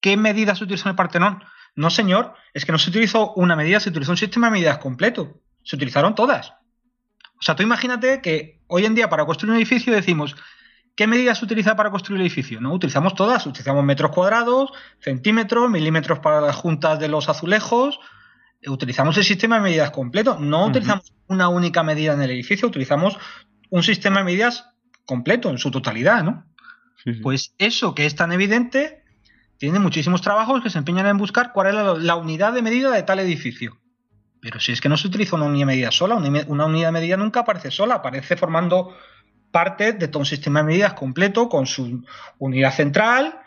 qué 0.00 0.16
medida 0.16 0.54
se 0.54 0.64
utilizó 0.64 0.88
en 0.88 0.90
el 0.90 0.96
Partenón. 0.96 1.42
No, 1.74 1.90
señor, 1.90 2.34
es 2.54 2.64
que 2.64 2.72
no 2.72 2.78
se 2.78 2.90
utilizó 2.90 3.32
una 3.34 3.56
medida, 3.56 3.80
se 3.80 3.90
utilizó 3.90 4.12
un 4.12 4.16
sistema 4.16 4.48
de 4.48 4.52
medidas 4.52 4.78
completo. 4.78 5.40
Se 5.62 5.76
utilizaron 5.76 6.14
todas. 6.14 6.52
O 7.38 7.42
sea, 7.42 7.56
tú 7.56 7.62
imagínate 7.62 8.20
que 8.20 8.62
hoy 8.66 8.84
en 8.84 8.94
día 8.94 9.08
para 9.08 9.26
construir 9.26 9.52
un 9.52 9.56
edificio 9.56 9.92
decimos, 9.92 10.36
¿Qué 10.96 11.06
medidas 11.06 11.38
se 11.38 11.44
utiliza 11.44 11.76
para 11.76 11.90
construir 11.90 12.20
el 12.20 12.26
edificio? 12.26 12.58
No, 12.60 12.72
utilizamos 12.72 13.14
todas. 13.14 13.46
Utilizamos 13.46 13.84
metros 13.84 14.10
cuadrados, 14.12 14.70
centímetros, 14.98 15.70
milímetros 15.70 16.20
para 16.20 16.40
las 16.40 16.56
juntas 16.56 16.98
de 16.98 17.08
los 17.08 17.28
azulejos. 17.28 18.00
Utilizamos 18.66 19.16
el 19.18 19.24
sistema 19.24 19.56
de 19.56 19.62
medidas 19.62 19.90
completo. 19.90 20.38
No 20.40 20.66
utilizamos 20.66 21.12
una 21.26 21.48
única 21.48 21.82
medida 21.82 22.14
en 22.14 22.22
el 22.22 22.30
edificio, 22.30 22.68
utilizamos 22.68 23.18
un 23.68 23.82
sistema 23.82 24.20
de 24.20 24.24
medidas 24.24 24.70
completo, 25.04 25.50
en 25.50 25.58
su 25.58 25.70
totalidad, 25.70 26.24
¿no? 26.24 26.46
Pues 27.22 27.54
eso 27.58 27.94
que 27.94 28.06
es 28.06 28.16
tan 28.16 28.32
evidente, 28.32 29.04
tiene 29.58 29.78
muchísimos 29.78 30.22
trabajos 30.22 30.62
que 30.62 30.70
se 30.70 30.78
empeñan 30.78 31.06
en 31.06 31.18
buscar 31.18 31.52
cuál 31.52 31.68
es 31.68 32.02
la, 32.02 32.16
unidad 32.16 32.52
de 32.52 32.62
medida 32.62 32.90
de 32.90 33.02
tal 33.04 33.20
edificio. 33.20 33.78
Pero 34.40 34.60
si 34.60 34.72
es 34.72 34.80
que 34.80 34.88
no 34.88 34.96
se 34.96 35.06
utiliza 35.06 35.36
una 35.36 35.46
unidad 35.46 35.62
de 35.62 35.66
medida 35.66 35.90
sola, 35.92 36.16
una 36.16 36.66
unidad 36.66 36.88
de 36.88 36.92
medida 36.92 37.16
nunca 37.16 37.40
aparece 37.40 37.70
sola, 37.70 37.96
aparece 37.96 38.36
formando 38.36 38.96
parte 39.56 39.94
de 39.94 40.08
todo 40.08 40.18
un 40.18 40.26
sistema 40.26 40.60
de 40.60 40.66
medidas 40.66 40.92
completo 40.92 41.48
con 41.48 41.64
su 41.64 42.04
unidad 42.38 42.74
central, 42.74 43.40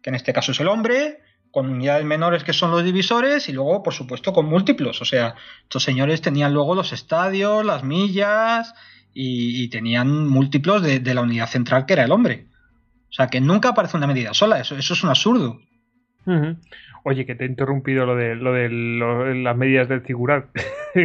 que 0.00 0.10
en 0.10 0.14
este 0.14 0.32
caso 0.32 0.52
es 0.52 0.60
el 0.60 0.68
hombre, 0.68 1.18
con 1.50 1.68
unidades 1.68 2.04
menores 2.04 2.44
que 2.44 2.52
son 2.52 2.70
los 2.70 2.84
divisores 2.84 3.48
y 3.48 3.52
luego, 3.52 3.82
por 3.82 3.92
supuesto, 3.92 4.32
con 4.32 4.46
múltiplos. 4.46 5.02
O 5.02 5.04
sea, 5.04 5.34
estos 5.64 5.82
señores 5.82 6.20
tenían 6.20 6.54
luego 6.54 6.76
los 6.76 6.92
estadios, 6.92 7.64
las 7.64 7.82
millas 7.82 8.74
y, 9.12 9.66
tenían 9.70 10.28
múltiplos 10.28 10.82
de, 10.82 11.14
la 11.14 11.22
unidad 11.22 11.48
central 11.48 11.84
que 11.84 11.94
era 11.94 12.04
el 12.04 12.12
hombre. 12.12 12.46
O 13.10 13.12
sea, 13.12 13.26
que 13.26 13.40
nunca 13.40 13.70
aparece 13.70 13.96
una 13.96 14.06
medida 14.06 14.34
sola. 14.34 14.60
Eso, 14.60 14.76
es 14.76 15.02
un 15.02 15.10
absurdo. 15.10 15.58
Oye, 17.08 17.24
que 17.24 17.36
te 17.36 17.44
he 17.44 17.46
interrumpido 17.46 18.04
lo 18.04 18.16
de, 18.16 18.34
lo 18.34 18.52
de 18.52 18.68
las 18.68 19.56
medidas 19.56 19.88
del 19.88 20.00
figurar 20.00 20.48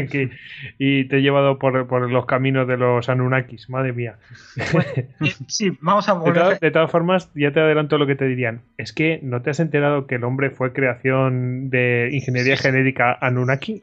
y 0.79 1.05
te 1.05 1.17
he 1.17 1.21
llevado 1.21 1.59
por, 1.59 2.09
los 2.09 2.25
caminos 2.25 2.67
de 2.67 2.75
los 2.75 3.07
Anunnakis, 3.07 3.69
madre 3.69 3.93
mía. 3.93 4.15
Eh, 4.57 5.07
sí, 5.45 5.77
vamos 5.79 6.09
a 6.09 6.13
volver. 6.13 6.59
De, 6.59 6.71
todas 6.71 6.89
formas, 6.89 7.29
ya 7.35 7.53
te 7.53 7.59
adelanto 7.59 7.99
lo 7.99 8.07
que 8.07 8.15
te 8.15 8.25
dirían. 8.25 8.61
Es 8.77 8.93
que 8.93 9.19
no 9.21 9.43
te 9.43 9.51
has 9.51 9.59
enterado 9.59 10.07
que 10.07 10.15
el 10.15 10.23
hombre 10.23 10.49
fue 10.49 10.73
creación 10.73 11.69
de 11.69 12.09
ingeniería 12.11 12.57
genética 12.57 13.15
Anunnaki. 13.21 13.79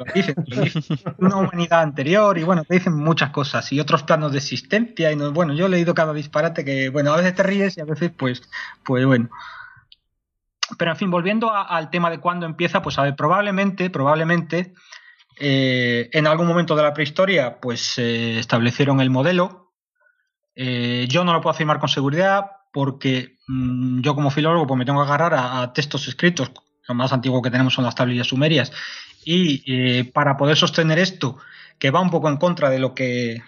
una 1.18 1.36
humanidad 1.36 1.82
anterior 1.82 2.36
y 2.36 2.42
bueno, 2.42 2.64
te 2.64 2.74
dicen 2.74 2.94
muchas 2.94 3.30
cosas 3.30 3.72
y 3.72 3.78
otros 3.78 4.02
planos 4.02 4.32
de 4.32 4.38
existencia. 4.38 5.12
Y 5.12 5.14
bueno, 5.14 5.54
yo 5.54 5.66
he 5.66 5.68
leído 5.68 5.94
cada 5.94 6.12
disparate 6.12 6.64
que, 6.64 6.88
bueno, 6.88 7.12
a 7.12 7.16
veces 7.16 7.36
te 7.36 7.44
ríes 7.44 7.78
y 7.78 7.80
a 7.80 7.84
veces, 7.84 8.10
pues, 8.10 8.42
pues 8.84 9.06
bueno. 9.06 9.28
Pero 10.76 10.90
en 10.90 10.96
fin, 10.96 11.10
volviendo 11.10 11.50
al 11.54 11.90
tema 11.90 12.10
de 12.10 12.18
cuándo 12.18 12.46
empieza, 12.46 12.82
pues 12.82 12.98
a 12.98 13.02
ver, 13.02 13.16
probablemente, 13.16 13.90
probablemente, 13.90 14.74
eh, 15.38 16.10
en 16.12 16.26
algún 16.26 16.46
momento 16.46 16.74
de 16.76 16.82
la 16.82 16.92
prehistoria, 16.92 17.60
pues 17.60 17.80
se 17.80 18.38
establecieron 18.38 19.00
el 19.00 19.10
modelo. 19.10 19.72
Eh, 20.54 21.06
yo 21.08 21.24
no 21.24 21.32
lo 21.32 21.40
puedo 21.40 21.52
afirmar 21.52 21.78
con 21.78 21.88
seguridad 21.88 22.46
porque 22.72 23.38
mm, 23.46 24.00
yo 24.00 24.14
como 24.14 24.30
filólogo 24.30 24.66
pues 24.66 24.78
me 24.78 24.84
tengo 24.84 25.00
que 25.00 25.08
agarrar 25.08 25.34
a, 25.34 25.72
textos 25.72 26.08
escritos, 26.08 26.50
lo 26.86 26.94
más 26.94 27.12
antiguo 27.12 27.40
que 27.40 27.50
tenemos 27.50 27.74
son 27.74 27.84
las 27.84 27.94
tablillas 27.94 28.26
sumerias, 28.26 28.72
y 29.24 29.62
eh, 29.66 30.04
para 30.04 30.36
poder 30.36 30.56
sostener 30.56 30.98
esto, 30.98 31.38
que 31.78 31.90
va 31.90 32.00
un 32.00 32.10
poco 32.10 32.28
en 32.28 32.36
contra 32.36 32.70
de 32.70 32.78
lo 32.78 32.94
que 32.94 33.42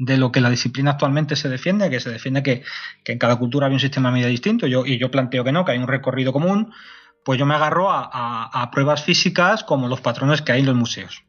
de 0.00 0.16
lo 0.16 0.32
que 0.32 0.40
la 0.40 0.48
disciplina 0.48 0.92
actualmente 0.92 1.36
se 1.36 1.50
defiende, 1.50 1.90
que 1.90 2.00
se 2.00 2.08
defiende 2.08 2.42
que, 2.42 2.64
en 3.04 3.18
cada 3.18 3.36
cultura 3.36 3.66
había 3.66 3.76
un 3.76 3.80
sistema 3.80 4.08
de 4.08 4.14
medida 4.14 4.28
distinto, 4.28 4.66
yo, 4.66 4.86
y 4.86 4.98
yo 4.98 5.10
planteo 5.10 5.44
que 5.44 5.52
no, 5.52 5.66
que 5.66 5.72
hay 5.72 5.78
un 5.78 5.88
recorrido 5.88 6.32
común, 6.32 6.72
pues 7.22 7.38
yo 7.38 7.44
me 7.44 7.54
agarro 7.54 7.90
a, 7.92 8.70
pruebas 8.72 9.04
físicas 9.04 9.62
como 9.62 9.88
los 9.88 10.00
patrones 10.00 10.40
que 10.40 10.52
hay 10.52 10.60
en 10.60 10.66
los 10.66 10.74
museos. 10.74 11.22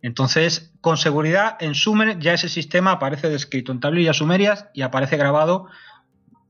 Entonces, 0.00 0.72
con 0.80 0.96
seguridad, 0.96 1.58
en 1.60 1.74
Sumer 1.74 2.18
ya 2.18 2.32
ese 2.32 2.48
sistema 2.48 2.92
aparece 2.92 3.28
descrito 3.28 3.70
en 3.70 3.80
tablillas 3.80 4.16
sumerias 4.16 4.68
y 4.72 4.80
aparece 4.80 5.18
grabado 5.18 5.66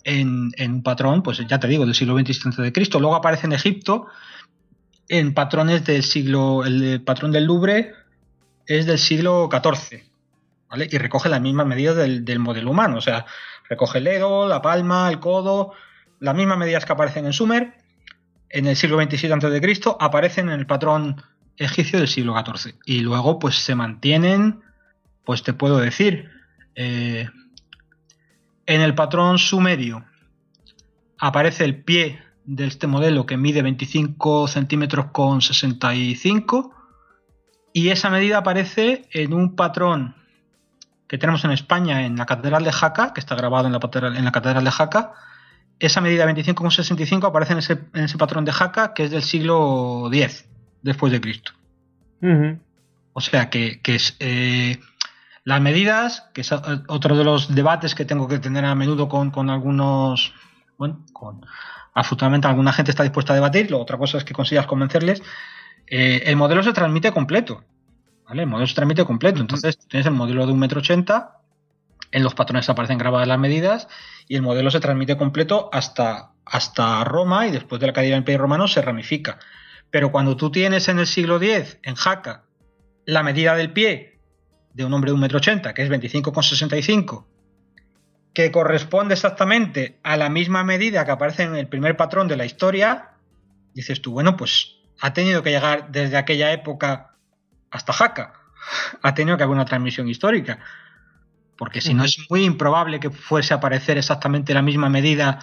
en, 0.04 0.52
un 0.56 0.82
patrón, 0.84 1.24
pues 1.24 1.44
ya 1.48 1.58
te 1.58 1.66
digo, 1.66 1.84
del 1.84 1.96
siglo 1.96 2.16
XX 2.16 2.56
de 2.58 2.72
Cristo. 2.72 3.00
Luego 3.00 3.16
aparece 3.16 3.48
en 3.48 3.54
Egipto 3.54 4.06
en 5.08 5.34
patrones 5.34 5.84
del 5.84 6.04
siglo, 6.04 6.64
el 6.64 7.02
patrón 7.02 7.32
del 7.32 7.46
Louvre 7.46 7.92
es 8.66 8.86
del 8.86 9.00
siglo 9.00 9.48
XIV. 9.50 10.09
Y 10.72 10.98
recoge 10.98 11.28
las 11.28 11.40
mismas 11.40 11.66
medidas 11.66 11.96
del, 11.96 12.38
modelo 12.38 12.70
humano, 12.70 12.98
o 12.98 13.00
sea, 13.00 13.26
recoge 13.68 13.98
el 13.98 14.04
dedo, 14.04 14.46
la 14.46 14.62
palma, 14.62 15.08
el 15.08 15.18
codo, 15.18 15.72
las 16.20 16.34
mismas 16.34 16.58
medidas 16.58 16.84
que 16.84 16.92
aparecen 16.92 17.26
en 17.26 17.32
Sumer, 17.32 17.74
en 18.50 18.66
el 18.66 18.76
siglo 18.76 19.00
XXVII 19.00 19.32
a.C., 19.32 19.80
aparecen 19.98 20.48
en 20.48 20.60
el 20.60 20.66
patrón 20.66 21.22
egipcio 21.56 21.98
del 21.98 22.08
siglo 22.08 22.34
XIV. 22.36 22.74
Y 22.84 23.00
luego, 23.00 23.38
pues 23.38 23.56
se 23.56 23.74
mantienen, 23.74 24.60
pues 25.24 25.42
te 25.42 25.52
puedo 25.52 25.78
decir, 25.78 26.30
eh, 26.76 27.28
en 28.66 28.80
el 28.80 28.94
patrón 28.94 29.38
sumerio 29.38 30.04
aparece 31.18 31.64
el 31.64 31.82
pie 31.82 32.22
de 32.44 32.66
este 32.66 32.86
modelo 32.86 33.26
que 33.26 33.36
mide 33.36 33.62
25 33.62 34.46
centímetros 34.46 35.06
con 35.12 35.42
65 35.42 36.74
y 37.72 37.88
esa 37.88 38.10
medida 38.10 38.38
aparece 38.38 39.08
en 39.12 39.32
un 39.32 39.56
patrón 39.56 40.16
que 41.10 41.18
tenemos 41.18 41.44
en 41.44 41.50
España 41.50 42.06
en 42.06 42.14
la 42.16 42.24
Catedral 42.24 42.62
de 42.62 42.70
Jaca, 42.70 43.12
que 43.12 43.18
está 43.18 43.34
grabado 43.34 43.66
en 43.66 43.72
la, 43.72 43.80
en 44.16 44.24
la 44.24 44.30
Catedral 44.30 44.62
de 44.62 44.70
Jaca, 44.70 45.12
esa 45.80 46.00
medida 46.00 46.24
25,65 46.24 47.26
aparece 47.26 47.54
en 47.54 47.58
ese, 47.58 47.80
en 47.94 48.04
ese, 48.04 48.16
patrón 48.16 48.44
de 48.44 48.52
Jaca 48.52 48.94
que 48.94 49.02
es 49.02 49.10
del 49.10 49.24
siglo 49.24 50.08
X 50.12 50.46
después 50.82 51.10
de 51.12 51.20
Cristo. 51.20 51.50
O 53.12 53.20
sea 53.20 53.50
que, 53.50 53.80
es, 53.82 54.16
eh, 54.20 54.78
las 55.42 55.60
medidas, 55.60 56.28
que 56.32 56.42
es 56.42 56.52
otro 56.52 57.16
de 57.16 57.24
los 57.24 57.56
debates 57.56 57.96
que 57.96 58.04
tengo 58.04 58.28
que 58.28 58.38
tener 58.38 58.64
a 58.64 58.76
menudo 58.76 59.08
con, 59.08 59.32
con 59.32 59.50
algunos, 59.50 60.32
bueno, 60.78 61.04
con 61.12 61.44
absolutamente 61.92 62.46
alguna 62.46 62.72
gente 62.72 62.92
está 62.92 63.02
dispuesta 63.02 63.32
a 63.32 63.34
debatir, 63.34 63.74
otra 63.74 63.98
cosa 63.98 64.18
es 64.18 64.22
que 64.22 64.32
consigas 64.32 64.68
convencerles, 64.68 65.24
eh, 65.88 66.22
el 66.26 66.36
modelo 66.36 66.62
se 66.62 66.72
transmite 66.72 67.10
completo. 67.10 67.64
El 68.32 68.46
modelo 68.46 68.66
se 68.66 68.74
transmite 68.74 69.04
completo. 69.04 69.40
Entonces, 69.40 69.78
tienes 69.88 70.06
el 70.06 70.12
modelo 70.12 70.46
de 70.46 70.52
un 70.52 70.58
metro 70.58 70.80
ochenta, 70.80 71.40
en 72.12 72.22
los 72.22 72.34
patrones 72.34 72.68
aparecen 72.68 72.98
grabadas 72.98 73.28
las 73.28 73.38
medidas 73.38 73.88
y 74.26 74.36
el 74.36 74.42
modelo 74.42 74.70
se 74.70 74.80
transmite 74.80 75.16
completo 75.16 75.68
hasta, 75.72 76.32
hasta 76.44 77.04
Roma 77.04 77.46
y 77.46 77.52
después 77.52 77.80
de 77.80 77.86
la 77.86 77.92
caída 77.92 78.10
del 78.10 78.20
Imperio 78.20 78.40
Romano 78.40 78.66
se 78.68 78.82
ramifica. 78.82 79.38
Pero 79.90 80.10
cuando 80.10 80.36
tú 80.36 80.50
tienes 80.50 80.88
en 80.88 80.98
el 80.98 81.06
siglo 81.06 81.40
X, 81.40 81.78
en 81.82 81.94
Jaca, 81.94 82.44
la 83.06 83.22
medida 83.22 83.54
del 83.54 83.72
pie 83.72 84.20
de 84.72 84.84
un 84.84 84.92
hombre 84.92 85.10
de 85.10 85.14
un 85.14 85.20
metro 85.20 85.38
ochenta, 85.38 85.74
que 85.74 85.82
es 85.82 85.90
25,65, 85.90 87.26
que 88.32 88.50
corresponde 88.52 89.14
exactamente 89.14 89.98
a 90.02 90.16
la 90.16 90.30
misma 90.30 90.62
medida 90.64 91.04
que 91.04 91.10
aparece 91.10 91.42
en 91.42 91.56
el 91.56 91.68
primer 91.68 91.96
patrón 91.96 92.28
de 92.28 92.36
la 92.36 92.44
historia, 92.44 93.10
dices 93.74 94.00
tú, 94.00 94.12
bueno, 94.12 94.36
pues 94.36 94.76
ha 95.00 95.12
tenido 95.12 95.42
que 95.42 95.50
llegar 95.50 95.90
desde 95.90 96.16
aquella 96.16 96.52
época 96.52 97.09
hasta 97.70 97.92
Jaca 97.92 98.32
ha 99.02 99.14
tenido 99.14 99.36
que 99.36 99.44
haber 99.44 99.54
una 99.54 99.64
transmisión 99.64 100.08
histórica. 100.08 100.58
Porque 101.56 101.80
si 101.80 101.92
no 101.92 102.04
es 102.04 102.18
muy 102.30 102.44
improbable 102.44 103.00
que 103.00 103.10
fuese 103.10 103.52
a 103.52 103.58
aparecer 103.58 103.98
exactamente 103.98 104.54
la 104.54 104.62
misma 104.62 104.88
medida 104.88 105.40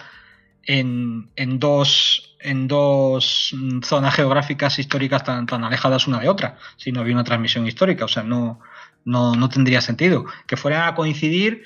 en, 0.64 1.30
dos, 1.60 2.36
en 2.40 2.66
dos 2.66 3.54
zonas 3.84 4.14
geográficas 4.14 4.78
históricas 4.80 5.22
tan, 5.22 5.46
tan 5.46 5.62
alejadas 5.62 6.08
una 6.08 6.18
de 6.18 6.28
otra, 6.28 6.58
si 6.76 6.90
no 6.90 7.00
había 7.00 7.14
una 7.14 7.24
transmisión 7.24 7.68
histórica. 7.68 8.04
O 8.04 8.08
sea, 8.08 8.24
no, 8.24 8.58
no, 9.04 9.36
no 9.36 9.48
tendría 9.48 9.80
sentido. 9.80 10.26
Que 10.46 10.56
fueran 10.56 10.88
a 10.88 10.94
coincidir 10.96 11.62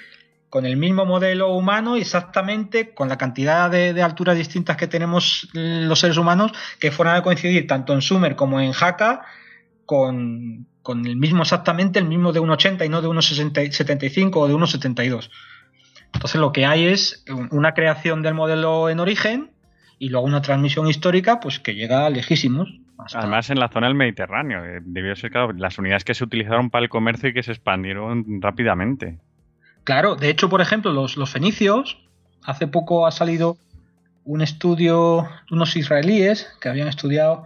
con 0.53 0.67
el 0.67 0.77
mismo 0.77 1.07
modelo 1.07 1.55
humano 1.55 1.97
exactamente 1.97 2.93
con 2.93 3.09
la 3.09 3.17
cantidad 3.17 3.71
de, 3.71 4.03
alturas 4.03 4.37
distintas 4.37 4.77
que 4.77 4.87
tenemos 4.87 5.49
los 5.55 5.99
seres 5.99 6.19
humanos 6.19 6.53
que 6.79 6.91
fueran 6.91 7.17
a 7.17 7.23
coincidir 7.23 7.67
tanto 7.67 7.95
en 7.95 8.03
Sumer 8.03 8.37
como 8.37 8.61
en 8.61 8.73
Haka 8.79 9.23
con, 9.87 10.67
con 10.83 11.07
el 11.07 11.17
mismo 11.17 11.43
exactamente 11.43 11.99
el 11.99 12.07
mismo 12.07 12.33
de 12.33 12.41
1,80 12.41 12.87
y 12.87 12.89
no 12.89 13.03
de 13.03 13.09
1,75 13.09 14.31
o 14.37 14.49
de 14.49 14.55
1,72 14.55 15.31
entonces 16.15 16.41
lo 16.41 16.53
que 16.53 16.67
hay 16.67 16.87
es 16.87 17.25
una 17.51 17.75
creación 17.75 18.23
del 18.23 18.35
modelo 18.35 18.89
en 18.89 19.01
origen 19.01 19.51
y 19.99 20.09
luego 20.09 20.27
una 20.27 20.43
transmisión 20.43 20.89
histórica 20.89 21.41
pues 21.41 21.59
que 21.59 21.75
llega 21.75 22.09
lejísimos 22.11 22.69
Además, 23.15 23.51
en 23.51 23.59
la 23.59 23.69
zona 23.69 23.89
del 23.89 23.97
Mediterráneo, 23.97 24.65
eh, 24.65 24.81
debió 24.83 25.17
ser 25.17 25.31
claro, 25.31 25.53
las 25.53 25.79
unidades 25.79 26.05
que 26.05 26.15
se 26.15 26.25
utilizaron 26.25 26.71
para 26.71 26.85
el 26.85 26.89
comercio 26.89 27.29
y 27.29 27.35
que 27.35 27.43
se 27.43 27.53
expandieron 27.53 28.41
rápidamente. 28.41 29.19
Claro, 29.85 30.15
de 30.15 30.31
hecho, 30.31 30.49
por 30.49 30.61
ejemplo, 30.61 30.93
los, 30.93 31.31
fenicios, 31.31 31.99
hace 32.45 32.67
poco 32.67 33.07
ha 33.07 33.11
salido 33.11 33.57
un 34.25 34.41
estudio 34.41 35.29
de 35.49 35.55
unos 35.55 35.75
israelíes 35.77 36.49
que 36.61 36.69
habían 36.69 36.89
estudiado 36.89 37.45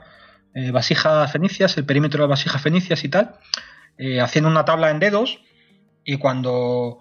eh, 0.56 1.28
fenicias, 1.30 1.76
el 1.76 1.84
perímetro 1.84 2.22
de 2.22 2.28
vasijas 2.28 2.60
fenicias 2.62 3.04
y 3.04 3.08
tal, 3.08 3.36
eh, 3.98 4.20
haciendo 4.20 4.50
una 4.50 4.64
tabla 4.64 4.90
en 4.90 4.98
dedos 4.98 5.40
y 6.04 6.16
cuando, 6.16 6.98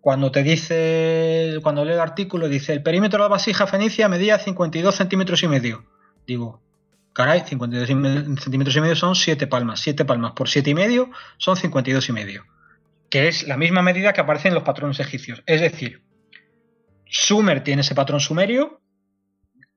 cuando 0.00 0.30
te 0.30 0.42
dice, 0.42 1.58
cuando 1.62 1.84
leo 1.84 1.94
el 1.94 2.00
artículo, 2.00 2.48
dice 2.48 2.72
el 2.72 2.82
perímetro 2.82 3.18
de 3.18 3.24
la 3.24 3.28
vasija 3.28 3.66
fenicia 3.66 4.08
medía 4.08 4.38
52 4.38 4.94
centímetros 4.94 5.42
y 5.42 5.48
medio. 5.48 5.84
Digo, 6.26 6.62
caray, 7.12 7.42
52 7.46 7.88
centímetros 7.88 8.76
y 8.76 8.80
medio 8.80 8.96
son 8.96 9.16
7 9.16 9.46
palmas, 9.46 9.80
7 9.80 10.04
palmas 10.04 10.32
por 10.32 10.48
7 10.48 10.70
y 10.70 10.74
medio 10.74 11.10
son 11.38 11.56
52 11.56 12.08
y 12.08 12.12
medio 12.12 12.44
que 13.10 13.26
es 13.26 13.46
la 13.46 13.56
misma 13.56 13.82
medida 13.82 14.12
que 14.12 14.20
aparece 14.20 14.48
en 14.48 14.54
los 14.54 14.62
patrones 14.62 15.00
egipcios. 15.00 15.42
Es 15.44 15.60
decir, 15.60 16.02
Sumer 17.06 17.62
tiene 17.64 17.82
ese 17.82 17.96
patrón 17.96 18.20
sumerio, 18.20 18.80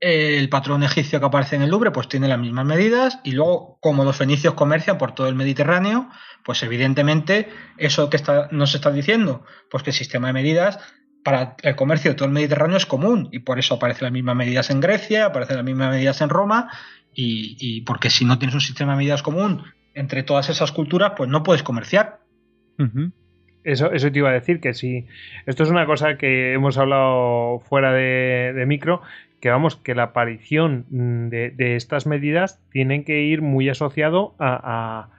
el 0.06 0.50
patrón 0.50 0.82
egipcio 0.82 1.18
que 1.18 1.24
aparece 1.24 1.56
en 1.56 1.62
el 1.62 1.70
Louvre 1.70 1.90
pues 1.90 2.08
tiene 2.08 2.28
las 2.28 2.38
mismas 2.38 2.66
medidas 2.66 3.20
y 3.24 3.32
luego 3.32 3.78
como 3.80 4.04
los 4.04 4.14
fenicios 4.14 4.52
comercian 4.52 4.98
por 4.98 5.12
todo 5.14 5.28
el 5.28 5.34
Mediterráneo, 5.34 6.10
pues 6.44 6.62
evidentemente 6.62 7.48
eso 7.78 8.10
que 8.10 8.18
está, 8.18 8.48
nos 8.50 8.74
está 8.74 8.90
diciendo, 8.90 9.46
pues 9.70 9.82
que 9.82 9.90
el 9.90 9.96
sistema 9.96 10.26
de 10.26 10.34
medidas 10.34 10.78
para 11.24 11.56
el 11.62 11.74
comercio 11.74 12.10
de 12.10 12.16
todo 12.16 12.28
el 12.28 12.34
Mediterráneo 12.34 12.76
es 12.76 12.84
común 12.84 13.30
y 13.32 13.38
por 13.38 13.58
eso 13.58 13.76
aparecen 13.76 14.04
las 14.04 14.12
mismas 14.12 14.36
medidas 14.36 14.68
en 14.68 14.80
Grecia, 14.80 15.24
aparecen 15.24 15.56
las 15.56 15.64
mismas 15.64 15.90
medidas 15.90 16.20
en 16.20 16.28
Roma 16.28 16.70
y, 17.14 17.80
porque 17.82 18.10
si 18.10 18.26
no 18.26 18.38
tienes 18.38 18.54
un 18.54 18.60
sistema 18.60 18.92
de 18.92 18.98
medidas 18.98 19.22
común 19.22 19.62
entre 19.94 20.22
todas 20.22 20.50
esas 20.50 20.70
culturas, 20.70 21.12
pues 21.16 21.30
no 21.30 21.42
puedes 21.42 21.62
comerciar. 21.62 22.18
Eso, 23.64 23.90
eso 23.92 24.12
te 24.12 24.18
iba 24.18 24.28
a 24.28 24.34
decir, 24.34 24.60
que 24.60 24.74
si 24.74 25.06
esto 25.46 25.62
es 25.62 25.70
una 25.70 25.86
cosa 25.86 26.18
que 26.18 26.52
hemos 26.52 26.76
hablado 26.76 27.60
fuera 27.60 27.94
de, 27.94 28.64
micro, 28.66 29.00
que 29.44 29.50
vamos, 29.50 29.76
que 29.76 29.94
la 29.94 30.04
aparición 30.04 30.86
de, 30.88 31.76
estas 31.76 32.06
medidas 32.06 32.64
tienen 32.70 33.04
que 33.04 33.24
ir 33.24 33.42
muy 33.42 33.68
asociado 33.68 34.34
a, 34.38 35.10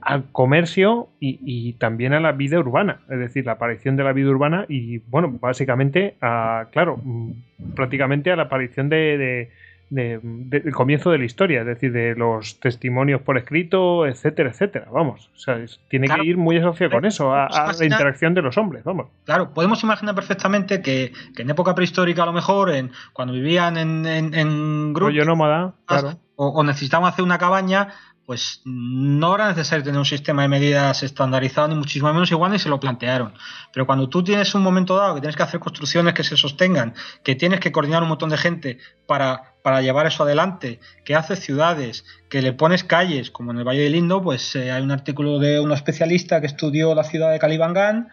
al 0.00 0.32
comercio 0.32 1.10
y, 1.20 1.74
también 1.74 2.14
a 2.14 2.20
la 2.20 2.32
vida 2.32 2.58
urbana, 2.58 3.02
es 3.10 3.18
decir, 3.18 3.44
la 3.44 3.52
aparición 3.52 3.94
de 3.96 4.04
la 4.04 4.14
vida 4.14 4.30
urbana 4.30 4.64
y, 4.70 5.00
bueno, 5.10 5.36
básicamente, 5.38 6.16
a, 6.22 6.68
claro, 6.72 6.96
mm, 7.04 7.32
prácticamente 7.74 8.32
a 8.32 8.36
la 8.36 8.44
aparición 8.44 8.88
de, 8.88 9.50
del 9.92 10.72
comienzo 10.72 11.10
de 11.10 11.18
la 11.18 11.24
historia, 11.26 11.60
es 11.60 11.66
decir, 11.66 11.92
de 11.92 12.14
los 12.14 12.58
testimonios 12.60 13.20
por 13.20 13.36
escrito, 13.36 14.06
etcétera, 14.06 14.48
etcétera. 14.48 14.88
Vamos, 14.90 15.30
o 15.34 15.38
sea, 15.38 15.58
tiene 15.88 16.08
que 16.08 16.24
ir 16.24 16.38
muy 16.38 16.56
asociado 16.56 16.92
con 16.92 17.04
eso, 17.04 17.34
a, 17.34 17.72
la 17.78 17.84
interacción 17.84 18.32
de 18.32 18.40
los 18.40 18.56
hombres, 18.56 18.84
vamos. 18.84 19.08
Claro, 19.24 19.52
podemos 19.52 19.82
imaginar 19.82 20.14
perfectamente 20.14 20.80
que, 20.80 21.12
en 21.36 21.50
época 21.50 21.74
prehistórica, 21.74 22.22
a 22.22 22.26
lo 22.26 22.32
mejor, 22.32 22.70
en, 22.70 22.90
cuando 23.12 23.34
vivían 23.34 23.76
en, 23.76 24.06
en, 24.06 24.32
en 24.32 24.94
grupos, 24.94 25.26
nómada, 25.26 25.74
claro. 25.84 26.18
o, 26.36 26.48
o 26.48 26.64
necesitaban 26.64 27.06
hacer 27.06 27.22
una 27.22 27.36
cabaña, 27.36 27.88
pues 28.26 28.62
no 28.64 29.34
era 29.34 29.48
necesario 29.48 29.84
tener 29.84 29.98
un 29.98 30.04
sistema 30.04 30.42
de 30.42 30.48
medidas 30.48 31.02
estandarizado, 31.02 31.68
ni 31.68 31.74
muchísimo 31.74 32.12
menos 32.12 32.30
igual, 32.30 32.52
ni 32.52 32.58
se 32.58 32.68
lo 32.68 32.78
plantearon. 32.78 33.34
Pero 33.72 33.86
cuando 33.86 34.08
tú 34.08 34.22
tienes 34.22 34.54
un 34.54 34.62
momento 34.62 34.96
dado 34.96 35.14
que 35.14 35.20
tienes 35.20 35.36
que 35.36 35.42
hacer 35.42 35.60
construcciones 35.60 36.14
que 36.14 36.24
se 36.24 36.36
sostengan, 36.36 36.94
que 37.24 37.34
tienes 37.34 37.60
que 37.60 37.72
coordinar 37.72 38.02
un 38.02 38.08
montón 38.08 38.30
de 38.30 38.36
gente 38.36 38.78
para, 39.06 39.54
para 39.62 39.82
llevar 39.82 40.06
eso 40.06 40.22
adelante, 40.22 40.80
que 41.04 41.14
haces 41.14 41.40
ciudades, 41.40 42.04
que 42.28 42.42
le 42.42 42.52
pones 42.52 42.84
calles, 42.84 43.30
como 43.30 43.50
en 43.50 43.58
el 43.58 43.64
Valle 43.64 43.82
del 43.82 43.96
Indo, 43.96 44.22
pues 44.22 44.54
eh, 44.56 44.70
hay 44.70 44.82
un 44.82 44.92
artículo 44.92 45.38
de 45.38 45.60
un 45.60 45.72
especialista 45.72 46.40
que 46.40 46.46
estudió 46.46 46.94
la 46.94 47.04
ciudad 47.04 47.32
de 47.32 47.38
Calibangán 47.38 48.08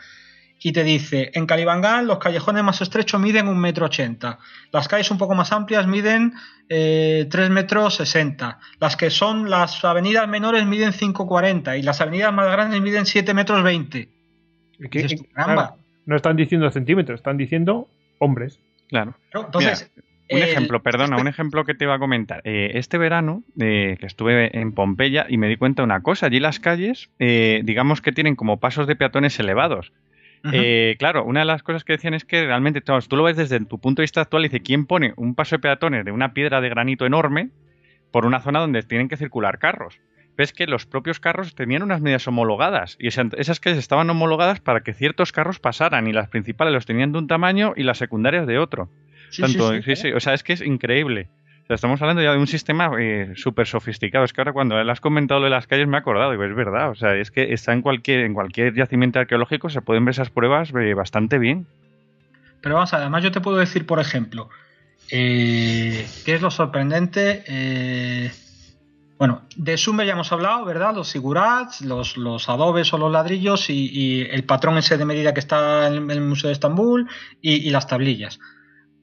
y 0.61 0.73
te 0.73 0.83
dice, 0.83 1.31
en 1.33 1.45
Calibangán 1.45 2.07
los 2.07 2.19
callejones 2.19 2.63
más 2.63 2.81
estrechos 2.81 3.19
miden 3.19 3.47
un 3.47 3.59
metro 3.59 3.85
ochenta, 3.85 4.39
las 4.71 4.87
calles 4.87 5.09
un 5.11 5.17
poco 5.17 5.35
más 5.35 5.51
amplias 5.51 5.87
miden 5.87 6.33
eh, 6.67 7.27
3 7.29 7.49
metros 7.49 7.95
60, 7.95 8.59
las 8.79 8.95
que 8.97 9.09
son 9.09 9.49
las 9.49 9.83
avenidas 9.85 10.27
menores 10.27 10.65
miden 10.65 10.91
5,40 10.91 11.79
y 11.79 11.81
las 11.81 12.01
avenidas 12.01 12.33
más 12.33 12.51
grandes 12.51 12.81
miden 12.81 13.05
7 13.05 13.33
metros 13.33 13.63
20. 13.63 14.09
no 16.05 16.15
están 16.15 16.35
diciendo 16.35 16.69
centímetros, 16.71 17.19
están 17.19 17.37
diciendo 17.37 17.87
hombres. 18.19 18.59
Claro. 18.89 19.15
Entonces, 19.33 19.91
un 20.31 20.41
ejemplo, 20.41 20.81
perdona, 20.81 21.17
un 21.17 21.27
ejemplo 21.27 21.65
que 21.65 21.73
te 21.73 21.85
iba 21.85 21.95
a 21.95 21.99
comentar. 21.99 22.41
Eh, 22.43 22.71
este 22.75 22.97
verano, 22.97 23.43
eh, 23.59 23.97
que 23.99 24.05
estuve 24.05 24.57
en 24.57 24.73
Pompeya 24.73 25.25
y 25.27 25.37
me 25.37 25.47
di 25.47 25.57
cuenta 25.57 25.81
de 25.81 25.85
una 25.85 26.01
cosa, 26.01 26.27
allí 26.27 26.39
las 26.39 26.59
calles, 26.59 27.09
eh, 27.19 27.61
digamos 27.63 28.01
que 28.01 28.11
tienen 28.11 28.35
como 28.35 28.59
pasos 28.59 28.85
de 28.85 28.95
peatones 28.95 29.39
elevados. 29.39 29.91
Eh, 30.51 30.95
claro, 30.99 31.25
una 31.25 31.41
de 31.41 31.45
las 31.45 31.63
cosas 31.63 31.83
que 31.83 31.93
decían 31.93 32.13
es 32.13 32.25
que 32.25 32.45
realmente 32.45 32.81
tú 32.81 33.15
lo 33.15 33.23
ves 33.23 33.37
desde 33.37 33.59
tu 33.65 33.79
punto 33.79 34.01
de 34.01 34.03
vista 34.03 34.21
actual 34.21 34.45
y 34.45 34.49
dice, 34.49 34.61
¿quién 34.61 34.85
pone 34.85 35.13
un 35.17 35.35
paso 35.35 35.55
de 35.55 35.59
peatones 35.59 36.05
de 36.05 36.11
una 36.11 36.33
piedra 36.33 36.61
de 36.61 36.69
granito 36.69 37.05
enorme 37.05 37.49
por 38.11 38.25
una 38.25 38.39
zona 38.39 38.59
donde 38.59 38.83
tienen 38.83 39.09
que 39.09 39.17
circular 39.17 39.59
carros? 39.59 39.99
Ves 40.37 40.53
que 40.53 40.67
los 40.67 40.85
propios 40.85 41.19
carros 41.19 41.53
tenían 41.55 41.83
unas 41.83 41.99
medidas 41.99 42.25
homologadas 42.27 42.95
y 42.99 43.07
esas 43.07 43.59
calles 43.59 43.79
estaban 43.79 44.09
homologadas 44.09 44.61
para 44.61 44.81
que 44.81 44.93
ciertos 44.93 45.33
carros 45.33 45.59
pasaran 45.59 46.07
y 46.07 46.13
las 46.13 46.29
principales 46.29 46.73
los 46.73 46.85
tenían 46.85 47.11
de 47.11 47.17
un 47.17 47.27
tamaño 47.27 47.73
y 47.75 47.83
las 47.83 47.97
secundarias 47.97 48.47
de 48.47 48.57
otro. 48.57 48.89
sí, 49.83 49.95
sí, 49.95 50.13
o 50.13 50.19
sea, 50.21 50.33
es 50.33 50.43
que 50.43 50.53
es 50.53 50.61
increíble 50.61 51.27
estamos 51.75 52.01
hablando 52.01 52.21
ya 52.21 52.31
de 52.31 52.39
un 52.39 52.47
sistema 52.47 52.89
eh, 52.99 53.33
súper 53.35 53.67
sofisticado. 53.67 54.25
Es 54.25 54.33
que 54.33 54.41
ahora 54.41 54.53
cuando 54.53 54.81
le 54.81 54.91
has 54.91 55.01
comentado 55.01 55.41
de 55.41 55.49
las 55.49 55.67
calles 55.67 55.87
me 55.87 55.97
he 55.97 55.99
acordado, 55.99 56.33
y 56.33 56.47
es 56.49 56.55
verdad. 56.55 56.89
O 56.89 56.95
sea, 56.95 57.15
es 57.15 57.31
que 57.31 57.53
está 57.53 57.73
en 57.73 57.81
cualquier, 57.81 58.21
en 58.21 58.33
cualquier 58.33 58.73
yacimiento 58.73 59.19
arqueológico, 59.19 59.69
se 59.69 59.81
pueden 59.81 60.05
ver 60.05 60.13
esas 60.13 60.29
pruebas 60.29 60.71
eh, 60.73 60.93
bastante 60.93 61.37
bien. 61.37 61.67
Pero 62.61 62.75
vamos, 62.75 62.93
además 62.93 63.23
yo 63.23 63.31
te 63.31 63.39
puedo 63.39 63.57
decir, 63.57 63.85
por 63.85 63.99
ejemplo, 63.99 64.49
eh, 65.11 66.07
¿qué 66.25 66.33
es 66.33 66.41
lo 66.41 66.51
sorprendente? 66.51 68.33
bueno, 69.17 69.41
de 69.57 69.77
Sumer 69.77 70.07
ya 70.07 70.13
hemos 70.13 70.31
hablado, 70.31 70.63
¿verdad? 70.63 70.95
Los 70.95 71.09
sigurats, 71.09 71.81
los, 71.81 72.15
los 72.15 72.47
adobes 72.47 72.93
o 72.93 72.97
los 72.97 73.11
ladrillos 73.11 73.69
y, 73.69 74.21
el 74.31 74.45
patrón 74.45 74.77
ese 74.77 74.97
de 74.97 75.05
medida 75.05 75.33
que 75.33 75.41
está 75.41 75.87
en 75.87 76.09
el 76.09 76.21
Museo 76.21 76.47
de 76.47 76.53
Estambul 76.53 77.09
y, 77.41 77.69
las 77.69 77.85
tablillas. 77.85 78.39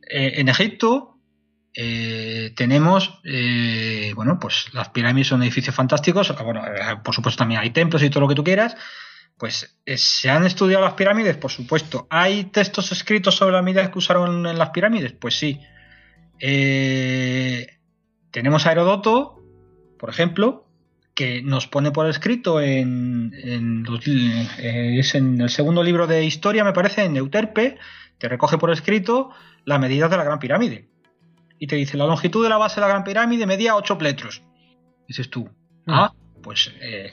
en 0.09 0.49
Egipto, 0.49 1.16
eh, 1.79 2.55
tenemos, 2.57 3.21
eh, 3.23 4.13
bueno, 4.17 4.39
pues 4.41 4.73
las 4.73 4.89
pirámides 4.89 5.29
son 5.29 5.43
edificios 5.43 5.77
fantásticos, 5.77 6.31
ah, 6.31 6.43
bueno, 6.43 6.65
eh, 6.67 6.97
por 7.05 7.15
supuesto 7.15 7.41
también 7.41 7.61
hay 7.61 7.69
templos 7.69 8.03
y 8.03 8.09
todo 8.09 8.23
lo 8.23 8.29
que 8.29 8.35
tú 8.35 8.43
quieras, 8.43 8.75
pues 9.37 9.79
se 9.85 10.31
han 10.31 10.47
estudiado 10.47 10.83
las 10.83 10.95
pirámides, 10.95 11.37
por 11.37 11.51
supuesto. 11.51 12.07
¿Hay 12.09 12.45
textos 12.45 12.93
escritos 12.93 13.35
sobre 13.35 13.53
las 13.53 13.63
medidas 13.63 13.91
que 13.91 13.99
usaron 13.99 14.47
en 14.47 14.57
las 14.57 14.71
pirámides? 14.71 15.13
Pues 15.13 15.39
sí. 15.39 15.61
tenemos 18.31 18.67
a 18.67 18.73
Herodoto, 18.73 19.43
por 19.99 20.09
ejemplo, 20.09 20.67
que 21.15 21.43
nos 21.43 21.67
pone 21.67 21.91
por 21.91 22.09
escrito 22.09 22.63
en, 22.63 23.35
es 24.59 25.15
en 25.15 25.41
el 25.43 25.51
segundo 25.51 25.83
libro 25.83 26.07
de 26.07 26.25
historia, 26.25 26.65
me 26.65 26.73
parece, 26.73 27.05
en 27.05 27.19
Euterpe, 27.19 27.77
te 28.17 28.29
recoge 28.31 28.57
por 28.57 28.71
escrito 28.71 29.33
las 29.67 29.79
medidas 29.79 30.11
de 30.11 30.17
la 30.17 30.25
Gran 30.25 30.39
Pirámide 30.39 30.96
y 31.59 31.67
te 31.67 31.77
dice 31.77 31.97
la 31.97 32.07
longitud 32.07 32.43
de 32.43 32.49
la 32.49 32.59
base 32.59 32.77
de 32.77 32.83
la 32.83 32.89
Gran 32.89 33.05
Pirámide 33.05 33.47
medía 33.47 33.77
8 33.77 33.99
pletros. 33.99 34.43
Dices 35.07 35.31
tú, 35.31 35.45
mm. 35.87 35.93
ah, 35.93 36.15
pues 36.43 36.73
eh, 36.81 37.13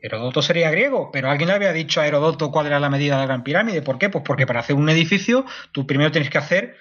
Herodoto 0.00 0.42
sería 0.42 0.70
griego, 0.70 1.10
pero 1.12 1.30
alguien 1.30 1.48
le 1.48 1.54
había 1.54 1.72
dicho 1.72 2.00
a 2.00 2.06
Herodoto 2.06 2.50
cuál 2.50 2.66
era 2.66 2.78
la 2.78 2.90
medida 2.90 3.14
de 3.14 3.20
la 3.20 3.26
Gran 3.26 3.42
Pirámide. 3.42 3.82
¿Por 3.82 3.98
qué? 3.98 4.10
Pues 4.10 4.24
porque 4.24 4.46
para 4.46 4.60
hacer 4.60 4.76
un 4.76 4.88
edificio 4.88 5.46
tú 5.72 5.86
primero 5.86 6.12
tienes 6.12 6.30
que 6.30 6.38
hacer... 6.38 6.76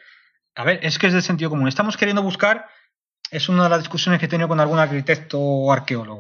A 0.56 0.64
ver, 0.64 0.80
es 0.84 1.00
que 1.00 1.08
es 1.08 1.14
de 1.14 1.22
sentido 1.22 1.50
común. 1.50 1.68
Estamos 1.68 1.98
queriendo 1.98 2.22
buscar, 2.22 2.68
es 3.32 3.50
una 3.50 3.64
de 3.64 3.70
las 3.70 3.80
discusiones 3.80 4.20
que 4.20 4.28
he 4.28 4.30
tenido 4.30 4.48
con 4.48 4.60
algún 4.60 4.78
arquitecto 4.78 5.40
o 5.40 5.72
arqueólogo. 5.72 6.20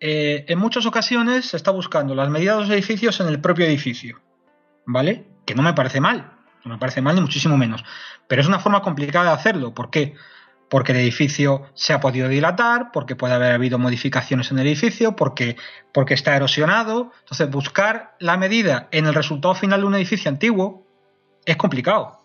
Eh, 0.00 0.44
en 0.48 0.58
muchas 0.58 0.84
ocasiones 0.84 1.46
se 1.46 1.56
está 1.56 1.70
buscando 1.70 2.14
las 2.14 2.28
medidas 2.28 2.56
de 2.56 2.62
los 2.62 2.70
edificios 2.70 3.18
en 3.20 3.28
el 3.28 3.40
propio 3.40 3.64
edificio, 3.64 4.20
¿vale? 4.84 5.26
Que 5.46 5.54
no 5.54 5.62
me 5.62 5.72
parece 5.72 6.00
mal, 6.00 6.32
no 6.64 6.74
me 6.74 6.78
parece 6.78 7.00
mal 7.00 7.14
ni 7.14 7.22
muchísimo 7.22 7.56
menos. 7.56 7.82
Pero 8.28 8.42
es 8.42 8.48
una 8.48 8.58
forma 8.58 8.82
complicada 8.82 9.26
de 9.26 9.36
hacerlo. 9.36 9.74
¿Por 9.74 9.90
qué? 9.90 10.14
porque 10.68 10.92
el 10.92 10.98
edificio 10.98 11.62
se 11.74 11.92
ha 11.92 12.00
podido 12.00 12.28
dilatar, 12.28 12.90
porque 12.92 13.14
puede 13.14 13.34
haber 13.34 13.52
habido 13.52 13.78
modificaciones 13.78 14.50
en 14.50 14.58
el 14.58 14.66
edificio, 14.66 15.14
porque, 15.14 15.56
porque 15.92 16.14
está 16.14 16.34
erosionado. 16.34 17.12
Entonces, 17.20 17.50
buscar 17.50 18.16
la 18.18 18.36
medida 18.36 18.88
en 18.90 19.06
el 19.06 19.14
resultado 19.14 19.54
final 19.54 19.80
de 19.80 19.86
un 19.86 19.94
edificio 19.94 20.28
antiguo 20.28 20.84
es 21.44 21.56
complicado. 21.56 22.20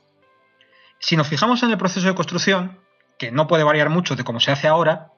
Si 1.00 1.16
nos 1.16 1.28
fijamos 1.28 1.62
en 1.64 1.72
el 1.72 1.78
proceso 1.78 2.08
de 2.08 2.16
construcción, 2.16 2.80
que 3.18 3.32
no 3.32 3.48
puede 3.48 3.64
variar 3.64 3.90
mucho 3.90 4.16
de 4.16 4.24
cómo 4.24 4.40
se 4.40 4.52
hace 4.52 4.68
ahora, 4.68 5.12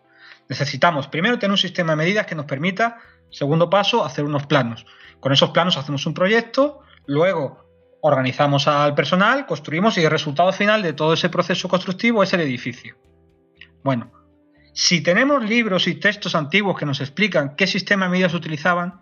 necesitamos 0.49 1.07
primero 1.07 1.39
tener 1.39 1.51
un 1.51 1.57
sistema 1.57 1.93
de 1.93 1.97
medidas 1.97 2.25
que 2.25 2.35
nos 2.35 2.45
permita, 2.45 2.97
segundo 3.29 3.69
paso, 3.69 4.03
hacer 4.03 4.25
unos 4.25 4.45
planos. 4.45 4.85
Con 5.21 5.31
esos 5.31 5.51
planos 5.51 5.77
hacemos 5.77 6.05
un 6.05 6.13
proyecto, 6.13 6.81
luego 7.05 7.62
organizamos 8.05 8.67
al 8.67 8.95
personal, 8.95 9.45
construimos 9.45 9.97
y 9.97 10.01
el 10.03 10.11
resultado 10.11 10.51
final 10.51 10.81
de 10.81 10.91
todo 10.91 11.13
ese 11.13 11.29
proceso 11.29 11.69
constructivo 11.69 12.21
es 12.21 12.33
el 12.33 12.41
edificio. 12.41 12.97
Bueno, 13.81 14.11
si 14.73 15.01
tenemos 15.01 15.41
libros 15.41 15.87
y 15.87 15.95
textos 15.95 16.35
antiguos 16.35 16.77
que 16.77 16.85
nos 16.85 16.99
explican 16.99 17.55
qué 17.55 17.65
sistema 17.65 18.05
de 18.05 18.11
medidas 18.11 18.33
utilizaban, 18.33 19.01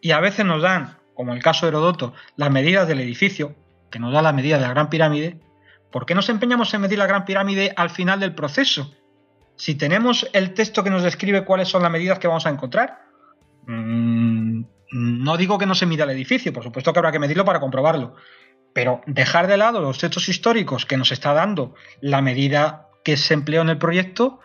y 0.00 0.12
a 0.12 0.20
veces 0.20 0.46
nos 0.46 0.62
dan, 0.62 0.96
como 1.12 1.34
el 1.34 1.42
caso 1.42 1.66
de 1.66 1.70
Herodoto, 1.70 2.14
las 2.36 2.50
medidas 2.50 2.88
del 2.88 3.00
edificio, 3.00 3.54
que 3.90 3.98
nos 3.98 4.10
da 4.10 4.22
la 4.22 4.32
medida 4.32 4.56
de 4.56 4.62
la 4.62 4.70
Gran 4.70 4.88
Pirámide, 4.88 5.38
¿por 5.92 6.06
qué 6.06 6.14
nos 6.14 6.30
empeñamos 6.30 6.72
en 6.72 6.80
medir 6.80 6.98
la 6.98 7.06
Gran 7.06 7.26
Pirámide 7.26 7.74
al 7.76 7.90
final 7.90 8.20
del 8.20 8.34
proceso? 8.34 8.90
Si 9.56 9.74
tenemos 9.74 10.26
el 10.32 10.54
texto 10.54 10.82
que 10.82 10.88
nos 10.88 11.02
describe 11.02 11.44
cuáles 11.44 11.68
son 11.68 11.82
las 11.82 11.92
medidas 11.92 12.18
que 12.18 12.28
vamos 12.28 12.46
a 12.46 12.50
encontrar. 12.50 13.02
Mm, 13.66 14.62
no 14.90 15.36
digo 15.36 15.58
que 15.58 15.66
no 15.66 15.74
se 15.74 15.86
mida 15.86 16.04
el 16.04 16.10
edificio, 16.10 16.52
por 16.52 16.64
supuesto 16.64 16.92
que 16.92 16.98
habrá 16.98 17.12
que 17.12 17.18
medirlo 17.18 17.44
para 17.44 17.60
comprobarlo, 17.60 18.16
pero 18.72 19.00
dejar 19.06 19.46
de 19.46 19.56
lado 19.56 19.80
los 19.80 19.98
textos 19.98 20.28
históricos 20.28 20.86
que 20.86 20.96
nos 20.96 21.12
está 21.12 21.32
dando 21.32 21.74
la 22.00 22.22
medida 22.22 22.88
que 23.04 23.16
se 23.16 23.34
empleó 23.34 23.62
en 23.62 23.70
el 23.70 23.78
proyecto 23.78 24.40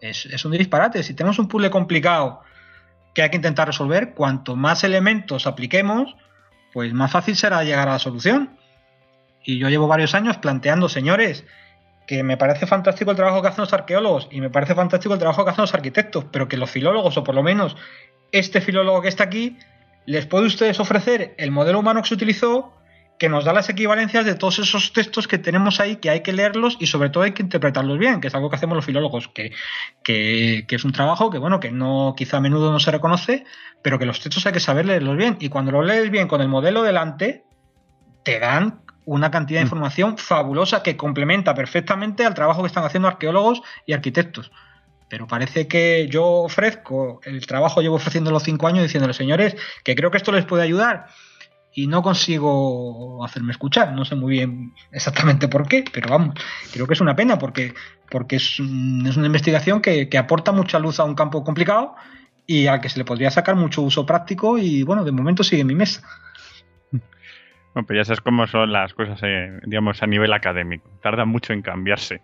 es, 0.00 0.44
un 0.44 0.52
disparate. 0.52 1.02
Si 1.02 1.14
tenemos 1.14 1.38
un 1.38 1.48
puzzle 1.48 1.70
complicado 1.70 2.40
que 3.14 3.22
hay 3.22 3.30
que 3.30 3.36
intentar 3.36 3.66
resolver, 3.66 4.14
cuanto 4.14 4.56
más 4.56 4.84
elementos 4.84 5.46
apliquemos, 5.46 6.16
pues 6.72 6.92
más 6.92 7.10
fácil 7.10 7.36
será 7.36 7.62
llegar 7.64 7.88
a 7.88 7.92
la 7.92 7.98
solución. 7.98 8.58
Y 9.44 9.58
yo 9.58 9.68
llevo 9.68 9.88
varios 9.88 10.14
años 10.14 10.38
planteando, 10.38 10.88
señores, 10.88 11.44
que 12.06 12.22
me 12.22 12.36
parece 12.36 12.66
fantástico 12.66 13.10
el 13.10 13.16
trabajo 13.16 13.42
que 13.42 13.48
hacen 13.48 13.62
los 13.62 13.72
arqueólogos 13.72 14.28
y 14.30 14.40
me 14.40 14.50
parece 14.50 14.74
fantástico 14.74 15.14
el 15.14 15.20
trabajo 15.20 15.44
que 15.44 15.50
hacen 15.50 15.62
los 15.62 15.74
arquitectos, 15.74 16.26
pero 16.30 16.48
que 16.48 16.56
los 16.56 16.70
filólogos, 16.70 17.16
o 17.16 17.24
por 17.24 17.34
lo 17.34 17.42
menos 17.42 17.76
este 18.32 18.60
filólogo 18.60 19.02
que 19.02 19.08
está 19.08 19.24
aquí, 19.24 19.56
les 20.10 20.26
puede 20.26 20.46
ustedes 20.46 20.80
ofrecer 20.80 21.34
el 21.38 21.52
modelo 21.52 21.78
humano 21.78 22.02
que 22.02 22.08
se 22.08 22.14
utilizó 22.14 22.74
que 23.16 23.28
nos 23.28 23.44
da 23.44 23.52
las 23.52 23.68
equivalencias 23.68 24.24
de 24.24 24.34
todos 24.34 24.58
esos 24.58 24.92
textos 24.92 25.28
que 25.28 25.38
tenemos 25.38 25.78
ahí, 25.78 25.96
que 25.96 26.10
hay 26.10 26.20
que 26.20 26.32
leerlos 26.32 26.76
y 26.80 26.86
sobre 26.86 27.10
todo 27.10 27.22
hay 27.22 27.32
que 27.32 27.42
interpretarlos 27.42 27.96
bien, 27.96 28.20
que 28.20 28.26
es 28.26 28.34
algo 28.34 28.50
que 28.50 28.56
hacemos 28.56 28.74
los 28.74 28.84
filólogos, 28.84 29.28
que, 29.28 29.52
que, 30.02 30.64
es 30.68 30.84
un 30.84 30.90
trabajo 30.90 31.30
que, 31.30 31.38
bueno, 31.38 31.60
que 31.60 31.70
no, 31.70 32.14
quizá 32.16 32.38
a 32.38 32.40
menudo 32.40 32.72
no 32.72 32.80
se 32.80 32.90
reconoce, 32.90 33.44
pero 33.82 34.00
que 34.00 34.06
los 34.06 34.20
textos 34.20 34.46
hay 34.46 34.52
que 34.52 34.58
saber 34.58 34.86
leerlos 34.86 35.16
bien. 35.16 35.36
Y 35.38 35.48
cuando 35.48 35.70
los 35.70 35.86
lees 35.86 36.10
bien 36.10 36.26
con 36.26 36.40
el 36.40 36.48
modelo 36.48 36.82
delante, 36.82 37.44
te 38.24 38.40
dan 38.40 38.80
una 39.04 39.30
cantidad 39.30 39.60
de 39.60 39.64
mm. 39.64 39.68
información 39.68 40.18
fabulosa 40.18 40.82
que 40.82 40.96
complementa 40.96 41.54
perfectamente 41.54 42.24
al 42.24 42.34
trabajo 42.34 42.62
que 42.62 42.68
están 42.68 42.84
haciendo 42.84 43.06
arqueólogos 43.06 43.62
y 43.86 43.92
arquitectos. 43.92 44.50
Pero 45.10 45.26
parece 45.26 45.66
que 45.66 46.06
yo 46.08 46.24
ofrezco 46.24 47.20
el 47.24 47.44
trabajo, 47.44 47.82
llevo 47.82 47.96
ofreciendo 47.96 48.30
los 48.30 48.44
cinco 48.44 48.68
años 48.68 48.84
diciéndole, 48.84 49.12
señores, 49.12 49.56
que 49.84 49.96
creo 49.96 50.10
que 50.10 50.16
esto 50.16 50.30
les 50.30 50.46
puede 50.46 50.62
ayudar 50.62 51.08
y 51.72 51.88
no 51.88 52.00
consigo 52.00 53.24
hacerme 53.24 53.50
escuchar. 53.50 53.92
No 53.92 54.04
sé 54.04 54.14
muy 54.14 54.32
bien 54.32 54.72
exactamente 54.92 55.48
por 55.48 55.66
qué, 55.66 55.84
pero 55.92 56.08
vamos, 56.10 56.36
creo 56.72 56.86
que 56.86 56.94
es 56.94 57.00
una 57.00 57.16
pena 57.16 57.38
porque, 57.38 57.74
porque 58.08 58.36
es, 58.36 58.60
es 58.60 59.16
una 59.16 59.26
investigación 59.26 59.80
que, 59.80 60.08
aporta 60.16 60.52
mucha 60.52 60.78
luz 60.78 61.00
a 61.00 61.04
un 61.04 61.16
campo 61.16 61.42
complicado 61.42 61.96
y 62.46 62.68
al 62.68 62.80
que 62.80 62.88
se 62.88 62.98
le 62.98 63.04
podría 63.04 63.32
sacar 63.32 63.56
mucho 63.56 63.82
uso 63.82 64.06
práctico 64.06 64.58
y 64.58 64.84
bueno, 64.84 65.04
de 65.04 65.12
momento 65.12 65.42
sigue 65.42 65.62
en 65.62 65.68
mi 65.68 65.74
mesa. 65.74 66.02
Bueno, 67.72 67.86
pero 67.86 68.00
ya 68.00 68.04
sabes 68.04 68.20
cómo 68.20 68.46
son 68.46 68.72
las 68.72 68.94
cosas, 68.94 69.20
eh, 69.22 69.60
digamos, 69.64 70.02
a 70.02 70.06
nivel 70.06 70.32
académico. 70.32 70.88
Tarda 71.02 71.24
mucho 71.24 71.52
en 71.52 71.62
cambiarse. 71.62 72.20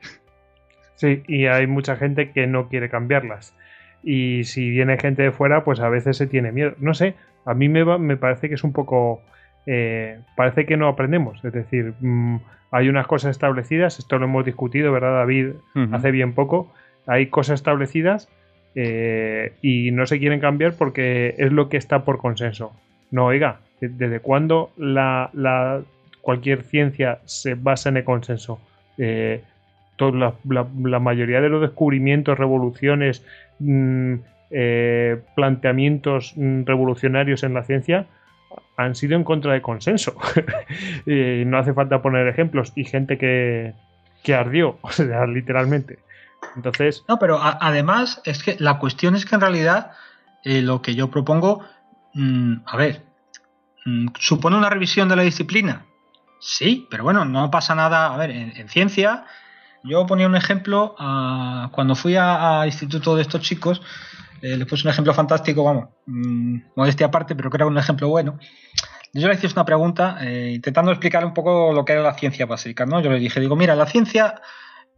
Sí, 0.97 1.23
y 1.29 1.47
hay 1.47 1.67
mucha 1.67 1.97
gente 1.97 2.33
que 2.33 2.47
no 2.47 2.69
quiere 2.69 2.89
cambiarlas. 2.89 3.55
Y 4.03 4.45
si 4.45 4.71
viene 4.71 4.99
gente 4.99 5.23
de 5.23 5.33
fuera, 5.33 5.65
pues 5.65 5.81
a 5.81 5.89
veces 5.89 6.17
se 6.17 6.27
tiene 6.27 6.53
miedo. 6.53 6.75
No 6.79 6.95
sé, 6.95 7.15
a 7.45 7.55
mí 7.55 7.69
me, 7.69 7.85
me 7.99 8.17
parece 8.17 8.49
que 8.49 8.55
es 8.55 8.65
un 8.65 8.73
poco 8.73 9.23
eh, 9.67 10.21
parece 10.37 10.65
que 10.65 10.77
no 10.77 10.89
aprendemos. 10.89 11.45
Es 11.45 11.53
decir, 11.53 11.95
mm, 12.01 12.37
hay 12.71 12.89
unas 12.89 13.07
cosas 13.07 13.33
establecidas, 13.33 13.99
esto 13.99 14.19
lo 14.19 14.27
hemos 14.27 14.45
discutido, 14.45 14.93
¿verdad, 14.93 15.15
David? 15.15 15.55
Hace 15.93 16.11
bien 16.11 16.33
poco. 16.35 16.73
Hay 17.07 17.27
cosas 17.27 17.55
establecidas 17.55 18.29
eh, 18.75 19.55
y 19.63 19.91
no 19.91 20.07
se 20.07 20.19
quieren 20.19 20.41
cambiar 20.41 20.75
porque 20.77 21.35
es 21.39 21.53
lo 21.53 21.69
que 21.69 21.77
está 21.77 22.05
por 22.05 22.19
consenso. 22.19 22.73
No, 23.11 23.27
oiga, 23.27 23.61
¿desde 23.81 24.21
cuándo 24.21 24.71
la, 24.77 25.31
cualquier 26.21 26.63
ciencia 26.63 27.21
se 27.25 27.55
basa 27.55 27.89
en 27.89 27.99
el 27.99 28.05
consenso? 28.05 28.61
Eh, 28.99 29.43
la, 29.99 30.99
mayoría 31.01 31.41
de 31.41 31.49
los 31.49 31.61
descubrimientos, 31.61 32.39
revoluciones, 32.39 33.25
mm, 33.59 34.15
planteamientos 35.35 36.35
mm, 36.37 36.65
revolucionarios 36.65 37.43
en 37.43 37.55
la 37.55 37.65
ciencia 37.65 38.07
han 38.77 38.95
sido 38.95 39.17
en 39.17 39.25
contra 39.25 39.53
de 39.53 39.63
consenso. 39.63 40.17
y 41.07 41.45
no 41.45 41.59
hace 41.59 41.73
falta 41.73 42.03
poner 42.03 42.29
ejemplos. 42.29 42.73
Y 42.77 42.85
gente 42.85 43.19
que, 43.19 43.75
que 44.23 44.35
ardió, 44.35 44.79
o 44.83 44.91
sea, 44.91 45.27
literalmente. 45.27 45.99
Entonces. 46.55 47.05
No, 47.09 47.19
pero 47.19 47.39
además 47.41 48.21
es 48.25 48.43
que 48.43 48.57
la 48.59 48.79
cuestión 48.79 49.17
es 49.17 49.25
que 49.25 49.35
en 49.35 49.41
realidad 49.41 49.93
eh, 50.45 50.63
lo 50.63 50.83
que 50.83 50.95
yo 50.95 51.11
propongo, 51.11 51.65
mm, 52.15 52.57
a 52.67 52.77
ver, 52.77 53.03
¿supone 54.19 54.57
una 54.57 54.71
revisión 54.71 55.09
de 55.09 55.17
la 55.17 55.23
disciplina? 55.23 55.87
Sí, 56.39 56.87
pero 56.91 57.05
bueno, 57.05 57.25
no 57.25 57.51
pasa 57.51 57.75
nada. 57.75 58.13
A 58.13 58.17
ver, 58.17 58.31
en, 58.31 58.69
ciencia, 58.69 59.25
yo 59.87 60.07
ponía 60.07 60.27
un 60.27 60.37
ejemplo 60.37 60.95
cuando 61.73 61.95
fui 61.95 62.17
al 62.17 62.67
instituto 62.67 63.17
de 63.17 63.23
estos 63.23 63.41
chicos. 63.41 63.81
Eh, 64.43 64.57
le 64.57 64.67
puse 64.67 64.87
un 64.87 64.91
ejemplo 64.91 65.15
fantástico, 65.15 65.65
vamos, 65.65 65.89
mm, 66.07 66.59
modestia 66.77 67.07
aparte, 67.07 67.35
pero 67.35 67.51
creo 67.51 67.67
que 67.67 67.73
un 67.73 67.79
ejemplo 67.79 68.09
bueno. 68.09 68.39
Yo 69.13 69.29
le 69.29 69.35
hice 69.35 69.47
una 69.47 69.65
pregunta 69.65 70.19
eh, 70.21 70.53
intentando 70.55 70.91
explicar 70.91 71.25
un 71.25 71.33
poco 71.33 71.73
lo 71.73 71.85
que 71.85 71.95
era 71.95 72.03
la 72.03 72.15
ciencia 72.15 72.45
básica, 72.45 72.85
¿no? 72.85 73.01
Yo 73.01 73.11
le 73.11 73.19
dije, 73.19 73.41
digo, 73.41 73.57
mira, 73.57 73.75
la 73.75 73.87
ciencia 73.87 74.43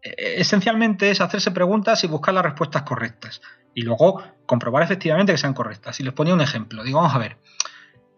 eh, 0.02 0.34
esencialmente 0.38 1.10
es 1.10 1.20
hacerse 1.20 1.52
preguntas 1.52 2.02
y 2.02 2.08
buscar 2.08 2.34
las 2.34 2.44
respuestas 2.44 2.82
correctas. 2.82 3.40
Y 3.74 3.82
luego 3.82 4.22
comprobar 4.44 4.82
efectivamente 4.82 5.32
que 5.32 5.38
sean 5.38 5.54
correctas. 5.54 6.00
Y 6.00 6.02
les 6.02 6.14
ponía 6.14 6.34
un 6.34 6.40
ejemplo. 6.40 6.82
Digo, 6.82 6.98
vamos 6.98 7.14
a 7.14 7.18
ver. 7.18 7.36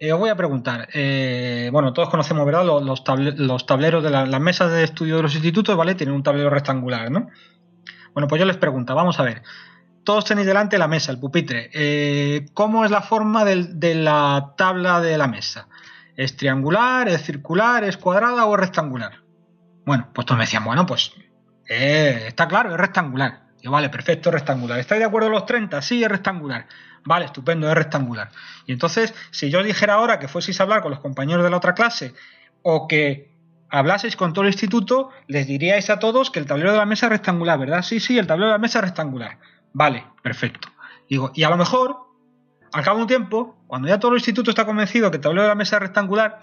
Os 0.00 0.18
voy 0.18 0.30
a 0.30 0.36
preguntar. 0.36 0.88
bueno, 1.72 1.92
todos 1.92 2.08
conocemos, 2.08 2.46
¿verdad? 2.46 2.64
Los, 2.64 3.04
tableros 3.66 4.02
de 4.02 4.10
las 4.10 4.40
mesas 4.40 4.72
de 4.72 4.84
estudio 4.84 5.16
de 5.16 5.22
los 5.22 5.34
institutos, 5.34 5.76
¿vale? 5.76 5.94
Tienen 5.94 6.14
un 6.14 6.22
tablero 6.22 6.50
rectangular, 6.50 7.10
¿no? 7.10 7.28
Bueno, 8.14 8.26
pues 8.26 8.40
yo 8.40 8.46
les 8.46 8.56
pregunto, 8.56 8.94
vamos 8.94 9.20
a 9.20 9.22
ver 9.22 9.42
todos 10.04 10.24
tenéis 10.24 10.46
delante 10.46 10.78
la 10.78 10.88
mesa, 10.88 11.12
el 11.12 11.18
pupitre. 11.18 11.70
Eh, 11.72 12.46
¿Cómo 12.54 12.84
es 12.84 12.90
la 12.90 13.02
forma 13.02 13.44
de 13.44 13.94
la 13.94 14.54
tabla 14.56 15.00
de 15.00 15.18
la 15.18 15.28
mesa? 15.28 15.68
¿Es 16.16 16.36
triangular, 16.36 17.08
es 17.08 17.22
circular, 17.22 17.84
es 17.84 17.96
cuadrada 17.96 18.44
o 18.46 18.54
es 18.54 18.60
rectangular? 18.60 19.20
Bueno, 19.86 20.08
pues 20.12 20.26
todos 20.26 20.38
me 20.38 20.44
decían, 20.44 20.64
bueno, 20.64 20.86
pues 20.86 21.12
eh, 21.68 22.24
está 22.28 22.48
claro, 22.48 22.72
es 22.72 22.76
rectangular. 22.76 23.50
Yo, 23.62 23.70
vale, 23.70 23.88
perfecto, 23.88 24.30
rectangular. 24.30 24.78
¿Estáis 24.78 25.00
de 25.00 25.04
acuerdo 25.04 25.28
los 25.28 25.46
30? 25.46 25.82
Sí, 25.82 26.02
es 26.02 26.08
rectangular. 26.08 26.66
Vale, 27.04 27.26
estupendo, 27.26 27.68
es 27.68 27.74
rectangular. 27.74 28.30
Y 28.66 28.72
entonces, 28.72 29.14
si 29.30 29.50
yo 29.50 29.62
dijera 29.62 29.94
ahora 29.94 30.18
que 30.18 30.28
fueseis 30.28 30.60
a 30.60 30.64
hablar 30.64 30.82
con 30.82 30.90
los 30.90 31.00
compañeros 31.00 31.42
de 31.44 31.50
la 31.50 31.56
otra 31.56 31.74
clase 31.74 32.14
o 32.62 32.86
que 32.86 33.30
hablaseis 33.70 34.16
con 34.16 34.32
todo 34.32 34.44
el 34.44 34.50
instituto, 34.50 35.10
les 35.26 35.46
diríais 35.46 35.88
a 35.90 35.98
todos 35.98 36.30
que 36.30 36.40
el 36.40 36.46
tablero 36.46 36.72
de 36.72 36.78
la 36.78 36.86
mesa 36.86 37.06
es 37.06 37.10
rectangular, 37.10 37.58
¿verdad? 37.58 37.82
Sí, 37.82 38.00
sí, 38.00 38.18
el 38.18 38.26
tablero 38.26 38.48
de 38.48 38.54
la 38.54 38.58
mesa 38.58 38.80
es 38.80 38.86
rectangular. 38.86 39.38
Vale, 39.72 40.06
perfecto. 40.22 40.68
Digo, 41.08 41.30
y 41.34 41.44
a 41.44 41.50
lo 41.50 41.56
mejor, 41.56 41.96
al 42.72 42.84
cabo 42.84 42.98
de 42.98 43.02
un 43.02 43.08
tiempo, 43.08 43.56
cuando 43.66 43.88
ya 43.88 43.98
todo 43.98 44.12
el 44.12 44.18
instituto 44.18 44.50
está 44.50 44.66
convencido 44.66 45.10
que 45.10 45.16
el 45.16 45.22
tablero 45.22 45.42
de 45.42 45.48
la 45.48 45.54
mesa 45.54 45.76
es 45.76 45.82
rectangular, 45.82 46.40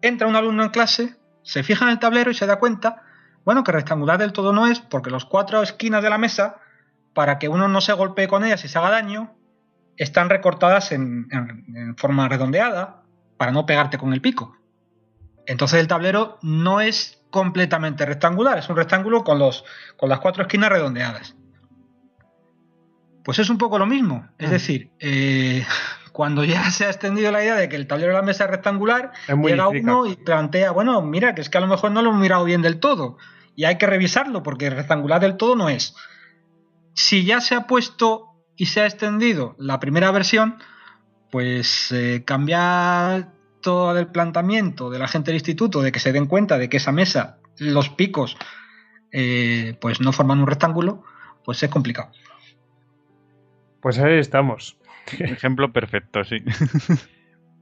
entra 0.00 0.26
un 0.26 0.36
alumno 0.36 0.64
en 0.64 0.70
clase, 0.70 1.16
se 1.42 1.62
fija 1.62 1.84
en 1.84 1.90
el 1.90 1.98
tablero 1.98 2.30
y 2.30 2.34
se 2.34 2.46
da 2.46 2.56
cuenta, 2.56 3.02
bueno, 3.44 3.64
que 3.64 3.72
rectangular 3.72 4.18
del 4.18 4.32
todo 4.32 4.52
no 4.52 4.66
es, 4.66 4.80
porque 4.80 5.10
las 5.10 5.24
cuatro 5.24 5.62
esquinas 5.62 6.02
de 6.02 6.10
la 6.10 6.18
mesa, 6.18 6.56
para 7.12 7.38
que 7.38 7.48
uno 7.48 7.68
no 7.68 7.80
se 7.80 7.92
golpee 7.92 8.28
con 8.28 8.44
ellas 8.44 8.64
y 8.64 8.68
se 8.68 8.78
haga 8.78 8.90
daño, 8.90 9.34
están 10.02 10.28
recortadas 10.28 10.92
en, 10.92 11.28
en 11.30 11.96
forma 11.96 12.28
redondeada, 12.28 13.02
para 13.42 13.50
no 13.50 13.66
pegarte 13.66 13.98
con 13.98 14.12
el 14.12 14.20
pico. 14.20 14.56
Entonces 15.46 15.80
el 15.80 15.88
tablero 15.88 16.38
no 16.42 16.80
es 16.80 17.20
completamente 17.30 18.06
rectangular, 18.06 18.58
es 18.58 18.68
un 18.68 18.76
rectángulo 18.76 19.24
con, 19.24 19.38
los, 19.40 19.64
con 19.96 20.08
las 20.08 20.20
cuatro 20.20 20.42
esquinas 20.42 20.70
redondeadas. 20.70 21.34
Pues 23.24 23.40
es 23.40 23.50
un 23.50 23.58
poco 23.58 23.80
lo 23.80 23.86
mismo. 23.86 24.28
Es 24.38 24.48
mm. 24.48 24.52
decir, 24.52 24.90
eh, 25.00 25.66
cuando 26.12 26.44
ya 26.44 26.70
se 26.70 26.84
ha 26.84 26.90
extendido 26.90 27.32
la 27.32 27.42
idea 27.42 27.56
de 27.56 27.68
que 27.68 27.74
el 27.74 27.88
tablero 27.88 28.12
de 28.12 28.18
la 28.20 28.22
mesa 28.24 28.44
es 28.44 28.50
rectangular, 28.50 29.10
llega 29.26 29.66
uno 29.66 30.06
y 30.06 30.14
plantea, 30.14 30.70
bueno, 30.70 31.02
mira, 31.02 31.34
que 31.34 31.40
es 31.40 31.50
que 31.50 31.58
a 31.58 31.62
lo 31.62 31.66
mejor 31.66 31.90
no 31.90 32.02
lo 32.02 32.10
hemos 32.10 32.20
mirado 32.20 32.44
bien 32.44 32.62
del 32.62 32.78
todo. 32.78 33.18
y 33.56 33.64
hay 33.64 33.76
que 33.76 33.86
revisarlo 33.86 34.44
porque 34.44 34.70
rectangular 34.70 35.20
del 35.20 35.36
todo 35.36 35.56
no 35.56 35.68
es. 35.68 35.96
Si 36.94 37.24
ya 37.24 37.40
se 37.40 37.56
ha 37.56 37.66
puesto 37.66 38.31
y 38.56 38.66
se 38.66 38.80
ha 38.80 38.86
extendido 38.86 39.54
la 39.58 39.80
primera 39.80 40.10
versión, 40.10 40.56
pues 41.30 41.90
eh, 41.92 42.24
cambiar 42.24 43.32
todo 43.62 43.98
el 43.98 44.08
planteamiento 44.08 44.90
de 44.90 44.98
la 44.98 45.08
gente 45.08 45.30
del 45.30 45.36
instituto, 45.36 45.80
de 45.80 45.92
que 45.92 46.00
se 46.00 46.12
den 46.12 46.26
cuenta 46.26 46.58
de 46.58 46.68
que 46.68 46.76
esa 46.76 46.92
mesa, 46.92 47.38
los 47.58 47.88
picos, 47.88 48.36
eh, 49.12 49.76
pues 49.80 50.00
no 50.00 50.12
forman 50.12 50.40
un 50.40 50.46
rectángulo, 50.46 51.04
pues 51.44 51.62
es 51.62 51.70
complicado. 51.70 52.10
Pues 53.80 53.98
ahí 53.98 54.18
estamos. 54.18 54.76
Ejemplo 55.18 55.72
perfecto, 55.72 56.22
sí. 56.24 56.36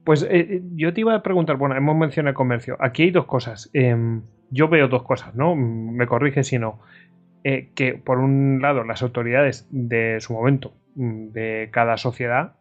Pues 0.03 0.25
eh, 0.27 0.63
yo 0.73 0.95
te 0.95 1.01
iba 1.01 1.13
a 1.13 1.21
preguntar, 1.21 1.57
bueno, 1.57 1.75
hemos 1.75 1.95
mencionado 1.95 2.31
el 2.31 2.35
comercio. 2.35 2.75
Aquí 2.79 3.03
hay 3.03 3.11
dos 3.11 3.27
cosas. 3.27 3.69
Em, 3.71 4.23
yo 4.49 4.67
veo 4.67 4.87
dos 4.87 5.03
cosas, 5.03 5.35
¿no? 5.35 5.55
Me 5.55 6.07
corrige 6.07 6.43
si 6.43 6.57
no. 6.57 6.79
que 7.43 8.01
por 8.03 8.17
un 8.17 8.63
lado 8.63 8.83
las 8.83 9.03
autoridades 9.03 9.67
de 9.69 10.19
su 10.19 10.33
momento, 10.33 10.73
de 10.95 11.69
cada 11.71 11.97
sociedad, 11.97 12.55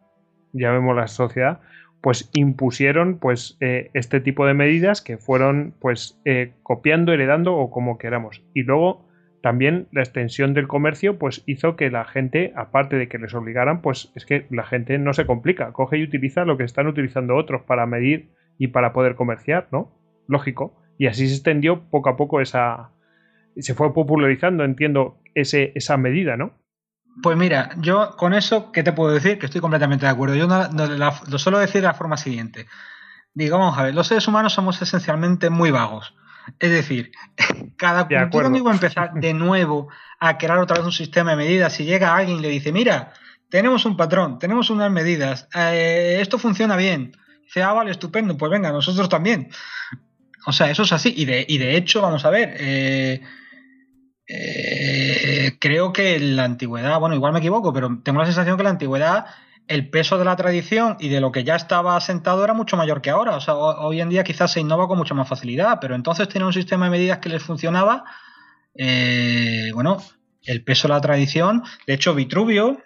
ya 0.52 0.70
vemos 0.72 0.96
la 0.96 1.08
sociedad, 1.08 1.60
pues 2.00 2.30
impusieron 2.32 3.18
pues 3.18 3.56
eh, 3.60 3.90
este 3.94 4.20
tipo 4.20 4.46
de 4.46 4.54
medidas 4.54 5.02
que 5.02 5.18
fueron 5.18 5.74
pues 5.80 6.20
eh, 6.24 6.52
copiando, 6.62 7.12
heredando 7.12 7.56
o 7.56 7.70
como 7.70 7.98
queramos. 7.98 8.42
Y 8.54 8.62
luego 8.62 9.06
también 9.42 9.86
la 9.92 10.02
extensión 10.02 10.54
del 10.54 10.68
comercio 10.68 11.18
pues 11.18 11.42
hizo 11.46 11.76
que 11.76 11.90
la 11.90 12.04
gente, 12.04 12.52
aparte 12.56 12.96
de 12.96 13.08
que 13.08 13.18
les 13.18 13.34
obligaran, 13.34 13.80
pues 13.80 14.12
es 14.14 14.26
que 14.26 14.46
la 14.50 14.64
gente 14.64 14.98
no 14.98 15.12
se 15.12 15.26
complica, 15.26 15.72
coge 15.72 15.98
y 15.98 16.02
utiliza 16.02 16.44
lo 16.44 16.56
que 16.56 16.64
están 16.64 16.86
utilizando 16.86 17.36
otros 17.36 17.62
para 17.62 17.86
medir 17.86 18.30
y 18.58 18.68
para 18.68 18.92
poder 18.92 19.14
comerciar, 19.14 19.68
¿no? 19.72 19.92
Lógico. 20.26 20.74
Y 20.98 21.06
así 21.06 21.26
se 21.28 21.34
extendió 21.34 21.82
poco 21.90 22.10
a 22.10 22.16
poco 22.16 22.40
esa... 22.40 22.90
se 23.56 23.74
fue 23.74 23.94
popularizando, 23.94 24.64
entiendo, 24.64 25.18
ese, 25.34 25.72
esa 25.74 25.96
medida, 25.96 26.36
¿no? 26.36 26.59
Pues 27.22 27.36
mira, 27.36 27.70
yo 27.78 28.16
con 28.16 28.34
eso, 28.34 28.72
¿qué 28.72 28.82
te 28.82 28.92
puedo 28.92 29.12
decir? 29.12 29.38
Que 29.38 29.46
estoy 29.46 29.60
completamente 29.60 30.06
de 30.06 30.12
acuerdo. 30.12 30.36
Yo 30.36 30.46
lo 30.46 31.38
suelo 31.38 31.58
decir 31.58 31.80
de 31.80 31.88
la 31.88 31.94
forma 31.94 32.16
siguiente. 32.16 32.66
Digo, 33.34 33.58
vamos 33.58 33.78
a 33.78 33.84
ver, 33.84 33.94
los 33.94 34.06
seres 34.06 34.26
humanos 34.26 34.52
somos 34.52 34.80
esencialmente 34.80 35.50
muy 35.50 35.70
vagos. 35.70 36.14
Es 36.58 36.70
decir, 36.70 37.12
cada 37.76 38.06
cultura 38.06 38.48
no 38.48 38.56
iba 38.56 38.70
a 38.70 38.74
empezar 38.74 39.12
de 39.14 39.34
nuevo 39.34 39.88
a 40.18 40.38
crear 40.38 40.58
otra 40.58 40.76
vez 40.76 40.86
un 40.86 40.92
sistema 40.92 41.30
de 41.32 41.36
medidas. 41.36 41.72
Si 41.72 41.84
llega 41.84 42.16
alguien 42.16 42.38
y 42.38 42.42
le 42.42 42.48
dice, 42.48 42.72
mira, 42.72 43.12
tenemos 43.48 43.84
un 43.84 43.96
patrón, 43.96 44.38
tenemos 44.38 44.70
unas 44.70 44.90
medidas, 44.90 45.48
eh, 45.54 46.18
esto 46.20 46.38
funciona 46.38 46.76
bien. 46.76 47.12
Dice, 47.44 47.62
ah, 47.62 47.72
vale, 47.72 47.90
estupendo, 47.90 48.36
pues 48.36 48.50
venga, 48.50 48.70
nosotros 48.70 49.08
también. 49.08 49.50
O 50.46 50.52
sea, 50.52 50.70
eso 50.70 50.84
es 50.84 50.92
así. 50.92 51.12
Y 51.16 51.24
de, 51.24 51.44
y 51.48 51.58
de 51.58 51.76
hecho, 51.76 52.00
vamos 52.00 52.24
a 52.24 52.30
ver, 52.30 52.54
eh, 52.58 53.20
eh, 54.32 55.56
creo 55.58 55.92
que 55.92 56.20
la 56.20 56.44
antigüedad, 56.44 57.00
bueno, 57.00 57.16
igual 57.16 57.32
me 57.32 57.40
equivoco, 57.40 57.72
pero 57.72 58.00
tengo 58.04 58.20
la 58.20 58.26
sensación 58.26 58.56
que 58.56 58.62
la 58.62 58.70
antigüedad 58.70 59.26
el 59.70 59.88
peso 59.88 60.18
de 60.18 60.24
la 60.24 60.34
tradición 60.34 60.96
y 60.98 61.10
de 61.10 61.20
lo 61.20 61.30
que 61.30 61.44
ya 61.44 61.54
estaba 61.54 61.96
asentado 61.96 62.42
era 62.42 62.54
mucho 62.54 62.76
mayor 62.76 63.00
que 63.00 63.10
ahora. 63.10 63.36
O 63.36 63.40
sea, 63.40 63.54
hoy 63.54 64.00
en 64.00 64.08
día 64.08 64.24
quizás 64.24 64.52
se 64.52 64.58
innova 64.58 64.88
con 64.88 64.98
mucha 64.98 65.14
más 65.14 65.28
facilidad, 65.28 65.78
pero 65.80 65.94
entonces 65.94 66.28
tenía 66.28 66.46
un 66.46 66.52
sistema 66.52 66.86
de 66.86 66.90
medidas 66.90 67.18
que 67.18 67.28
les 67.28 67.40
funcionaba. 67.40 68.02
Eh, 68.74 69.70
bueno, 69.72 69.98
el 70.42 70.64
peso 70.64 70.88
de 70.88 70.94
la 70.94 71.00
tradición. 71.00 71.62
De 71.86 71.94
hecho, 71.94 72.16
Vitruvio, 72.16 72.82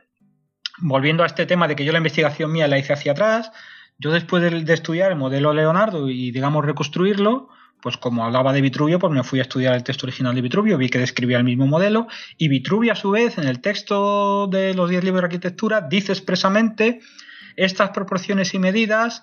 volviendo 0.78 1.22
a 1.22 1.26
este 1.26 1.47
tema 1.47 1.68
de 1.68 1.74
que 1.74 1.86
yo 1.86 1.92
la 1.92 1.99
investigación 1.99 2.53
mía 2.53 2.68
la 2.68 2.78
hice 2.78 2.92
hacia 2.92 3.12
atrás, 3.12 3.51
yo 3.99 4.12
después 4.12 4.42
de 4.42 4.74
estudiar 4.74 5.11
el 5.11 5.16
modelo 5.16 5.55
Leonardo 5.55 6.11
y, 6.11 6.32
digamos, 6.32 6.66
reconstruirlo, 6.66 7.49
pues 7.85 7.99
como 7.99 8.24
hablaba 8.24 8.55
de 8.55 8.62
Vitruvio, 8.62 8.99
pues 8.99 9.12
me 9.12 9.22
fui 9.22 9.41
a 9.41 9.43
estudiar 9.43 9.74
el 9.74 9.85
texto 9.85 10.07
original 10.07 10.35
de 10.35 10.41
Vitruvio, 10.41 10.78
vi 10.78 10.89
que 10.89 10.99
describía 10.99 11.37
el 11.37 11.45
mismo 11.45 11.66
modelo, 11.66 12.07
y 12.39 12.49
Vitruvio 12.49 12.95
a 12.95 12.97
su 12.97 13.11
vez, 13.11 13.37
en 13.37 13.47
el 13.47 13.61
texto 13.61 14.47
de 14.47 14.72
los 14.72 14.89
10 14.89 15.05
libros 15.05 15.20
de 15.20 15.26
arquitectura, 15.26 15.82
dice 15.82 16.12
expresamente 16.12 17.01
estas 17.57 17.91
proporciones 17.91 18.55
y 18.55 18.59
medidas 18.59 19.22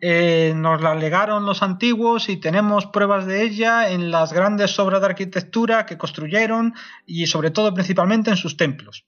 eh, 0.00 0.52
nos 0.54 0.80
las 0.80 0.96
legaron 1.00 1.46
los 1.46 1.64
antiguos 1.64 2.28
y 2.28 2.36
tenemos 2.36 2.86
pruebas 2.86 3.26
de 3.26 3.42
ella 3.42 3.90
en 3.90 4.12
las 4.12 4.32
grandes 4.32 4.78
obras 4.78 5.00
de 5.00 5.06
arquitectura 5.08 5.84
que 5.84 5.98
construyeron 5.98 6.74
y 7.06 7.26
sobre 7.26 7.50
todo 7.50 7.74
principalmente 7.74 8.30
en 8.30 8.36
sus 8.36 8.56
templos, 8.56 9.04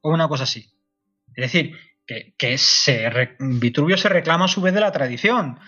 o 0.00 0.10
una 0.10 0.26
cosa 0.26 0.44
así. 0.44 0.72
Es 1.34 1.52
decir, 1.52 1.76
que, 2.06 2.34
Vitruvio 3.40 3.98
se 3.98 4.08
reclama 4.08 4.46
a 4.46 4.48
su 4.48 4.62
vez 4.62 4.72
de 4.72 4.80
la 4.80 4.90
tradición 4.90 5.58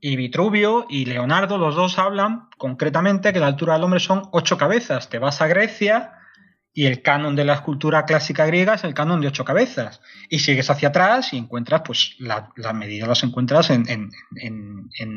y 0.00 0.16
Vitruvio 0.16 0.86
y 0.88 1.04
Leonardo, 1.04 1.58
los 1.58 1.74
dos 1.74 1.98
hablan 1.98 2.48
concretamente 2.56 3.32
que 3.32 3.40
la 3.40 3.46
altura 3.46 3.74
del 3.74 3.84
hombre 3.84 4.00
son 4.00 4.22
ocho 4.32 4.56
cabezas. 4.56 5.10
Te 5.10 5.18
vas 5.18 5.42
a 5.42 5.46
Grecia 5.46 6.12
y 6.72 6.86
el 6.86 7.02
canon 7.02 7.36
de 7.36 7.44
la 7.44 7.54
escultura 7.54 8.04
clásica 8.04 8.46
griega 8.46 8.74
es 8.74 8.84
el 8.84 8.94
canon 8.94 9.20
de 9.20 9.28
ocho 9.28 9.44
cabezas. 9.44 10.00
Y 10.28 10.38
sigues 10.38 10.70
hacia 10.70 10.88
atrás 10.88 11.32
y 11.32 11.38
encuentras, 11.38 11.82
pues, 11.84 12.16
las 12.18 12.74
medidas 12.74 13.08
las 13.08 13.22
encuentras 13.24 13.70
en, 13.70 14.10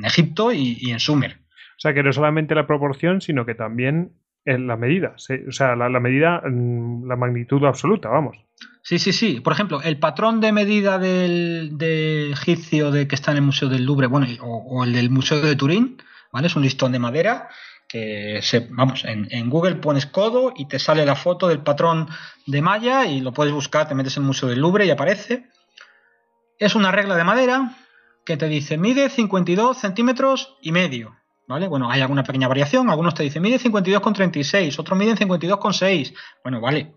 Egipto 0.03 0.51
y, 0.51 0.91
en 0.91 0.99
Sumer. 0.99 1.39
O 1.77 1.79
sea, 1.79 1.93
que 1.93 2.03
no 2.03 2.11
solamente 2.11 2.55
la 2.55 2.67
proporción, 2.67 3.21
sino 3.21 3.45
que 3.45 3.55
también 3.55 4.13
en 4.45 4.67
la 4.67 4.77
medida. 4.77 5.15
O 5.15 5.51
sea, 5.51 5.75
la, 5.75 5.99
medida, 5.99 6.41
mm, 6.45 7.07
la 7.07 7.15
magnitud 7.15 7.63
absoluta, 7.65 8.09
vamos. 8.09 8.37
Sí, 8.81 8.99
sí, 8.99 9.13
sí. 9.13 9.39
Por 9.39 9.53
ejemplo, 9.53 9.81
el 9.81 9.97
patrón 9.97 10.41
de 10.41 10.51
medida 10.51 10.97
del, 10.99 11.77
egipcio 12.31 12.91
de 12.91 13.07
que 13.07 13.15
está 13.15 13.31
en 13.31 13.37
el 13.37 13.43
Museo 13.43 13.69
del 13.69 13.85
Louvre, 13.85 14.07
bueno, 14.07 14.27
o, 14.41 14.83
el 14.83 14.93
del 14.93 15.09
Museo 15.09 15.41
de 15.41 15.55
Turín, 15.55 15.97
¿vale? 16.31 16.47
Es 16.47 16.55
un 16.55 16.63
listón 16.63 16.91
de 16.91 16.99
madera 16.99 17.47
que 17.87 18.39
se, 18.41 18.67
vamos, 18.71 19.05
en, 19.05 19.49
Google 19.49 19.75
pones 19.75 20.07
codo 20.07 20.53
y 20.55 20.67
te 20.67 20.79
sale 20.79 21.05
la 21.05 21.15
foto 21.15 21.47
del 21.47 21.59
patrón 21.59 22.09
de 22.47 22.61
malla 22.61 23.05
y 23.05 23.21
lo 23.21 23.33
puedes 23.33 23.53
buscar, 23.53 23.87
te 23.87 23.95
metes 23.95 24.17
en 24.17 24.23
el 24.23 24.27
Museo 24.27 24.49
del 24.49 24.59
Louvre 24.59 24.85
y 24.85 24.89
aparece. 24.89 25.47
Es 26.57 26.75
una 26.75 26.91
regla 26.91 27.15
de 27.15 27.23
madera 27.23 27.77
que 28.25 28.37
te 28.37 28.47
dice 28.47 28.77
mide 28.77 29.09
52 29.09 29.77
centímetros 29.77 30.57
y 30.61 30.71
medio. 30.71 31.15
¿Vale? 31.47 31.67
Bueno, 31.67 31.91
hay 31.91 32.01
alguna 32.01 32.23
pequeña 32.23 32.47
variación. 32.47 32.89
Algunos 32.89 33.13
te 33.15 33.23
dicen 33.23 33.41
mide 33.41 33.59
52,36, 33.59 34.79
otros 34.79 34.97
miden 34.97 35.17
52,6. 35.17 36.13
Bueno, 36.43 36.61
vale, 36.61 36.93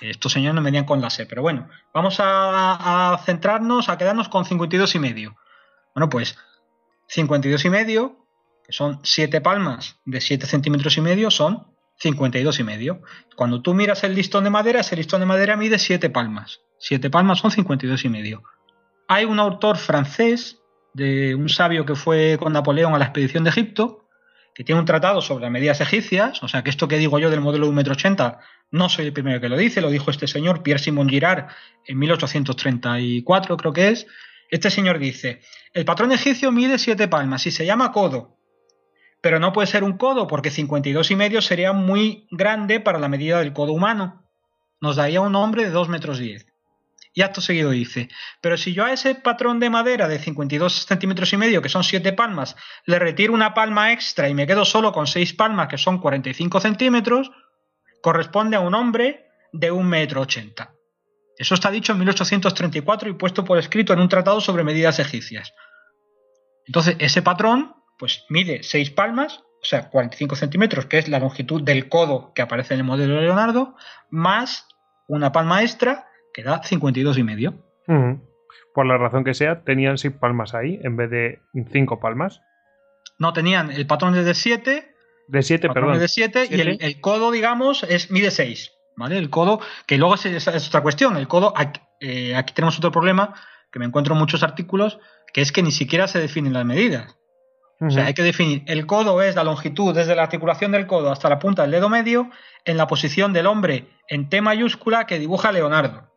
estos 0.00 0.32
señores 0.32 0.54
no 0.54 0.62
venían 0.62 0.84
con 0.84 1.00
la 1.00 1.10
C, 1.10 1.26
pero 1.26 1.42
bueno, 1.42 1.68
vamos 1.92 2.16
a, 2.18 3.20
centrarnos, 3.24 3.88
a 3.88 3.98
quedarnos 3.98 4.28
con 4.28 4.44
52 4.44 4.94
y 4.94 4.98
medio. 4.98 5.36
Bueno, 5.94 6.08
pues 6.08 6.38
52 7.08 7.64
y 7.64 7.70
medio, 7.70 8.26
que 8.64 8.72
son 8.72 9.00
7 9.02 9.40
palmas 9.40 9.98
de 10.04 10.20
7 10.20 10.46
centímetros 10.46 10.96
y 10.96 11.00
medio, 11.00 11.30
son 11.30 11.66
52 11.98 12.60
y 12.60 12.64
medio. 12.64 13.02
Cuando 13.36 13.60
tú 13.60 13.74
miras 13.74 14.02
el 14.04 14.14
listón 14.14 14.44
de 14.44 14.50
madera, 14.50 14.80
ese 14.80 14.96
listón 14.96 15.20
de 15.20 15.26
madera 15.26 15.56
mide 15.56 15.78
7 15.78 16.08
palmas. 16.10 16.60
7 16.78 17.10
palmas 17.10 17.40
son 17.40 17.50
52 17.50 18.04
y 18.04 18.08
medio. 18.08 18.42
Hay 19.06 19.24
un 19.24 19.38
autor 19.38 19.76
francés, 19.76 20.59
de 20.94 21.34
un 21.34 21.48
sabio 21.48 21.84
que 21.84 21.94
fue 21.94 22.36
con 22.38 22.52
Napoleón 22.52 22.94
a 22.94 22.98
la 22.98 23.06
expedición 23.06 23.44
de 23.44 23.50
Egipto, 23.50 24.08
que 24.54 24.64
tiene 24.64 24.80
un 24.80 24.86
tratado 24.86 25.20
sobre 25.20 25.42
las 25.42 25.50
medidas 25.50 25.80
egipcias, 25.80 26.42
o 26.42 26.48
sea 26.48 26.62
que 26.62 26.70
esto 26.70 26.88
que 26.88 26.98
digo 26.98 27.18
yo 27.18 27.30
del 27.30 27.40
modelo 27.40 27.70
de 27.70 27.72
1,80 27.72 28.38
no 28.72 28.88
soy 28.88 29.06
el 29.06 29.12
primero 29.12 29.40
que 29.40 29.48
lo 29.48 29.56
dice, 29.56 29.80
lo 29.80 29.90
dijo 29.90 30.10
este 30.10 30.26
señor 30.26 30.62
Pierre 30.62 30.82
Simon 30.82 31.08
Girard 31.08 31.48
en 31.86 31.98
1834 31.98 33.56
creo 33.56 33.72
que 33.72 33.88
es. 33.88 34.06
Este 34.50 34.70
señor 34.70 34.98
dice, 34.98 35.40
el 35.72 35.84
patrón 35.84 36.12
egipcio 36.12 36.50
mide 36.50 36.78
7 36.78 37.08
palmas 37.08 37.46
y 37.46 37.52
se 37.52 37.64
llama 37.64 37.92
codo, 37.92 38.36
pero 39.20 39.38
no 39.38 39.52
puede 39.52 39.68
ser 39.68 39.84
un 39.84 39.96
codo 39.96 40.26
porque 40.26 40.50
52 40.50 41.10
y 41.10 41.16
medio 41.16 41.40
sería 41.40 41.72
muy 41.72 42.26
grande 42.30 42.80
para 42.80 42.98
la 42.98 43.08
medida 43.08 43.38
del 43.38 43.52
codo 43.52 43.72
humano. 43.72 44.24
Nos 44.80 44.96
daría 44.96 45.20
un 45.20 45.36
hombre 45.36 45.64
de 45.64 45.70
2 45.70 45.88
metros 45.88 46.18
10. 46.18 46.49
Y 47.12 47.22
acto 47.22 47.40
seguido 47.40 47.70
dice, 47.70 48.08
pero 48.40 48.56
si 48.56 48.72
yo 48.72 48.84
a 48.84 48.92
ese 48.92 49.16
patrón 49.16 49.58
de 49.58 49.68
madera 49.68 50.06
de 50.06 50.18
52 50.18 50.86
centímetros 50.86 51.32
y 51.32 51.36
medio, 51.36 51.60
que 51.60 51.68
son 51.68 51.82
7 51.82 52.12
palmas, 52.12 52.54
le 52.86 53.00
retiro 53.00 53.32
una 53.32 53.52
palma 53.52 53.92
extra 53.92 54.28
y 54.28 54.34
me 54.34 54.46
quedo 54.46 54.64
solo 54.64 54.92
con 54.92 55.08
6 55.08 55.34
palmas, 55.34 55.66
que 55.68 55.78
son 55.78 55.98
45 55.98 56.60
centímetros, 56.60 57.32
corresponde 58.00 58.56
a 58.56 58.60
un 58.60 58.74
hombre 58.74 59.26
de 59.52 59.72
1,80 59.72 59.84
metro. 59.84 60.24
Eso 61.36 61.54
está 61.54 61.70
dicho 61.70 61.92
en 61.92 61.98
1834 61.98 63.08
y 63.08 63.14
puesto 63.14 63.44
por 63.44 63.58
escrito 63.58 63.92
en 63.92 64.00
un 64.00 64.08
tratado 64.08 64.40
sobre 64.40 64.62
medidas 64.62 64.98
egipcias. 64.98 65.52
Entonces, 66.66 66.96
ese 66.98 67.22
patrón, 67.22 67.74
pues 67.98 68.24
mide 68.28 68.62
6 68.62 68.90
palmas, 68.90 69.40
o 69.62 69.64
sea, 69.64 69.88
45 69.90 70.36
centímetros, 70.36 70.86
que 70.86 70.98
es 70.98 71.08
la 71.08 71.18
longitud 71.18 71.62
del 71.62 71.88
codo 71.88 72.32
que 72.34 72.42
aparece 72.42 72.74
en 72.74 72.80
el 72.80 72.86
modelo 72.86 73.16
de 73.16 73.22
Leonardo, 73.22 73.74
más 74.10 74.68
una 75.08 75.32
palma 75.32 75.62
extra, 75.62 76.09
que 76.40 76.48
da 76.48 76.62
52 76.62 77.18
y 77.18 77.22
medio. 77.22 77.54
Por 78.74 78.86
la 78.86 78.96
razón 78.96 79.24
que 79.24 79.34
sea, 79.34 79.62
tenían 79.62 79.98
6 79.98 80.14
palmas 80.20 80.54
ahí 80.54 80.80
en 80.82 80.96
vez 80.96 81.10
de 81.10 81.42
5 81.72 82.00
palmas. 82.00 82.40
No, 83.18 83.32
tenían 83.32 83.70
el 83.70 83.86
patrón 83.86 84.14
de 84.14 84.34
7 84.34 84.94
de 85.28 85.42
7, 85.42 85.68
perdón. 85.68 85.98
De 85.98 86.08
7 86.08 86.48
y 86.50 86.60
el, 86.60 87.00
codo, 87.00 87.30
digamos, 87.30 87.82
es 87.84 88.10
mide 88.10 88.30
6. 88.30 88.72
¿Vale? 88.96 89.18
El 89.18 89.30
codo, 89.30 89.60
que 89.86 89.96
luego 89.96 90.14
es, 90.14 90.68
otra 90.68 90.82
cuestión. 90.82 91.16
El 91.16 91.28
codo, 91.28 91.54
eh, 92.00 92.34
aquí, 92.34 92.54
tenemos 92.54 92.76
otro 92.78 92.90
problema 92.90 93.34
que 93.70 93.78
me 93.78 93.84
encuentro 93.84 94.14
en 94.14 94.20
muchos 94.20 94.42
artículos, 94.42 94.98
que 95.32 95.40
es 95.40 95.52
que 95.52 95.62
ni 95.62 95.72
siquiera 95.72 96.08
se 96.08 96.20
definen 96.20 96.52
las 96.52 96.64
medidas. 96.64 97.16
O 97.80 97.90
sea, 97.90 98.06
hay 98.06 98.14
que 98.14 98.22
definir. 98.22 98.62
El 98.66 98.84
codo 98.84 99.22
es 99.22 99.36
la 99.36 99.44
longitud 99.44 99.94
desde 99.94 100.14
la 100.14 100.24
articulación 100.24 100.72
del 100.72 100.86
codo 100.86 101.10
hasta 101.10 101.30
la 101.30 101.38
punta 101.38 101.62
del 101.62 101.70
dedo 101.70 101.88
medio 101.88 102.28
en 102.66 102.76
la 102.76 102.86
posición 102.86 103.32
del 103.32 103.46
hombre 103.46 103.88
en 104.08 104.28
T 104.28 104.42
mayúscula 104.42 105.06
que 105.06 105.18
dibuja 105.18 105.50
Leonardo. 105.50 106.09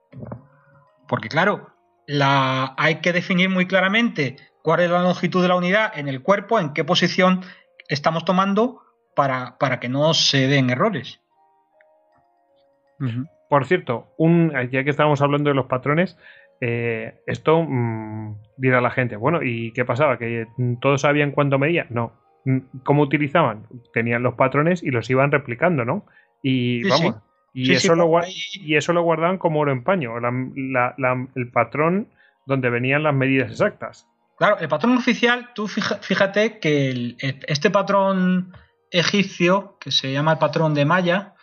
Porque 1.07 1.29
claro, 1.29 1.69
la, 2.07 2.73
hay 2.77 2.95
que 2.95 3.13
definir 3.13 3.49
muy 3.49 3.65
claramente 3.67 4.37
cuál 4.61 4.81
es 4.81 4.89
la 4.89 5.01
longitud 5.01 5.41
de 5.41 5.47
la 5.47 5.55
unidad 5.55 5.91
en 5.97 6.07
el 6.07 6.21
cuerpo, 6.21 6.59
en 6.59 6.73
qué 6.73 6.83
posición 6.83 7.41
estamos 7.87 8.25
tomando 8.25 8.81
para, 9.15 9.57
para 9.59 9.79
que 9.79 9.89
no 9.89 10.13
se 10.13 10.47
den 10.47 10.69
errores. 10.69 11.21
Por 13.49 13.65
cierto, 13.65 14.13
un, 14.17 14.51
ya 14.71 14.83
que 14.83 14.89
estábamos 14.89 15.21
hablando 15.21 15.49
de 15.49 15.55
los 15.55 15.65
patrones, 15.65 16.17
eh, 16.61 17.19
esto 17.27 17.61
mm, 17.61 18.37
dirá 18.57 18.79
la 18.79 18.91
gente, 18.91 19.17
bueno, 19.17 19.43
¿y 19.43 19.73
qué 19.73 19.83
pasaba? 19.83 20.17
¿Que 20.17 20.47
todos 20.79 21.01
sabían 21.01 21.31
cuánto 21.31 21.59
medía? 21.59 21.85
No. 21.89 22.13
Mm, 22.45 22.59
¿Cómo 22.85 23.03
utilizaban? 23.03 23.67
Tenían 23.93 24.23
los 24.23 24.35
patrones 24.35 24.81
y 24.81 24.91
los 24.91 25.09
iban 25.09 25.31
replicando, 25.31 25.83
¿no? 25.83 26.05
Y 26.41 26.87
vamos, 26.87 27.17
Y, 27.53 27.71
eso 27.71 27.93
lo, 27.95 28.09
y 28.25 28.75
eso 28.75 28.93
lo 28.93 29.03
guardaban 29.03 29.37
como 29.37 29.59
oro 29.59 29.71
en 29.71 29.83
paño, 29.83 30.13
el 30.17 31.51
patrón 31.51 32.09
donde 32.45 32.69
venían 32.69 33.03
las 33.03 33.13
medidas 33.13 33.51
exactas. 33.51 34.07
Claro, 34.37 34.57
el 34.59 34.67
patrón 34.67 34.97
oficial, 34.97 35.51
tú 35.53 35.67
fíjate 35.67 36.59
que 36.59 37.15
este 37.47 37.69
patrón 37.69 38.51
egipcio, 38.89 39.77
que 39.79 39.91
se 39.91 40.11
llama 40.11 40.33
el 40.33 40.37
patrón 40.39 40.73
de 40.73 40.85
Maya, 40.85 41.35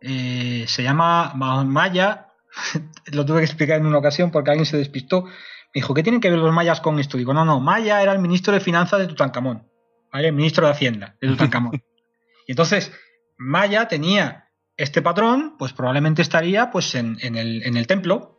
eh, 0.00 0.64
se 0.68 0.82
llama 0.82 1.32
Maya, 1.34 2.28
lo 3.12 3.26
tuve 3.26 3.38
que 3.38 3.46
explicar 3.46 3.78
en 3.78 3.86
una 3.86 3.98
ocasión 3.98 4.30
porque 4.30 4.50
alguien 4.50 4.66
se 4.66 4.76
despistó. 4.76 5.24
Me 5.24 5.80
dijo, 5.80 5.92
¿qué 5.92 6.02
tienen 6.02 6.20
que 6.20 6.30
ver 6.30 6.38
los 6.38 6.54
mayas 6.54 6.80
con 6.80 6.98
esto? 6.98 7.18
Digo, 7.18 7.34
no, 7.34 7.44
no, 7.44 7.60
Maya 7.60 8.02
era 8.02 8.12
el 8.12 8.20
ministro 8.20 8.54
de 8.54 8.60
Finanzas 8.60 9.00
de 9.00 9.06
Tutankamón, 9.06 9.68
¿vale? 10.12 10.28
El 10.28 10.34
ministro 10.34 10.66
de 10.66 10.72
Hacienda 10.72 11.16
de 11.20 11.28
Tutankamón. 11.28 11.74
y 12.46 12.52
entonces, 12.52 12.92
Maya 13.36 13.88
tenía 13.88 14.47
este 14.78 15.02
patrón, 15.02 15.56
pues 15.58 15.72
probablemente 15.74 16.22
estaría 16.22 16.70
pues 16.70 16.94
en, 16.94 17.18
el, 17.20 17.62
el 17.62 17.86
templo, 17.86 18.38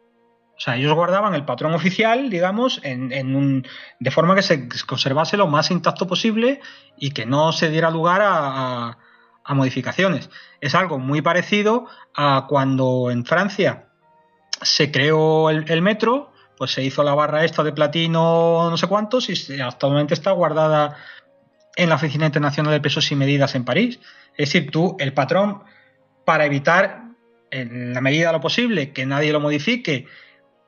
o 0.59 0.61
sea, 0.61 0.75
ellos 0.75 0.93
guardaban 0.93 1.35
el 1.35 1.45
patrón 1.45 1.73
oficial, 1.73 2.29
digamos, 2.29 2.81
en, 2.83 3.33
un, 3.33 3.65
de 4.01 4.11
forma 4.11 4.35
que 4.35 4.41
se 4.41 4.67
conservase 4.85 5.37
lo 5.37 5.47
más 5.47 5.71
intacto 5.71 6.05
posible 6.05 6.59
y 6.97 7.11
que 7.11 7.25
no 7.25 7.53
se 7.53 7.69
diera 7.69 7.89
lugar 7.89 8.21
a, 8.21 8.97
modificaciones. 9.51 10.29
Es 10.61 10.75
algo 10.75 10.99
muy 10.99 11.23
parecido 11.23 11.87
a 12.13 12.45
cuando 12.47 13.09
en 13.09 13.25
Francia 13.25 13.87
se 14.61 14.91
creó 14.91 15.49
el, 15.49 15.81
metro, 15.81 16.33
pues 16.55 16.71
se 16.71 16.83
hizo 16.83 17.03
la 17.03 17.15
barra 17.15 17.45
esta 17.45 17.63
de 17.63 17.71
platino 17.71 18.67
no 18.69 18.77
sé 18.77 18.85
cuántos 18.85 19.27
y 19.27 19.59
actualmente 19.59 20.13
está 20.13 20.31
guardada 20.31 20.97
en 21.75 21.89
la 21.89 21.95
Oficina 21.95 22.27
Internacional 22.27 22.71
de 22.71 22.79
Pesos 22.79 23.11
y 23.11 23.15
Medidas 23.15 23.55
en 23.55 23.65
París. 23.65 23.99
Es 24.37 24.51
decir, 24.51 24.69
tú, 24.69 24.97
el 24.99 25.13
patrón, 25.13 25.63
para 26.29 26.45
evitar 26.45 27.05
en 27.49 27.91
la 27.91 28.01
medida 28.01 28.27
de 28.27 28.33
lo 28.33 28.39
posible 28.39 28.93
que 28.93 29.03
nadie 29.07 29.33
lo 29.33 29.39
modifique 29.39 30.05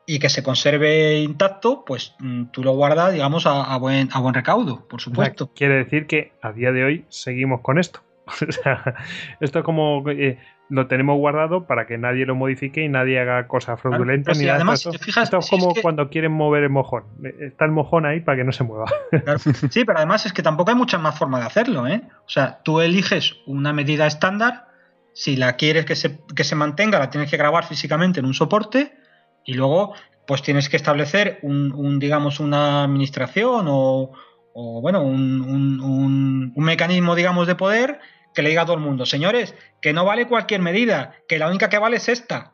y 0.08 0.18
que 0.18 0.28
se 0.28 0.42
conserve 0.42 1.20
intacto, 1.20 1.86
pues 1.86 2.16
mm, 2.18 2.46
tú 2.46 2.64
lo 2.64 2.72
guardas, 2.72 3.14
digamos, 3.14 3.46
a, 3.46 3.78
buen, 3.78 4.10
a 4.12 4.20
buen 4.22 4.34
recaudo, 4.34 4.88
por 4.88 5.02
supuesto. 5.02 5.54
quiere 5.54 5.76
decir 5.76 6.08
que 6.08 6.34
a 6.42 6.52
día 6.52 6.72
de 6.72 6.84
hoy 6.84 7.06
seguimos 7.10 7.62
con 7.62 7.78
esto. 7.78 8.02
o 8.26 8.52
sea, 8.52 8.96
esto 9.40 9.60
es 9.60 9.64
como 9.64 10.04
eh, 10.10 10.40
lo 10.70 10.88
tenemos 10.88 11.20
guardado 11.20 11.68
para 11.68 11.86
que 11.86 12.00
nadie 12.00 12.26
lo 12.26 12.34
modifique 12.34 12.82
y 12.84 12.90
nadie 12.90 13.20
haga 13.20 13.48
cosas 13.48 13.80
fraudulentas. 13.80 14.40
ni 14.40 14.48
además, 14.48 14.84
esto, 14.84 15.38
es 15.38 15.48
como 15.48 15.76
cuando 15.80 16.10
quieren 16.10 16.32
mover 16.32 16.64
el 16.64 16.72
mojón. 16.72 17.04
Está 17.40 17.66
el 17.66 17.72
mojón 17.72 18.08
ahí 18.08 18.22
para 18.22 18.38
que 18.38 18.46
no 18.46 18.52
se 18.52 18.64
mueva. 18.64 18.86
Sí, 19.70 19.86
pero 19.86 20.00
además 20.00 20.26
es 20.26 20.34
que 20.34 20.42
tampoco 20.42 20.72
hay 20.72 20.78
mucha 20.78 20.98
más 20.98 21.20
forma 21.20 21.40
de 21.40 21.46
hacerlo. 21.46 21.86
¿eh? 21.86 22.02
O 22.26 22.30
sea, 22.30 22.62
tú 22.64 22.82
eliges 22.82 23.36
una 23.46 23.74
medida 23.74 24.08
estándar. 24.08 24.71
Si 25.14 25.36
la 25.36 25.56
quieres 25.58 25.86
que 25.86 25.96
se, 25.96 26.20
que 26.36 26.44
se 26.44 26.56
mantenga, 26.56 27.00
la 27.00 27.10
tienes 27.10 27.30
que 27.30 27.38
grabar 27.38 27.66
físicamente 27.66 28.20
en 28.20 28.26
un 28.26 28.34
soporte 28.34 28.96
y 29.44 29.54
luego, 29.54 29.94
pues 30.28 30.42
tienes 30.42 30.70
que 30.70 30.78
establecer 30.78 31.40
un, 31.42 32.00
digamos, 32.00 32.40
una 32.40 32.84
administración 32.84 33.66
o, 33.68 34.12
bueno, 34.54 35.04
un, 35.04 36.54
mecanismo, 36.56 37.16
digamos, 37.16 37.48
de 37.48 37.56
poder 37.56 38.00
que 38.34 38.42
le 38.42 38.50
diga 38.50 38.62
a 38.62 38.66
todo 38.66 38.78
el 38.78 38.84
mundo, 38.84 39.06
señores, 39.06 39.56
que 39.82 39.94
no 39.94 40.06
vale 40.06 40.28
cualquier 40.28 40.62
medida, 40.62 41.16
que 41.28 41.40
la 41.40 41.48
única 41.48 41.70
que 41.70 41.80
vale 41.80 41.98
es 41.98 42.08
esta. 42.08 42.54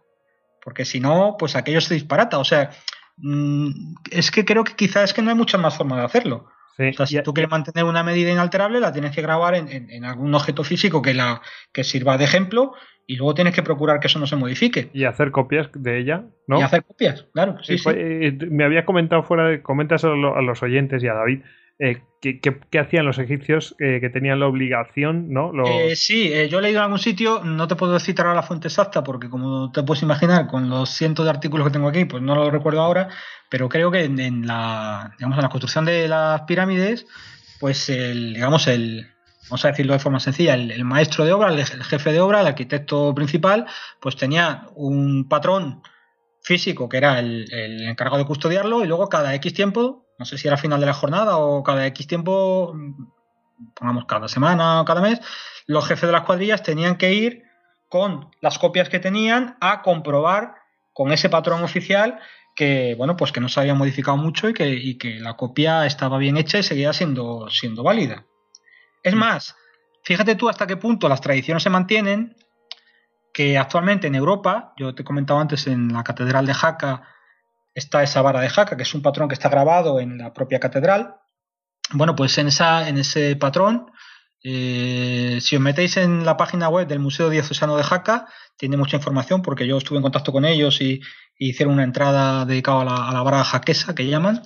Porque 0.63 0.85
si 0.85 0.99
no, 0.99 1.35
pues 1.37 1.55
aquello 1.55 1.81
se 1.81 1.93
disparata. 1.93 2.39
O 2.39 2.43
sea, 2.43 2.71
mm, 3.17 3.95
es 4.09 4.31
que 4.31 4.43
creo 4.43 4.63
que 4.63 4.75
quizás 4.75 5.03
es 5.05 5.13
que 5.13 5.21
no 5.21 5.29
hay 5.29 5.35
mucha 5.35 5.57
más 5.57 5.77
forma 5.77 5.97
de 5.97 6.05
hacerlo. 6.05 6.47
Sea, 6.77 7.05
si 7.05 7.21
tú 7.23 7.33
quieres 7.33 7.49
mantener 7.49 7.83
una 7.83 8.03
medida 8.03 8.31
inalterable, 8.31 8.79
la 8.79 8.93
tienes 8.93 9.15
que 9.15 9.21
grabar 9.21 9.55
en, 9.55 9.89
en, 9.89 10.05
algún 10.05 10.33
objeto 10.33 10.63
físico 10.63 11.01
que, 11.01 11.13
la, 11.13 11.41
que 11.71 11.83
sirva 11.83 12.17
de 12.17 12.25
ejemplo 12.25 12.73
y 13.07 13.15
luego 13.15 13.33
tienes 13.33 13.55
que 13.55 13.63
procurar 13.63 13.99
que 13.99 14.07
eso 14.07 14.19
no 14.19 14.27
se 14.27 14.35
modifique. 14.35 14.89
Y 14.93 15.05
hacer 15.05 15.31
copias 15.31 15.69
de 15.73 15.97
ella, 15.97 16.25
¿no? 16.45 16.59
Y 16.59 16.61
hacer 16.61 16.83
copias, 16.83 17.25
claro. 17.33 17.57
Sí, 17.63 17.77
sí. 17.77 17.89
Eh, 17.95 18.37
me 18.51 18.65
había 18.65 18.85
comentado 18.85 19.23
fuera 19.23 19.47
de. 19.47 19.61
Comentas 19.61 20.03
a, 20.03 20.09
los 20.09 20.61
oyentes 20.61 21.01
y 21.01 21.07
a 21.07 21.13
David. 21.13 21.41
Eh, 21.79 22.01
¿qué, 22.21 22.79
hacían 22.79 23.05
los 23.05 23.19
egipcios 23.19 23.75
eh, 23.79 23.99
que 24.01 24.09
tenían 24.09 24.39
la 24.39 24.47
obligación, 24.47 25.31
¿no? 25.31 25.51
sí, 25.95 26.31
yo 26.49 26.57
he 26.57 26.61
leído 26.61 26.79
en 26.79 26.85
algún 26.85 26.97
sitio, 26.97 27.43
no 27.43 27.67
te 27.67 27.75
puedo 27.75 27.99
citar 27.99 28.25
ahora 28.25 28.41
la 28.41 28.47
fuente 28.47 28.67
exacta 28.67 29.03
porque 29.03 29.29
como 29.29 29.71
te 29.71 29.83
puedes 29.83 30.01
imaginar, 30.01 30.47
con 30.47 30.69
los 30.69 30.89
cientos 30.89 31.25
de 31.25 31.29
artículos 31.29 31.67
que 31.67 31.73
tengo 31.73 31.87
aquí, 31.87 32.05
pues 32.05 32.23
no 32.23 32.33
lo 32.33 32.49
recuerdo 32.49 32.81
ahora, 32.81 33.09
pero 33.49 33.69
creo 33.69 33.91
que 33.91 34.05
en, 34.05 34.47
la, 34.47 35.13
digamos, 35.17 35.37
en 35.37 35.43
la 35.43 35.49
construcción 35.49 35.85
de 35.85 36.07
las 36.07 36.41
pirámides, 36.41 37.05
pues 37.59 37.89
el, 37.89 38.33
digamos, 38.33 38.67
el, 38.67 39.07
vamos 39.49 39.65
a 39.65 39.69
decirlo 39.69 39.93
de 39.93 39.99
forma 39.99 40.19
sencilla, 40.19 40.55
el, 40.55 40.83
maestro 40.85 41.25
de 41.25 41.33
obra, 41.33 41.49
el, 41.49 41.63
jefe 41.65 42.11
de 42.11 42.19
obra, 42.19 42.41
el 42.41 42.47
arquitecto 42.47 43.13
principal, 43.15 43.65
pues 43.99 44.15
tenía 44.15 44.67
un 44.75 45.27
patrón 45.27 45.81
físico 46.41 46.87
que 46.89 46.97
era 46.97 47.19
el, 47.19 47.45
encargado 47.87 48.17
de 48.17 48.25
custodiarlo 48.25 48.83
y 48.83 48.87
luego 48.87 49.09
cada 49.09 49.33
X 49.35 49.53
tiempo, 49.53 50.06
no 50.17 50.25
sé 50.25 50.37
si 50.37 50.47
era 50.47 50.57
final 50.57 50.79
de 50.79 50.85
la 50.85 50.93
jornada 50.93 51.37
o 51.37 51.63
cada 51.63 51.85
X 51.87 52.07
tiempo, 52.07 52.75
pongamos 53.75 54.05
cada 54.05 54.27
semana 54.27 54.81
o 54.81 54.85
cada 54.85 55.01
mes, 55.01 55.19
los 55.65 55.87
jefes 55.87 56.07
de 56.07 56.13
las 56.13 56.23
cuadrillas 56.23 56.63
tenían 56.63 56.97
que 56.97 57.13
ir 57.13 57.43
con 57.89 58.29
las 58.41 58.59
copias 58.59 58.89
que 58.89 58.99
tenían 58.99 59.57
a 59.61 59.81
comprobar 59.81 60.55
con 60.93 61.11
ese 61.11 61.29
patrón 61.29 61.63
oficial 61.63 62.19
que 62.55 62.95
bueno 62.97 63.15
pues 63.15 63.31
que 63.31 63.39
no 63.39 63.49
se 63.49 63.59
había 63.59 63.75
modificado 63.75 64.17
mucho 64.17 64.49
y 64.49 64.53
que, 64.53 64.67
y 64.67 64.97
que 64.97 65.19
la 65.19 65.37
copia 65.37 65.85
estaba 65.85 66.17
bien 66.17 66.37
hecha 66.37 66.57
y 66.57 66.63
seguía 66.63 66.91
siendo, 66.91 67.49
siendo 67.49 67.83
válida. 67.83 68.25
Es 69.03 69.13
más, 69.13 69.55
fíjate 70.03 70.35
tú 70.35 70.49
hasta 70.49 70.67
qué 70.67 70.75
punto 70.75 71.07
las 71.07 71.21
tradiciones 71.21 71.63
se 71.63 71.69
mantienen, 71.69 72.35
que 73.31 73.57
actualmente 73.57 74.07
en 74.07 74.15
Europa, 74.15 74.73
yo 74.75 74.95
te 74.95 75.03
he 75.03 75.05
comentado 75.05 75.39
antes 75.39 75.67
en 75.67 75.93
la 75.93 76.03
Catedral 76.03 76.47
de 76.47 76.55
Jaca, 76.55 77.03
está 77.77 78.01
esa 78.01 78.23
vara 78.23 78.41
de 78.41 78.49
Jaca, 78.49 78.75
que 78.75 78.83
es 78.83 78.95
un 78.95 79.03
patrón 79.03 79.29
que 79.29 79.35
está 79.35 79.49
grabado 79.49 79.99
en 79.99 80.17
la 80.17 80.33
propia 80.33 80.59
catedral. 80.59 81.15
Bueno, 81.93 82.15
pues 82.15 82.35
en, 82.39 82.47
esa, 82.47 82.89
en 82.89 82.97
ese 82.97 83.35
patrón, 83.35 83.91
eh, 84.43 85.37
si 85.41 85.55
os 85.55 85.61
metéis 85.61 85.95
en 85.97 86.25
la 86.25 86.37
página 86.37 86.69
web 86.69 86.87
del 86.87 86.99
Museo 86.99 87.29
Diocesano 87.29 87.77
de 87.77 87.83
Jaca, 87.83 88.25
tiene 88.57 88.77
mucha 88.77 88.97
información 88.97 89.43
porque 89.43 89.67
yo 89.67 89.77
estuve 89.77 89.97
en 89.97 90.01
contacto 90.01 90.31
con 90.31 90.43
ellos 90.43 90.81
y, 90.81 91.01
hicieron 91.39 91.75
una 91.75 91.83
entrada 91.83 92.45
dedicada 92.45 92.81
a 92.81 93.13
la, 93.13 93.21
vara 93.21 93.43
jaquesa 93.43 93.93
que 93.93 94.07
llaman. 94.07 94.41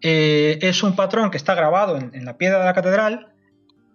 Eh, 0.00 0.60
es 0.62 0.84
un 0.84 0.94
patrón 0.94 1.32
que 1.32 1.36
está 1.36 1.56
grabado 1.56 1.96
en, 1.96 2.24
la 2.24 2.36
piedra 2.36 2.60
de 2.60 2.64
la 2.64 2.74
catedral 2.74 3.32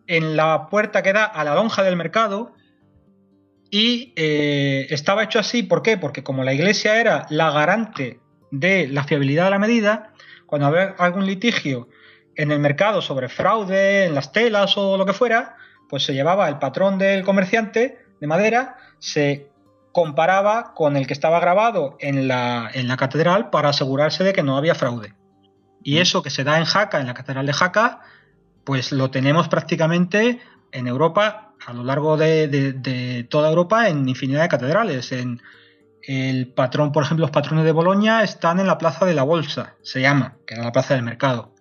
en 0.07 0.35
la 0.35 0.67
puerta 0.69 1.03
que 1.03 1.13
da 1.13 1.23
a 1.23 1.45
la 1.45 1.55
lonja 1.55 1.83
del 1.83 1.95
mercado 1.95 2.53
y 3.69 4.13
eh, 4.17 4.87
estaba 4.89 5.23
hecho 5.23 5.39
así, 5.39 5.63
¿por 5.63 5.83
qué? 5.83 5.97
Porque 5.97 6.21
como 6.21 6.43
la 6.43 6.53
iglesia 6.53 6.99
era 6.99 7.27
la 7.29 7.49
garante 7.51 8.19
de 8.51 8.87
la 8.87 9.03
fiabilidad 9.03 9.45
de 9.45 9.51
la 9.51 9.59
medida, 9.59 10.13
cuando 10.45 10.67
había 10.67 10.95
algún 10.97 11.25
litigio 11.25 11.89
en 12.35 12.51
el 12.51 12.59
mercado 12.59 13.01
sobre 13.01 13.29
fraude, 13.29 14.05
en 14.05 14.15
las 14.15 14.31
telas 14.31 14.77
o 14.77 14.97
lo 14.97 15.05
que 15.05 15.13
fuera, 15.13 15.55
pues 15.89 16.03
se 16.03 16.13
llevaba 16.13 16.47
el 16.47 16.59
patrón 16.59 16.97
del 16.97 17.23
comerciante 17.23 18.05
de 18.19 18.27
madera, 18.27 18.77
se 18.99 19.49
comparaba 19.91 20.73
con 20.73 20.95
el 20.95 21.07
que 21.07 21.13
estaba 21.13 21.39
grabado 21.39 21.97
en 21.99 22.27
la, 22.27 22.69
en 22.73 22.87
la 22.87 22.97
catedral 22.97 23.49
para 23.49 23.69
asegurarse 23.69 24.23
de 24.23 24.33
que 24.33 24.43
no 24.43 24.57
había 24.57 24.75
fraude. 24.75 25.13
Y 25.83 25.95
mm. 25.95 25.97
eso 25.97 26.21
que 26.21 26.29
se 26.29 26.43
da 26.43 26.57
en 26.57 26.65
Jaca, 26.65 26.99
en 26.99 27.07
la 27.07 27.13
catedral 27.13 27.45
de 27.45 27.53
Jaca, 27.53 28.01
pues 28.63 28.91
lo 28.91 29.11
tenemos 29.11 29.47
prácticamente 29.47 30.39
en 30.71 30.87
Europa, 30.87 31.53
a 31.65 31.73
lo 31.73 31.83
largo 31.83 32.17
de, 32.17 33.27
toda 33.29 33.49
Europa, 33.49 33.89
en 33.89 34.07
infinidad 34.07 34.43
de 34.43 34.49
catedrales. 34.49 35.11
En 35.11 35.41
el 36.03 36.47
patrón, 36.53 36.91
por 36.91 37.03
ejemplo, 37.03 37.23
los 37.23 37.31
patrones 37.31 37.65
de 37.65 37.71
Boloña 37.71 38.23
están 38.23 38.59
en 38.59 38.67
la 38.67 38.77
Plaza 38.77 39.05
de 39.05 39.13
la 39.13 39.23
Bolsa, 39.23 39.75
se 39.81 40.01
llama, 40.01 40.37
que 40.45 40.55
era 40.55 40.63
la 40.63 40.71
Plaza 40.71 40.95
del 40.95 41.03
Mercado. 41.03 41.53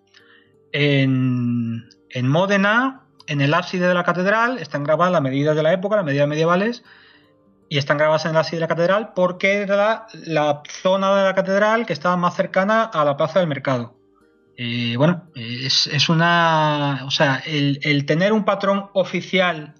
En, 0.72 1.88
en 2.08 2.28
Módena, 2.28 3.02
en 3.26 3.40
el 3.40 3.54
ábside 3.54 3.88
de 3.88 3.94
la 3.94 4.04
catedral, 4.04 4.58
están 4.58 4.84
grabadas 4.84 5.12
las 5.12 5.22
medidas 5.22 5.56
de 5.56 5.62
la 5.62 5.72
época, 5.72 5.96
las 5.96 6.04
medidas 6.04 6.28
medievales, 6.28 6.82
y 7.68 7.78
están 7.78 7.98
grabadas 7.98 8.24
en 8.24 8.32
el 8.32 8.36
ábside 8.38 8.56
de 8.56 8.60
la 8.60 8.68
catedral 8.68 9.12
porque 9.14 9.62
era 9.62 10.06
la 10.24 10.62
zona 10.82 11.14
de 11.16 11.24
la 11.24 11.34
catedral 11.34 11.86
que 11.86 11.92
estaba 11.92 12.16
más 12.16 12.34
cercana 12.34 12.84
a 12.84 13.04
la 13.04 13.16
Plaza 13.16 13.38
del 13.38 13.48
Mercado. 13.48 14.00
Eh, 14.62 14.94
bueno, 14.98 15.30
es, 15.34 16.08
una. 16.10 17.04
O 17.06 17.10
sea, 17.10 17.42
el, 17.46 18.04
tener 18.04 18.32
un 18.34 18.44
patrón 18.44 18.90
oficial 18.92 19.74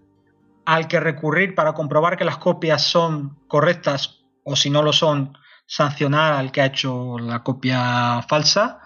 al 0.65 0.89
que 0.89 1.01
recurrir 1.01 1.55
para 1.55 1.75
comprobar 1.75 2.17
que 2.17 2.25
las 2.25 2.39
copias 2.39 2.83
son 2.83 3.37
correctas 3.47 4.20
o 4.45 4.57
si 4.57 4.71
no 4.71 4.83
lo 4.83 4.93
son, 4.93 5.37
sancionar 5.67 6.33
al 6.33 6.51
que 6.51 6.63
ha 6.63 6.67
hecho 6.67 7.19
la 7.19 7.43
copia 7.43 8.23
falsa, 8.29 8.81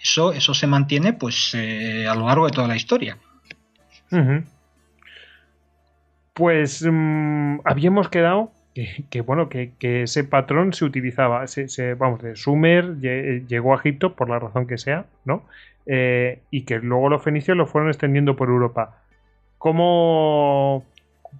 eso, 0.00 0.32
eso 0.32 0.52
se 0.52 0.66
mantiene 0.66 1.12
pues 1.12 1.54
eh, 1.54 2.06
a 2.08 2.14
lo 2.14 2.26
largo 2.26 2.46
de 2.46 2.52
toda 2.52 2.68
la 2.68 2.76
historia. 2.76 3.16
Pues 6.34 6.86
mm, 6.88 7.60
habíamos 7.64 8.08
quedado 8.08 8.52
que, 9.08 9.20
bueno, 9.20 9.48
que, 9.48 9.72
ese 9.80 10.24
patrón 10.24 10.72
se 10.72 10.84
utilizaba, 10.84 11.46
se, 11.46 11.94
vamos, 11.94 12.20
de 12.22 12.34
Sumer 12.34 12.98
llegó 12.98 13.72
a 13.72 13.76
Egipto 13.76 14.16
por 14.16 14.28
la 14.28 14.40
razón 14.40 14.66
que 14.66 14.78
sea, 14.78 15.06
¿no? 15.24 15.44
Eh, 15.86 16.40
y 16.50 16.62
que 16.62 16.78
luego 16.78 17.08
los 17.08 17.22
fenicios 17.22 17.56
lo 17.56 17.66
fueron 17.66 17.90
extendiendo 17.90 18.34
por 18.34 18.48
Europa. 18.48 18.98
¿Cómo, 19.58 20.84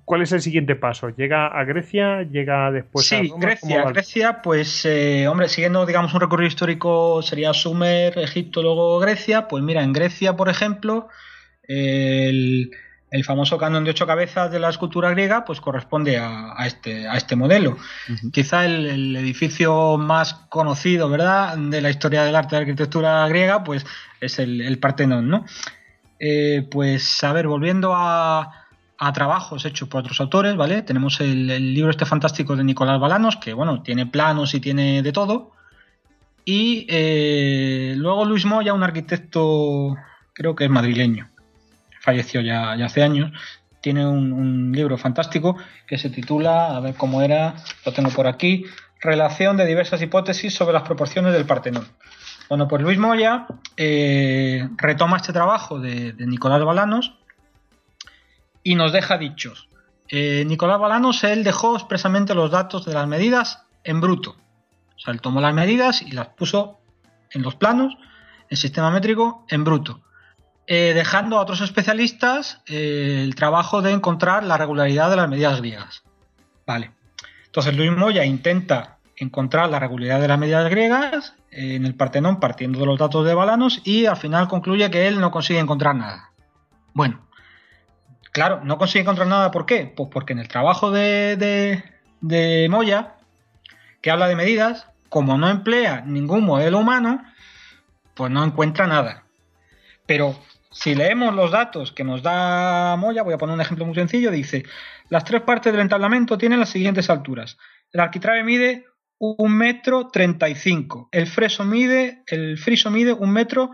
¿Cuál 0.04 0.22
es 0.22 0.32
el 0.32 0.42
siguiente 0.42 0.76
paso? 0.76 1.08
¿Llega 1.10 1.46
a 1.46 1.64
Grecia? 1.64 2.22
¿Llega 2.22 2.70
después 2.70 3.10
a 3.12 3.22
Roma? 3.22 3.36
Grecia, 3.38 3.84
Grecia, 3.84 4.42
pues, 4.42 4.84
eh, 4.84 5.26
hombre, 5.28 5.48
siguiendo, 5.48 5.86
digamos, 5.86 6.12
un 6.14 6.20
recorrido 6.20 6.48
histórico 6.48 7.22
sería 7.22 7.52
Sumer, 7.54 8.18
Egipto, 8.18 8.62
luego 8.62 8.98
Grecia. 8.98 9.48
Pues 9.48 9.62
mira, 9.62 9.82
en 9.82 9.92
Grecia, 9.92 10.36
por 10.36 10.48
ejemplo, 10.48 11.08
el 11.66 12.70
el 13.14 13.22
famoso 13.22 13.56
canon 13.58 13.84
de 13.84 13.90
ocho 13.90 14.08
cabezas 14.08 14.50
de 14.50 14.58
la 14.58 14.70
escultura 14.70 15.08
griega, 15.10 15.44
pues 15.44 15.60
corresponde 15.60 16.18
a, 16.18 16.56
este, 16.66 17.06
a 17.06 17.16
este 17.16 17.36
modelo. 17.36 17.76
Quizá 18.32 18.64
el, 18.64 19.14
edificio 19.14 19.96
más 19.98 20.34
conocido, 20.48 21.08
¿verdad?, 21.08 21.56
de 21.56 21.80
la 21.80 21.90
historia 21.90 22.24
del 22.24 22.34
arte 22.34 22.56
de 22.56 22.62
la 22.62 22.66
arquitectura 22.66 23.28
griega, 23.28 23.62
pues 23.62 23.86
es 24.20 24.40
el, 24.40 24.76
Partenón, 24.80 25.28
¿no? 25.28 25.44
Eh, 26.18 26.66
pues, 26.68 27.22
a 27.22 27.32
ver, 27.32 27.46
volviendo 27.46 27.92
a, 27.94 28.63
trabajos 29.12 29.64
hechos 29.64 29.88
por 29.88 30.00
otros 30.00 30.20
autores, 30.20 30.56
¿vale? 30.56 30.82
Tenemos 30.82 31.20
el, 31.20 31.46
libro 31.74 31.90
este 31.90 32.06
fantástico 32.06 32.56
de 32.56 32.64
Nicolás 32.64 33.00
Balanos, 33.00 33.36
que, 33.36 33.52
bueno, 33.52 33.82
tiene 33.82 34.06
planos 34.06 34.54
y 34.54 34.60
tiene 34.60 35.02
de 35.02 35.12
todo. 35.12 35.52
Y 36.44 36.86
eh, 36.88 37.94
luego 37.96 38.24
Luis 38.24 38.44
Moya, 38.44 38.74
un 38.74 38.82
arquitecto, 38.82 39.96
creo 40.32 40.54
que 40.54 40.64
es 40.64 40.70
madrileño 40.70 41.28
falleció 42.04 42.42
ya, 42.42 42.72
hace 42.72 43.02
años, 43.02 43.32
tiene 43.80 44.06
un, 44.06 44.72
libro 44.72 44.98
fantástico 44.98 45.56
que 45.86 45.96
se 45.96 46.10
titula, 46.10 46.76
a 46.76 46.80
ver 46.80 46.94
cómo 46.94 47.22
era, 47.22 47.54
lo 47.84 47.92
tengo 47.92 48.10
por 48.10 48.26
aquí, 48.26 48.64
Relación 49.00 49.58
de 49.58 49.66
diversas 49.66 50.00
hipótesis 50.00 50.54
sobre 50.54 50.72
las 50.72 50.84
proporciones 50.84 51.34
del 51.34 51.44
Partenón. 51.44 51.86
Bueno, 52.48 52.66
pues 52.66 52.80
Luis 52.80 52.96
Moya 52.96 53.46
eh, 53.76 54.66
retoma 54.78 55.18
este 55.18 55.30
trabajo 55.30 55.78
de, 55.78 56.14
Nicolás 56.20 56.64
Balanos 56.64 57.14
y 58.64 58.74
nos 58.74 58.92
deja 58.92 59.18
dichos. 59.18 59.68
Eh, 60.08 60.44
Nicolás 60.46 60.80
Balanos, 60.80 61.22
él 61.22 61.44
dejó 61.44 61.76
expresamente 61.76 62.34
los 62.34 62.50
datos 62.50 62.84
de 62.84 62.94
las 62.94 63.06
medidas 63.06 63.62
en 63.84 64.00
bruto. 64.00 64.36
O 64.96 64.98
sea, 64.98 65.12
él 65.12 65.20
tomó 65.20 65.40
las 65.40 65.54
medidas 65.54 66.02
y 66.02 66.10
las 66.10 66.28
puso 66.28 66.80
en 67.30 67.42
los 67.42 67.54
planos, 67.54 67.96
en 68.48 68.56
sistema 68.56 68.90
métrico, 68.90 69.44
en 69.48 69.62
bruto. 69.64 70.00
Eh, 70.66 70.92
dejando 70.94 71.36
a 71.36 71.42
otros 71.42 71.60
especialistas 71.60 72.62
eh, 72.66 73.20
el 73.22 73.34
trabajo 73.34 73.82
de 73.82 73.92
encontrar 73.92 74.44
la 74.44 74.56
regularidad 74.56 75.10
de 75.10 75.16
las 75.16 75.28
medidas 75.28 75.58
griegas. 75.58 76.02
Vale. 76.66 76.92
Entonces 77.46 77.76
Luis 77.76 77.92
Moya 77.92 78.24
intenta 78.24 78.98
encontrar 79.16 79.68
la 79.68 79.78
regularidad 79.78 80.20
de 80.20 80.28
las 80.28 80.38
medidas 80.38 80.68
griegas 80.70 81.34
en 81.50 81.84
el 81.84 81.94
Partenón 81.94 82.40
partiendo 82.40 82.80
de 82.80 82.86
los 82.86 82.98
datos 82.98 83.24
de 83.26 83.34
Balanos 83.34 83.80
y 83.84 84.06
al 84.06 84.16
final 84.16 84.48
concluye 84.48 84.90
que 84.90 85.06
él 85.06 85.20
no 85.20 85.30
consigue 85.30 85.60
encontrar 85.60 85.94
nada. 85.94 86.32
Bueno, 86.94 87.24
claro, 88.34 88.60
no 88.64 88.78
consigue 88.78 89.02
encontrar 89.02 89.28
nada, 89.28 89.52
¿por 89.52 89.64
qué? 89.64 89.90
Pues 89.96 90.10
porque 90.12 90.32
en 90.32 90.40
el 90.40 90.48
trabajo 90.48 90.90
de, 90.90 91.36
de, 91.36 91.84
de 92.20 92.68
Moya, 92.68 93.14
que 94.02 94.10
habla 94.10 94.26
de 94.26 94.34
medidas, 94.34 94.88
como 95.08 95.38
no 95.38 95.48
emplea 95.48 96.02
ningún 96.04 96.44
modelo 96.44 96.80
humano, 96.80 97.22
pues 98.14 98.32
no 98.32 98.44
encuentra 98.44 98.88
nada. 98.88 99.24
Pero 100.04 100.36
si 100.72 100.96
leemos 100.96 101.32
los 101.32 101.52
datos 101.52 101.92
que 101.92 102.02
nos 102.02 102.22
da 102.24 102.96
Moya, 102.96 103.22
voy 103.22 103.34
a 103.34 103.38
poner 103.38 103.54
un 103.54 103.60
ejemplo 103.60 103.86
muy 103.86 103.94
sencillo, 103.94 104.32
dice, 104.32 104.64
las 105.10 105.24
tres 105.24 105.42
partes 105.42 105.72
del 105.72 105.82
entablamento 105.82 106.36
tienen 106.36 106.58
las 106.58 106.70
siguientes 106.70 107.08
alturas. 107.08 107.56
El 107.92 108.00
arquitrabe 108.00 108.42
mide 108.42 108.84
un 109.18 109.56
metro 109.56 110.08
treinta 110.08 110.48
y 110.48 110.56
cinco, 110.56 111.08
el 111.12 111.28
freso 111.28 111.64
mide, 111.64 112.24
el 112.26 112.58
friso 112.58 112.90
mide 112.90 113.12
un 113.12 113.30
metro 113.30 113.70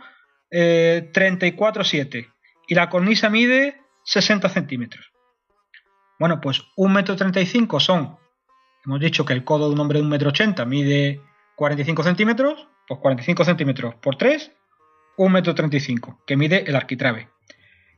eh, 0.50 1.08
treinta 1.14 1.46
y 1.46 1.52
cuatro 1.52 1.82
siete 1.82 2.28
y 2.68 2.74
la 2.74 2.90
cornisa 2.90 3.30
mide 3.30 3.79
60 4.10 4.48
centímetros. 4.48 5.12
Bueno, 6.18 6.40
pues 6.40 6.64
un 6.76 6.92
metro 6.92 7.14
treinta 7.14 7.40
y 7.40 7.46
cinco 7.46 7.78
son, 7.78 8.18
hemos 8.84 8.98
dicho 8.98 9.24
que 9.24 9.32
el 9.32 9.44
codo 9.44 9.68
de 9.68 9.74
un 9.74 9.80
hombre 9.80 10.00
de 10.00 10.04
un 10.04 10.10
metro 10.10 10.30
ochenta 10.30 10.64
mide 10.64 11.22
45 11.54 12.02
centímetros, 12.02 12.66
pues 12.88 12.98
45 12.98 13.44
centímetros 13.44 13.94
por 13.94 14.16
3 14.16 14.50
1,35 15.16 16.08
m, 16.08 16.16
que 16.26 16.36
mide 16.36 16.64
el 16.66 16.74
arquitrabe. 16.74 17.28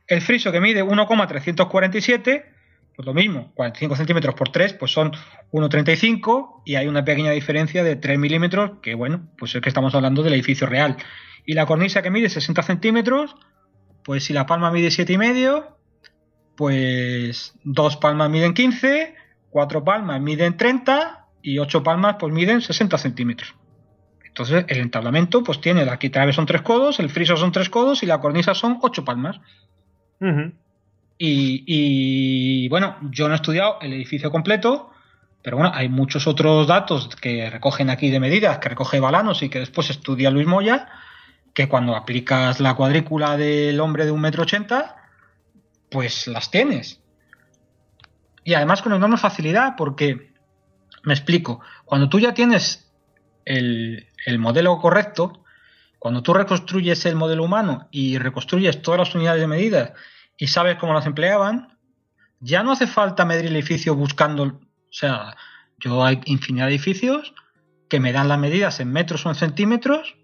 El 0.07 0.21
friso 0.21 0.51
que 0.51 0.59
mide 0.61 0.83
1,347, 0.83 2.45
pues 2.95 3.05
lo 3.05 3.13
mismo, 3.13 3.51
45 3.55 3.95
centímetros 3.95 4.35
por 4.35 4.49
3, 4.49 4.73
pues 4.73 4.91
son 4.91 5.13
1,35 5.51 6.61
y 6.65 6.75
hay 6.75 6.87
una 6.87 7.03
pequeña 7.03 7.31
diferencia 7.31 7.83
de 7.83 7.95
3 7.95 8.19
milímetros, 8.19 8.73
que 8.83 8.93
bueno, 8.93 9.31
pues 9.37 9.55
es 9.55 9.61
que 9.61 9.69
estamos 9.69 9.95
hablando 9.95 10.21
del 10.21 10.33
edificio 10.33 10.67
real. 10.67 10.97
Y 11.45 11.53
la 11.53 11.65
cornisa 11.65 12.03
que 12.03 12.11
mide 12.11 12.29
60 12.29 12.61
centímetros, 12.61 13.35
pues 14.03 14.25
si 14.25 14.33
la 14.33 14.45
palma 14.45 14.69
mide 14.69 14.89
7,5, 14.89 15.73
pues 16.55 17.53
dos 17.63 17.97
palmas 17.97 18.29
miden 18.29 18.53
15, 18.53 19.15
cuatro 19.49 19.83
palmas 19.83 20.21
miden 20.21 20.57
30 20.57 21.25
y 21.41 21.59
ocho 21.59 21.83
palmas 21.83 22.15
pues 22.19 22.33
miden 22.33 22.61
60 22.61 22.97
centímetros. 22.97 23.55
Entonces, 24.25 24.65
el 24.67 24.79
entablamento 24.79 25.43
pues 25.43 25.61
tiene, 25.61 25.83
el 25.83 25.89
arquitrabe 25.89 26.33
son 26.33 26.47
tres 26.47 26.63
codos, 26.63 26.99
el 26.99 27.11
friso 27.11 27.37
son 27.37 27.51
tres 27.51 27.69
codos 27.69 28.01
y 28.01 28.07
la 28.07 28.19
cornisa 28.19 28.55
son 28.55 28.79
ocho 28.81 29.05
palmas. 29.05 29.39
y, 31.19 32.67
bueno, 32.69 32.97
yo 33.11 33.27
no 33.27 33.33
he 33.33 33.35
estudiado 33.35 33.77
el 33.81 33.93
edificio 33.93 34.31
completo, 34.31 34.89
pero 35.43 35.57
bueno, 35.57 35.71
hay 35.75 35.87
muchos 35.87 36.25
otros 36.25 36.65
datos 36.65 37.09
que 37.15 37.49
recogen 37.49 37.89
aquí 37.89 38.09
de 38.09 38.19
medidas, 38.19 38.57
que 38.57 38.69
recoge 38.69 38.99
Balanos 38.99 39.43
y 39.43 39.49
que 39.49 39.59
después 39.59 39.89
estudia 39.91 40.31
Luis 40.31 40.47
Moya, 40.47 40.87
que 41.53 41.67
cuando 41.67 41.95
aplicas 41.95 42.59
la 42.59 42.73
cuadrícula 42.73 43.37
del 43.37 43.79
hombre 43.81 44.05
de 44.05 44.11
un 44.11 44.21
metro 44.21 44.43
ochenta, 44.43 45.02
pues 45.93 46.27
las 46.27 46.49
tienes. 46.49 46.99
Y 48.43 48.55
además 48.55 48.81
con 48.81 48.93
enorme 48.93 49.17
facilidad, 49.17 49.75
porque, 49.77 50.33
me 51.03 51.13
explico, 51.13 51.61
cuando 51.85 52.09
tú 52.09 52.19
ya 52.19 52.33
tienes 52.33 52.91
el, 53.45 54.07
el 54.25 54.39
modelo 54.39 54.79
correcto, 54.79 55.45
cuando 55.99 56.23
tú 56.23 56.33
reconstruyes 56.33 57.05
el 57.05 57.15
modelo 57.15 57.43
humano 57.43 57.87
y 57.91 58.17
reconstruyes 58.17 58.81
todas 58.81 58.99
las 58.99 59.15
unidades 59.15 59.39
de 59.39 59.47
medida 59.47 59.93
y 60.35 60.47
sabes 60.47 60.77
cómo 60.77 60.93
las 60.93 61.05
empleaban, 61.05 61.77
ya 62.39 62.63
no 62.63 62.71
hace 62.71 62.87
falta 62.87 63.23
medir 63.23 63.45
el 63.45 63.55
edificio 63.55 63.95
buscando, 63.95 64.43
o 64.43 64.59
sea, 64.89 65.37
yo 65.79 66.03
hay 66.03 66.19
infinidad 66.25 66.65
de 66.65 66.73
edificios 66.73 67.33
que 67.87 67.99
me 67.99 68.11
dan 68.11 68.27
las 68.27 68.39
medidas 68.39 68.79
en 68.79 68.91
metros 68.91 69.25
o 69.25 69.29
en 69.29 69.35
centímetros, 69.35 70.15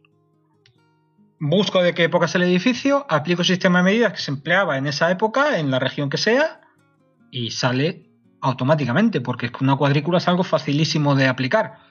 busco 1.39 1.81
de 1.81 1.93
qué 1.93 2.03
época 2.05 2.25
es 2.25 2.35
el 2.35 2.43
edificio, 2.43 3.05
aplico 3.09 3.41
el 3.41 3.47
sistema 3.47 3.79
de 3.79 3.85
medidas 3.85 4.13
que 4.13 4.19
se 4.19 4.31
empleaba 4.31 4.77
en 4.77 4.87
esa 4.87 5.09
época, 5.09 5.57
en 5.59 5.71
la 5.71 5.79
región 5.79 6.09
que 6.09 6.17
sea, 6.17 6.61
y 7.31 7.51
sale 7.51 8.09
automáticamente, 8.41 9.21
porque 9.21 9.47
es 9.47 9.51
que 9.51 9.63
una 9.63 9.75
cuadrícula 9.75 10.17
es 10.17 10.27
algo 10.27 10.43
facilísimo 10.43 11.15
de 11.15 11.27
aplicar. 11.27 11.88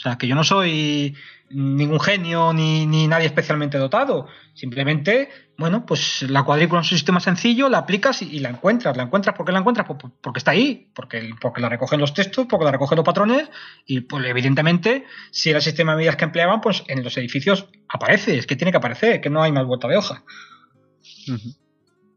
O 0.00 0.02
sea, 0.02 0.16
que 0.16 0.26
yo 0.26 0.34
no 0.34 0.44
soy 0.44 1.14
ningún 1.50 2.00
genio 2.00 2.54
ni, 2.54 3.06
nadie 3.06 3.26
especialmente 3.26 3.76
dotado. 3.76 4.28
Simplemente, 4.54 5.28
bueno, 5.58 5.84
pues 5.84 6.22
la 6.22 6.42
cuadrícula 6.42 6.80
es 6.80 6.90
un 6.90 6.96
sistema 6.96 7.20
sencillo, 7.20 7.68
la 7.68 7.78
aplicas 7.78 8.22
y, 8.22 8.38
la 8.38 8.48
encuentras. 8.48 8.96
¿La 8.96 9.02
encuentras 9.02 9.36
por 9.36 9.44
qué 9.44 9.52
la 9.52 9.58
encuentras? 9.58 9.86
Pues, 9.86 9.98
porque 10.22 10.38
está 10.38 10.52
ahí, 10.52 10.90
porque, 10.94 11.34
porque 11.38 11.60
la 11.60 11.68
recogen 11.68 12.00
los 12.00 12.14
textos, 12.14 12.46
porque 12.48 12.64
la 12.64 12.72
recogen 12.72 12.96
los 12.96 13.04
patrones 13.04 13.50
y, 13.84 14.00
pues 14.00 14.24
evidentemente, 14.24 15.04
si 15.32 15.50
era 15.50 15.58
el 15.58 15.62
sistema 15.62 15.92
de 15.92 15.98
medidas 15.98 16.16
que 16.16 16.24
empleaban, 16.24 16.62
pues 16.62 16.82
en 16.88 17.04
los 17.04 17.18
edificios 17.18 17.68
aparece, 17.86 18.38
es 18.38 18.46
que 18.46 18.56
tiene 18.56 18.70
que 18.70 18.78
aparecer, 18.78 19.20
que 19.20 19.28
no 19.28 19.42
hay 19.42 19.52
más 19.52 19.66
vuelta 19.66 19.86
de 19.86 19.98
hoja. 19.98 20.24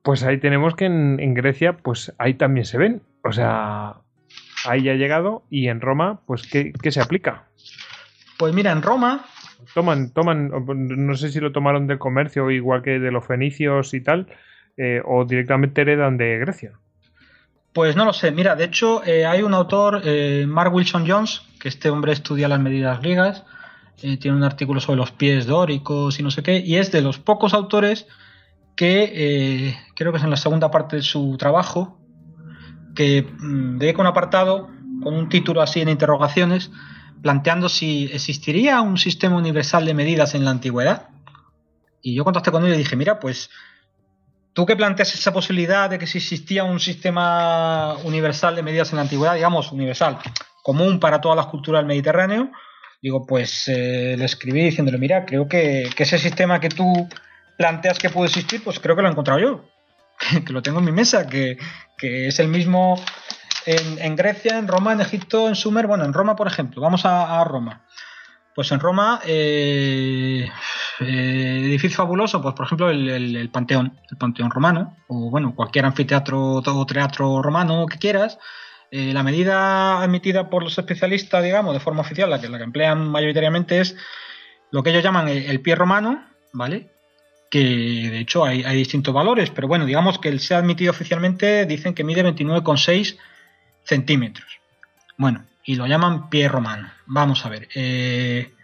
Pues 0.04 0.24
ahí 0.24 0.40
tenemos 0.40 0.74
que 0.76 0.86
en, 0.86 1.20
en 1.20 1.34
Grecia, 1.34 1.76
pues 1.76 2.14
ahí 2.18 2.36
también 2.36 2.66
se 2.66 2.78
ven. 2.78 3.02
O 3.26 3.34
sea, 3.34 4.03
ahí 4.66 4.84
ya 4.84 4.94
ha 4.94 4.96
llegado 4.96 5.44
y 5.50 5.68
en 5.68 5.82
Roma, 5.82 6.22
pues 6.26 6.48
¿qué, 6.48 6.92
se 6.92 7.02
aplica? 7.02 7.48
Pues 8.38 8.54
mira, 8.54 8.72
en 8.72 8.82
Roma... 8.82 9.26
Toman, 9.74 10.12
toman, 10.12 10.52
no 10.68 11.16
sé 11.16 11.32
si 11.32 11.40
lo 11.40 11.54
tomaron 11.54 11.88
del 11.88 11.98
comercio 11.98 12.52
igual 12.52 12.82
que 12.82 13.00
de 13.00 13.12
los 13.12 13.26
fenicios 13.26 13.94
y 13.94 14.02
tal, 14.02 14.28
eh, 14.76 15.02
o 15.06 15.24
directamente 15.24 15.82
heredan 15.82 16.18
de 16.18 16.38
Grecia. 16.38 16.74
Pues 17.74 17.96
no 17.96 18.06
lo 18.06 18.14
sé, 18.14 18.32
mira, 18.32 18.56
de 18.56 18.66
hecho 18.66 19.04
eh, 19.04 19.26
hay 19.26 19.42
un 19.42 19.56
autor, 19.56 20.04
eh, 20.06 20.46
Mark 20.48 20.72
Wilson 20.74 21.06
Jones, 21.08 21.42
que 21.60 21.70
este 21.70 21.90
hombre 21.90 22.14
estudia 22.14 22.48
las 22.48 22.60
medidas 22.60 23.00
griegas, 23.00 23.46
eh, 24.04 24.18
tiene 24.18 24.38
un 24.38 24.44
artículo 24.44 24.80
sobre 24.80 24.98
los 24.98 25.12
pies 25.12 25.48
dóricos 25.48 26.20
y 26.20 26.24
no 26.24 26.30
sé 26.30 26.44
qué, 26.44 26.60
y 26.60 26.76
es 26.76 26.92
de 26.92 27.02
los 27.02 27.18
pocos 27.18 27.56
autores 27.56 28.06
que 28.76 29.76
creo 29.96 30.12
que 30.12 30.18
es 30.20 30.24
en 30.24 30.30
la 30.30 30.38
segunda 30.38 30.70
parte 30.70 30.98
de 30.98 31.02
su 31.02 31.36
trabajo, 31.38 32.00
que 32.96 33.24
mm, 33.24 33.78
dedica 33.78 34.02
un 34.02 34.08
apartado 34.08 34.70
con 35.02 35.14
un 35.14 35.30
título 35.30 35.62
así 35.62 35.82
en 35.82 35.90
interrogaciones, 35.90 36.72
planteando 37.22 37.70
si 37.70 38.10
existiría 38.12 38.82
un 38.82 38.98
sistema 38.98 39.38
universal 39.38 39.86
de 39.86 39.94
medidas 39.94 40.36
en 40.36 40.46
la 40.46 40.52
antigüedad. 40.52 41.10
Y 42.02 42.16
yo 42.16 42.24
contacté 42.24 42.52
con 42.52 42.66
él 42.66 42.74
y 42.74 42.78
dije, 42.78 42.96
mira, 42.96 43.20
pues 43.20 43.50
tú 44.54 44.66
que 44.66 44.76
planteas 44.76 45.14
esa 45.14 45.34
posibilidad 45.34 45.90
de 45.90 45.98
que 45.98 46.08
si 46.08 46.20
existía 46.20 46.64
un 46.64 46.80
sistema 46.80 47.96
universal 48.04 48.56
de 48.56 48.64
medidas 48.64 48.92
en 48.92 48.98
la 48.98 49.04
antigüedad, 49.04 49.36
digamos, 49.36 49.72
universal, 49.72 50.20
común 50.64 51.00
para 51.00 51.20
todas 51.20 51.36
las 51.36 51.48
culturas 51.48 51.80
del 51.80 51.88
Mediterráneo, 51.88 52.52
digo, 53.02 53.26
pues 53.26 53.68
eh, 53.68 54.16
le 54.18 54.26
escribí 54.26 54.64
diciéndole, 54.64 54.98
mira, 54.98 55.26
creo 55.26 55.48
que, 55.48 55.90
ese 55.98 56.18
sistema 56.18 56.60
que 56.60 56.70
tú 56.70 57.08
planteas 57.58 58.00
que 58.00 58.10
puede 58.10 58.28
existir, 58.28 58.64
pues 58.64 58.80
creo 58.80 58.96
que 58.96 59.02
lo 59.02 59.10
he 59.10 59.12
encontrado 59.12 59.40
yo, 59.40 59.66
que, 60.46 60.54
lo 60.54 60.62
tengo 60.62 60.80
en 60.80 60.86
mi 60.86 60.92
mesa, 60.92 61.28
que, 61.28 61.58
es 62.02 62.40
el 62.40 62.50
mismo 62.50 63.02
en, 63.66 64.16
Grecia, 64.16 64.58
en 64.58 64.68
Roma, 64.68 64.94
en 64.94 65.02
Egipto, 65.02 65.48
en 65.48 65.56
Sumer, 65.56 65.88
bueno, 65.88 66.04
en 66.04 66.14
Roma, 66.14 66.36
por 66.36 66.48
ejemplo, 66.48 66.82
vamos 66.82 67.06
a, 67.06 67.44
Roma. 67.44 67.86
Pues 68.56 68.72
en 68.72 68.80
Roma, 68.80 69.20
eh, 69.26 70.48
eh, 71.00 71.60
edificio 71.64 71.98
fabuloso, 71.98 72.42
pues 72.42 72.54
por 72.54 72.68
ejemplo 72.68 72.90
el, 72.92 73.50
Panteón, 73.52 74.00
el 74.12 74.18
Panteón 74.18 74.52
romano, 74.52 74.98
o 75.08 75.32
bueno, 75.32 75.56
cualquier 75.56 75.86
anfiteatro 75.86 76.62
o 76.64 76.86
teatro 76.86 77.42
romano 77.42 77.88
que 77.88 77.98
quieras, 77.98 78.38
eh, 78.96 79.12
la 79.12 79.24
medida 79.24 80.04
admitida 80.04 80.52
por 80.52 80.62
los 80.62 80.78
especialistas, 80.78 81.44
digamos, 81.44 81.74
de 81.74 81.80
forma 81.80 82.02
oficial, 82.02 82.30
la 82.30 82.40
que, 82.40 82.48
la 82.48 82.60
que 82.60 82.64
emplean 82.64 83.10
mayoritariamente 83.10 83.80
es 83.80 83.96
lo 84.70 84.84
que 84.84 84.92
ellos 84.92 85.02
llaman 85.02 85.28
el, 85.30 85.62
pie 85.62 85.74
romano, 85.74 86.24
¿vale? 86.52 86.93
Que 87.54 88.10
de 88.10 88.18
hecho 88.18 88.44
hay, 88.44 88.64
distintos 88.76 89.14
valores, 89.14 89.52
pero 89.52 89.68
bueno, 89.68 89.86
digamos 89.86 90.18
que 90.18 90.30
el 90.30 90.40
se 90.40 90.56
ha 90.56 90.58
admitido 90.58 90.90
oficialmente, 90.90 91.68
dicen 91.68 91.94
que 91.94 92.04
mide 92.04 92.26
29,6 92.26 93.20
centímetros. 93.84 94.60
Bueno, 95.20 95.46
y 95.64 95.76
lo 95.76 95.86
llaman 95.86 96.32
pie 96.32 96.50
romano. 96.50 96.90
Vamos 97.06 97.46
a 97.46 97.50
ver. 97.50 97.70
Eh, 97.76 98.56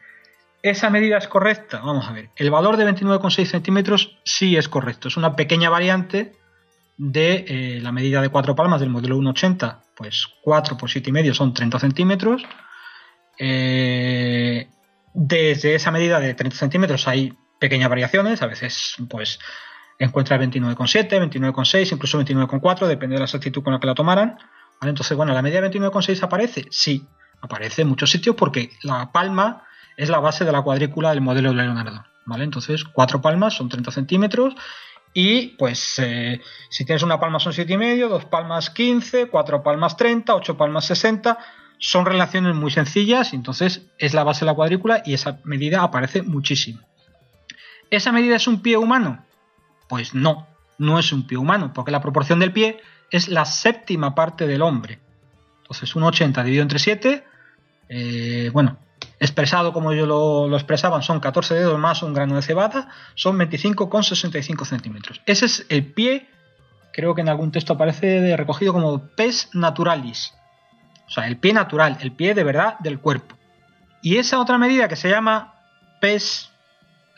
¿Esa 0.64 0.90
medida 0.90 1.20
es 1.20 1.28
correcta? 1.28 1.82
Vamos 1.82 2.08
a 2.08 2.14
ver. 2.14 2.32
El 2.36 2.50
valor 2.50 2.78
de 2.78 2.92
29,6 2.92 3.46
centímetros 3.46 4.18
sí 4.24 4.58
es 4.58 4.68
correcto. 4.68 5.10
Es 5.10 5.18
una 5.18 5.36
pequeña 5.36 5.70
variante 5.70 6.34
de 6.98 7.46
eh, 7.48 7.80
la 7.84 7.92
medida 7.92 8.24
de 8.24 8.30
cuatro 8.30 8.56
palmas 8.56 8.80
del 8.80 8.90
modelo 8.90 9.18
180 9.18 9.84
pues 9.96 10.26
4 10.42 10.78
por 10.78 10.90
7,5 10.90 11.36
son 11.36 11.54
30 11.54 11.78
centímetros. 11.78 12.42
Eh, 13.38 14.68
desde 15.14 15.76
esa 15.76 15.92
medida 15.92 16.20
de 16.20 16.34
30 16.34 16.58
centímetros 16.58 17.08
hay 17.08 17.38
pequeñas 17.60 17.90
variaciones, 17.90 18.42
a 18.42 18.48
veces 18.48 18.96
pues 19.10 19.40
encuentra 20.00 20.40
29,7, 20.40 21.10
29,6, 21.10 21.94
incluso 21.94 22.20
29,4, 22.22 22.88
depende 22.88 23.16
de 23.16 23.20
la 23.20 23.26
exactitud 23.26 23.62
con 23.62 23.74
la 23.74 23.80
que 23.80 23.88
la 23.88 23.96
tomaran. 23.96 24.38
Entonces, 24.82 25.16
bueno, 25.18 25.34
¿la 25.34 25.42
medida 25.42 25.62
de 25.62 25.70
29,6 25.70 26.24
aparece? 26.24 26.66
Sí, 26.72 27.06
aparece 27.42 27.82
en 27.82 27.90
muchos 27.90 28.10
sitios 28.10 28.36
porque 28.36 28.72
la 28.82 29.12
palma 29.12 29.66
es 29.98 30.10
la 30.10 30.20
base 30.20 30.46
de 30.46 30.54
la 30.54 30.62
cuadrícula 30.62 31.10
del 31.10 31.22
modelo 31.22 31.50
de 31.50 31.56
Leonardo. 31.56 32.06
¿vale? 32.26 32.46
Entonces, 32.46 32.86
cuatro 32.86 33.22
palmas 33.22 33.56
son 33.56 33.68
30 33.68 33.92
centímetros 33.92 34.56
y 35.14 35.48
pues 35.58 36.00
eh, 36.00 36.40
si 36.70 36.86
tienes 36.86 37.04
una 37.04 37.20
palma 37.20 37.40
son 37.40 37.52
7,5, 37.52 38.08
dos 38.08 38.26
palmas 38.26 38.70
15, 38.70 39.28
cuatro 39.28 39.64
palmas 39.64 39.98
30, 39.98 40.34
ocho 40.36 40.56
palmas 40.56 40.86
60. 40.86 41.38
Son 41.80 42.06
relaciones 42.06 42.56
muy 42.56 42.72
sencillas, 42.72 43.34
entonces 43.34 43.88
es 43.98 44.14
la 44.14 44.24
base 44.24 44.42
de 44.42 44.48
la 44.48 44.54
cuadrícula 44.54 45.02
y 45.06 45.14
esa 45.14 45.40
medida 45.44 45.82
aparece 45.82 46.22
muchísimo. 46.22 46.89
¿Esa 47.90 48.12
medida 48.12 48.36
es 48.36 48.48
un 48.48 48.62
pie 48.62 48.78
humano? 48.78 49.26
Pues 49.88 50.14
no, 50.14 50.48
no 50.78 51.00
es 51.00 51.12
un 51.12 51.26
pie 51.26 51.38
humano, 51.38 51.72
porque 51.74 51.92
la 51.92 52.02
proporción 52.02 52.40
del 52.40 52.54
pie 52.54 52.80
es 53.12 53.28
la 53.28 53.46
séptima 53.46 54.16
parte 54.16 54.48
del 54.48 54.62
hombre. 54.62 55.00
Entonces 55.62 55.96
un 55.96 56.04
80 56.04 56.44
dividido 56.44 56.64
entre 56.64 56.80
7, 56.80 57.24
eh, 57.90 58.50
bueno, 58.54 58.78
expresado 59.20 59.74
como 59.74 59.94
yo 59.94 60.06
lo, 60.06 60.56
expresaban, 60.56 61.02
son 61.02 61.20
14 61.20 61.56
dedos 61.56 61.80
más 61.80 62.02
un 62.04 62.14
grano 62.14 62.36
de 62.36 62.42
cebada, 62.42 62.90
son 63.16 63.38
25,65 63.38 64.66
centímetros. 64.66 65.22
Ese 65.26 65.46
es 65.46 65.66
el 65.70 65.86
pie, 65.86 66.30
creo 66.94 67.16
que 67.16 67.22
en 67.22 67.30
algún 67.30 67.52
texto 67.52 67.74
aparece 67.74 68.36
recogido 68.38 68.74
como 68.74 69.08
pes 69.16 69.50
naturalis. 69.54 70.34
O 71.08 71.12
sea, 71.12 71.28
el 71.28 71.38
pie 71.38 71.54
natural, 71.54 71.98
el 72.02 72.12
pie 72.12 72.34
de 72.34 72.44
verdad 72.44 72.78
del 72.80 73.00
cuerpo. 73.00 73.36
Y 74.02 74.18
esa 74.18 74.40
otra 74.40 74.58
medida 74.58 74.88
que 74.88 74.96
se 74.96 75.10
llama 75.10 75.56
pes, 76.00 76.49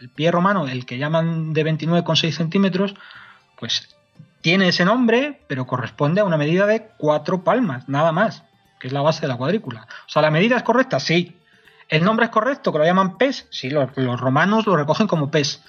el 0.02 0.10
pie 0.10 0.32
romano, 0.32 0.68
el 0.68 0.86
que 0.86 0.98
llaman 0.98 1.53
de 1.53 1.64
29,6 1.64 2.32
centímetros, 2.32 2.95
pues 3.57 3.95
tiene 4.41 4.68
ese 4.68 4.84
nombre, 4.84 5.41
pero 5.48 5.65
corresponde 5.65 6.22
a 6.22 6.26
una 6.26 6.38
medida 6.38 6.65
de 6.65 6.90
4 6.98 7.44
palmas, 7.44 7.88
nada 7.88 8.11
más, 8.11 8.44
que 8.80 8.88
es 8.88 8.94
la 8.94 9.02
base 9.02 9.22
de 9.22 9.28
la 9.30 9.38
cuadrícula. 9.38 9.88
O 10.07 10.10
sea, 10.10 10.22
¿la 10.22 10.32
medida 10.32 10.57
es 10.57 10.64
correcta? 10.64 10.99
Sí, 10.99 11.38
¿El 11.91 12.06
nombre 12.06 12.26
es 12.26 12.32
correcto? 12.32 12.72
¿Que 12.72 12.78
lo 12.78 12.86
llaman 12.86 13.18
pez? 13.18 13.48
Sí, 13.52 13.69
los, 13.69 13.94
romanos 13.94 14.65
lo 14.65 14.78
recogen 14.78 15.07
como 15.07 15.30
pez. 15.30 15.61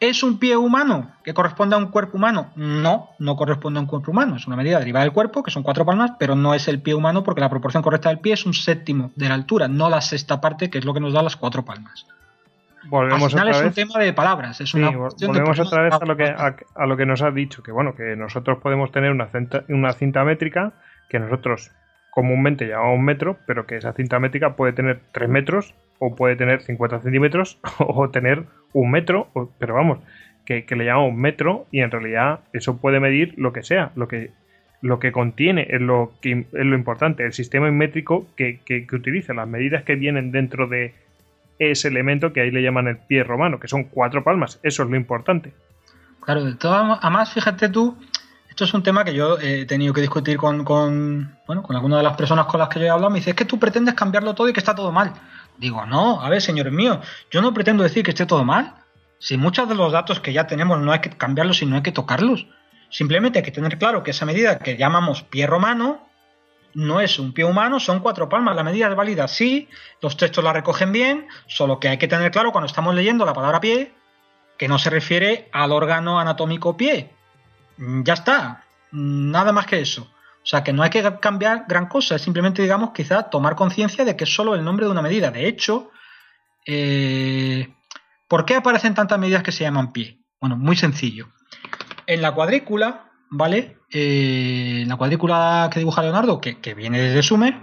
¿Es 0.00 0.24
un 0.24 0.40
pie 0.40 0.56
humano 0.56 1.12
que 1.22 1.34
corresponde 1.34 1.76
a 1.76 1.78
un 1.78 1.86
cuerpo 1.86 2.16
humano? 2.16 2.50
No, 2.56 3.10
no 3.20 3.36
corresponde 3.36 3.78
a 3.78 3.82
un 3.82 3.86
cuerpo 3.86 4.10
humano. 4.10 4.34
Es 4.34 4.48
una 4.48 4.56
medida 4.56 4.80
derivada 4.80 5.04
del 5.04 5.12
cuerpo, 5.12 5.44
que 5.44 5.52
son 5.52 5.62
cuatro 5.62 5.86
palmas, 5.86 6.10
pero 6.18 6.34
no 6.34 6.52
es 6.52 6.66
el 6.66 6.82
pie 6.82 6.94
humano 6.94 7.22
porque 7.22 7.40
la 7.40 7.48
proporción 7.48 7.84
correcta 7.84 8.08
del 8.08 8.18
pie 8.18 8.32
es 8.32 8.44
un 8.44 8.54
séptimo 8.54 9.12
de 9.14 9.28
la 9.28 9.34
altura, 9.34 9.68
no 9.68 9.88
la 9.88 10.00
sexta 10.00 10.40
parte, 10.40 10.68
que 10.68 10.78
es 10.78 10.84
lo 10.84 10.92
que 10.92 11.00
nos 11.00 11.12
da 11.12 11.22
las 11.22 11.36
cuatro 11.36 11.64
palmas. 11.64 12.06
Volvemos 12.88 13.24
Al 13.24 13.30
final 13.30 13.48
es 13.48 13.62
un 13.62 13.72
tema 13.72 13.98
de 13.98 14.12
palabras. 14.12 14.60
Es 14.60 14.74
una 14.74 14.90
volvemos 14.90 15.58
otra 15.58 15.82
vez 15.82 15.94
a 15.94 16.04
lo, 16.04 16.16
que, 16.16 16.24
a, 16.24 16.86
lo 16.86 16.96
que 16.96 17.06
nos 17.06 17.22
ha 17.22 17.30
dicho, 17.30 17.62
que 17.62 17.72
bueno, 17.72 17.94
que 17.94 18.16
nosotros 18.16 18.58
podemos 18.58 18.92
tener 18.92 19.10
una 19.10 19.28
una 19.68 19.92
cinta 19.92 20.24
métrica 20.24 20.72
que 21.08 21.18
nosotros 21.18 21.72
comúnmente 22.16 22.66
llamamos 22.66 23.00
metro, 23.00 23.36
pero 23.46 23.66
que 23.66 23.76
esa 23.76 23.92
cinta 23.92 24.18
métrica 24.18 24.56
puede 24.56 24.72
tener 24.72 25.00
3 25.12 25.28
metros 25.28 25.74
o 25.98 26.16
puede 26.16 26.34
tener 26.34 26.62
50 26.62 27.00
centímetros 27.00 27.60
o 27.78 28.08
tener 28.08 28.44
un 28.72 28.90
metro, 28.90 29.28
pero 29.58 29.74
vamos, 29.74 29.98
que, 30.46 30.64
le 30.66 30.84
llamamos 30.86 31.14
metro 31.14 31.66
y 31.70 31.80
en 31.80 31.90
realidad 31.90 32.40
eso 32.54 32.78
puede 32.78 33.00
medir 33.00 33.34
lo 33.36 33.52
que 33.52 33.62
sea, 33.62 33.92
lo 33.96 34.08
que, 34.08 34.30
lo 34.80 34.98
que 34.98 35.12
contiene 35.12 35.66
es 35.68 35.82
lo, 35.82 36.12
que, 36.22 36.46
es 36.52 36.64
lo 36.64 36.74
importante, 36.74 37.22
el 37.22 37.34
sistema 37.34 37.70
métrico 37.70 38.26
que, 38.34 38.60
que, 38.64 38.86
utiliza, 38.92 39.34
las 39.34 39.46
medidas 39.46 39.84
que 39.84 39.96
vienen 39.96 40.32
dentro 40.32 40.68
de 40.68 40.94
ese 41.58 41.88
elemento 41.88 42.32
que 42.32 42.40
ahí 42.40 42.50
le 42.50 42.62
llaman 42.62 42.88
el 42.88 42.98
pie 42.98 43.24
romano, 43.24 43.58
que 43.60 43.68
son 43.68 43.84
cuatro 43.84 44.22
palmas, 44.24 44.60
eso 44.62 44.82
es 44.82 44.90
lo 44.90 44.96
importante. 44.96 45.54
Claro, 46.20 46.44
de 46.44 46.54
todo, 46.54 46.98
además 47.00 47.32
fíjate 47.32 47.68
tú 47.68 47.96
esto 48.56 48.64
es 48.64 48.72
un 48.72 48.82
tema 48.82 49.04
que 49.04 49.12
yo 49.12 49.38
he 49.38 49.66
tenido 49.66 49.92
que 49.92 50.00
discutir 50.00 50.38
con, 50.38 50.64
bueno, 50.64 51.62
con 51.62 51.76
algunas 51.76 51.98
de 51.98 52.02
las 52.02 52.16
personas 52.16 52.46
con 52.46 52.58
las 52.58 52.70
que 52.70 52.80
yo 52.80 52.86
he 52.86 52.88
hablado. 52.88 53.10
Me 53.10 53.18
dice, 53.18 53.28
es 53.28 53.36
que 53.36 53.44
tú 53.44 53.58
pretendes 53.58 53.92
cambiarlo 53.92 54.34
todo 54.34 54.48
y 54.48 54.54
que 54.54 54.60
está 54.60 54.74
todo 54.74 54.90
mal. 54.90 55.12
Digo, 55.58 55.84
no, 55.84 56.22
a 56.22 56.30
ver, 56.30 56.40
señores 56.40 56.72
míos, 56.72 57.00
yo 57.30 57.42
no 57.42 57.52
pretendo 57.52 57.82
decir 57.82 58.02
que 58.02 58.12
esté 58.12 58.24
todo 58.24 58.46
mal. 58.46 58.72
Si 59.18 59.36
muchos 59.36 59.68
de 59.68 59.74
los 59.74 59.92
datos 59.92 60.20
que 60.20 60.32
ya 60.32 60.46
tenemos 60.46 60.80
no 60.80 60.90
hay 60.90 61.00
que 61.00 61.10
cambiarlos, 61.10 61.58
sino 61.58 61.76
hay 61.76 61.82
que 61.82 61.92
tocarlos. 61.92 62.46
Simplemente 62.88 63.40
hay 63.40 63.44
que 63.44 63.50
tener 63.50 63.76
claro 63.76 64.02
que 64.02 64.12
esa 64.12 64.24
medida 64.24 64.58
que 64.58 64.78
llamamos 64.78 65.22
pie 65.22 65.46
romano 65.46 66.05
no 66.76 67.00
es 67.00 67.18
un 67.18 67.32
pie 67.32 67.44
humano, 67.44 67.80
son 67.80 68.00
cuatro 68.00 68.28
palmas. 68.28 68.54
La 68.54 68.62
medida 68.62 68.88
es 68.88 68.94
válida, 68.94 69.26
sí, 69.28 69.68
los 70.00 70.16
textos 70.16 70.44
la 70.44 70.52
recogen 70.52 70.92
bien, 70.92 71.26
solo 71.46 71.80
que 71.80 71.88
hay 71.88 71.98
que 71.98 72.08
tener 72.08 72.30
claro 72.30 72.52
cuando 72.52 72.66
estamos 72.66 72.94
leyendo 72.94 73.24
la 73.24 73.34
palabra 73.34 73.60
pie 73.60 73.92
que 74.56 74.68
no 74.68 74.78
se 74.78 74.90
refiere 74.90 75.48
al 75.52 75.72
órgano 75.72 76.18
anatómico 76.18 76.76
pie, 76.76 77.16
Mm, 77.78 78.02
ya 78.04 78.14
está, 78.14 78.64
mm, 78.92 79.30
nada 79.30 79.52
más 79.52 79.66
que 79.66 79.80
eso. 79.80 80.02
O 80.02 80.48
sea 80.48 80.62
que 80.62 80.72
no 80.72 80.82
hay 80.82 80.90
que 80.90 81.02
cambiar 81.20 81.64
gran 81.68 81.86
cosa, 81.88 82.16
es 82.16 82.22
simplemente, 82.22 82.62
digamos, 82.62 82.90
quizá 82.92 83.24
tomar 83.24 83.56
conciencia 83.56 84.04
de 84.04 84.16
que 84.16 84.24
es 84.24 84.34
solo 84.34 84.54
el 84.54 84.64
nombre 84.64 84.86
de 84.86 84.92
una 84.92 85.02
medida. 85.02 85.30
De 85.30 85.48
hecho, 85.48 85.90
eh, 86.66 87.74
¿por 88.28 88.44
qué 88.44 88.54
aparecen 88.54 88.94
tantas 88.94 89.18
medidas 89.18 89.42
que 89.42 89.52
se 89.52 89.64
llaman 89.64 89.92
pie? 89.92 90.20
Bueno, 90.40 90.56
muy 90.56 90.76
sencillo. 90.76 91.28
En 92.06 92.22
la 92.22 92.32
cuadrícula, 92.32 93.05
¿vale? 93.30 93.78
Eh, 93.90 94.80
en 94.82 94.88
la 94.88 94.96
cuadrícula 94.96 95.68
que 95.72 95.78
dibuja 95.78 96.02
Leonardo, 96.02 96.40
que, 96.40 96.60
que, 96.60 96.74
viene 96.74 97.00
desde 97.00 97.22
Sumer, 97.22 97.54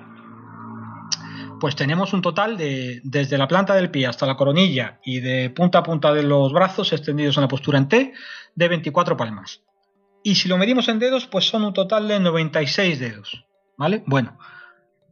pues 1.60 1.76
tenemos 1.76 2.14
un 2.14 2.22
total 2.22 2.57
de, 2.57 3.02
desde 3.03 3.38
la 3.38 3.48
planta 3.48 3.73
del 3.76 3.90
pie 3.90 4.07
hasta 4.07 4.26
la 4.26 4.35
coronilla 4.35 4.99
y 5.03 5.19
de 5.19 5.49
punta 5.49 5.80
a 5.80 5.84
punta 5.84 6.14
de 6.14 6.23
los 6.23 6.52
brazos 6.52 6.91
extendidos 6.91 7.38
en 7.38 7.41
la 7.41 7.48
postura 7.48 7.77
en 7.77 7.88
T, 7.88 8.14
de 8.56 8.68
24 8.68 9.18
palmas. 9.18 9.61
Y 10.23 10.35
si 10.35 10.48
lo 10.48 10.57
medimos 10.57 10.88
en 10.88 10.99
dedos, 10.99 11.27
pues 11.27 11.45
son 11.45 11.64
un 11.64 11.73
total 11.73 12.07
de 12.07 12.19
96 12.19 12.99
dedos. 12.99 13.45
¿Vale? 13.77 14.03
Bueno, 14.06 14.38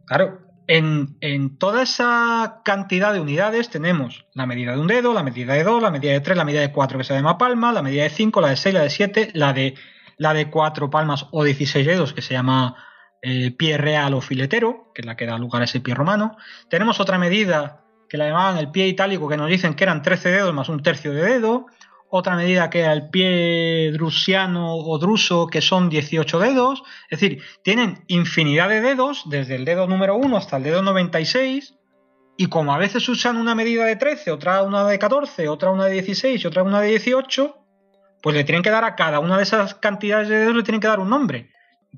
claro, 0.06 0.40
en, 0.68 1.57
toda 1.57 1.84
esa 1.84 2.61
cantidad 2.64 3.14
de 3.14 3.19
unidades 3.19 3.69
tenemos 3.69 4.26
la 4.34 4.45
medida 4.45 4.73
de 4.73 4.80
un 4.80 4.88
dedo, 4.88 5.14
la 5.14 5.23
medida 5.23 5.53
de 5.53 5.64
dos, 5.64 5.82
la 5.82 5.91
medida 5.91 6.14
de 6.14 6.22
tres, 6.22 6.38
la 6.38 6.45
medida 6.45 6.61
de 6.61 6.72
cuatro 6.72 6.98
que 6.98 7.03
se 7.03 7.14
llama 7.14 7.38
palma, 7.38 7.73
la 7.73 7.82
medida 7.82 8.03
de 8.03 8.10
cinco, 8.10 8.41
la 8.41 8.49
de 8.49 8.57
seis, 8.57 8.73
la 8.73 8.84
de 8.84 8.90
siete, 8.90 9.32
la 9.34 9.53
de, 9.53 9.76
la 10.22 10.35
de 10.35 10.52
cuatro 10.52 10.91
palmas 10.91 11.26
o 11.31 11.43
16 11.43 11.84
dedos 11.84 12.14
que 12.14 12.22
se 12.22 12.35
llama 12.35 12.76
eh, 13.23 13.49
pie 13.57 13.80
real 13.80 14.14
o 14.14 14.22
filetero, 14.22 14.91
que 14.93 15.02
es 15.02 15.06
la 15.07 15.18
que 15.18 15.26
da 15.26 15.35
lugar 15.39 15.64
a 15.64 15.65
ese 15.65 15.80
pie 15.80 15.95
romano. 15.95 16.38
Tenemos 16.69 16.99
otra 16.99 17.18
medida 17.18 17.85
que 18.07 18.18
la 18.18 18.27
llamaban 18.27 18.60
el 18.60 18.69
pie 18.69 18.85
itálico, 18.88 19.27
que 19.27 19.35
nos 19.35 19.49
dicen 19.49 19.73
que 19.73 19.84
eran 19.84 20.03
13 20.03 20.30
dedos 20.30 20.53
más 20.53 20.69
un 20.69 20.84
tercio 20.84 21.11
de 21.11 21.23
dedo. 21.23 21.65
Otra 22.07 22.35
medida 22.35 22.69
que 22.69 22.81
era 22.81 22.93
el 22.93 23.10
pie 23.10 23.91
drusiano 23.93 24.76
o 24.76 24.99
druso, 24.99 25.48
que 25.48 25.60
son 25.60 25.89
18 25.89 26.38
dedos. 26.38 26.84
Es 27.10 27.19
decir, 27.19 27.41
tienen 27.64 28.03
infinidad 28.06 28.69
de 28.69 28.81
dedos, 28.81 29.23
desde 29.26 29.56
el 29.56 29.65
dedo 29.65 29.88
número 29.88 30.18
1 30.18 30.38
hasta 30.38 30.57
el 30.57 30.64
dedo 30.64 30.84
96. 30.84 31.80
Y 32.38 32.45
como 32.45 32.76
a 32.76 32.77
veces 32.77 33.10
usan 33.10 33.38
una 33.38 33.56
medida 33.56 33.85
de 33.85 33.95
13, 33.95 34.30
otra 34.30 34.61
una 34.61 34.85
de 34.85 34.99
14, 34.99 35.48
otra 35.48 35.72
una 35.72 35.85
de 35.85 35.93
16 35.93 36.43
y 36.43 36.48
otra 36.48 36.61
una 36.61 36.80
de 36.80 36.89
18, 36.89 37.61
pues 38.22 38.35
le 38.35 38.43
tienen 38.43 38.64
que 38.64 38.69
dar 38.69 38.84
a 38.84 38.95
cada 38.95 39.19
una 39.19 39.38
de 39.38 39.43
esas 39.43 39.76
cantidades 39.76 40.30
de 40.30 40.38
dedos, 40.38 40.56
le 40.56 40.64
tienen 40.64 40.81
que 40.81 40.88
dar 40.88 40.99
un 40.99 41.10
nombre. 41.10 41.52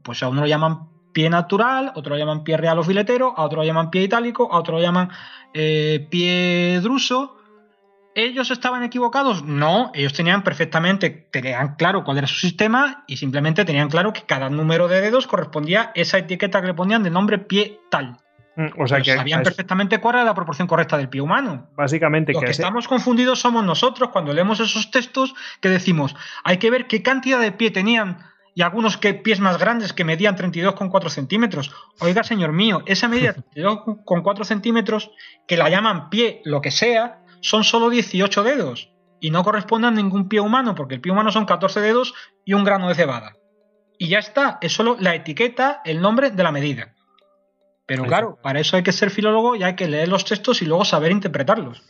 Pues 0.03 0.23
a 0.23 0.29
uno 0.29 0.41
lo 0.41 0.47
llaman 0.47 0.89
pie 1.13 1.29
natural, 1.29 1.91
otro 1.95 2.15
lo 2.15 2.19
llaman 2.19 2.43
pie 2.43 2.57
real 2.57 2.79
o 2.79 2.83
filetero, 2.83 3.33
a 3.37 3.43
otro 3.43 3.61
lo 3.61 3.67
llaman 3.67 3.91
pie 3.91 4.03
itálico, 4.03 4.51
a 4.51 4.59
otro 4.59 4.75
lo 4.77 4.81
llaman 4.81 5.09
eh, 5.53 6.07
pie 6.09 6.79
druso. 6.81 7.37
¿Ellos 8.15 8.51
estaban 8.51 8.83
equivocados? 8.83 9.43
No, 9.43 9.91
ellos 9.95 10.13
tenían 10.13 10.43
perfectamente, 10.43 11.09
tenían 11.31 11.75
claro 11.75 12.03
cuál 12.03 12.19
era 12.19 12.27
su 12.27 12.39
sistema 12.39 13.03
y 13.07 13.17
simplemente 13.17 13.65
tenían 13.65 13.89
claro 13.89 14.13
que 14.13 14.21
cada 14.21 14.49
número 14.49 14.87
de 14.87 15.01
dedos 15.01 15.25
correspondía 15.25 15.81
a 15.81 15.91
esa 15.95 16.19
etiqueta 16.19 16.61
que 16.61 16.67
le 16.67 16.73
ponían 16.75 17.01
de 17.01 17.09
nombre 17.09 17.39
pie 17.39 17.79
tal. 17.89 18.17
Mm, 18.55 18.81
o 18.81 18.87
sea 18.87 19.01
que 19.01 19.15
sabían 19.15 19.41
perfectamente 19.41 19.99
cuál 19.99 20.15
era 20.15 20.23
la 20.23 20.35
proporción 20.35 20.67
correcta 20.67 20.97
del 20.97 21.09
pie 21.09 21.21
humano. 21.21 21.69
Básicamente, 21.75 22.33
Lo 22.33 22.41
que, 22.41 22.51
estamos 22.51 22.87
confundidos 22.87 23.39
somos 23.39 23.63
nosotros 23.63 24.09
cuando 24.09 24.33
leemos 24.33 24.59
esos 24.59 24.91
textos 24.91 25.33
que 25.59 25.69
decimos, 25.69 26.15
hay 26.43 26.57
que 26.57 26.69
ver 26.69 26.87
qué 26.87 27.01
cantidad 27.01 27.39
de 27.39 27.51
pie 27.51 27.71
tenían 27.71 28.19
y 28.55 28.61
algunos 28.61 28.97
que 28.97 29.15
pies 29.15 29.39
más 29.39 29.57
grandes 29.57 29.93
que 29.93 30.03
medían 30.03 30.37
32,4 30.37 31.09
centímetros. 31.09 31.71
Oiga, 31.99 32.23
señor 32.23 32.51
mío, 32.53 32.83
esa 32.85 33.07
medida 33.07 33.35
32,4 33.55 34.43
centímetros, 34.43 35.11
que 35.47 35.57
la 35.57 35.69
llaman 35.69 36.09
pie, 36.09 36.41
lo 36.45 36.61
que 36.61 36.69
sea, 36.69 37.23
son 37.41 37.63
solo 37.63 37.89
18 37.89 38.43
dedos 38.43 38.91
y 39.19 39.31
no 39.31 39.43
corresponden 39.43 39.93
a 39.93 39.95
ningún 39.95 40.27
pie 40.27 40.41
humano, 40.41 40.75
porque 40.75 40.95
el 40.95 41.01
pie 41.01 41.11
humano 41.11 41.31
son 41.31 41.45
14 41.45 41.79
dedos 41.79 42.13
y 42.45 42.53
un 42.53 42.63
grano 42.63 42.89
de 42.89 42.95
cebada. 42.95 43.37
Y 43.97 44.09
ya 44.09 44.19
está, 44.19 44.57
es 44.61 44.73
solo 44.73 44.97
la 44.99 45.15
etiqueta, 45.15 45.81
el 45.85 46.01
nombre 46.01 46.29
de 46.29 46.43
la 46.43 46.51
medida. 46.51 46.92
Pero 47.93 48.07
claro, 48.07 48.39
para 48.41 48.59
eso 48.59 48.75
hay 48.75 48.81
que 48.81 48.91
ser 48.91 49.11
filólogo 49.11 49.55
y 49.55 49.61
hay 49.61 49.75
que 49.75 49.87
leer 49.87 50.07
los 50.07 50.25
textos 50.25 50.63
y 50.63 50.65
luego 50.65 50.83
saber 50.83 51.11
interpretarlos. 51.11 51.83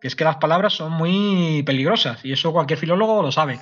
Que 0.00 0.08
es 0.08 0.16
que 0.16 0.24
las 0.24 0.38
palabras 0.38 0.72
son 0.72 0.90
muy 0.90 1.62
peligrosas 1.64 2.24
y 2.24 2.32
eso 2.32 2.52
cualquier 2.52 2.80
filólogo 2.80 3.22
lo 3.22 3.30
sabe. 3.30 3.60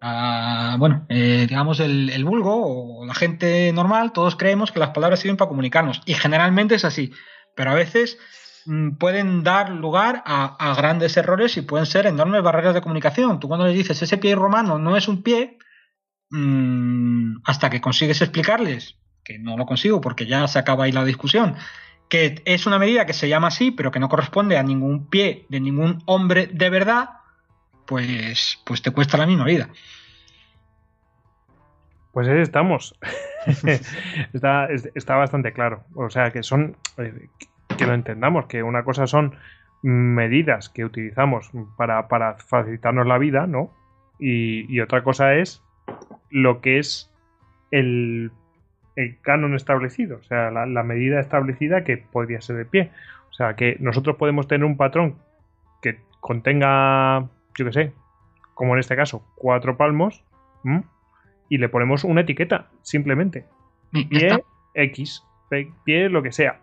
Ah, 0.00 0.74
bueno, 0.80 1.06
eh, 1.08 1.46
digamos 1.48 1.78
el, 1.78 2.24
vulgo 2.24 3.02
o 3.02 3.06
la 3.06 3.14
gente 3.14 3.72
normal, 3.72 4.10
todos 4.10 4.34
creemos 4.34 4.72
que 4.72 4.80
las 4.80 4.90
palabras 4.90 5.20
sirven 5.20 5.36
para 5.36 5.48
comunicarnos 5.48 6.02
y 6.06 6.14
generalmente 6.14 6.74
es 6.74 6.84
así, 6.84 7.12
pero 7.54 7.70
a 7.70 7.74
veces 7.74 8.18
mm, 8.66 8.96
pueden 8.96 9.44
dar 9.44 9.70
lugar 9.70 10.24
a, 10.26 10.74
grandes 10.76 11.16
errores 11.16 11.56
y 11.56 11.62
pueden 11.62 11.86
ser 11.86 12.06
enormes 12.06 12.42
barreras 12.42 12.74
de 12.74 12.80
comunicación. 12.80 13.38
Tú 13.38 13.46
cuando 13.46 13.66
le 13.68 13.74
dices 13.74 14.02
ese 14.02 14.18
pie 14.18 14.34
romano 14.34 14.76
no 14.80 14.96
es 14.96 15.06
un 15.06 15.22
pie, 15.22 15.56
mm, 16.30 17.42
hasta 17.44 17.70
que 17.70 17.80
consigues 17.80 18.22
explicarles, 18.22 18.96
que 19.30 19.38
no 19.38 19.56
lo 19.56 19.64
consigo 19.64 20.00
porque 20.00 20.26
ya 20.26 20.48
se 20.48 20.58
acaba 20.58 20.84
ahí 20.84 20.92
la 20.92 21.04
discusión, 21.04 21.54
que 22.08 22.42
es 22.44 22.66
una 22.66 22.80
medida 22.80 23.06
que 23.06 23.12
se 23.12 23.28
llama 23.28 23.46
así, 23.46 23.70
pero 23.70 23.92
que 23.92 24.00
no 24.00 24.08
corresponde 24.08 24.58
a 24.58 24.64
ningún 24.64 25.06
pie 25.06 25.46
de 25.48 25.60
ningún 25.60 26.02
hombre 26.06 26.48
de 26.48 26.68
verdad, 26.68 27.10
pues, 27.86 28.60
pues 28.66 28.82
te 28.82 28.90
cuesta 28.90 29.16
la 29.16 29.26
misma 29.26 29.44
vida. 29.44 29.68
Pues 32.12 32.26
ahí 32.26 32.40
estamos. 32.40 32.98
está, 34.32 34.66
está, 34.96 35.14
bastante 35.14 35.52
claro. 35.52 35.84
O 35.94 36.10
sea, 36.10 36.32
que 36.32 36.42
son. 36.42 36.76
Eh, 36.98 37.28
que 37.78 37.86
lo 37.86 37.94
entendamos, 37.94 38.46
que 38.46 38.64
una 38.64 38.82
cosa 38.82 39.06
son 39.06 39.36
medidas 39.82 40.68
que 40.70 40.84
utilizamos 40.84 41.52
para, 41.76 42.34
facilitarnos 42.34 43.06
la 43.06 43.16
vida, 43.16 43.46
¿no? 43.46 43.70
Y, 44.18 44.80
otra 44.80 45.04
cosa 45.04 45.34
es 45.36 45.62
lo 46.30 46.60
que 46.60 46.80
es 46.80 47.10
el, 47.70 48.32
canon 49.22 49.54
establecido, 49.54 50.18
o 50.18 50.22
sea, 50.22 50.50
la, 50.50 50.66
la, 50.66 50.82
medida 50.82 51.20
establecida 51.20 51.84
que 51.84 51.96
podría 51.98 52.40
ser 52.40 52.56
de 52.56 52.64
pie. 52.64 52.90
O 53.30 53.32
sea, 53.32 53.54
que 53.54 53.76
nosotros 53.80 54.16
podemos 54.16 54.48
tener 54.48 54.64
un 54.64 54.76
patrón 54.76 55.16
que 55.82 55.98
contenga 56.20 57.28
yo 57.56 57.64
qué 57.66 57.72
sé, 57.72 57.92
como 58.54 58.74
en 58.74 58.80
este 58.80 58.96
caso, 58.96 59.24
cuatro 59.36 59.76
palmos, 59.76 60.24
y 61.48 61.58
le 61.58 61.68
ponemos 61.68 62.04
una 62.04 62.22
etiqueta, 62.22 62.68
simplemente. 62.82 63.44
Pie 63.90 64.42
X, 64.74 65.24
pie 65.84 66.08
lo 66.08 66.22
que 66.22 66.32
sea. 66.32 66.60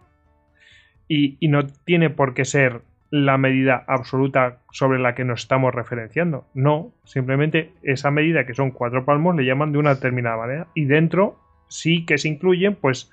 Y, 1.08 1.38
no 1.48 1.66
tiene 1.68 2.10
por 2.10 2.34
qué 2.34 2.46
ser 2.46 2.82
la 3.10 3.38
medida 3.38 3.84
absoluta 3.88 4.60
sobre 4.72 5.00
la 5.00 5.16
que 5.16 5.24
nos 5.24 5.42
estamos 5.42 5.74
referenciando. 5.74 6.46
No, 6.54 6.92
simplemente 7.06 7.72
esa 7.84 8.12
medida 8.12 8.46
que 8.46 8.54
son 8.54 8.72
cuatro 8.72 9.06
palmos 9.06 9.36
le 9.36 9.46
llaman 9.46 9.72
de 9.72 9.78
una 9.78 9.96
determinada 9.96 10.38
manera. 10.38 10.68
Y 10.74 10.86
dentro 10.86 11.40
sí 11.68 12.06
que 12.06 12.18
se 12.18 12.28
incluyen, 12.28 12.76
pues, 12.76 13.12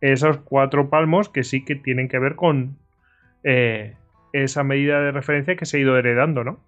esos 0.00 0.38
cuatro 0.38 0.88
palmos 0.88 1.28
que 1.28 1.44
sí 1.44 1.64
que 1.64 1.74
tienen 1.74 2.08
que 2.08 2.18
ver 2.18 2.34
con 2.36 2.78
eh, 3.44 3.96
esa 4.32 4.64
medida 4.64 5.00
de 5.00 5.12
referencia 5.12 5.56
que 5.56 5.66
se 5.66 5.76
ha 5.76 5.80
ido 5.80 5.96
heredando, 5.98 6.44
¿no? 6.44 6.58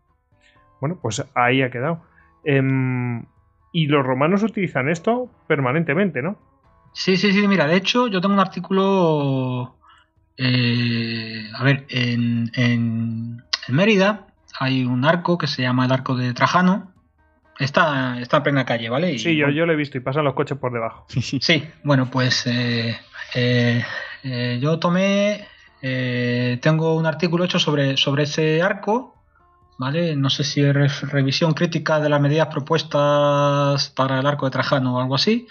Bueno, 0.80 0.98
pues 1.00 1.24
ahí 1.34 1.62
ha 1.62 1.70
quedado. 1.70 2.02
Em, 2.44 3.24
y 3.72 3.86
los 3.86 4.04
romanos 4.04 4.42
utilizan 4.42 4.88
esto 4.88 5.30
permanentemente, 5.46 6.22
¿no? 6.22 6.36
Sí, 6.92 7.16
sí, 7.16 7.32
sí. 7.32 7.46
Mira, 7.48 7.66
de 7.66 7.76
hecho, 7.76 8.06
yo 8.08 8.20
tengo 8.20 8.34
un 8.34 8.40
artículo. 8.40 9.76
Eh, 10.36 11.46
a 11.56 11.64
ver, 11.64 11.86
en, 11.88 12.50
en, 12.54 13.42
Mérida 13.68 14.26
hay 14.58 14.84
un 14.84 15.04
arco 15.04 15.38
que 15.38 15.46
se 15.46 15.62
llama 15.62 15.86
el 15.86 15.92
arco 15.92 16.14
de 16.14 16.34
Trajano. 16.34 16.91
Está, 17.58 18.18
está 18.20 18.38
en 18.38 18.42
plena 18.42 18.64
calle, 18.64 18.88
¿vale? 18.88 19.18
sí, 19.18 19.36
yo, 19.36 19.50
yo 19.50 19.66
lo 19.66 19.72
he 19.72 19.76
visto 19.76 19.98
y 19.98 20.00
pasan 20.00 20.24
los 20.24 20.34
coches 20.34 20.58
por 20.58 20.72
debajo. 20.72 21.06
Sí, 21.08 21.68
bueno, 21.84 22.10
pues 22.10 22.46
eh, 22.46 22.98
eh, 23.34 24.58
yo 24.60 24.78
tomé. 24.78 25.46
tengo 25.80 26.94
un 26.94 27.06
artículo 27.06 27.44
hecho 27.44 27.58
sobre, 27.58 27.96
sobre 27.96 28.24
ese 28.24 28.62
arco 28.62 29.22
no 30.16 30.30
sé 30.30 30.44
si 30.44 30.60
es 30.60 31.00
revisión 31.02 31.54
crítica 31.54 31.98
de 31.98 32.08
las 32.08 32.20
medidas 32.20 32.48
propuestas 32.48 33.90
para 33.90 34.20
el 34.20 34.26
arco 34.26 34.46
de 34.46 34.52
Trajano 34.52 34.96
o 34.96 35.00
algo 35.00 35.16
así, 35.16 35.48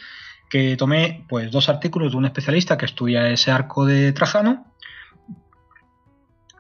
que 0.49 0.77
tomé 0.77 1.25
pues 1.27 1.51
dos 1.51 1.67
artículos 1.67 2.11
de 2.11 2.17
un 2.17 2.25
especialista 2.25 2.77
que 2.77 2.85
estudia 2.85 3.29
ese 3.29 3.51
arco 3.51 3.85
de 3.85 4.13
Trajano. 4.13 4.65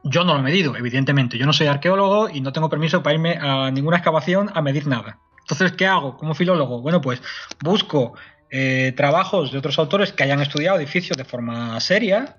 Yo 0.03 0.23
no 0.23 0.33
lo 0.33 0.39
he 0.39 0.43
medido, 0.43 0.75
evidentemente. 0.75 1.37
Yo 1.37 1.45
no 1.45 1.53
soy 1.53 1.67
arqueólogo 1.67 2.29
y 2.29 2.41
no 2.41 2.51
tengo 2.51 2.69
permiso 2.69 3.03
para 3.03 3.13
irme 3.13 3.37
a 3.39 3.69
ninguna 3.71 3.97
excavación 3.97 4.49
a 4.53 4.61
medir 4.61 4.87
nada. 4.87 5.19
Entonces, 5.51 5.77
¿qué 5.77 5.85
hago 5.85 6.17
como 6.17 6.33
filólogo? 6.33 6.81
Bueno, 6.81 7.01
pues 7.01 7.21
busco 7.61 8.13
eh, 8.49 8.93
trabajos 8.95 9.51
de 9.51 9.57
otros 9.57 9.77
autores 9.79 10.13
que 10.13 10.23
hayan 10.23 10.41
estudiado 10.41 10.77
edificios 10.77 11.17
de 11.17 11.25
forma 11.25 11.79
seria 11.81 12.37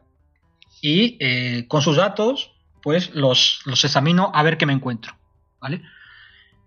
y 0.80 1.18
eh, 1.20 1.66
con 1.68 1.82
sus 1.82 1.96
datos, 1.96 2.52
pues 2.82 3.14
los, 3.14 3.60
los 3.66 3.84
examino 3.84 4.32
a 4.34 4.42
ver 4.42 4.56
qué 4.56 4.64
me 4.64 4.72
encuentro. 4.72 5.14
¿vale? 5.60 5.82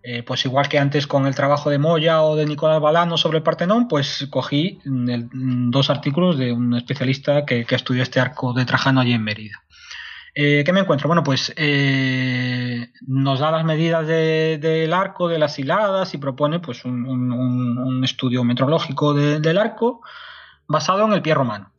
Eh, 0.03 0.21
pues 0.21 0.45
igual 0.45 0.69
que 0.69 0.77
antes 0.77 1.07
con 1.07 1.25
el 1.25 1.33
trabajo 1.33 1.71
de 1.71 1.79
Moya 1.79 2.21
o 2.21 2.35
de 2.35 2.45
Nicolás 2.45 2.79
Balano 2.79 3.17
sobre 3.17 3.39
el 3.39 3.43
Partenón, 3.43 3.87
pues 3.87 4.27
cogí 4.29 4.79
dos 4.85 5.89
artículos 5.89 6.37
de 6.37 6.51
un 6.51 6.75
especialista 6.75 7.43
que, 7.43 7.65
estudió 7.67 8.03
este 8.03 8.19
arco 8.19 8.53
de 8.53 8.65
Trajano 8.65 9.01
allí 9.01 9.13
en 9.13 9.23
Mérida. 9.23 9.63
Eh, 10.37 10.63
¿Qué 10.65 10.73
me 10.73 10.81
encuentro? 10.81 11.07
Bueno, 11.07 11.23
pues 11.23 11.53
eh, 11.55 12.91
nos 13.07 13.39
da 13.39 13.51
las 13.51 13.63
medidas 13.63 14.05
del 14.05 14.93
arco, 14.93 15.29
de 15.29 15.39
las 15.39 15.57
hiladas 15.57 16.13
y 16.13 16.17
propone 16.17 16.59
pues 16.59 16.83
un, 16.83 18.01
estudio 18.03 18.43
metrológico 18.43 19.13
del 19.13 19.57
arco 19.57 20.01
basado 20.67 21.05
en 21.05 21.13
el 21.13 21.21
pie 21.21 21.33
romano. 21.33 21.71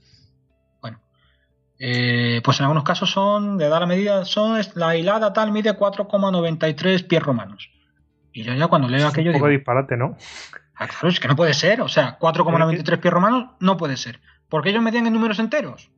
Eh, 1.79 2.41
pues 2.43 2.59
en 2.59 2.65
algunos 2.65 2.85
casos 2.85 3.11
son, 3.11 3.59
de 3.59 3.69
dar 3.69 3.83
la 3.83 3.87
medida, 3.87 4.25
son 4.25 4.59
la 4.77 4.97
hilada 4.97 5.35
tal 5.35 5.53
mide 5.53 5.77
4,93 5.77 7.07
pies 7.07 7.23
romanos. 7.23 7.71
Y 8.33 8.45
yo 8.45 8.55
ya 8.55 8.69
cuando 8.69 8.89
leo 8.89 9.07
aquello. 9.07 9.33
Un 9.33 9.37
poco 9.37 9.49
disparate, 9.49 9.97
¿no? 9.99 10.17
Ah, 10.75 10.87
claro, 10.87 11.09
es 11.09 11.21
que 11.21 11.29
no 11.29 11.37
puede 11.37 11.53
ser. 11.53 11.83
O 11.83 11.89
sea, 11.89 12.19
4,93 12.19 13.01
pies 13.01 13.13
romanos 13.13 13.51
no 13.61 13.77
puede 13.77 13.99
ser. 13.99 14.21
Porque 14.49 14.71
ellos 14.71 14.83
medían 14.83 15.07
en 15.07 15.13
números 15.13 15.39
enteros. 15.39 15.91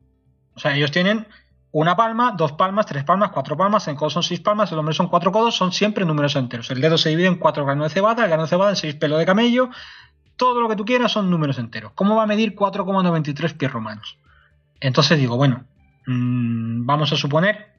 O 0.55 0.59
sea, 0.61 0.75
ellos 0.75 0.91
tienen 0.91 1.29
una 1.71 1.97
palma, 1.97 2.33
dos 2.37 2.53
palmas, 2.53 2.87
tres 2.87 3.05
palmas, 3.05 3.31
cuatro 3.31 3.57
palmas, 3.57 3.87
en 3.89 3.97
codos 3.97 4.15
son 4.15 4.23
seis 4.23 4.41
palmas, 4.41 4.73
el 4.73 4.79
hombre 4.79 4.95
son 4.95 5.09
cuatro 5.09 5.31
codos, 5.31 5.55
son 5.55 5.73
siempre 5.73 6.05
números 6.05 6.35
enteros. 6.37 6.71
El 6.71 6.81
dedo 6.81 6.97
se 6.97 7.11
divide 7.11 7.27
en 7.27 7.37
cuatro 7.37 7.65
granos 7.65 7.89
de 7.89 7.95
cebada, 7.95 8.23
el 8.23 8.29
grano 8.29 8.45
de 8.45 8.49
cebada 8.49 8.71
en 8.71 8.77
seis 8.77 8.95
pelos 8.95 9.19
de 9.19 9.27
camello, 9.27 9.69
todo 10.37 10.63
lo 10.63 10.69
que 10.69 10.77
tú 10.77 10.85
quieras 10.85 11.13
son 11.13 11.31
números 11.31 11.59
enteros. 11.59 11.93
¿Cómo 11.95 12.17
va 12.17 12.23
a 12.23 12.27
medir 12.27 12.55
4,93 12.55 13.57
pies 13.57 13.71
romanos? 13.71 14.19
Entonces 14.81 15.19
digo, 15.19 15.37
bueno, 15.37 15.65
mm, 16.07 16.87
vamos 16.87 17.13
a 17.13 17.17
suponer, 17.17 17.75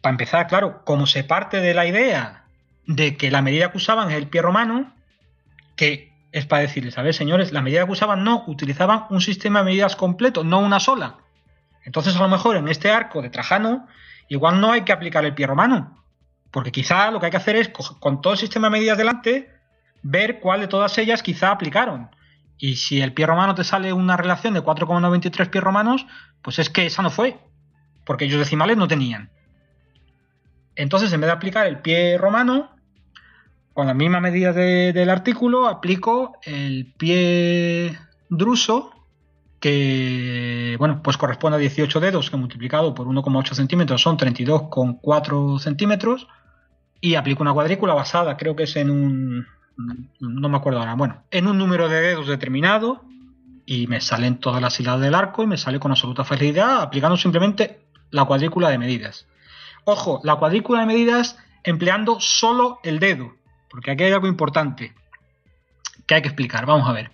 para 0.00 0.14
empezar, 0.14 0.46
claro, 0.48 0.82
como 0.84 1.06
se 1.06 1.22
parte 1.22 1.60
de 1.60 1.74
la 1.74 1.86
idea 1.86 2.46
de 2.86 3.16
que 3.16 3.30
la 3.30 3.42
medida 3.42 3.70
que 3.70 3.76
usaban 3.76 4.10
es 4.10 4.16
el 4.16 4.28
pie 4.28 4.42
romano, 4.42 4.92
que 5.76 6.12
es 6.32 6.46
para 6.46 6.62
decirles, 6.62 6.98
a 6.98 7.02
ver, 7.02 7.14
señores, 7.14 7.52
la 7.52 7.62
medida 7.62 7.84
que 7.84 7.92
usaban 7.92 8.24
no, 8.24 8.44
utilizaban 8.46 9.04
un 9.10 9.20
sistema 9.20 9.60
de 9.60 9.66
medidas 9.66 9.94
completo, 9.94 10.44
no 10.44 10.58
una 10.60 10.80
sola. 10.80 11.18
Entonces, 11.88 12.14
a 12.16 12.20
lo 12.20 12.28
mejor 12.28 12.58
en 12.58 12.68
este 12.68 12.90
arco 12.90 13.22
de 13.22 13.30
Trajano 13.30 13.86
igual 14.28 14.60
no 14.60 14.72
hay 14.72 14.82
que 14.82 14.92
aplicar 14.92 15.24
el 15.24 15.32
pie 15.32 15.46
romano. 15.46 16.04
Porque 16.50 16.70
quizá 16.70 17.10
lo 17.10 17.18
que 17.18 17.24
hay 17.24 17.30
que 17.30 17.38
hacer 17.38 17.56
es, 17.56 17.70
con 17.70 18.20
todo 18.20 18.34
el 18.34 18.38
sistema 18.38 18.66
de 18.66 18.72
medidas 18.72 18.98
delante, 18.98 19.50
ver 20.02 20.38
cuál 20.38 20.60
de 20.60 20.68
todas 20.68 20.98
ellas 20.98 21.22
quizá 21.22 21.50
aplicaron. 21.50 22.10
Y 22.58 22.76
si 22.76 23.00
el 23.00 23.14
pie 23.14 23.24
romano 23.24 23.54
te 23.54 23.64
sale 23.64 23.94
una 23.94 24.18
relación 24.18 24.52
de 24.52 24.62
4,93 24.62 25.48
pies 25.48 25.64
romanos, 25.64 26.06
pues 26.42 26.58
es 26.58 26.68
que 26.68 26.84
esa 26.84 27.00
no 27.00 27.08
fue. 27.08 27.38
Porque 28.04 28.26
ellos 28.26 28.38
decimales 28.38 28.76
no 28.76 28.86
tenían. 28.86 29.30
Entonces, 30.76 31.10
en 31.14 31.22
vez 31.22 31.28
de 31.28 31.32
aplicar 31.32 31.66
el 31.66 31.78
pie 31.78 32.18
romano, 32.18 32.70
con 33.72 33.86
la 33.86 33.94
misma 33.94 34.20
medida 34.20 34.52
del 34.52 35.08
artículo, 35.08 35.66
aplico 35.66 36.38
el 36.42 36.92
pie 36.98 37.98
druso, 38.28 38.92
que 39.60 40.76
bueno, 40.78 41.02
pues 41.02 41.16
corresponde 41.16 41.56
a 41.56 41.60
18 41.60 42.00
dedos, 42.00 42.30
que 42.30 42.36
multiplicado 42.36 42.94
por 42.94 43.06
1,8 43.06 43.54
centímetros 43.54 44.02
son 44.02 44.16
32,4 44.16 45.58
centímetros, 45.58 46.28
y 47.00 47.14
aplico 47.14 47.42
una 47.42 47.52
cuadrícula 47.52 47.94
basada, 47.94 48.36
creo 48.36 48.56
que 48.56 48.64
es 48.64 48.76
en 48.76 48.90
un. 48.90 49.46
No 50.20 50.48
me 50.48 50.56
acuerdo 50.56 50.80
ahora, 50.80 50.94
bueno, 50.94 51.22
en 51.30 51.46
un 51.46 51.56
número 51.56 51.88
de 51.88 52.00
dedos 52.00 52.26
determinado, 52.26 53.04
y 53.70 53.86
me 53.86 54.00
salen 54.00 54.38
todas 54.38 54.62
las 54.62 54.80
hiladas 54.80 55.02
del 55.02 55.14
arco 55.14 55.42
y 55.42 55.46
me 55.46 55.58
sale 55.58 55.78
con 55.78 55.90
absoluta 55.90 56.24
facilidad 56.24 56.80
aplicando 56.80 57.18
simplemente 57.18 57.82
la 58.10 58.24
cuadrícula 58.24 58.70
de 58.70 58.78
medidas. 58.78 59.26
Ojo, 59.84 60.20
la 60.24 60.36
cuadrícula 60.36 60.80
de 60.80 60.86
medidas 60.86 61.36
empleando 61.64 62.18
solo 62.18 62.78
el 62.82 62.98
dedo, 62.98 63.34
porque 63.68 63.90
aquí 63.90 64.04
hay 64.04 64.12
algo 64.12 64.26
importante 64.26 64.94
que 66.06 66.14
hay 66.14 66.22
que 66.22 66.28
explicar. 66.28 66.64
Vamos 66.64 66.88
a 66.88 66.92
ver. 66.92 67.10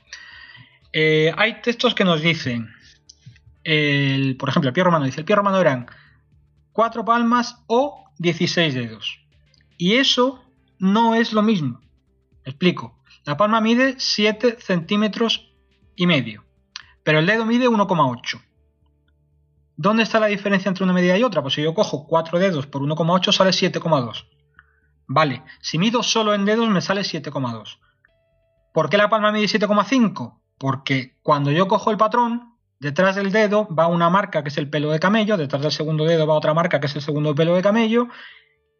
Eh, 0.96 1.32
hay 1.36 1.60
textos 1.60 1.92
que 1.92 2.04
nos 2.04 2.22
dicen, 2.22 2.72
por 4.38 4.48
ejemplo, 4.48 4.68
el 4.68 4.72
pie 4.72 4.84
romano 4.84 5.04
dice, 5.04 5.20
el 5.20 5.24
pie 5.26 5.34
romano 5.34 5.60
eran 5.60 5.86
cuatro 6.72 7.04
palmas 7.04 7.64
o 7.66 8.04
16 8.18 8.74
dedos. 8.74 9.18
Y 9.76 9.94
eso 9.94 10.44
no 10.78 11.16
es 11.16 11.32
lo 11.32 11.42
mismo. 11.42 11.80
Explico. 12.44 13.02
La 13.24 13.36
palma 13.36 13.60
mide 13.60 13.96
7 13.98 14.58
centímetros 14.60 15.52
y 15.96 16.06
medio, 16.06 16.44
pero 17.02 17.18
el 17.18 17.26
dedo 17.26 17.44
mide 17.44 17.68
1,8. 17.68 18.40
¿Dónde 19.76 20.04
está 20.04 20.20
la 20.20 20.26
diferencia 20.26 20.68
entre 20.68 20.84
una 20.84 20.92
medida 20.92 21.18
y 21.18 21.24
otra? 21.24 21.42
Pues 21.42 21.54
si 21.54 21.62
yo 21.62 21.74
cojo 21.74 22.06
4 22.06 22.38
dedos 22.38 22.68
por 22.68 22.82
1,8 22.82 23.32
sale 23.32 23.50
7,2. 23.50 24.28
Vale, 25.08 25.42
si 25.60 25.76
mido 25.78 26.04
solo 26.04 26.34
en 26.34 26.44
dedos 26.44 26.68
me 26.68 26.80
sale 26.80 27.00
7,2. 27.00 27.78
¿Por 28.72 28.88
qué 28.88 28.96
la 28.96 29.08
palma 29.08 29.32
mide 29.32 29.46
7,5? 29.46 30.43
Porque 30.58 31.16
cuando 31.22 31.50
yo 31.50 31.68
cojo 31.68 31.90
el 31.90 31.96
patrón, 31.96 32.56
detrás 32.80 33.16
del 33.16 33.32
dedo 33.32 33.68
va 33.74 33.86
una 33.86 34.10
marca 34.10 34.42
que 34.42 34.48
es 34.48 34.58
el 34.58 34.70
pelo 34.70 34.90
de 34.90 35.00
camello, 35.00 35.36
detrás 35.36 35.62
del 35.62 35.72
segundo 35.72 36.04
dedo 36.04 36.26
va 36.26 36.34
otra 36.34 36.54
marca 36.54 36.80
que 36.80 36.86
es 36.86 36.96
el 36.96 37.02
segundo 37.02 37.34
pelo 37.34 37.54
de 37.54 37.62
camello, 37.62 38.08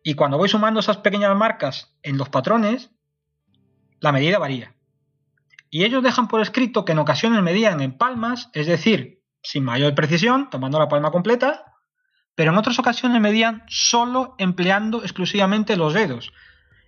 y 0.03 0.15
cuando 0.15 0.37
voy 0.37 0.49
sumando 0.49 0.81
esas 0.81 0.99
pequeñas 0.99 1.35
marcas 1.37 1.97
en 2.03 2.19
los 2.19 2.29
patrones, 2.29 2.91
la 4.01 4.13
medida 4.13 4.39
varía. 4.39 4.75
Y 5.71 5.85
ellos 5.85 6.03
dejan 6.03 6.29
por 6.29 6.41
escrito 6.41 6.85
que 6.85 6.93
en 6.93 6.99
ocasiones 6.99 7.43
medían 7.43 7.81
en 7.81 7.97
palmas, 7.97 8.51
es 8.53 8.67
decir, 8.67 9.23
sin 9.43 9.65
mayor 9.65 9.95
precisión, 9.95 10.51
tomando 10.51 10.79
la 10.79 10.89
palma 10.89 11.11
completa, 11.11 11.75
pero 12.35 12.53
en 12.53 12.59
otras 12.59 12.79
ocasiones 12.79 13.21
medían 13.21 13.65
solo 13.67 14.35
empleando 14.39 15.03
exclusivamente 15.03 15.77
los 15.77 15.95
dedos. 15.95 16.33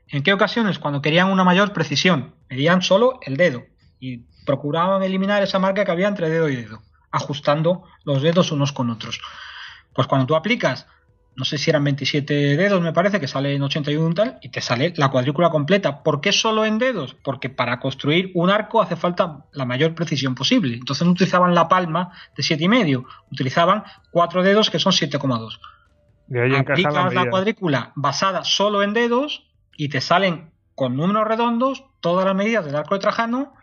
¿En 0.08 0.22
qué 0.22 0.32
ocasiones? 0.32 0.78
Cuando 0.78 1.02
querían 1.02 1.30
una 1.30 1.44
mayor 1.44 1.72
precisión, 1.72 2.34
medían 2.48 2.82
solo 2.82 3.18
el 3.22 3.36
dedo. 3.36 3.64
Y 3.98 4.26
procuraban 4.46 5.02
eliminar 5.02 5.42
esa 5.42 5.58
marca 5.58 5.84
que 5.84 5.90
había 5.90 6.08
entre 6.08 6.30
dedo 6.30 6.48
y 6.48 6.56
dedo, 6.56 6.80
ajustando 7.10 7.84
los 8.04 8.22
dedos 8.22 8.52
unos 8.52 8.72
con 8.72 8.88
otros. 8.88 9.20
Pues 9.92 10.06
cuando 10.06 10.26
tú 10.26 10.36
aplicas, 10.36 10.86
no 11.36 11.44
sé 11.44 11.58
si 11.58 11.68
eran 11.68 11.84
27 11.84 12.56
dedos, 12.56 12.80
me 12.80 12.94
parece 12.94 13.20
que 13.20 13.28
sale 13.28 13.54
en 13.54 13.62
81 13.62 14.14
tal, 14.14 14.38
y 14.40 14.48
te 14.48 14.62
sale 14.62 14.94
la 14.96 15.10
cuadrícula 15.10 15.50
completa. 15.50 16.02
¿Por 16.02 16.22
qué 16.22 16.32
solo 16.32 16.64
en 16.64 16.78
dedos? 16.78 17.14
Porque 17.22 17.50
para 17.50 17.78
construir 17.78 18.30
un 18.34 18.48
arco 18.48 18.80
hace 18.80 18.96
falta 18.96 19.44
la 19.52 19.66
mayor 19.66 19.94
precisión 19.94 20.34
posible. 20.34 20.74
Entonces 20.74 21.04
no 21.04 21.12
utilizaban 21.12 21.54
la 21.54 21.68
palma 21.68 22.12
de 22.34 22.42
7,5, 22.42 23.04
utilizaban 23.30 23.84
cuatro 24.10 24.42
dedos 24.42 24.70
que 24.70 24.78
son 24.78 24.92
7,2. 24.92 25.58
Aplicas 26.58 26.94
la, 26.94 27.10
la 27.10 27.30
cuadrícula 27.30 27.92
basada 27.94 28.42
solo 28.42 28.82
en 28.82 28.94
dedos 28.94 29.44
y 29.76 29.90
te 29.90 30.00
salen 30.00 30.50
con 30.74 30.96
números 30.96 31.28
redondos 31.28 31.84
todas 32.00 32.24
las 32.24 32.34
medidas 32.34 32.64
del 32.64 32.76
arco 32.76 32.94
de 32.94 33.00
Trajano 33.00 33.54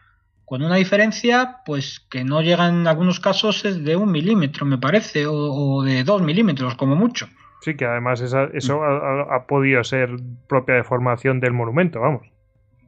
con 0.45 0.64
una 0.64 0.76
diferencia 0.76 1.57
pues 1.65 2.06
que 2.10 2.24
no 2.24 2.41
llega 2.41 2.68
en 2.68 2.88
algunos 2.88 3.20
casos 3.20 3.65
es 3.65 3.84
de 3.84 3.95
un 3.95 4.11
milímetro 4.11 4.65
me 4.65 4.78
parece 4.78 5.26
o, 5.28 5.84
de 5.84 6.03
dos 6.03 6.22
milímetros 6.22 6.76
como 6.76 6.95
mucho 6.95 7.28
sí 7.61 7.76
que 7.76 7.86
además 7.86 8.22
eso 8.22 8.48
mm. 8.80 9.32
ha, 9.32 9.48
podido 9.48 9.84
ser 9.84 10.10
propia 10.48 10.76
deformación 10.76 11.40
del 11.40 11.53
monumento 11.53 11.99
vamos 11.99 12.28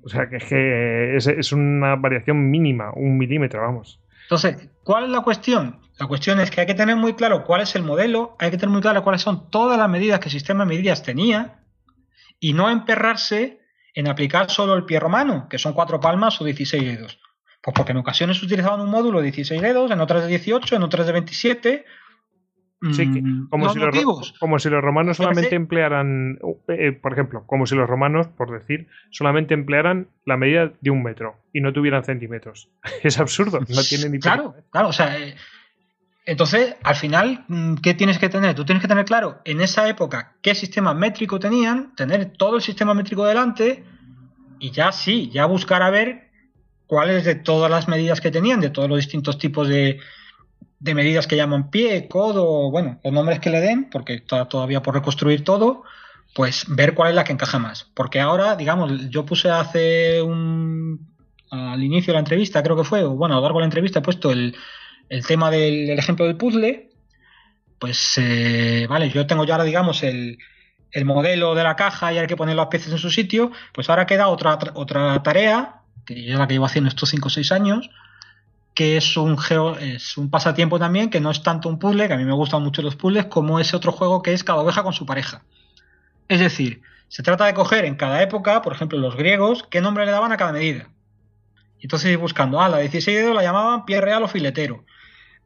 o 0.03 0.09
sea 0.09 0.29
que 0.29 0.37
es 0.37 0.45
que 0.45 1.15
es, 1.15 1.51
una 1.51 1.95
variación 1.95 2.49
mínima 2.49 2.91
un 2.95 3.17
milímetro 3.17 3.61
vamos 3.61 3.99
entonces 4.23 4.69
cuál 4.83 5.05
es 5.05 5.09
la 5.09 5.21
cuestión 5.21 5.79
la 5.97 6.07
cuestión 6.07 6.39
es 6.39 6.51
que 6.51 6.61
hay 6.61 6.67
que 6.67 6.73
tener 6.73 6.95
muy 6.95 7.13
claro 7.13 7.43
cuál 7.43 7.61
es 7.61 7.75
el 7.75 7.83
modelo 7.83 8.35
hay 8.39 8.51
que 8.51 8.57
tener 8.57 8.71
muy 8.71 8.81
claro 8.81 9.03
cuáles 9.03 9.21
son 9.21 9.49
todas 9.49 9.77
las 9.77 9.89
medidas 9.89 10.19
que 10.19 10.25
el 10.25 10.33
sistema 10.33 10.65
de 10.65 10.69
medidas 10.69 11.03
tenía 11.03 11.59
y 12.39 12.53
no 12.53 12.69
emperrarse 12.69 13.61
en 13.95 14.07
aplicar 14.09 14.51
solo 14.51 14.75
el 14.75 14.85
pie 14.85 14.99
romano, 14.99 15.47
que 15.49 15.57
son 15.57 15.73
cuatro 15.73 15.99
palmas 15.99 16.39
o 16.41 16.43
16 16.43 16.83
dedos. 16.83 17.19
Pues 17.65 17.73
porque 17.73 17.93
en 17.93 17.97
ocasiones 17.97 18.43
utilizaban 18.43 18.79
un 18.79 18.91
módulo 18.91 19.17
de 19.17 19.31
16 19.31 19.59
dedos, 19.59 19.89
en 19.89 19.99
otras 19.99 20.21
de 20.21 20.27
18, 20.27 20.75
en 20.75 20.83
otras 20.83 21.07
de 21.07 21.13
27. 21.13 21.85
Sí, 22.91 23.07
mm, 23.07 23.49
como, 23.49 23.69
si 23.69 23.79
los, 23.79 24.33
como, 24.39 24.59
si 24.59 24.69
los, 24.69 24.83
romanos 24.83 25.17
solamente 25.17 25.55
emplearan, 25.55 26.37
eh, 26.67 26.91
por 26.91 27.13
ejemplo, 27.13 27.47
como 27.47 27.65
si 27.65 27.73
los 27.73 27.89
romanos, 27.89 28.27
por 28.27 28.51
decir, 28.51 28.87
solamente 29.09 29.55
emplearan 29.55 30.09
la 30.25 30.37
medida 30.37 30.73
de 30.79 30.91
un 30.91 31.01
metro 31.01 31.37
y 31.53 31.61
no 31.61 31.73
tuvieran 31.73 32.03
centímetros. 32.03 32.69
Es 33.01 33.19
absurdo, 33.19 33.59
no 33.61 33.81
tiene 33.81 34.09
ni 34.09 34.19
Claro, 34.19 34.53
claro, 34.69 34.89
o 34.89 34.93
sea, 34.93 35.17
eh, 35.17 35.33
entonces, 36.27 36.75
al 36.83 36.95
final, 36.95 37.45
mm, 37.47 37.77
¿qué 37.77 37.95
tienes 37.95 38.19
que 38.19 38.29
tener? 38.29 38.53
Tú 38.53 38.63
tienes 38.63 38.83
que 38.83 38.87
tener 38.87 39.05
claro 39.05 39.41
en 39.43 39.59
esa 39.59 39.89
época 39.89 40.35
qué 40.43 40.53
sistema 40.53 40.93
métrico 40.93 41.39
tenían, 41.39 41.95
tener 41.95 42.33
todo 42.37 42.57
el 42.57 42.61
sistema 42.61 42.93
métrico 42.93 43.25
delante 43.25 43.83
y 44.59 44.69
ya 44.69 44.91
sí, 44.91 45.31
ya 45.33 45.47
buscar 45.47 45.81
a 45.81 45.89
ver 45.89 46.24
cuáles 46.87 47.25
de 47.25 47.35
todas 47.35 47.69
las 47.69 47.87
medidas 47.87 48.21
que 48.21 48.31
tenían, 48.31 48.59
de 48.59 48.69
todos 48.69 48.89
los 48.89 48.97
distintos 48.97 49.37
tipos 49.37 49.67
de, 49.67 49.99
medidas 50.79 51.27
que 51.27 51.35
llaman 51.35 51.71
pie, 51.71 52.07
codo, 52.07 52.69
bueno, 52.69 52.99
los 53.03 53.13
nombres 53.13 53.39
que 53.39 53.49
le 53.49 53.59
den, 53.59 53.89
porque 53.89 54.15
está 54.15 54.45
todavía 54.47 54.81
por 54.81 54.93
reconstruir 54.93 55.43
todo, 55.43 55.83
pues 56.33 56.65
ver 56.67 56.93
cuál 56.93 57.09
es 57.09 57.15
la 57.15 57.23
que 57.23 57.33
encaja 57.33 57.59
más. 57.59 57.89
Porque 57.95 58.19
ahora, 58.19 58.55
digamos, 58.55 59.09
yo 59.09 59.25
puse 59.25 59.49
hace 59.49 60.21
un. 60.21 61.07
al 61.49 61.81
inicio 61.83 62.11
de 62.11 62.15
la 62.15 62.19
entrevista, 62.19 62.61
creo 62.61 62.75
que 62.75 62.83
fue, 62.83 63.03
o 63.03 63.11
bueno, 63.11 63.35
a 63.35 63.37
lo 63.37 63.43
largo 63.43 63.59
de 63.59 63.63
la 63.63 63.67
entrevista 63.67 63.99
he 63.99 64.03
puesto 64.03 64.31
el, 64.31 64.55
tema 65.27 65.49
del, 65.49 65.89
ejemplo 65.91 66.25
del 66.25 66.37
puzzle. 66.37 66.91
Pues, 67.79 68.17
eh, 68.17 68.85
vale, 68.89 69.09
yo 69.09 69.25
tengo 69.27 69.43
ya 69.43 69.55
ahora, 69.55 69.63
digamos, 69.65 70.03
el, 70.03 70.37
el 70.91 71.05
modelo 71.05 71.55
de 71.55 71.63
la 71.63 71.75
caja 71.75 72.13
y 72.13 72.17
hay 72.19 72.27
que 72.27 72.37
poner 72.37 72.55
las 72.55 72.67
piezas 72.67 72.91
en 72.91 72.99
su 72.99 73.09
sitio. 73.09 73.51
Pues 73.73 73.89
ahora 73.89 74.05
queda 74.05 74.27
otra, 74.27 74.59
otra 74.75 75.21
tarea 75.23 75.84
que 76.05 76.31
es 76.31 76.37
la 76.37 76.47
que 76.47 76.53
llevo 76.53 76.65
haciendo 76.65 76.89
estos 76.89 77.09
5 77.09 77.27
o 77.27 77.31
6 77.31 77.51
años, 77.51 77.89
que 78.73 78.97
es 78.97 79.15
un, 79.17 79.37
es 79.79 80.17
un 80.17 80.29
pasatiempo 80.29 80.77
también, 80.77 81.09
que 81.09 81.21
no 81.21 81.31
es 81.31 81.41
tanto 81.41 81.69
un 81.69 81.79
puzzle, 81.79 82.07
que 82.07 82.13
a 82.13 82.17
mí 82.17 82.25
me 82.25 82.33
gustan 82.33 82.61
mucho 82.61 82.81
los 82.81 82.95
puzzles, 82.95 83.25
como 83.25 83.59
ese 83.59 83.75
otro 83.75 83.91
juego 83.91 84.21
que 84.21 84.33
es 84.33 84.43
cada 84.43 84.59
oveja 84.59 84.83
con 84.83 84.93
su 84.93 85.05
pareja. 85.05 85.43
Es 86.27 86.39
decir, 86.39 86.81
se 87.07 87.23
trata 87.23 87.45
de 87.45 87.53
coger 87.53 87.85
en 87.85 87.95
cada 87.95 88.21
época, 88.21 88.61
por 88.61 88.73
ejemplo, 88.73 88.97
los 88.99 89.15
griegos, 89.15 89.63
qué 89.69 89.79
nombre 89.79 90.05
le 90.05 90.11
daban 90.11 90.31
a 90.33 90.37
cada 90.37 90.51
medida. 90.51 90.89
Entonces 91.79 92.11
ir 92.11 92.17
buscando, 92.17 92.59
a 92.59 92.67
la 92.67 92.77
de 92.77 92.83
16 92.83 93.17
dedos 93.17 93.35
la 93.35 93.43
llamaban 93.43 93.85
pie 93.85 94.01
real 94.01 94.23
o 94.23 94.27
filetero. 94.27 94.83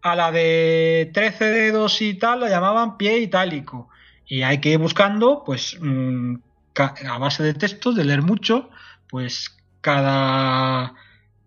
A 0.01 0.15
la 0.15 0.31
de 0.31 1.11
13 1.13 1.45
dedos 1.45 2.01
y 2.01 2.13
tal 2.13 2.39
la 2.39 2.49
llamaban 2.49 2.97
pie 2.97 3.19
itálico. 3.19 3.89
Y 4.25 4.43
hay 4.43 4.59
que 4.59 4.69
ir 4.69 4.77
buscando, 4.77 5.43
pues, 5.45 5.77
mm, 5.79 6.35
a 6.77 7.17
base 7.17 7.43
de 7.43 7.53
textos, 7.53 7.95
de 7.95 8.05
leer 8.05 8.21
mucho, 8.21 8.69
pues 9.09 9.58
cada, 9.81 10.93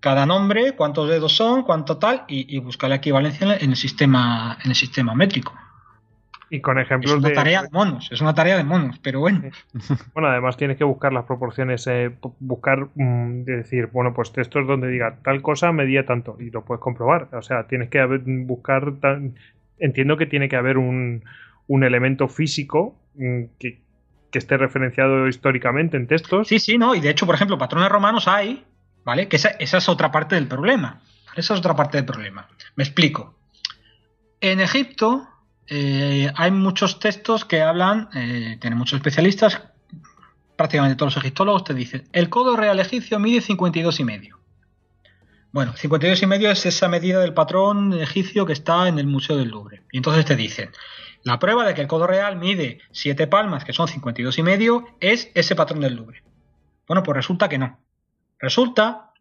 cada 0.00 0.26
nombre, 0.26 0.72
cuántos 0.76 1.08
dedos 1.08 1.36
son, 1.36 1.62
cuánto 1.62 1.98
tal, 1.98 2.24
y, 2.28 2.58
buscar 2.58 2.90
la 2.90 2.96
equivalencia 2.96 3.56
en 3.56 3.70
el 3.70 3.76
sistema, 3.76 4.58
en 4.64 4.70
el 4.70 4.76
sistema 4.76 5.14
métrico. 5.14 5.54
Y 6.50 6.60
con 6.60 6.78
ejemplos 6.78 7.12
es 7.12 7.18
una 7.18 7.32
tarea 7.32 7.62
de 7.62 7.70
monos, 7.70 8.12
es 8.12 8.20
una 8.20 8.34
tarea 8.34 8.58
de 8.58 8.64
monos, 8.64 8.98
pero 8.98 9.20
bueno. 9.20 9.40
Bueno, 10.12 10.28
además 10.28 10.58
tienes 10.58 10.76
que 10.76 10.84
buscar 10.84 11.10
las 11.10 11.24
proporciones, 11.24 11.86
eh, 11.86 12.14
buscar, 12.40 12.88
mm, 12.94 13.44
decir, 13.44 13.86
bueno, 13.86 14.12
pues 14.12 14.32
textos 14.32 14.66
donde 14.66 14.88
diga 14.88 15.16
tal 15.24 15.40
cosa 15.40 15.72
medía 15.72 16.04
tanto 16.04 16.36
y 16.38 16.50
lo 16.50 16.62
puedes 16.62 16.82
comprobar. 16.82 17.28
O 17.32 17.40
sea, 17.40 17.66
tienes 17.68 17.88
que 17.88 18.04
buscar, 18.04 18.92
entiendo 19.78 20.18
que 20.18 20.26
tiene 20.26 20.50
que 20.50 20.56
haber 20.56 20.76
un, 20.76 21.24
un 21.68 21.84
elemento 21.84 22.28
físico 22.28 22.96
mm, 23.14 23.44
que, 23.58 23.81
que 24.32 24.38
esté 24.38 24.56
referenciado 24.56 25.28
históricamente 25.28 25.96
en 25.96 26.08
textos. 26.08 26.48
Sí, 26.48 26.58
sí, 26.58 26.78
no, 26.78 26.94
y 26.94 27.00
de 27.00 27.10
hecho, 27.10 27.26
por 27.26 27.34
ejemplo, 27.34 27.58
patrones 27.58 27.90
romanos 27.90 28.26
hay, 28.26 28.64
¿vale? 29.04 29.28
Que 29.28 29.36
esa, 29.36 29.50
es 29.50 29.88
otra 29.88 30.10
parte 30.10 30.34
del 30.34 30.48
problema. 30.48 31.02
Esa 31.36 31.54
es 31.54 31.60
otra 31.60 31.76
parte 31.76 31.98
del 31.98 32.06
problema. 32.06 32.48
Me 32.74 32.82
explico. 32.82 33.38
En 34.40 34.60
Egipto, 34.60 35.28
eh, 35.68 36.32
hay 36.34 36.50
muchos 36.50 36.98
textos 36.98 37.44
que 37.44 37.60
hablan, 37.60 38.08
eh, 38.14 38.56
tienen 38.58 38.78
muchos 38.78 38.96
especialistas, 38.96 39.60
prácticamente 40.56 40.96
todos 40.96 41.14
los 41.14 41.22
egiptólogos 41.22 41.64
te 41.64 41.74
dicen, 41.74 42.08
el 42.12 42.30
codo 42.30 42.56
real 42.56 42.80
egipcio 42.80 43.18
mide 43.18 43.42
52 43.42 44.00
y 44.00 44.04
medio. 44.04 44.38
Bueno, 45.52 45.74
52 45.76 46.22
y 46.22 46.26
medio 46.26 46.50
es 46.50 46.64
esa 46.64 46.88
medida 46.88 47.20
del 47.20 47.34
patrón 47.34 47.92
egipcio 47.92 48.46
que 48.46 48.54
está 48.54 48.88
en 48.88 48.98
el 48.98 49.06
Museo 49.06 49.36
del 49.36 49.50
Louvre. 49.50 49.82
Y 49.92 49.98
entonces 49.98 50.24
te 50.24 50.36
dicen, 50.36 50.70
la 51.24 51.38
prueba 51.38 51.64
de 51.64 51.74
que 51.74 51.80
el 51.80 51.88
codo 51.88 52.06
real 52.06 52.36
mide 52.36 52.80
7 52.90 53.26
palmas, 53.26 53.64
que 53.64 53.72
son 53.72 53.88
52 53.88 54.38
y 54.38 54.42
medio, 54.42 54.86
es 55.00 55.30
ese 55.34 55.54
patrón 55.54 55.80
del 55.80 55.94
Louvre. 55.94 56.22
Bueno, 56.86 57.02
pues 57.02 57.16
resulta 57.16 57.48
que 57.48 57.58
no. 57.58 57.78
Resulta 58.38 59.12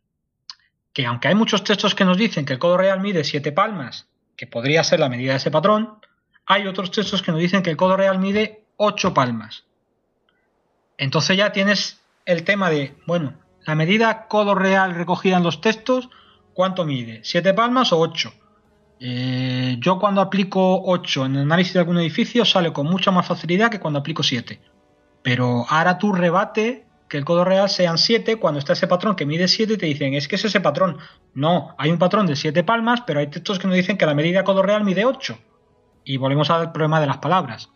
que 0.93 1.05
aunque 1.05 1.27
hay 1.27 1.35
muchos 1.35 1.63
textos 1.63 1.95
que 1.95 2.05
nos 2.05 2.17
dicen 2.17 2.45
que 2.45 2.53
el 2.53 2.59
codo 2.59 2.77
real 2.77 3.01
mide 3.01 3.23
7 3.23 3.51
palmas, 3.51 4.07
que 4.35 4.47
podría 4.47 4.83
ser 4.83 4.99
la 4.99 5.09
medida 5.09 5.31
de 5.31 5.37
ese 5.37 5.51
patrón, 5.51 5.99
hay 6.45 6.67
otros 6.67 6.91
textos 6.91 7.21
que 7.21 7.31
nos 7.31 7.39
dicen 7.39 7.61
que 7.61 7.69
el 7.69 7.77
codo 7.77 7.97
real 7.97 8.19
mide 8.19 8.65
8 8.77 9.13
palmas. 9.13 9.65
Entonces 10.97 11.37
ya 11.37 11.51
tienes 11.51 12.01
el 12.25 12.43
tema 12.43 12.69
de, 12.69 12.95
bueno, 13.05 13.39
la 13.65 13.75
medida 13.75 14.27
codo 14.27 14.55
real 14.55 14.95
recogida 14.95 15.37
en 15.37 15.43
los 15.43 15.61
textos, 15.61 16.09
¿cuánto 16.53 16.83
mide? 16.83 17.21
¿7 17.21 17.53
palmas 17.53 17.93
o 17.93 17.99
8? 17.99 18.33
Eh, 19.03 19.77
yo 19.79 19.97
cuando 19.97 20.21
aplico 20.21 20.83
8 20.83 21.25
en 21.25 21.35
el 21.35 21.41
análisis 21.41 21.73
de 21.73 21.79
algún 21.79 21.97
edificio 21.97 22.45
sale 22.45 22.71
con 22.71 22.85
mucha 22.85 23.09
más 23.09 23.25
facilidad 23.25 23.71
que 23.71 23.79
cuando 23.79 23.99
aplico 23.99 24.21
7. 24.21 24.61
Pero 25.23 25.65
ahora 25.67 25.97
tú 25.97 26.13
rebate 26.13 26.85
que 27.09 27.17
el 27.17 27.25
codo 27.25 27.43
real 27.43 27.67
sean 27.67 27.97
7 27.97 28.35
cuando 28.35 28.59
está 28.59 28.73
ese 28.73 28.85
patrón 28.85 29.15
que 29.15 29.25
mide 29.25 29.47
7 29.47 29.73
y 29.73 29.77
te 29.77 29.87
dicen, 29.87 30.13
es 30.13 30.27
que 30.27 30.35
es 30.35 30.45
ese 30.45 30.61
patrón. 30.61 30.99
No, 31.33 31.73
hay 31.79 31.89
un 31.89 31.97
patrón 31.97 32.27
de 32.27 32.35
7 32.35 32.63
palmas, 32.63 33.01
pero 33.01 33.19
hay 33.19 33.27
textos 33.27 33.57
que 33.57 33.67
nos 33.67 33.75
dicen 33.75 33.97
que 33.97 34.05
la 34.05 34.13
medida 34.13 34.43
codo 34.43 34.61
real 34.61 34.83
mide 34.83 35.03
8. 35.03 35.35
Y 36.05 36.17
volvemos 36.17 36.51
al 36.51 36.71
problema 36.71 37.01
de 37.01 37.07
las 37.07 37.17
palabras. 37.17 37.69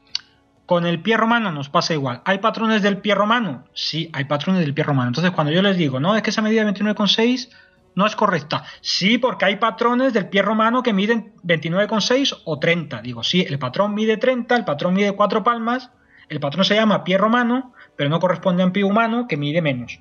Con 0.68 0.86
el 0.86 1.02
pie 1.02 1.18
romano 1.18 1.52
nos 1.52 1.70
pasa 1.70 1.94
igual. 1.94 2.22
¿Hay 2.26 2.38
patrones 2.38 2.84
del 2.84 3.00
pie 3.00 3.16
romano? 3.16 3.66
Sí, 3.74 4.12
hay 4.14 4.26
patrones 4.26 4.62
del 4.62 4.76
pie 4.76 4.84
romano. 4.84 5.10
Entonces, 5.10 5.32
cuando 5.32 5.52
yo 5.52 5.64
les 5.64 5.76
digo, 5.76 6.00
no, 6.00 6.16
es 6.16 6.22
que 6.22 6.30
esa 6.30 6.44
medida 6.44 6.64
de 6.64 6.72
29,6 6.72 7.50
no 7.96 8.06
es 8.06 8.16
correcta. 8.16 8.64
Sí, 8.82 9.18
porque 9.18 9.46
hay 9.46 9.56
patrones 9.56 10.14
del 10.14 10.30
pie 10.30 10.42
romano 10.42 10.84
que 10.84 10.94
miden 10.94 11.34
29,6 11.44 12.42
o 12.46 12.60
30. 12.60 13.02
Digo, 13.02 13.24
sí, 13.24 13.46
el 13.48 13.58
patrón 13.58 13.94
mide 13.94 14.18
30, 14.18 14.56
el 14.56 14.66
patrón 14.66 14.94
mide 14.94 15.14
4 15.14 15.44
palmas, 15.44 15.92
el 16.30 16.40
patrón 16.40 16.66
se 16.66 16.76
llama 16.76 17.04
pie 17.04 17.18
romano, 17.18 17.74
pero 17.96 18.10
no 18.10 18.20
corresponde 18.20 18.64
a 18.64 18.66
un 18.66 18.72
pie 18.72 18.84
humano 18.84 19.28
que 19.28 19.38
mide 19.38 19.62
menos. 19.62 20.00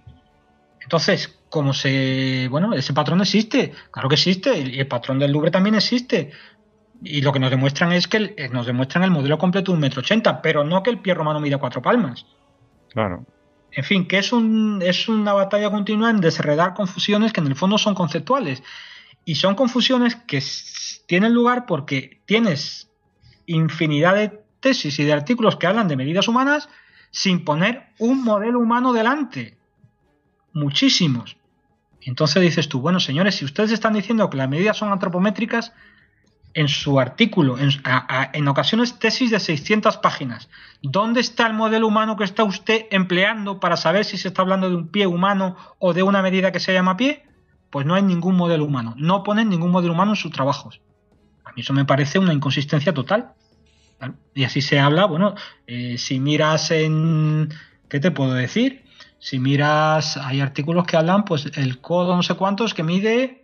Entonces, 0.80 1.40
como 1.48 1.72
se. 1.72 2.48
Bueno, 2.50 2.74
ese 2.74 2.92
patrón 2.92 3.20
existe, 3.20 3.72
claro 3.90 4.08
que 4.08 4.16
existe, 4.16 4.58
y 4.58 4.80
el 4.80 4.86
patrón 4.86 5.18
del 5.18 5.32
Louvre 5.32 5.50
también 5.50 5.74
existe. 5.74 6.30
Y 7.02 7.22
lo 7.22 7.32
que 7.32 7.38
nos 7.38 7.50
demuestran 7.50 7.92
es 7.92 8.08
que 8.08 8.34
eh, 8.36 8.48
nos 8.50 8.66
demuestran 8.66 9.04
el 9.04 9.10
modelo 9.10 9.38
completo 9.38 9.72
de 9.72 9.76
un 9.76 9.80
metro 9.80 10.00
ochenta, 10.00 10.42
pero 10.42 10.64
no 10.64 10.82
que 10.82 10.90
el 10.90 10.98
pie 10.98 11.14
romano 11.14 11.40
mida 11.40 11.58
cuatro 11.58 11.80
palmas. 11.80 12.26
Claro. 12.90 13.24
En 13.76 13.82
fin, 13.82 14.06
que 14.06 14.18
es, 14.18 14.32
un, 14.32 14.80
es 14.82 15.08
una 15.08 15.32
batalla 15.32 15.70
continua 15.70 16.08
en 16.08 16.20
desredar 16.20 16.74
confusiones 16.74 17.32
que 17.32 17.40
en 17.40 17.48
el 17.48 17.56
fondo 17.56 17.76
son 17.76 17.94
conceptuales. 17.94 18.62
Y 19.24 19.34
son 19.34 19.56
confusiones 19.56 20.14
que 20.14 20.42
tienen 21.06 21.34
lugar 21.34 21.66
porque 21.66 22.20
tienes 22.24 22.88
infinidad 23.46 24.14
de 24.14 24.44
tesis 24.60 24.98
y 24.98 25.04
de 25.04 25.12
artículos 25.12 25.56
que 25.56 25.66
hablan 25.66 25.88
de 25.88 25.96
medidas 25.96 26.28
humanas 26.28 26.68
sin 27.10 27.44
poner 27.44 27.88
un 27.98 28.22
modelo 28.22 28.60
humano 28.60 28.92
delante. 28.92 29.56
Muchísimos. 30.52 31.36
entonces 32.00 32.42
dices 32.42 32.68
tú, 32.68 32.80
bueno, 32.80 33.00
señores, 33.00 33.34
si 33.34 33.44
ustedes 33.44 33.72
están 33.72 33.94
diciendo 33.94 34.30
que 34.30 34.36
las 34.36 34.48
medidas 34.48 34.76
son 34.76 34.92
antropométricas, 34.92 35.72
en 36.54 36.68
su 36.68 37.00
artículo, 37.00 37.56
en, 37.58 38.48
ocasiones 38.48 38.98
tesis 38.98 39.32
de 39.32 39.40
600 39.40 39.98
páginas, 39.98 40.48
¿dónde 40.82 41.20
está 41.20 41.48
el 41.48 41.52
modelo 41.52 41.88
humano 41.88 42.16
que 42.16 42.24
está 42.24 42.44
usted 42.44 42.86
empleando 42.90 43.58
para 43.58 43.76
saber 43.76 44.04
si 44.04 44.16
se 44.16 44.28
está 44.28 44.42
hablando 44.42 44.70
de 44.70 44.76
un 44.76 44.88
pie 44.88 45.06
humano 45.08 45.56
o 45.80 45.92
de 45.92 46.04
una 46.04 46.22
medida 46.22 46.52
que 46.52 46.60
se 46.60 46.72
llama 46.72 46.96
pie? 46.96 47.24
Pues 47.70 47.84
no 47.86 47.96
hay 47.96 48.02
ningún 48.02 48.36
modelo 48.36 48.64
humano, 48.64 48.94
no 48.96 49.24
ponen 49.24 49.48
ningún 49.48 49.72
modelo 49.72 49.92
humano 49.92 50.12
en 50.12 50.16
sus 50.16 50.30
trabajos. 50.30 50.80
A 51.44 51.50
mí 51.52 51.62
eso 51.62 51.72
me 51.72 51.84
parece 51.84 52.20
una 52.20 52.32
inconsistencia 52.32 52.94
total. 52.94 53.32
Y 54.34 54.44
así 54.44 54.60
se 54.60 54.78
habla, 54.78 55.06
bueno, 55.06 55.34
eh, 55.66 55.96
si 55.98 56.20
miras 56.20 56.70
en, 56.70 57.48
¿qué 57.88 58.00
te 58.00 58.10
puedo 58.10 58.34
decir? 58.34 58.84
Si 59.18 59.40
miras, 59.40 60.18
hay 60.18 60.40
artículos 60.40 60.86
que 60.86 60.96
hablan, 60.96 61.24
pues 61.24 61.50
el 61.56 61.80
codo 61.80 62.14
no 62.14 62.22
sé 62.22 62.34
cuántos 62.34 62.74
que 62.74 62.82
mide 62.82 63.43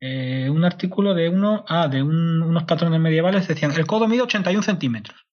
eh, 0.00 0.48
un 0.48 0.64
artículo 0.64 1.12
de 1.12 1.28
uno, 1.28 1.64
ah, 1.68 1.86
de 1.88 2.02
unos 2.02 2.64
patrones 2.64 3.00
medievales 3.00 3.46
decían, 3.46 3.72
el 3.72 3.86
codo 3.86 4.08
mide 4.08 4.22
81 4.22 4.62
centímetros. 4.62 5.26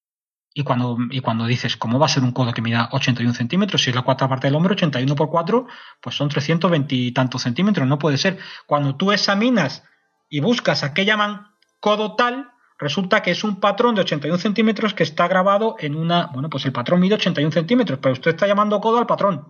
Y 0.53 0.63
cuando, 0.63 0.97
y 1.11 1.21
cuando 1.21 1.45
dices, 1.45 1.77
¿cómo 1.77 1.99
va 1.99 2.07
a 2.07 2.09
ser 2.09 2.23
un 2.23 2.31
codo 2.31 2.51
que 2.51 2.63
mida 2.63 2.89
81 2.91 3.33
centímetros? 3.35 3.83
Si 3.83 3.91
es 3.91 3.95
la 3.95 4.01
cuarta 4.01 4.27
parte 4.27 4.47
del 4.47 4.55
hombro, 4.55 4.73
81 4.73 5.15
por 5.15 5.29
4, 5.29 5.67
pues 6.01 6.15
son 6.15 6.29
320 6.29 6.95
y 6.95 7.11
tantos 7.11 7.43
centímetros. 7.43 7.87
No 7.87 7.99
puede 7.99 8.17
ser. 8.17 8.39
Cuando 8.65 8.95
tú 8.95 9.11
examinas 9.11 9.83
y 10.29 10.39
buscas 10.39 10.83
a 10.83 10.93
qué 10.93 11.05
llaman 11.05 11.47
codo 11.79 12.15
tal, 12.15 12.49
resulta 12.79 13.21
que 13.21 13.31
es 13.31 13.43
un 13.43 13.59
patrón 13.59 13.93
de 13.93 14.01
81 14.01 14.39
centímetros 14.39 14.95
que 14.95 15.03
está 15.03 15.27
grabado 15.27 15.75
en 15.79 15.95
una. 15.95 16.25
Bueno, 16.33 16.49
pues 16.49 16.65
el 16.65 16.71
patrón 16.71 16.99
mide 17.01 17.15
81 17.15 17.51
centímetros, 17.51 17.99
pero 18.01 18.13
usted 18.13 18.31
está 18.31 18.47
llamando 18.47 18.81
codo 18.81 18.97
al 18.97 19.05
patrón. 19.05 19.45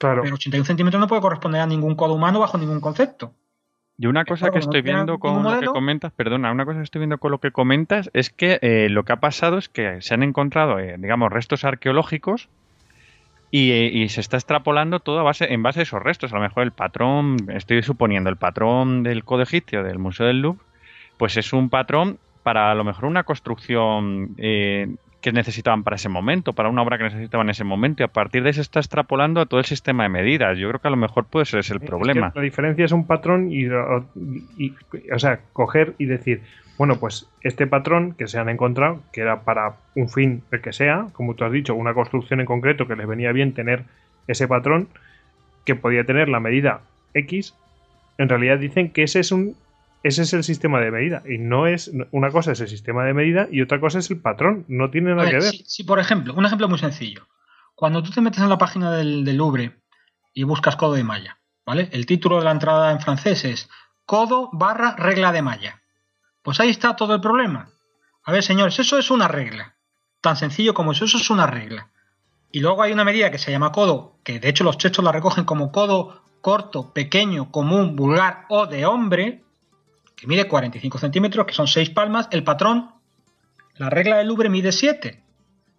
Claro. 0.00 0.22
Pero 0.22 0.34
81 0.34 0.66
centímetros 0.66 1.00
no 1.00 1.06
puede 1.06 1.22
corresponder 1.22 1.60
a 1.60 1.66
ningún 1.66 1.94
codo 1.94 2.14
humano 2.14 2.40
bajo 2.40 2.58
ningún 2.58 2.80
concepto. 2.80 3.36
Y 3.96 4.06
una 4.06 4.24
cosa 4.24 4.50
que 4.50 4.58
estoy 4.58 4.82
viendo 4.82 5.18
con 5.18 5.42
lo 5.44 5.60
que 5.60 5.66
comentas, 5.66 6.12
perdona, 6.12 6.50
una 6.50 6.64
cosa 6.64 6.78
que 6.78 6.84
estoy 6.84 7.00
viendo 7.00 7.18
con 7.18 7.30
lo 7.30 7.38
que 7.38 7.52
comentas 7.52 8.10
es 8.12 8.30
que 8.30 8.58
eh, 8.60 8.88
lo 8.90 9.04
que 9.04 9.12
ha 9.12 9.20
pasado 9.20 9.56
es 9.56 9.68
que 9.68 10.00
se 10.00 10.14
han 10.14 10.24
encontrado, 10.24 10.80
eh, 10.80 10.96
digamos, 10.98 11.30
restos 11.30 11.64
arqueológicos 11.64 12.48
eh, 13.56 13.88
y, 13.92 14.08
se 14.08 14.20
está 14.20 14.36
extrapolando 14.36 14.98
todo 14.98 15.20
a 15.20 15.22
base, 15.22 15.52
en 15.52 15.62
base 15.62 15.78
a 15.78 15.82
esos 15.84 16.02
restos. 16.02 16.32
A 16.32 16.36
lo 16.36 16.42
mejor 16.42 16.64
el 16.64 16.72
patrón, 16.72 17.36
estoy 17.50 17.84
suponiendo, 17.84 18.28
el 18.28 18.36
patrón 18.36 19.04
del 19.04 19.22
Codo 19.22 19.42
Egipcio 19.42 19.84
del 19.84 20.00
Museo 20.00 20.26
del 20.26 20.40
Louvre, 20.40 20.60
pues 21.18 21.36
es 21.36 21.52
un 21.52 21.70
patrón 21.70 22.18
para 22.42 22.72
a 22.72 22.74
lo 22.74 22.82
mejor 22.82 23.04
una 23.04 23.22
construcción 23.22 24.34
eh, 24.38 24.96
que 25.24 25.32
necesitaban 25.32 25.84
para 25.84 25.96
ese 25.96 26.10
momento, 26.10 26.52
para 26.52 26.68
una 26.68 26.82
obra 26.82 26.98
que 26.98 27.04
necesitaban 27.04 27.46
en 27.46 27.52
ese 27.52 27.64
momento, 27.64 28.02
y 28.02 28.04
a 28.04 28.08
partir 28.08 28.42
de 28.42 28.50
eso 28.50 28.60
está 28.60 28.80
extrapolando 28.80 29.40
a 29.40 29.46
todo 29.46 29.58
el 29.58 29.64
sistema 29.64 30.02
de 30.02 30.10
medidas. 30.10 30.58
Yo 30.58 30.68
creo 30.68 30.82
que 30.82 30.88
a 30.88 30.90
lo 30.90 30.98
mejor 30.98 31.24
puede 31.24 31.46
ser 31.46 31.60
ese 31.60 31.72
el 31.72 31.80
problema. 31.80 32.30
la 32.34 32.42
diferencia 32.42 32.84
es 32.84 32.92
un 32.92 33.06
patrón 33.06 33.50
y, 33.50 33.66
o 33.66 35.18
sea, 35.18 35.40
coger 35.54 35.94
y 35.96 36.04
decir, 36.04 36.42
bueno, 36.76 36.96
pues 36.96 37.26
este 37.40 37.66
patrón 37.66 38.12
que 38.12 38.28
se 38.28 38.38
han 38.38 38.50
encontrado, 38.50 39.00
que 39.14 39.22
era 39.22 39.44
para 39.44 39.76
un 39.94 40.10
fin 40.10 40.42
el 40.50 40.60
que 40.60 40.74
sea, 40.74 41.06
como 41.14 41.32
tú 41.32 41.46
has 41.46 41.52
dicho, 41.52 41.74
una 41.74 41.94
construcción 41.94 42.40
en 42.40 42.46
concreto 42.46 42.86
que 42.86 42.94
les 42.94 43.06
venía 43.06 43.32
bien 43.32 43.54
tener 43.54 43.84
ese 44.26 44.46
patrón, 44.46 44.88
que 45.64 45.74
podía 45.74 46.04
tener 46.04 46.28
la 46.28 46.40
medida 46.40 46.82
X, 47.14 47.54
en 48.18 48.28
realidad 48.28 48.58
dicen 48.58 48.90
que 48.90 49.04
ese 49.04 49.20
es 49.20 49.32
un 49.32 49.56
ese 50.04 50.22
es 50.22 50.34
el 50.34 50.44
sistema 50.44 50.80
de 50.80 50.90
medida. 50.90 51.22
Y 51.26 51.38
no 51.38 51.66
es. 51.66 51.90
Una 52.12 52.30
cosa 52.30 52.52
es 52.52 52.60
el 52.60 52.68
sistema 52.68 53.04
de 53.04 53.14
medida 53.14 53.48
y 53.50 53.62
otra 53.62 53.80
cosa 53.80 53.98
es 53.98 54.10
el 54.10 54.20
patrón. 54.20 54.66
No 54.68 54.90
tiene 54.90 55.14
nada 55.14 55.28
que 55.30 55.38
ver. 55.38 55.54
Si, 55.66 55.82
por 55.82 55.98
ejemplo, 55.98 56.34
un 56.34 56.44
ejemplo 56.44 56.68
muy 56.68 56.78
sencillo. 56.78 57.26
Cuando 57.74 58.02
tú 58.02 58.10
te 58.10 58.20
metes 58.20 58.40
en 58.40 58.50
la 58.50 58.58
página 58.58 58.92
del, 58.92 59.24
del, 59.24 59.36
Louvre 59.36 59.80
y 60.34 60.42
buscas 60.44 60.76
codo 60.76 60.92
de 60.92 61.04
malla, 61.04 61.38
¿vale? 61.64 61.88
El 61.90 62.04
título 62.04 62.38
de 62.38 62.44
la 62.44 62.50
entrada 62.50 62.92
en 62.92 63.00
francés 63.00 63.46
es 63.46 63.70
codo 64.04 64.50
barra 64.52 64.94
regla 64.94 65.32
de 65.32 65.40
malla. 65.40 65.82
Pues 66.42 66.60
ahí 66.60 66.68
está 66.68 66.94
todo 66.96 67.14
el 67.14 67.22
problema. 67.22 67.70
A 68.24 68.30
ver, 68.30 68.42
señores, 68.42 68.78
eso 68.78 68.98
es 68.98 69.10
una 69.10 69.26
regla. 69.26 69.76
Tan 70.20 70.36
sencillo 70.36 70.74
como 70.74 70.92
eso, 70.92 71.06
eso 71.06 71.16
es 71.16 71.30
una 71.30 71.46
regla. 71.46 71.90
Y 72.52 72.60
luego 72.60 72.82
hay 72.82 72.92
una 72.92 73.04
medida 73.04 73.30
que 73.30 73.38
se 73.38 73.50
llama 73.50 73.72
codo, 73.72 74.18
que 74.22 74.38
de 74.38 74.50
hecho 74.50 74.64
los 74.64 74.76
textos 74.76 75.02
la 75.02 75.12
recogen 75.12 75.44
como 75.44 75.72
codo 75.72 76.22
corto, 76.42 76.92
pequeño, 76.92 77.50
común, 77.50 77.96
vulgar 77.96 78.44
o 78.50 78.66
de 78.66 78.84
hombre, 78.84 79.43
que 80.16 80.26
mide 80.26 80.48
45 80.48 80.98
centímetros, 80.98 81.46
que 81.46 81.54
son 81.54 81.66
6 81.66 81.90
palmas, 81.90 82.28
el 82.30 82.44
patrón, 82.44 82.90
la 83.76 83.90
regla 83.90 84.18
del 84.18 84.28
Louvre 84.28 84.48
mide 84.48 84.72
7. 84.72 85.22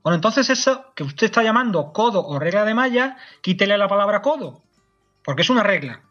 Bueno, 0.03 0.15
entonces 0.15 0.49
eso 0.49 0.93
que 0.95 1.03
usted 1.03 1.25
está 1.25 1.41
llamando 1.41 1.91
codo 1.93 2.25
o 2.25 2.37
regla 2.37 2.65
de 2.65 2.73
malla, 2.73 3.17
quítele 3.41 3.77
la 3.77 3.87
palabra 3.87 4.21
codo, 4.21 4.63
porque 5.23 5.41
es 5.41 5.49
una 5.49 5.63
regla. 5.63 6.01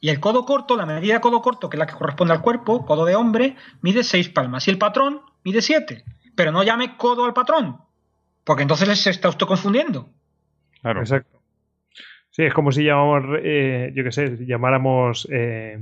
Y 0.00 0.10
el 0.10 0.20
codo 0.20 0.44
corto, 0.44 0.76
la 0.76 0.86
medida 0.86 1.14
de 1.14 1.20
codo 1.20 1.42
corto, 1.42 1.68
que 1.68 1.76
es 1.76 1.78
la 1.78 1.86
que 1.86 1.94
corresponde 1.94 2.34
al 2.34 2.42
cuerpo, 2.42 2.84
codo 2.84 3.04
de 3.04 3.16
hombre, 3.16 3.56
mide 3.80 4.04
6 4.04 4.28
palmas. 4.28 4.68
Y 4.68 4.70
el 4.70 4.78
patrón 4.78 5.22
mide 5.44 5.62
7. 5.62 6.04
Pero 6.36 6.52
no 6.52 6.62
llame 6.62 6.96
codo 6.96 7.24
al 7.24 7.34
patrón, 7.34 7.80
porque 8.44 8.62
entonces 8.62 9.00
se 9.00 9.10
está 9.10 9.28
usted 9.28 9.46
confundiendo. 9.46 10.08
Claro. 10.82 11.00
Exacto. 11.00 11.42
Sí, 12.30 12.44
es 12.44 12.54
como 12.54 12.70
si 12.70 12.84
llamamos, 12.84 13.24
eh, 13.42 13.90
yo 13.96 14.04
qué 14.04 14.12
sé, 14.12 14.36
llamáramos 14.46 15.26
eh, 15.32 15.78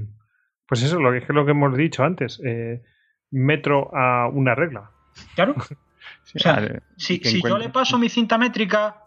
pues 0.67 0.83
eso, 0.83 1.01
lo 1.01 1.13
que 1.13 1.19
es 1.19 1.29
lo 1.29 1.45
que 1.45 1.53
hemos 1.53 1.77
dicho 1.77 2.03
antes. 2.03 2.41
Eh, 2.45 2.83
metro 3.31 3.91
a 3.95 4.29
una 4.29 4.55
regla. 4.55 4.91
Claro. 5.35 5.55
o 6.35 6.39
sea, 6.39 6.81
si, 6.97 7.21
yo 7.21 7.59
le 7.59 7.69
paso 7.71 7.99
mi 7.99 8.09
cinta 8.09 8.39
métrica 8.39 9.03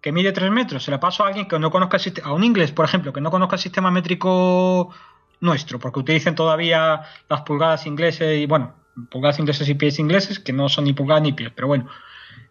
que 0.00 0.12
mide 0.12 0.32
3 0.32 0.50
metros, 0.50 0.84
se 0.84 0.90
la 0.90 1.00
paso 1.00 1.24
a 1.24 1.28
alguien 1.28 1.48
que 1.48 1.58
no 1.58 1.70
conozca 1.70 1.96
el 1.96 2.02
sistema, 2.02 2.28
a 2.28 2.32
un 2.32 2.44
inglés, 2.44 2.70
por 2.70 2.84
ejemplo, 2.84 3.12
que 3.12 3.20
no 3.20 3.30
conozca 3.30 3.56
el 3.56 3.62
sistema 3.62 3.90
métrico 3.90 4.94
nuestro, 5.40 5.78
porque 5.78 5.98
utilizan 5.98 6.34
todavía 6.34 7.02
las 7.28 7.40
pulgadas 7.42 7.86
ingleses 7.86 8.38
y 8.38 8.46
bueno, 8.46 8.74
pulgadas 9.10 9.38
inglesas 9.38 9.68
y 9.68 9.74
pies 9.74 9.98
ingleses, 9.98 10.38
que 10.38 10.52
no 10.52 10.68
son 10.68 10.84
ni 10.84 10.92
pulgadas 10.92 11.22
ni 11.22 11.32
pies, 11.32 11.50
pero 11.54 11.68
bueno, 11.68 11.88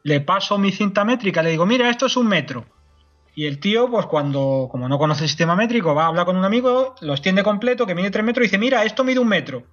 le 0.04 0.22
paso 0.22 0.58
mi 0.58 0.72
cinta 0.72 1.06
métrica, 1.06 1.42
le 1.42 1.52
digo, 1.52 1.66
mira, 1.66 1.90
esto 1.90 2.06
es 2.06 2.18
un 2.18 2.28
metro. 2.28 2.66
Y 3.36 3.48
el 3.48 3.60
tío, 3.60 3.90
pues 3.92 4.06
cuando, 4.06 4.70
como 4.72 4.88
no 4.88 4.98
conoce 4.98 5.24
el 5.24 5.30
sistema 5.30 5.58
métrico, 5.58 5.94
va 5.94 6.06
a 6.06 6.08
hablar 6.08 6.26
con 6.26 6.38
un 6.38 6.46
amigo, 6.46 6.96
lo 7.02 7.12
extiende 7.12 7.44
completo, 7.44 7.86
que 7.86 7.94
mide 7.94 8.10
3 8.10 8.24
metros, 8.24 8.44
y 8.44 8.48
dice, 8.48 8.58
mira, 8.58 8.84
esto 8.86 9.04
mide 9.04 9.20
un 9.20 9.28
metro. 9.28 9.64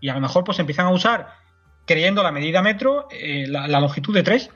Y 0.00 0.08
a 0.08 0.14
lo 0.14 0.20
mejor 0.20 0.42
pues 0.42 0.58
empiezan 0.58 0.86
a 0.86 0.90
usar, 0.90 1.34
creyendo 1.86 2.24
la 2.24 2.32
medida 2.32 2.62
metro, 2.62 3.06
eh, 3.12 3.46
la, 3.48 3.68
longitud 3.80 4.12
de 4.12 4.24
3. 4.24 4.50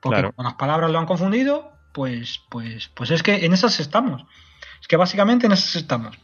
Porque 0.00 0.30
con 0.34 0.44
las 0.44 0.54
palabras 0.54 0.90
lo 0.90 0.98
han 0.98 1.06
confundido, 1.06 1.72
pues, 1.92 2.42
pues, 2.50 2.88
pues 2.94 3.10
es 3.10 3.22
que 3.22 3.46
en 3.46 3.54
esas 3.54 3.80
estamos. 3.80 4.24
Es 4.80 4.86
que 4.86 4.96
básicamente 4.96 5.46
en 5.46 5.52
esas 5.52 5.76
estamos. 5.76 6.18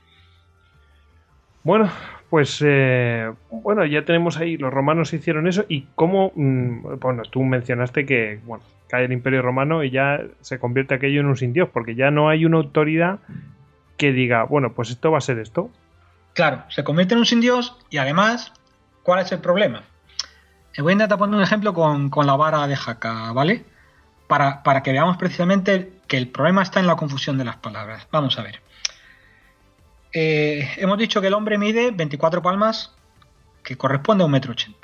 Bueno, 1.65 1.91
pues 2.33 2.65
eh, 2.65 3.31
bueno, 3.51 3.85
ya 3.85 4.07
tenemos 4.07 4.39
ahí, 4.39 4.57
los 4.57 4.73
romanos 4.73 5.13
hicieron 5.13 5.47
eso 5.47 5.67
y 5.69 5.83
cómo, 5.95 6.33
mm, 6.35 6.99
bueno, 6.99 7.25
tú 7.25 7.43
mencionaste 7.43 8.07
que, 8.07 8.41
bueno, 8.47 8.65
cae 8.89 9.05
el 9.05 9.13
imperio 9.13 9.43
romano 9.43 9.85
y 9.85 9.91
ya 9.91 10.19
se 10.41 10.59
convierte 10.59 10.95
aquello 10.95 11.21
en 11.21 11.27
un 11.27 11.37
sin 11.37 11.53
Dios, 11.53 11.69
porque 11.71 11.95
ya 11.95 12.11
no 12.11 12.31
hay 12.31 12.47
una 12.47 12.57
autoridad 12.57 13.19
que 13.99 14.13
diga, 14.13 14.45
bueno, 14.45 14.73
pues 14.73 14.89
esto 14.89 15.11
va 15.11 15.19
a 15.19 15.21
ser 15.21 15.41
esto. 15.41 15.69
Claro, 16.33 16.65
se 16.71 16.85
convierte 16.85 17.13
en 17.13 17.19
un 17.19 17.27
sin 17.27 17.43
Dios 17.43 17.77
y 17.91 17.99
además, 17.99 18.55
¿cuál 19.03 19.21
es 19.21 19.31
el 19.31 19.41
problema? 19.41 19.83
Voy 20.79 20.93
a 20.93 20.95
intentar 20.95 21.19
poner 21.19 21.37
un 21.37 21.43
ejemplo 21.43 21.75
con, 21.75 22.11
la 22.25 22.37
vara 22.37 22.67
de 22.67 22.77
Jaca, 22.77 23.31
¿vale? 23.33 23.67
Para, 24.27 24.63
para 24.63 24.83
que 24.83 24.93
veamos 24.93 25.19
precisamente 25.19 25.93
que 26.09 26.17
el 26.17 26.29
problema 26.29 26.63
está 26.63 26.81
en 26.81 26.87
la 26.87 26.97
confusión 26.97 27.37
de 27.37 27.45
las 27.45 27.57
palabras. 27.57 28.09
Vamos 28.11 28.39
a 28.39 28.43
ver. 28.43 28.63
Eh, 30.13 30.69
hemos 30.77 30.99
dicho 30.99 31.21
que 31.21 31.29
el 31.29 31.35
hombre 31.35 31.59
mide 31.59 31.91
24 31.91 32.43
palmas, 32.43 32.93
que 33.65 33.77
corresponde 33.77 34.25
a 34.25 34.27
1,80 34.27 34.67
m. 34.67 34.75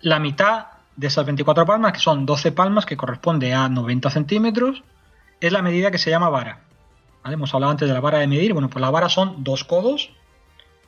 La 0.00 0.18
mitad 0.18 0.66
de 0.96 1.06
esas 1.06 1.24
24 1.24 1.66
palmas, 1.66 1.92
que 1.92 1.98
son 1.98 2.26
12 2.26 2.52
palmas, 2.52 2.86
que 2.86 2.96
corresponde 2.96 3.52
a 3.52 3.68
90 3.68 4.10
centímetros, 4.10 4.82
es 5.40 5.52
la 5.52 5.62
medida 5.62 5.90
que 5.90 5.98
se 5.98 6.10
llama 6.10 6.28
vara. 6.28 6.60
Hemos 7.24 7.54
hablado 7.54 7.70
antes 7.70 7.88
de 7.88 7.94
la 7.94 8.00
vara 8.00 8.18
de 8.18 8.26
medir. 8.26 8.52
Bueno, 8.52 8.68
pues 8.68 8.80
la 8.80 8.90
vara 8.90 9.08
son 9.08 9.44
dos 9.44 9.64
codos, 9.64 10.10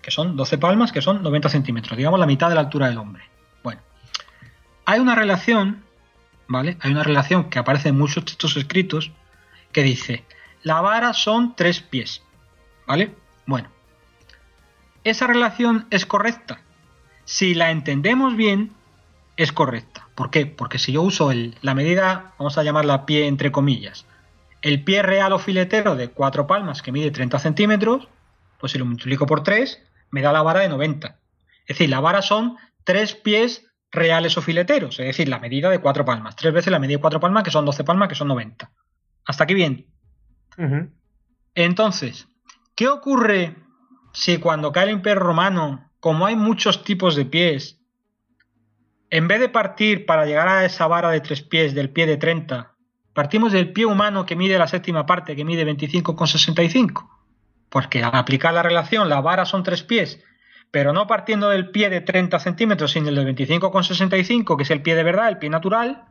que 0.02 0.10
son 0.10 0.36
12 0.36 0.58
palmas, 0.58 0.90
que 0.90 1.00
son 1.00 1.22
90 1.22 1.48
centímetros, 1.48 1.96
digamos 1.96 2.18
la 2.18 2.26
mitad 2.26 2.48
de 2.48 2.56
la 2.56 2.62
altura 2.62 2.88
del 2.88 2.98
hombre. 2.98 3.22
Bueno, 3.62 3.80
hay 4.84 5.00
una 5.00 5.14
relación, 5.14 5.84
¿vale? 6.48 6.76
Hay 6.80 6.90
una 6.90 7.04
relación 7.04 7.50
que 7.50 7.58
aparece 7.58 7.90
en 7.90 7.98
muchos 7.98 8.24
textos 8.24 8.56
escritos 8.56 9.12
que 9.72 9.82
dice, 9.82 10.24
la 10.62 10.80
vara 10.80 11.12
son 11.12 11.54
tres 11.54 11.80
pies. 11.80 12.22
¿Vale? 12.86 13.14
Bueno. 13.46 13.70
Esa 15.04 15.26
relación 15.26 15.86
es 15.90 16.06
correcta. 16.06 16.60
Si 17.24 17.54
la 17.54 17.70
entendemos 17.70 18.36
bien, 18.36 18.72
es 19.36 19.52
correcta. 19.52 20.08
¿Por 20.14 20.30
qué? 20.30 20.46
Porque 20.46 20.78
si 20.78 20.92
yo 20.92 21.02
uso 21.02 21.30
la 21.60 21.74
medida, 21.74 22.34
vamos 22.38 22.56
a 22.56 22.62
llamarla 22.62 23.04
pie 23.06 23.26
entre 23.26 23.50
comillas, 23.52 24.06
el 24.62 24.84
pie 24.84 25.02
real 25.02 25.32
o 25.32 25.38
filetero 25.38 25.96
de 25.96 26.08
4 26.08 26.46
palmas 26.46 26.82
que 26.82 26.92
mide 26.92 27.10
30 27.10 27.38
centímetros, 27.38 28.08
pues 28.58 28.72
si 28.72 28.78
lo 28.78 28.86
multiplico 28.86 29.26
por 29.26 29.42
3, 29.42 29.82
me 30.10 30.22
da 30.22 30.32
la 30.32 30.42
vara 30.42 30.60
de 30.60 30.68
90. 30.68 31.18
Es 31.66 31.68
decir, 31.68 31.90
la 31.90 32.00
vara 32.00 32.22
son 32.22 32.56
3 32.84 33.14
pies 33.16 33.66
reales 33.90 34.38
o 34.38 34.42
fileteros, 34.42 34.98
es 35.00 35.06
decir, 35.06 35.28
la 35.28 35.38
medida 35.38 35.68
de 35.70 35.80
4 35.80 36.04
palmas. 36.04 36.36
3 36.36 36.54
veces 36.54 36.70
la 36.70 36.78
medida 36.78 36.96
de 36.96 37.02
4 37.02 37.20
palmas, 37.20 37.42
que 37.42 37.50
son 37.50 37.64
12 37.64 37.84
palmas, 37.84 38.08
que 38.08 38.14
son 38.14 38.28
90. 38.28 38.70
Hasta 39.26 39.44
aquí 39.44 39.54
bien. 39.54 39.86
Entonces, 41.54 42.28
¿Qué 42.74 42.88
ocurre 42.88 43.56
si 44.12 44.38
cuando 44.38 44.72
cae 44.72 44.84
el 44.84 44.90
Imperio 44.90 45.20
Romano, 45.20 45.90
como 46.00 46.26
hay 46.26 46.34
muchos 46.34 46.82
tipos 46.82 47.14
de 47.14 47.24
pies, 47.24 47.80
en 49.10 49.28
vez 49.28 49.38
de 49.38 49.48
partir 49.48 50.06
para 50.06 50.26
llegar 50.26 50.48
a 50.48 50.64
esa 50.64 50.86
vara 50.88 51.10
de 51.10 51.20
tres 51.20 51.42
pies 51.42 51.74
del 51.74 51.90
pie 51.90 52.06
de 52.06 52.16
30, 52.16 52.74
partimos 53.12 53.52
del 53.52 53.72
pie 53.72 53.86
humano 53.86 54.26
que 54.26 54.34
mide 54.34 54.58
la 54.58 54.66
séptima 54.66 55.06
parte, 55.06 55.36
que 55.36 55.44
mide 55.44 55.64
25,65? 55.64 57.08
Porque 57.68 58.02
al 58.02 58.16
aplicar 58.16 58.52
la 58.52 58.62
relación, 58.62 59.08
la 59.08 59.20
vara 59.20 59.44
son 59.44 59.62
tres 59.62 59.84
pies, 59.84 60.20
pero 60.72 60.92
no 60.92 61.06
partiendo 61.06 61.50
del 61.50 61.70
pie 61.70 61.90
de 61.90 62.00
30 62.00 62.40
centímetros, 62.40 62.90
sino 62.90 63.06
del 63.06 63.14
de 63.14 63.46
25,65, 63.46 64.56
que 64.56 64.64
es 64.64 64.70
el 64.70 64.82
pie 64.82 64.96
de 64.96 65.04
verdad, 65.04 65.28
el 65.28 65.38
pie 65.38 65.48
natural, 65.48 66.06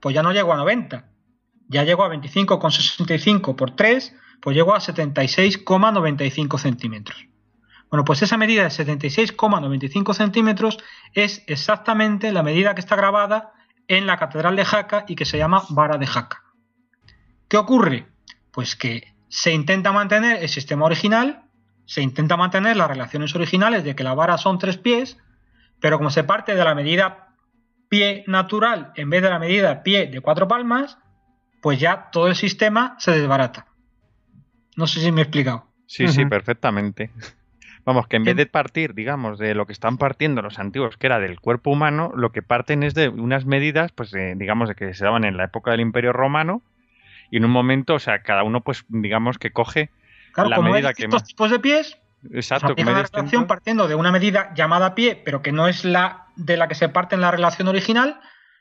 pues 0.00 0.14
ya 0.14 0.22
no 0.22 0.32
llego 0.32 0.52
a 0.52 0.56
90. 0.58 1.08
Ya 1.68 1.84
llego 1.84 2.04
a 2.04 2.10
25,65 2.10 3.56
por 3.56 3.74
3, 3.74 4.14
pues 4.42 4.56
llegó 4.56 4.74
a 4.74 4.80
76,95 4.80 6.58
centímetros. 6.58 7.26
Bueno, 7.88 8.04
pues 8.04 8.22
esa 8.22 8.36
medida 8.36 8.64
de 8.64 8.70
76,95 8.70 10.14
centímetros 10.14 10.78
es 11.14 11.44
exactamente 11.46 12.32
la 12.32 12.42
medida 12.42 12.74
que 12.74 12.80
está 12.80 12.96
grabada 12.96 13.52
en 13.86 14.06
la 14.06 14.16
Catedral 14.16 14.56
de 14.56 14.64
Jaca 14.64 15.04
y 15.06 15.14
que 15.14 15.26
se 15.26 15.38
llama 15.38 15.62
vara 15.70 15.96
de 15.96 16.06
Jaca. 16.06 16.42
¿Qué 17.48 17.56
ocurre? 17.56 18.08
Pues 18.50 18.74
que 18.74 19.14
se 19.28 19.52
intenta 19.52 19.92
mantener 19.92 20.42
el 20.42 20.48
sistema 20.48 20.86
original, 20.86 21.44
se 21.84 22.02
intenta 22.02 22.36
mantener 22.36 22.76
las 22.76 22.88
relaciones 22.88 23.34
originales 23.36 23.84
de 23.84 23.94
que 23.94 24.04
la 24.04 24.14
vara 24.14 24.38
son 24.38 24.58
tres 24.58 24.76
pies, 24.76 25.18
pero 25.78 25.98
como 25.98 26.10
se 26.10 26.24
parte 26.24 26.54
de 26.54 26.64
la 26.64 26.74
medida 26.74 27.28
pie 27.88 28.24
natural 28.26 28.92
en 28.96 29.08
vez 29.10 29.22
de 29.22 29.30
la 29.30 29.38
medida 29.38 29.82
pie 29.82 30.06
de 30.06 30.20
cuatro 30.20 30.48
palmas, 30.48 30.98
pues 31.60 31.78
ya 31.78 32.08
todo 32.10 32.26
el 32.26 32.34
sistema 32.34 32.96
se 32.98 33.12
desbarata. 33.12 33.71
No 34.76 34.86
sé 34.86 35.00
si 35.00 35.12
me 35.12 35.20
he 35.20 35.24
explicado. 35.24 35.66
Sí, 35.86 36.08
sí, 36.08 36.24
perfectamente. 36.24 37.10
Vamos, 37.84 38.06
que 38.06 38.16
en 38.16 38.24
vez 38.24 38.36
de 38.36 38.46
partir, 38.46 38.94
digamos, 38.94 39.38
de 39.38 39.54
lo 39.54 39.66
que 39.66 39.72
están 39.72 39.98
partiendo 39.98 40.40
los 40.40 40.60
antiguos, 40.60 40.96
que 40.96 41.08
era 41.08 41.18
del 41.18 41.40
cuerpo 41.40 41.70
humano, 41.70 42.12
lo 42.14 42.30
que 42.30 42.40
parten 42.40 42.84
es 42.84 42.94
de 42.94 43.08
unas 43.08 43.44
medidas, 43.44 43.90
pues, 43.90 44.12
digamos, 44.36 44.68
de 44.68 44.76
que 44.76 44.94
se 44.94 45.04
daban 45.04 45.24
en 45.24 45.36
la 45.36 45.44
época 45.44 45.72
del 45.72 45.80
Imperio 45.80 46.12
Romano, 46.12 46.62
y 47.30 47.38
en 47.38 47.44
un 47.44 47.50
momento, 47.50 47.94
o 47.94 47.98
sea, 47.98 48.22
cada 48.22 48.44
uno, 48.44 48.60
pues, 48.60 48.84
digamos, 48.88 49.38
que 49.38 49.50
coge 49.50 49.90
la 50.36 50.60
medida 50.60 50.94
que 50.94 51.08
más... 51.08 51.24
tipos 51.24 51.50
de 51.50 51.58
pies, 51.58 51.98
Exacto, 52.30 52.74
pues 52.76 52.86
la 52.86 53.02
relación 53.02 53.46
partiendo 53.46 53.88
de 53.88 53.96
una 53.96 54.12
medida 54.12 54.52
llamada 54.54 54.94
pie, 54.94 55.20
pero 55.24 55.42
que 55.42 55.50
no 55.50 55.66
es 55.66 55.84
la 55.84 56.26
de 56.36 56.56
la 56.56 56.68
que 56.68 56.76
se 56.76 56.88
parte 56.88 57.16
en 57.16 57.20
la 57.20 57.32
relación 57.32 57.66
original, 57.68 58.20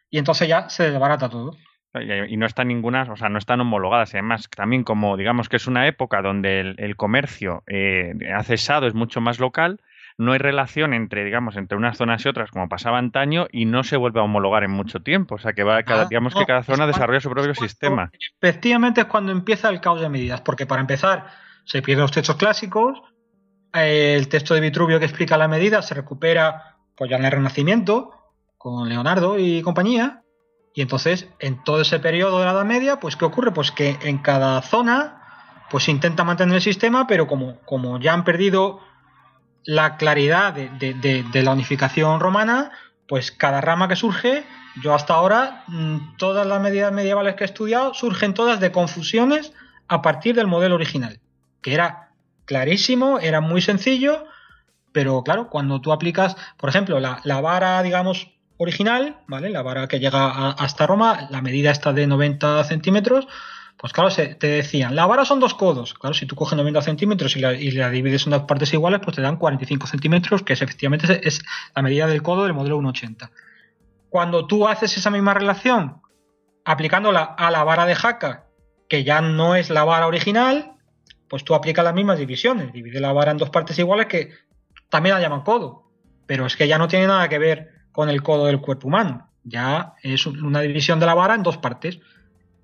y 0.09 0.17
entonces 0.17 0.47
ya 0.47 0.69
se 0.69 0.89
desbarata 0.89 1.29
todo. 1.29 1.55
Y 1.93 2.38
no 2.38 2.45
están 2.45 2.69
ninguna, 2.69 3.03
o 3.11 3.18
sea, 3.18 3.27
no 3.30 3.38
están 3.38 3.59
homologadas. 3.59 4.13
Y 4.13 4.18
además, 4.18 4.49
también 4.49 4.84
como 4.84 5.18
digamos 5.18 5.49
que 5.49 5.57
es 5.57 5.68
una 5.68 5.88
época 5.88 6.22
donde 6.22 6.76
el, 6.77 6.95
comercio 6.95 7.63
eh, 7.68 8.13
ha 8.34 8.43
cesado, 8.43 8.88
es 8.88 8.93
mucho 8.93 9.19
más 9.19 9.39
local, 9.39 9.81
no 10.18 10.34
hay 10.34 10.39
relación 10.39 10.93
entre, 10.93 11.26
digamos, 11.26 11.57
entre 11.57 11.77
unas 11.77 11.97
zonas 11.97 12.23
y 12.26 12.30
otras 12.30 12.51
como 12.51 12.69
pasaba 12.69 12.97
antaño 12.97 13.47
y 13.51 13.65
no 13.65 13.84
se 13.84 13.97
vuelve 13.97 14.19
a 14.19 14.23
homologar 14.23 14.63
en 14.63 14.72
mucho 14.72 15.01
tiempo. 15.01 15.35
O 15.35 15.38
sea, 15.39 15.53
que 15.53 15.63
va 15.63 15.84
cada, 15.84 16.03
ah, 16.03 16.07
digamos 16.09 16.34
que 16.34 16.45
cada 16.45 16.63
zona 16.63 16.88
desarrolla 16.88 17.19
su 17.19 17.30
propio 17.30 17.55
sistema. 17.55 18.11
Efectivamente 18.39 19.01
es 19.01 19.07
cuando 19.07 19.31
empieza 19.31 19.69
el 19.69 19.81
caos 19.81 19.99
de 19.99 20.09
medidas, 20.09 20.41
porque 20.41 20.65
para 20.65 20.81
empezar 20.81 21.27
se 21.65 21.81
pierden 21.81 22.03
los 22.03 22.11
textos 22.11 22.35
clásicos, 22.35 23.01
eh, 23.73 24.15
el 24.18 24.27
texto 24.27 24.53
de 24.53 24.61
Vitruvio 24.61 24.99
que 24.99 25.05
explica 25.05 25.38
la 25.38 25.47
medida 25.47 25.81
se 25.81 25.93
recupera 25.93 26.77
pues 26.95 27.09
ya 27.09 27.18
en 27.18 27.26
el 27.26 27.31
Renacimiento 27.31 28.11
con 28.57 28.88
Leonardo 28.88 29.39
y 29.39 29.61
compañía 29.61 30.20
y 30.73 30.81
entonces, 30.81 31.27
en 31.39 31.64
todo 31.64 31.81
ese 31.81 31.99
periodo 31.99 32.39
de 32.39 32.45
la 32.45 32.52
Edad 32.52 32.65
Media, 32.65 32.99
pues 32.99 33.15
¿qué 33.15 33.26
ocurre? 33.26 33.52
Pues 33.52 33.72
que 33.72 33.98
en 34.03 34.19
cada 34.19 34.61
zona 34.61 35.18
pues 35.69 35.88
intenta 35.88 36.26
mantener 36.26 36.56
el 36.56 36.61
sistema, 36.61 37.07
pero 37.07 37.27
como, 37.27 37.61
como 37.61 37.98
ya 37.98 38.14
han 38.14 38.26
perdido 38.26 38.81
la 39.64 39.95
claridad 39.95 40.53
de, 40.53 41.41
la 41.43 41.52
unificación 41.52 42.19
romana, 42.19 42.72
pues 43.07 43.31
cada 43.31 43.61
rama 43.61 43.88
que 43.88 43.95
surge, 43.95 44.43
yo 44.81 44.93
hasta 44.93 45.14
ahora, 45.14 45.64
mm, 45.68 46.18
todas 46.18 46.45
las 46.45 46.61
medidas 46.61 46.91
medievales 46.91 47.35
que 47.35 47.43
he 47.43 47.45
estudiado, 47.45 47.93
surgen 47.93 48.34
todas 48.34 48.60
de 48.60 48.73
confusiones 48.73 49.53
a 49.88 50.02
partir 50.02 50.35
del 50.35 50.48
modelo 50.48 50.76
original, 50.76 51.22
que 51.61 51.73
era 51.73 52.11
clarísimo, 52.43 53.19
era 53.19 53.39
muy 53.39 53.61
sencillo, 53.61 54.26
pero 54.91 55.23
claro, 55.23 55.49
cuando 55.49 55.80
tú 55.80 55.93
aplicas, 55.93 56.35
por 56.57 56.69
ejemplo, 56.69 56.99
la, 56.99 57.22
la 57.23 57.39
vara, 57.39 57.81
digamos, 57.81 58.30
original, 58.61 59.17
¿vale? 59.27 59.49
La 59.49 59.61
vara 59.61 59.88
que 59.88 59.99
llega 59.99 60.51
hasta 60.51 60.85
Roma, 60.85 61.27
la 61.29 61.41
medida 61.41 61.71
está 61.71 61.93
de 61.93 62.07
90 62.07 62.63
centímetros, 62.65 63.27
pues 63.81 63.93
claro, 63.93 64.11
se, 64.11 64.35
te 64.35 64.45
decían, 64.45 64.95
la 64.95 65.07
vara 65.07 65.25
son 65.25 65.39
dos 65.39 65.55
codos. 65.55 65.95
Claro, 65.95 66.13
si 66.13 66.27
tú 66.27 66.35
coges 66.35 66.55
90 66.55 66.83
centímetros 66.83 67.35
y 67.35 67.39
la, 67.39 67.89
divides 67.89 68.25
en 68.27 68.31
dos 68.31 68.43
partes 68.43 68.71
iguales, 68.73 69.01
pues 69.03 69.15
te 69.15 69.23
dan 69.23 69.38
45 69.38 69.88
centímetros, 69.88 70.43
que 70.43 70.53
es 70.53 70.61
efectivamente 70.61 71.27
es 71.27 71.41
la 71.75 71.81
medida 71.81 72.05
del 72.05 72.21
codo 72.21 72.43
del 72.43 72.53
modelo 72.53 72.75
180. 72.75 73.31
Cuando 74.09 74.45
tú 74.45 74.67
haces 74.67 74.95
esa 74.97 75.09
misma 75.09 75.33
relación 75.33 76.01
aplicándola 76.63 77.23
a 77.23 77.49
la 77.49 77.63
vara 77.63 77.88
de 77.88 77.95
jaca, 77.95 78.45
que 78.88 79.03
ya 79.03 79.21
no 79.21 79.55
es 79.55 79.71
la 79.71 79.83
vara 79.83 80.05
original, 80.05 80.73
pues 81.27 81.43
tú 81.43 81.55
aplicas 81.55 81.83
las 81.83 81.95
mismas 81.95 82.19
divisiones. 82.19 82.71
Divide 82.73 82.99
la 82.99 83.13
vara 83.13 83.31
en 83.31 83.38
dos 83.38 83.49
partes 83.49 83.79
iguales 83.79 84.05
que 84.05 84.31
también 84.89 85.15
la 85.15 85.21
llaman 85.21 85.41
codo. 85.41 85.89
Pero 86.27 86.45
es 86.45 86.55
que 86.55 86.67
ya 86.67 86.77
no 86.77 86.88
tiene 86.88 87.07
nada 87.07 87.27
que 87.29 87.39
ver 87.39 87.70
con 87.91 88.09
el 88.09 88.22
codo 88.23 88.45
del 88.45 88.61
cuerpo 88.61 88.88
humano. 88.88 89.27
Ya 89.43 89.95
es 90.03 90.26
una 90.26 90.61
división 90.61 90.99
de 90.99 91.05
la 91.05 91.13
vara 91.13 91.35
en 91.35 91.43
dos 91.43 91.57
partes, 91.57 91.99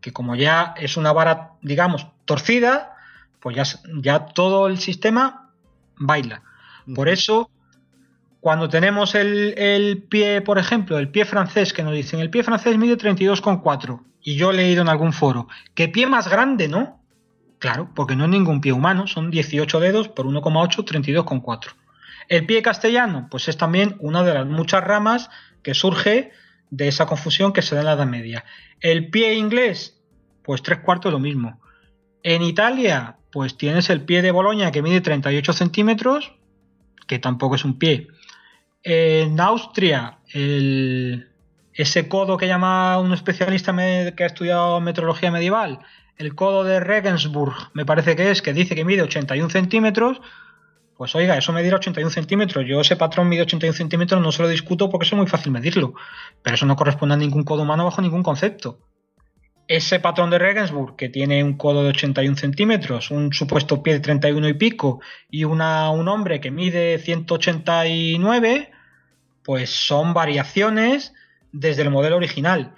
que 0.01 0.13
como 0.13 0.35
ya 0.35 0.73
es 0.77 0.97
una 0.97 1.11
vara, 1.11 1.53
digamos, 1.61 2.07
torcida, 2.25 2.95
pues 3.39 3.55
ya, 3.55 3.63
ya 4.01 4.25
todo 4.25 4.67
el 4.67 4.77
sistema 4.77 5.51
baila. 5.97 6.43
Por 6.93 7.09
eso, 7.09 7.49
cuando 8.39 8.69
tenemos 8.69 9.15
el, 9.15 10.05
pie, 10.09 10.41
por 10.41 10.57
ejemplo, 10.57 10.97
el 10.97 11.09
pie 11.09 11.25
francés, 11.25 11.73
que 11.73 11.83
nos 11.83 11.93
dicen, 11.93 12.19
el 12.19 12.29
pie 12.29 12.43
francés 12.43 12.77
mide 12.77 12.97
32,4, 12.97 14.01
y 14.21 14.35
yo 14.35 14.51
he 14.51 14.53
leído 14.53 14.81
en 14.81 14.89
algún 14.89 15.13
foro, 15.13 15.47
¿qué 15.73 15.87
pie 15.87 16.07
más 16.07 16.29
grande, 16.29 16.67
no? 16.67 17.01
Claro, 17.59 17.89
porque 17.95 18.15
no 18.15 18.25
es 18.25 18.29
ningún 18.29 18.61
pie 18.61 18.71
humano, 18.71 19.07
son 19.07 19.31
18 19.31 19.79
dedos 19.79 20.07
por 20.09 20.27
1,8, 20.27 20.85
32,4. 20.85 21.73
El 22.27 22.45
pie 22.45 22.61
castellano, 22.61 23.27
pues 23.29 23.47
es 23.47 23.57
también 23.57 23.95
una 23.99 24.23
de 24.23 24.33
las 24.33 24.45
muchas 24.45 24.83
ramas 24.83 25.29
que 25.63 25.73
surge 25.73 26.31
de 26.69 26.87
esa 26.87 27.05
confusión 27.05 27.53
que 27.53 27.61
se 27.61 27.75
da 27.75 27.81
en 27.81 27.85
la 27.85 27.93
Edad 27.93 28.05
Media. 28.05 28.43
El 28.79 29.09
pie 29.09 29.35
inglés, 29.35 30.01
pues 30.43 30.61
tres 30.61 30.79
cuartos 30.79 31.11
lo 31.11 31.19
mismo. 31.19 31.61
En 32.23 32.41
Italia, 32.41 33.17
pues 33.31 33.57
tienes 33.57 33.89
el 33.89 34.01
pie 34.01 34.21
de 34.21 34.31
Boloña 34.31 34.71
que 34.71 34.81
mide 34.81 35.01
38 35.01 35.53
centímetros, 35.53 36.33
que 37.07 37.19
tampoco 37.19 37.55
es 37.55 37.63
un 37.63 37.79
pie. 37.79 38.07
En 38.83 39.39
Austria, 39.39 40.19
ese 40.33 42.07
codo 42.07 42.37
que 42.37 42.47
llama 42.47 42.99
un 42.99 43.13
especialista 43.13 43.75
que 44.15 44.23
ha 44.23 44.27
estudiado 44.27 44.81
metrología 44.81 45.31
medieval, 45.31 45.79
el 46.17 46.35
codo 46.35 46.63
de 46.63 46.79
Regensburg, 46.79 47.55
me 47.73 47.85
parece 47.85 48.15
que 48.15 48.31
es, 48.31 48.41
que 48.41 48.53
dice 48.53 48.75
que 48.75 48.85
mide 48.85 49.03
81 49.03 49.49
centímetros, 49.49 50.19
pues 50.97 51.13
oiga, 51.15 51.37
eso 51.37 51.53
medir 51.53 51.75
81 51.75 52.09
centímetros. 52.09 52.65
Yo 52.67 52.81
ese 52.81 52.95
patrón 52.95 53.29
mide 53.29 53.43
81 53.43 53.73
centímetros, 53.75 54.21
no 54.21 54.31
se 54.31 54.41
lo 54.41 54.49
discuto 54.49 54.89
porque 54.89 55.05
es 55.05 55.13
muy 55.13 55.27
fácil 55.27 55.51
medirlo. 55.51 55.93
Pero 56.41 56.55
eso 56.55 56.65
no 56.65 56.75
corresponde 56.75 57.15
a 57.15 57.17
ningún 57.17 57.43
codo 57.43 57.61
humano 57.61 57.85
bajo 57.85 58.01
ningún 58.01 58.23
concepto. 58.23 58.79
Ese 59.67 59.99
patrón 59.99 60.29
de 60.29 60.39
Regensburg, 60.39 60.95
que 60.95 61.09
tiene 61.09 61.43
un 61.43 61.57
codo 61.57 61.83
de 61.83 61.89
81 61.89 62.37
centímetros, 62.37 63.11
un 63.11 63.33
supuesto 63.33 63.83
pie 63.83 63.93
de 63.93 63.99
31 63.99 64.47
y 64.47 64.53
pico, 64.53 65.01
y 65.29 65.43
un 65.43 65.61
hombre 65.61 66.39
que 66.39 66.51
mide 66.51 66.97
189, 66.99 68.71
pues 69.43 69.69
son 69.69 70.13
variaciones 70.13 71.13
desde 71.51 71.81
el 71.81 71.91
modelo 71.91 72.15
original. 72.15 72.75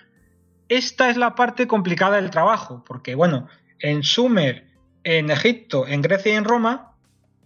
Esta 0.67 1.09
es 1.09 1.17
la 1.17 1.35
parte 1.35 1.67
complicada 1.67 2.17
del 2.17 2.31
trabajo, 2.31 2.83
porque 2.85 3.15
bueno, 3.15 3.47
en 3.79 4.03
Sumer, 4.03 4.67
en 5.03 5.29
Egipto, 5.29 5.87
en 5.87 6.01
Grecia 6.01 6.33
y 6.33 6.35
en 6.35 6.45
Roma, 6.45 6.88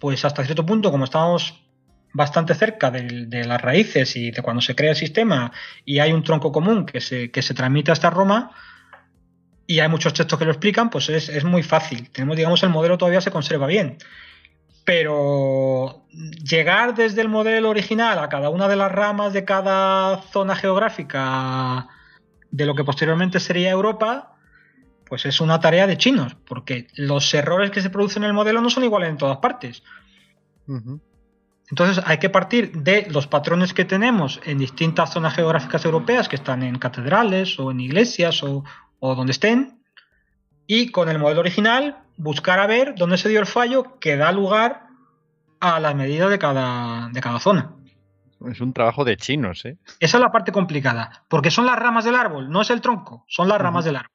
pues 0.04 0.26
hasta 0.26 0.44
cierto 0.44 0.66
punto, 0.66 0.92
como 0.92 1.06
estamos 1.06 1.64
bastante 2.12 2.54
cerca 2.56 2.92
de, 2.92 3.46
las 3.46 3.62
raíces 3.62 4.18
y 4.18 4.32
de 4.32 4.42
cuando 4.42 4.62
se 4.62 4.76
crea 4.76 4.90
el 4.90 4.98
sistema 4.98 5.54
y 5.86 6.00
hay 6.00 6.12
un 6.12 6.24
tronco 6.24 6.52
común 6.52 6.86
que 6.86 7.00
se, 7.00 7.32
que 7.32 7.42
se 7.42 7.54
transmite 7.54 7.94
hasta 7.94 8.10
Roma 8.10 8.52
y 9.66 9.80
hay 9.80 9.88
muchos 9.88 10.14
textos 10.14 10.38
que 10.38 10.44
lo 10.44 10.52
explican, 10.52 10.90
pues 10.90 11.08
es, 11.08 11.46
muy 11.46 11.64
fácil. 11.64 12.10
Tenemos, 12.10 12.36
digamos, 12.36 12.62
el 12.64 12.70
modelo 12.70 12.98
todavía 12.98 13.22
se 13.22 13.32
conserva 13.32 13.66
bien. 13.66 13.98
Pero 14.84 16.06
llegar 16.12 16.96
desde 16.96 17.22
el 17.22 17.30
modelo 17.30 17.70
original 17.70 18.20
a 18.20 18.28
cada 18.28 18.50
una 18.50 18.68
de 18.68 18.76
las 18.76 18.92
ramas 18.92 19.32
de 19.32 19.46
cada 19.46 20.22
zona 20.34 20.58
geográfica 20.58 21.88
de 22.52 22.66
lo 22.66 22.76
que 22.76 22.84
posteriormente 22.84 23.40
sería 23.40 23.72
Europa, 23.72 24.33
pues 25.14 25.28
es 25.28 25.42
una 25.42 25.60
tarea 25.60 25.86
de 25.86 25.96
chinos, 25.96 26.36
porque 26.44 26.88
los 26.96 27.32
errores 27.36 27.70
que 27.70 27.84
se 27.84 27.92
producen 27.92 28.24
en 28.24 28.30
el 28.30 28.34
modelo 28.34 28.62
no 28.62 28.72
son 28.72 28.84
iguales 28.84 29.12
en 29.12 29.18
todas 29.18 29.38
partes. 29.38 29.84
Entonces 31.70 32.04
hay 32.08 32.18
que 32.18 32.32
partir 32.32 32.72
de 32.72 33.06
los 33.12 33.28
patrones 33.28 33.76
que 33.76 33.86
tenemos 33.86 34.42
en 34.44 34.58
distintas 34.58 35.14
zonas 35.14 35.36
geográficas 35.36 35.86
europeas, 35.86 36.28
que 36.28 36.36
están 36.36 36.64
en 36.64 36.80
catedrales 36.80 37.60
o 37.60 37.70
en 37.70 37.82
iglesias 37.82 38.42
o, 38.42 38.64
donde 39.00 39.34
estén, 39.34 39.84
y 40.66 40.90
con 40.90 41.10
el 41.10 41.20
modelo 41.20 41.42
original 41.42 42.00
buscar 42.18 42.60
a 42.60 42.66
ver 42.66 42.96
dónde 42.96 43.20
se 43.20 43.30
dio 43.30 43.40
el 43.40 43.46
fallo 43.46 44.00
que 44.00 44.18
da 44.18 44.32
lugar 44.32 44.88
a 45.60 45.80
las 45.80 45.94
medidas 45.94 46.32
de 46.32 46.40
cada, 46.40 47.10
de 47.10 47.22
cada 47.22 47.40
zona. 47.40 47.76
Es 48.50 48.62
un 48.62 48.74
trabajo 48.74 49.06
de 49.06 49.16
chinos, 49.16 49.64
¿eh? 49.66 49.78
Esa 50.00 50.18
es 50.18 50.22
la 50.22 50.32
parte 50.32 50.52
complicada, 50.52 51.24
porque 51.28 51.52
son 51.52 51.68
las 51.68 51.78
ramas 51.78 52.04
del 52.04 52.16
árbol, 52.16 52.50
no 52.50 52.62
es 52.62 52.72
el 52.72 52.82
tronco, 52.82 53.26
son 53.28 53.48
las 53.48 53.62
ramas 53.62 53.86
del 53.86 53.98
árbol. 53.98 54.13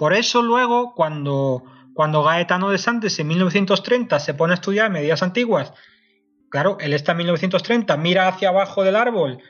Por 0.00 0.14
eso 0.14 0.40
luego, 0.40 0.94
cuando, 0.94 1.62
cuando 1.92 2.22
Gaetano 2.22 2.70
de 2.70 2.78
Santos 2.78 3.18
en 3.18 3.28
1930 3.28 4.18
se 4.18 4.32
pone 4.32 4.54
a 4.54 4.54
estudiar 4.54 4.90
medidas 4.90 5.22
antiguas, 5.22 5.74
claro, 6.48 6.78
él 6.80 6.94
está 6.94 7.12
en 7.12 7.18
1930, 7.18 7.98
mira 7.98 8.26
hacia 8.26 8.48
abajo 8.48 8.82
del 8.82 8.96
árbol 8.96 9.42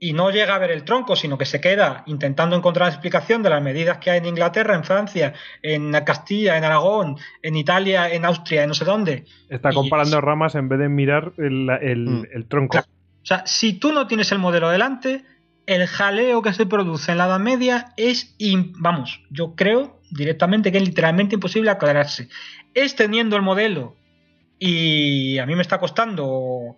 y 0.00 0.14
no 0.14 0.30
llega 0.30 0.54
a 0.54 0.58
ver 0.58 0.70
el 0.70 0.84
tronco, 0.84 1.16
sino 1.16 1.36
que 1.36 1.44
se 1.44 1.60
queda 1.60 2.02
intentando 2.06 2.56
encontrar 2.56 2.86
la 2.88 2.94
explicación 2.94 3.42
de 3.42 3.50
las 3.50 3.62
medidas 3.62 3.98
que 3.98 4.10
hay 4.10 4.20
en 4.20 4.24
Inglaterra, 4.24 4.74
en 4.74 4.84
Francia, 4.84 5.34
en 5.60 5.92
Castilla, 6.02 6.56
en 6.56 6.64
Aragón, 6.64 7.18
en 7.42 7.54
Italia, 7.54 8.10
en 8.10 8.24
Austria, 8.24 8.62
en 8.62 8.68
no 8.68 8.74
sé 8.74 8.86
dónde. 8.86 9.26
Está 9.50 9.70
comparando 9.70 10.18
ramas 10.22 10.54
en 10.54 10.70
vez 10.70 10.78
de 10.78 10.88
mirar 10.88 11.34
el, 11.36 12.26
mm. 12.34 12.48
tronco. 12.48 12.78
O 12.78 13.26
sea, 13.26 13.42
si 13.44 13.74
tú 13.74 13.92
no 13.92 14.06
tienes 14.06 14.32
el 14.32 14.38
modelo 14.38 14.70
delante, 14.70 15.26
el 15.66 15.86
jaleo 15.86 16.42
que 16.42 16.52
se 16.52 16.66
produce 16.66 17.12
en 17.12 17.18
la 17.18 17.26
Edad 17.26 17.40
Media 17.40 17.92
es, 17.96 18.36
vamos, 18.78 19.20
yo 19.30 19.54
creo 19.54 20.00
directamente 20.10 20.70
que 20.70 20.78
es 20.78 20.84
literalmente 20.84 21.34
imposible 21.34 21.70
aclararse. 21.70 22.28
Es 22.74 22.94
teniendo 22.94 23.36
el 23.36 23.42
modelo 23.42 23.96
y 24.58 25.38
a 25.38 25.46
mí 25.46 25.54
me 25.54 25.62
está 25.62 25.78
costando 25.78 26.76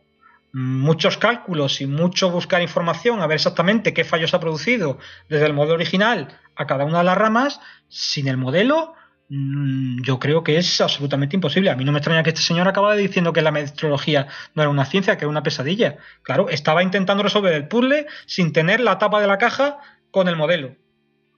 muchos 0.53 1.19
cálculos 1.19 1.81
y 1.81 1.87
mucho 1.87 2.31
buscar 2.31 2.63
información 2.63 3.21
a 3.21 3.27
ver 3.27 3.37
exactamente 3.37 3.93
qué 3.93 4.05
fallos 4.05 4.33
ha 4.33 4.41
producido 4.41 4.99
desde 5.29 5.47
el 5.47 5.53
modelo 5.53 5.75
original 5.75 6.39
a 6.55 6.67
cada 6.67 6.85
una 6.85 6.99
de 6.99 7.05
las 7.05 7.19
ramas, 7.19 7.61
sin 7.89 8.29
el 8.29 8.39
modelo 8.39 8.95
yo 9.29 10.19
creo 10.21 10.45
que 10.45 10.57
es 10.57 10.81
absolutamente 10.81 11.37
imposible. 11.37 11.71
A 11.71 11.77
mí 11.77 11.85
no 11.85 11.93
me 11.93 11.99
extraña 11.99 12.23
que 12.23 12.31
este 12.31 12.43
señor 12.43 12.69
acaba 12.69 12.95
diciendo 12.95 13.33
que 13.33 13.43
la 13.43 13.51
metrología 13.51 14.29
no 14.55 14.63
era 14.63 14.71
una 14.71 14.85
ciencia, 14.85 15.17
que 15.17 15.25
era 15.25 15.31
una 15.31 15.43
pesadilla. 15.43 15.97
Claro, 16.23 16.49
estaba 16.49 16.83
intentando 16.83 17.23
resolver 17.23 17.53
el 17.53 17.69
puzzle 17.69 18.07
sin 18.27 18.53
tener 18.53 18.81
la 18.81 18.99
tapa 18.99 19.21
de 19.21 19.27
la 19.27 19.39
caja 19.39 19.79
con 20.11 20.29
el 20.29 20.37
modelo. 20.37 20.77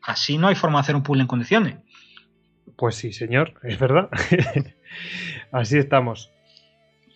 Así 0.03 0.39
no 0.39 0.49
hay 0.49 0.55
forma 0.55 0.79
de 0.79 0.83
hacer 0.83 0.97
un 0.97 1.03
puzzle 1.03 1.23
en 1.23 1.29
condiciones. 1.29 1.77
Pues 2.77 2.97
sí, 2.97 3.13
señor, 3.13 3.55
es 3.63 3.79
verdad. 3.79 4.11
Así 5.53 5.79
estamos. 5.79 6.31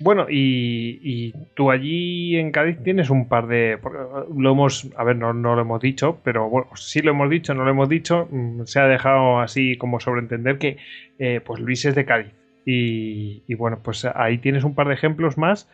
Bueno, 0.01 0.27
y, 0.29 1.33
tú 1.55 1.71
allí 1.71 2.37
en 2.37 2.51
Cádiz 2.51 2.83
tienes 2.83 3.11
un 3.11 3.29
par 3.29 3.47
de. 3.47 3.79
Lo 4.37 4.53
hemos. 4.53 4.89
A 4.97 5.05
ver, 5.05 5.17
no, 5.17 5.33
lo 5.33 5.61
hemos 5.61 5.81
dicho, 5.81 6.19
pero 6.25 6.49
bueno, 6.49 6.69
sí 6.75 7.01
lo 7.01 7.11
hemos 7.11 7.31
dicho, 7.31 7.55
no 7.55 7.65
lo 7.65 7.71
hemos 7.71 7.89
dicho. 7.89 8.29
Mm, 8.31 8.65
se 8.65 8.81
ha 8.81 8.87
dejado 8.87 9.41
así 9.41 9.77
como 9.77 10.01
sobreentender 10.01 10.59
que 10.59 10.79
eh, 11.19 11.41
pues 11.45 11.61
Luis 11.61 11.85
es 11.85 11.95
de 11.95 12.05
Cádiz. 12.05 12.33
Y, 12.65 13.55
bueno, 13.55 13.81
pues 13.83 14.05
ahí 14.05 14.39
tienes 14.39 14.65
un 14.65 14.75
par 14.75 14.89
de 14.89 14.95
ejemplos 14.95 15.37
más. 15.37 15.69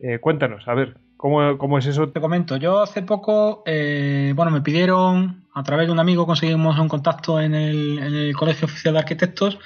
Eh, 0.00 0.18
cuéntanos, 0.18 0.66
a 0.66 0.74
ver, 0.74 0.96
¿cómo, 1.16 1.78
es 1.78 1.86
eso? 1.86 2.08
Te 2.08 2.20
comento, 2.20 2.56
yo 2.56 2.80
hace 2.80 3.02
poco, 3.02 3.62
eh, 3.66 4.32
bueno, 4.34 4.50
me 4.50 4.60
pidieron, 4.60 5.44
a 5.54 5.62
través 5.62 5.86
de 5.86 5.92
un 5.92 6.00
amigo 6.00 6.26
conseguimos 6.26 6.76
un 6.80 6.88
contacto 6.88 7.40
en 7.40 7.54
el, 7.54 7.98
en 7.98 8.14
el 8.14 8.34
Colegio 8.34 8.66
Oficial 8.66 8.94
de 8.94 9.00
Arquitectos 9.00 9.60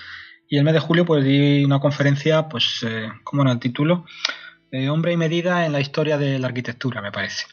y 0.48 0.59
el 0.59 0.64
mes 0.64 0.74
de 0.74 0.81
julio 0.81 1.05
pues 1.05 1.24
di 1.24 1.64
una 1.64 1.81
conferencia, 1.81 2.48
pues, 2.48 2.85
eh, 2.86 3.09
como 3.24 3.43
era 3.43 3.52
el 3.52 3.59
título? 3.59 4.05
Eh, 4.70 4.89
Hombre 4.89 5.12
y 5.12 5.16
medida 5.16 5.66
en 5.66 5.73
la 5.73 5.81
historia 5.81 6.18
de 6.18 6.39
la 6.39 6.48
arquitectura, 6.48 7.02
me 7.02 7.12
parece. 7.12 7.47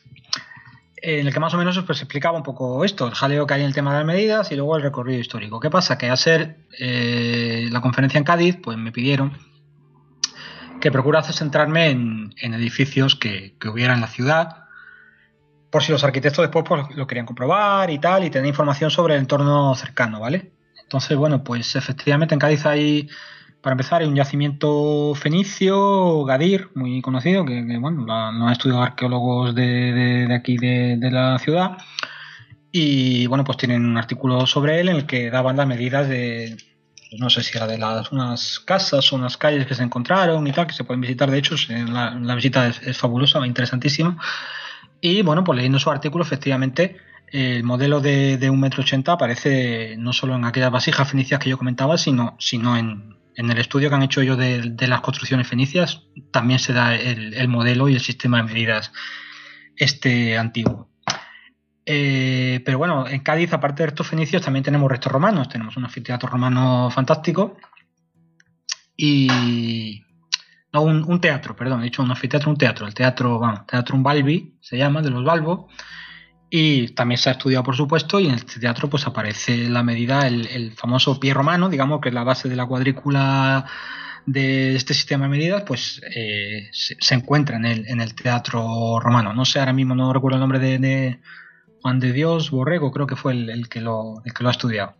En 0.98 1.28
el 1.28 1.34
que 1.34 1.40
más 1.40 1.54
o 1.54 1.58
menos 1.58 1.78
pues, 1.86 2.00
explicaba 2.00 2.38
un 2.38 2.44
poco 2.44 2.86
esto, 2.86 3.08
el 3.08 3.14
jaleo 3.14 3.46
que 3.46 3.56
hay 3.56 3.62
en 3.62 3.68
el 3.68 3.74
tema 3.74 3.92
de 3.92 3.98
las 3.98 4.06
medidas 4.06 4.52
y 4.52 4.56
luego 4.56 4.78
el 4.78 4.84
recorrido 4.84 5.20
histórico. 5.20 5.60
¿Qué 5.60 5.70
pasa? 5.70 5.98
Que 5.98 6.10
al 6.10 6.18
ser 6.18 6.66
eh, 6.80 7.68
la 7.72 7.82
conferencia 7.82 8.18
en 8.18 8.24
Cádiz, 8.24 8.58
pues 8.62 8.78
me 8.78 8.92
pidieron 8.92 9.38
que 10.80 10.92
procurase 10.92 11.34
centrarme 11.34 11.90
en, 11.90 12.54
edificios 12.54 13.16
que, 13.16 13.56
que, 13.60 13.70
hubiera 13.70 13.94
en 13.94 14.02
la 14.02 14.08
ciudad, 14.08 14.66
por 15.70 15.82
si 15.82 15.92
los 15.92 16.04
arquitectos 16.04 16.44
después 16.44 16.66
pues, 16.68 16.96
lo 16.96 17.08
querían 17.08 17.26
comprobar 17.26 17.90
y 17.90 18.00
tal, 18.00 18.24
y 18.24 18.30
tener 18.30 18.48
información 18.48 18.92
sobre 18.92 19.16
el 19.16 19.22
entorno 19.22 19.74
cercano, 19.76 20.20
¿vale? 20.20 20.53
Entonces, 20.84 21.18
bueno, 21.18 21.44
pues 21.44 21.76
efectivamente 21.76 22.36
en 22.36 22.40
Cádiz 22.40 22.66
hay, 22.66 23.10
para 23.62 23.74
empezar, 23.74 24.02
hay 24.02 24.08
un 24.08 24.16
yacimiento 24.16 25.14
fenicio, 25.16 26.24
Gadir, 26.26 26.70
muy 26.76 27.02
conocido, 27.02 27.46
que, 27.46 27.62
bueno, 27.80 28.06
lo, 28.06 28.14
han 28.14 28.52
estudiado 28.52 28.84
arqueólogos 28.84 29.56
de, 29.56 30.28
aquí 30.34 30.58
de, 30.58 31.10
la 31.12 31.40
ciudad. 31.40 31.78
Y 32.72 33.28
bueno, 33.28 33.44
pues 33.44 33.58
tienen 33.58 33.86
un 33.86 33.98
artículo 33.98 34.46
sobre 34.48 34.80
él 34.80 34.90
en 34.90 34.98
el 34.98 35.06
que 35.06 35.30
daban 35.30 35.58
las 35.58 35.68
medidas 35.68 36.08
de, 36.10 36.58
no 37.20 37.30
sé 37.30 37.44
si 37.44 37.58
era 37.58 37.68
de 37.68 37.78
las 37.78 38.12
unas 38.12 38.60
casas 38.60 39.12
o 39.12 39.16
unas 39.16 39.38
calles 39.38 39.68
que 39.68 39.76
se 39.76 39.84
encontraron 39.84 40.46
y 40.48 40.52
tal, 40.52 40.68
que 40.68 40.74
se 40.74 40.84
pueden 40.84 41.02
visitar. 41.02 41.30
De 41.30 41.38
hecho, 41.38 41.56
la, 41.70 42.36
visita 42.36 42.68
es, 42.68 42.98
fabulosa, 42.98 43.46
interesantísima. 43.46 44.18
Y 45.02 45.22
bueno, 45.22 45.44
pues 45.44 45.58
leyendo 45.58 45.80
su 45.80 45.90
artículo, 45.90 46.24
efectivamente, 46.24 46.98
el 47.34 47.64
modelo 47.64 48.00
de, 48.00 48.38
de 48.38 48.52
1,80m 48.52 49.12
aparece 49.12 49.96
no 49.98 50.14
solo 50.14 50.36
en 50.36 50.46
aquellas 50.46 50.70
vasijas 50.70 51.10
fenicias 51.10 51.40
que 51.40 51.50
yo 51.50 51.58
comentaba, 51.58 51.98
sino, 51.98 52.38
sino 52.40 52.78
en, 52.78 53.18
el 53.36 53.58
estudio 53.58 53.90
que 53.90 53.96
han 53.96 54.04
hecho 54.04 54.22
ellos 54.22 54.38
de, 54.38 54.88
las 54.88 55.02
construcciones 55.02 55.48
fenicias, 55.48 56.04
también 56.30 56.60
se 56.60 56.74
da 56.74 56.94
el, 56.96 57.48
modelo 57.48 57.90
y 57.90 57.96
el 57.96 58.02
sistema 58.02 58.38
de 58.38 58.44
medidas 58.44 58.92
este 59.76 60.38
antiguo. 60.38 60.92
Eh, 61.88 62.62
pero 62.64 62.78
bueno, 62.78 63.08
en 63.08 63.22
Cádiz, 63.22 63.52
aparte 63.52 63.82
de 63.82 63.90
estos 63.90 64.08
fenicios, 64.08 64.44
también 64.44 64.64
tenemos 64.64 64.90
restos 64.90 65.12
romanos. 65.12 65.50
Tenemos 65.50 65.76
un 65.76 65.86
anfiteatro 65.86 66.30
romano 66.30 66.92
fantástico. 66.92 67.58
Y 68.96 70.04
no, 70.72 70.84
un, 70.84 71.20
teatro, 71.20 71.56
perdón, 71.56 71.82
he 71.82 71.86
dicho 71.86 72.04
un 72.04 72.12
anfiteatro, 72.12 72.52
un 72.52 72.58
teatro, 72.58 72.86
el 72.86 72.94
teatro, 72.94 73.40
vamos, 73.40 73.66
Teatro 73.66 73.98
Balbi 73.98 74.60
se 74.62 74.78
llama, 74.78 75.02
de 75.02 75.10
los 75.10 75.24
Balbo, 75.24 75.68
y 76.56 76.90
también 76.90 77.18
se 77.18 77.30
ha 77.30 77.32
estudiado, 77.32 77.64
por 77.64 77.76
supuesto, 77.76 78.20
y 78.20 78.28
en 78.28 78.36
este 78.36 78.60
teatro 78.60 78.88
pues 78.88 79.08
aparece 79.08 79.68
la 79.70 79.82
medida, 79.82 80.28
el, 80.28 80.72
famoso 80.74 81.20
pie 81.20 81.34
romano, 81.34 81.68
digamos 81.68 82.00
que 82.00 82.10
es 82.10 82.14
la 82.14 82.24
base 82.24 82.48
de 82.48 82.56
la 82.56 82.68
cuadrícula 82.68 83.66
de 84.28 84.76
este 84.76 84.94
sistema 84.94 85.24
de 85.24 85.32
medidas, 85.32 85.64
pues 85.64 86.00
eh, 86.16 86.70
se, 86.72 87.16
encuentra 87.16 87.56
en 87.58 87.66
el, 87.66 87.88
en 87.88 88.02
el 88.02 88.14
teatro 88.14 89.00
romano. 89.00 89.34
No 89.34 89.46
sé, 89.46 89.58
ahora 89.58 89.74
mismo 89.74 89.96
no 89.96 90.14
recuerdo 90.14 90.36
el 90.36 90.42
nombre 90.42 90.60
de, 90.60 91.20
Juan 91.82 92.00
de 92.00 92.14
Dios 92.14 92.52
Borrego, 92.52 92.92
creo 92.92 93.08
que 93.08 93.16
fue 93.16 93.32
el, 93.32 93.68
que 93.68 93.82
lo, 93.82 94.22
el 94.24 94.32
que 94.32 94.44
lo 94.44 94.50
ha 94.50 94.52
estudiado. 94.52 94.94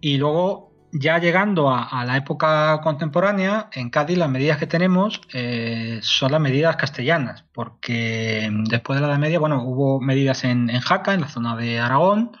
Y 0.00 0.18
luego 0.18 0.72
ya 0.96 1.18
llegando 1.18 1.70
a, 1.74 2.04
la 2.04 2.16
época 2.16 2.80
contemporánea, 2.82 3.68
en 3.72 3.90
Cádiz 3.90 4.16
las 4.16 4.30
medidas 4.30 4.58
que 4.58 4.68
tenemos 4.68 5.20
eh, 5.32 5.98
son 6.02 6.30
las 6.30 6.40
medidas 6.40 6.76
castellanas, 6.76 7.44
porque 7.52 8.48
después 8.68 8.96
de 8.96 9.02
la 9.02 9.08
Edad 9.08 9.18
Media, 9.18 9.40
bueno, 9.40 9.64
hubo 9.64 10.00
medidas 10.00 10.44
en, 10.44 10.68
Jaca, 10.68 11.12
en 11.12 11.22
la 11.22 11.28
zona 11.28 11.56
de 11.56 11.80
Aragón, 11.80 12.36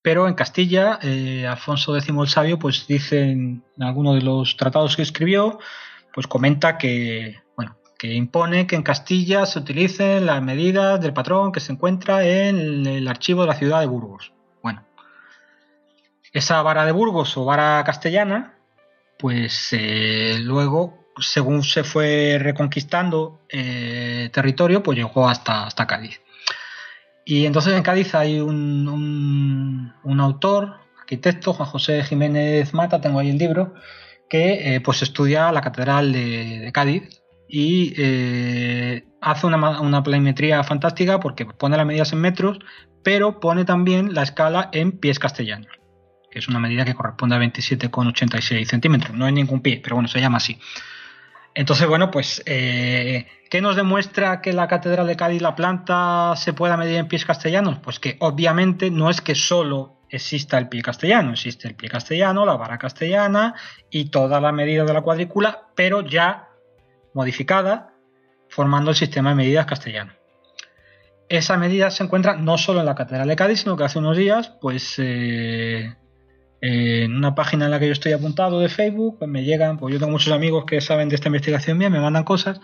pero 0.00 0.28
en 0.28 0.34
Castilla, 0.34 1.00
eh, 1.02 1.44
Alfonso 1.46 1.96
X 1.96 2.08
el 2.08 2.28
Sabio, 2.28 2.58
pues 2.58 2.86
dice 2.86 3.20
en 3.32 3.64
alguno 3.80 4.14
de 4.14 4.22
los 4.22 4.56
tratados 4.56 4.94
que 4.94 5.02
escribió, 5.02 5.58
pues 6.14 6.28
comenta 6.28 6.78
que, 6.78 7.42
bueno, 7.56 7.76
que 7.98 8.14
impone 8.14 8.68
que 8.68 8.76
en 8.76 8.84
Castilla 8.84 9.44
se 9.44 9.58
utilicen 9.58 10.24
las 10.24 10.40
medidas 10.40 11.00
del 11.00 11.12
patrón 11.12 11.50
que 11.50 11.60
se 11.60 11.72
encuentra 11.72 12.24
en 12.24 12.86
el 12.86 13.08
archivo 13.08 13.42
de 13.42 13.48
la 13.48 13.54
ciudad 13.54 13.80
de 13.80 13.86
Burgos. 13.86 14.32
Esa 16.32 16.62
vara 16.62 16.84
de 16.84 16.92
Burgos 16.92 17.36
o 17.36 17.44
vara 17.44 17.82
castellana, 17.84 18.54
pues 19.18 19.68
eh, 19.72 20.38
luego, 20.40 21.12
según 21.20 21.64
se 21.64 21.82
fue 21.82 22.38
reconquistando 22.40 23.40
eh, 23.48 24.30
territorio, 24.32 24.82
pues 24.82 24.96
llegó 24.96 25.28
hasta, 25.28 25.66
hasta 25.66 25.88
Cádiz. 25.88 26.22
Y 27.24 27.46
entonces 27.46 27.74
en 27.74 27.82
Cádiz 27.82 28.14
hay 28.14 28.38
un, 28.40 29.92
autor, 30.20 30.76
arquitecto, 31.00 31.52
Juan 31.52 31.68
José 31.68 32.04
Jiménez 32.04 32.72
Mata, 32.74 33.00
tengo 33.00 33.18
ahí 33.18 33.30
el 33.30 33.38
libro, 33.38 33.74
que 34.28 34.76
eh, 34.76 34.80
pues 34.80 35.02
estudia 35.02 35.50
la 35.50 35.60
Catedral 35.60 36.12
de, 36.12 36.70
Cádiz 36.72 37.22
y 37.48 37.92
hace 39.20 39.46
una, 39.46 39.80
una 39.80 40.02
planimetría 40.04 40.62
fantástica 40.62 41.18
porque 41.18 41.44
pone 41.44 41.76
las 41.76 41.86
medidas 41.86 42.12
en 42.12 42.20
metros, 42.20 42.60
pero 43.02 43.40
pone 43.40 43.64
también 43.64 44.14
la 44.14 44.22
escala 44.22 44.70
en 44.72 44.92
pies 44.92 45.18
castellanos 45.18 45.79
que 46.30 46.38
es 46.38 46.48
una 46.48 46.60
medida 46.60 46.84
que 46.84 46.94
corresponde 46.94 47.36
a 47.36 47.38
27,86 47.38 48.64
centímetros. 48.64 49.16
No 49.16 49.26
hay 49.26 49.32
ningún 49.32 49.60
pie, 49.60 49.80
pero 49.82 49.96
bueno, 49.96 50.08
se 50.08 50.20
llama 50.20 50.38
así. 50.38 50.58
Entonces, 51.54 51.88
bueno, 51.88 52.10
pues, 52.10 52.42
eh, 52.46 53.26
¿qué 53.50 53.60
nos 53.60 53.74
demuestra 53.74 54.40
que 54.40 54.52
la 54.52 54.68
Catedral 54.68 55.06
de 55.06 55.16
Cádiz, 55.16 55.42
la 55.42 55.56
planta, 55.56 56.34
se 56.36 56.52
pueda 56.52 56.76
medir 56.76 56.96
en 56.96 57.08
pies 57.08 57.24
castellanos? 57.24 57.80
Pues 57.80 57.98
que 57.98 58.16
obviamente 58.20 58.90
no 58.90 59.10
es 59.10 59.20
que 59.20 59.34
solo 59.34 59.96
exista 60.08 60.58
el 60.58 60.68
pie 60.68 60.82
castellano, 60.82 61.32
existe 61.32 61.68
el 61.68 61.74
pie 61.74 61.88
castellano, 61.88 62.46
la 62.46 62.56
vara 62.56 62.78
castellana 62.78 63.54
y 63.90 64.06
toda 64.10 64.40
la 64.40 64.52
medida 64.52 64.84
de 64.84 64.92
la 64.92 65.02
cuadrícula, 65.02 65.68
pero 65.74 66.02
ya 66.02 66.48
modificada, 67.14 67.94
formando 68.48 68.90
el 68.90 68.96
sistema 68.96 69.30
de 69.30 69.36
medidas 69.36 69.66
castellano. 69.66 70.12
Esa 71.28 71.56
medida 71.56 71.90
se 71.90 72.02
encuentra 72.02 72.36
no 72.36 72.58
solo 72.58 72.80
en 72.80 72.86
la 72.86 72.96
Catedral 72.96 73.28
de 73.28 73.36
Cádiz, 73.36 73.60
sino 73.60 73.76
que 73.76 73.84
hace 73.84 74.00
unos 74.00 74.16
días, 74.16 74.52
pues 74.60 74.94
eh, 74.98 75.94
en 76.60 77.16
una 77.16 77.34
página 77.34 77.64
en 77.64 77.70
la 77.70 77.78
que 77.78 77.86
yo 77.86 77.92
estoy 77.92 78.12
apuntado 78.12 78.60
de 78.60 78.68
Facebook, 78.68 79.18
pues 79.18 79.30
me 79.30 79.44
llegan, 79.44 79.78
pues 79.78 79.92
yo 79.92 79.98
tengo 79.98 80.12
muchos 80.12 80.32
amigos 80.32 80.64
que 80.66 80.80
saben 80.80 81.08
de 81.08 81.14
esta 81.14 81.28
investigación 81.28 81.78
mía, 81.78 81.90
me 81.90 82.00
mandan 82.00 82.24
cosas. 82.24 82.60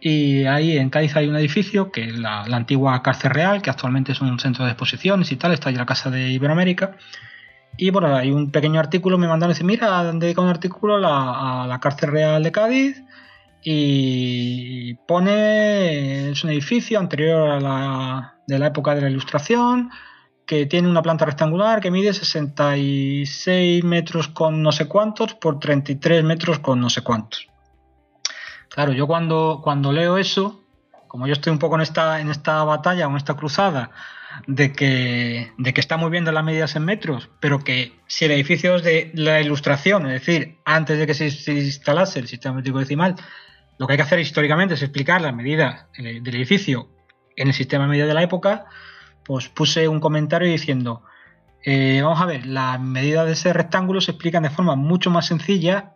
Y 0.00 0.44
ahí 0.46 0.78
en 0.78 0.90
Cádiz 0.90 1.14
hay 1.16 1.28
un 1.28 1.36
edificio 1.36 1.92
que 1.92 2.04
es 2.04 2.18
la, 2.18 2.42
antigua 2.42 3.02
cárcel 3.02 3.30
real, 3.30 3.62
que 3.62 3.70
actualmente 3.70 4.12
es 4.12 4.20
un 4.20 4.38
centro 4.40 4.64
de 4.64 4.70
exposiciones 4.72 5.30
y 5.30 5.36
tal, 5.36 5.52
está 5.52 5.68
ahí 5.68 5.76
la 5.76 5.86
casa 5.86 6.10
de 6.10 6.30
Iberoamérica. 6.30 6.96
Y 7.76 7.90
bueno, 7.90 8.16
hay 8.16 8.30
un 8.30 8.50
pequeño 8.50 8.80
artículo, 8.80 9.18
me 9.18 9.28
mandaron 9.28 9.52
dice, 9.52 9.64
mira, 9.64 10.00
han 10.00 10.18
dedicado 10.18 10.46
un 10.46 10.50
artículo 10.50 10.96
a 10.96 11.66
la 11.68 11.80
cárcel 11.80 12.10
real 12.10 12.42
de 12.42 12.52
Cádiz 12.52 13.02
y 13.62 14.94
pone, 15.06 16.30
es 16.30 16.44
un 16.44 16.50
edificio 16.50 16.98
anterior 16.98 17.50
a 17.50 17.60
la, 17.60 18.34
de 18.46 18.58
la 18.58 18.68
época 18.68 18.94
de 18.94 19.02
la 19.02 19.10
Ilustración, 19.10 19.90
que 20.50 20.66
tiene 20.66 20.88
una 20.88 21.00
planta 21.00 21.26
rectangular 21.26 21.80
que 21.80 21.92
mide 21.92 22.12
66 22.12 23.84
metros 23.84 24.26
con 24.26 24.64
no 24.64 24.72
sé 24.72 24.88
cuántos 24.88 25.34
por 25.34 25.60
33 25.60 26.24
metros 26.24 26.58
con 26.58 26.80
no 26.80 26.90
sé 26.90 27.02
cuántos. 27.02 27.46
Claro, 28.68 28.92
yo 28.92 29.06
cuando, 29.06 29.60
cuando 29.62 29.92
leo 29.92 30.18
eso, 30.18 30.64
como 31.06 31.28
yo 31.28 31.34
estoy 31.34 31.52
un 31.52 31.60
poco 31.60 31.76
en 31.76 31.82
esta, 31.82 32.20
en 32.20 32.32
esta 32.32 32.64
batalla 32.64 33.06
o 33.06 33.10
en 33.12 33.16
esta 33.16 33.34
cruzada 33.34 33.92
de 34.48 34.72
que, 34.72 35.52
de 35.56 35.72
que 35.72 35.80
está 35.80 35.96
muy 35.96 36.10
bien 36.10 36.24
de 36.24 36.32
las 36.32 36.42
medidas 36.42 36.74
en 36.74 36.84
metros, 36.84 37.30
pero 37.38 37.60
que 37.60 38.00
si 38.08 38.24
el 38.24 38.32
edificio 38.32 38.74
es 38.74 38.82
de 38.82 39.12
la 39.14 39.40
ilustración, 39.40 40.06
es 40.10 40.26
decir, 40.26 40.58
antes 40.64 40.98
de 40.98 41.06
que 41.06 41.14
se, 41.14 41.26
instalase 41.52 42.18
el 42.18 42.26
sistema 42.26 42.56
métrico 42.56 42.80
decimal, 42.80 43.14
lo 43.78 43.86
que 43.86 43.92
hay 43.92 43.98
que 43.98 44.02
hacer 44.02 44.18
históricamente 44.18 44.74
es 44.74 44.82
explicar 44.82 45.20
las 45.20 45.32
medidas 45.32 45.86
del 45.96 46.34
edificio 46.34 46.88
en 47.36 47.46
el 47.46 47.54
sistema 47.54 47.86
medidas 47.86 48.08
de 48.08 48.14
la 48.14 48.24
época, 48.24 48.66
pues 49.24 49.48
puse 49.48 49.88
un 49.88 50.00
comentario 50.00 50.48
diciendo, 50.48 51.02
eh, 51.64 52.00
vamos 52.02 52.20
a 52.20 52.26
ver, 52.26 52.46
las 52.46 52.80
medidas 52.80 53.26
de 53.26 53.32
ese 53.32 53.52
rectángulo 53.52 54.00
se 54.00 54.12
explican 54.12 54.42
de 54.42 54.50
forma 54.50 54.76
mucho 54.76 55.10
más 55.10 55.26
sencilla 55.26 55.94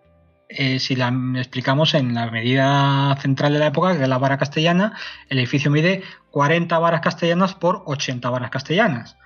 eh, 0.48 0.78
si 0.78 0.94
la 0.94 1.12
explicamos 1.36 1.94
en 1.94 2.14
la 2.14 2.30
medida 2.30 3.16
central 3.20 3.54
de 3.54 3.58
la 3.58 3.66
época, 3.68 3.96
que 3.96 4.02
es 4.02 4.08
la 4.08 4.18
vara 4.18 4.38
castellana, 4.38 4.92
el 5.28 5.38
edificio 5.38 5.70
mide 5.70 6.02
40 6.30 6.78
varas 6.78 7.00
castellanas 7.00 7.54
por 7.54 7.82
80 7.86 8.28
varas 8.28 8.50
castellanas. 8.50 9.16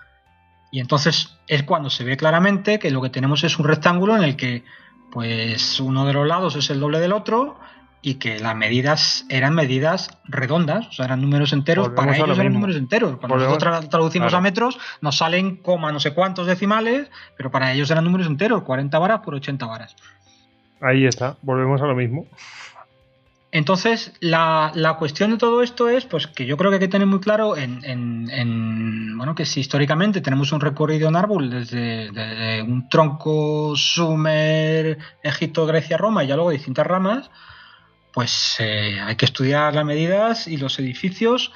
Y 0.70 0.80
entonces 0.80 1.38
es 1.48 1.64
cuando 1.64 1.90
se 1.90 2.04
ve 2.04 2.16
claramente 2.16 2.78
que 2.78 2.90
lo 2.90 3.02
que 3.02 3.10
tenemos 3.10 3.42
es 3.42 3.58
un 3.58 3.66
rectángulo 3.66 4.16
en 4.16 4.22
el 4.22 4.36
que 4.36 4.64
pues 5.10 5.80
uno 5.80 6.06
de 6.06 6.12
los 6.12 6.26
lados 6.26 6.54
es 6.56 6.70
el 6.70 6.80
doble 6.80 7.00
del 7.00 7.12
otro 7.12 7.58
y 8.00 8.14
que 8.14 8.38
las 8.38 8.54
medidas 8.54 9.26
eran 9.28 9.54
medidas 9.54 10.10
redondas, 10.24 10.86
o 10.88 10.92
sea, 10.92 11.06
eran 11.06 11.20
números 11.20 11.52
enteros, 11.52 11.90
para 11.90 12.16
ellos 12.16 12.38
eran 12.38 12.52
números 12.52 12.76
enteros. 12.76 13.16
Cuando 13.16 13.36
nosotros 13.38 13.88
traducimos 13.88 14.32
a 14.34 14.40
metros, 14.40 14.78
nos 15.00 15.16
salen 15.16 15.56
coma 15.56 15.90
no 15.92 16.00
sé 16.00 16.14
cuántos 16.14 16.46
decimales, 16.46 17.10
pero 17.36 17.50
para 17.50 17.72
ellos 17.72 17.90
eran 17.90 18.04
números 18.04 18.26
enteros, 18.26 18.62
40 18.62 18.98
varas 18.98 19.20
por 19.20 19.34
80 19.34 19.66
varas. 19.66 19.96
Ahí 20.80 21.06
está, 21.06 21.36
volvemos 21.42 21.82
a 21.82 21.86
lo 21.86 21.96
mismo. 21.96 22.26
Entonces, 23.50 24.12
la, 24.20 24.96
cuestión 24.98 25.30
de 25.30 25.38
todo 25.38 25.62
esto 25.62 25.88
es 25.88 26.04
pues 26.04 26.26
que 26.26 26.44
yo 26.44 26.58
creo 26.58 26.70
que 26.70 26.74
hay 26.74 26.80
que 26.80 26.88
tener 26.88 27.06
muy 27.06 27.20
claro 27.20 27.56
en, 27.56 29.16
bueno 29.16 29.34
que 29.34 29.46
si 29.46 29.60
históricamente 29.60 30.20
tenemos 30.20 30.52
un 30.52 30.60
recorrido 30.60 31.08
en 31.08 31.16
árbol 31.16 31.50
desde, 31.50 32.10
desde 32.12 32.62
un 32.62 32.88
tronco 32.90 33.74
Sumer, 33.74 34.98
Egipto, 35.22 35.66
Grecia, 35.66 35.96
Roma 35.96 36.24
y 36.24 36.26
ya 36.26 36.36
luego 36.36 36.50
distintas 36.50 36.86
ramas, 36.86 37.30
pues 38.18 38.56
eh, 38.58 38.98
hay 39.00 39.14
que 39.14 39.26
estudiar 39.26 39.76
las 39.76 39.84
medidas 39.84 40.48
y 40.48 40.56
los 40.56 40.80
edificios, 40.80 41.52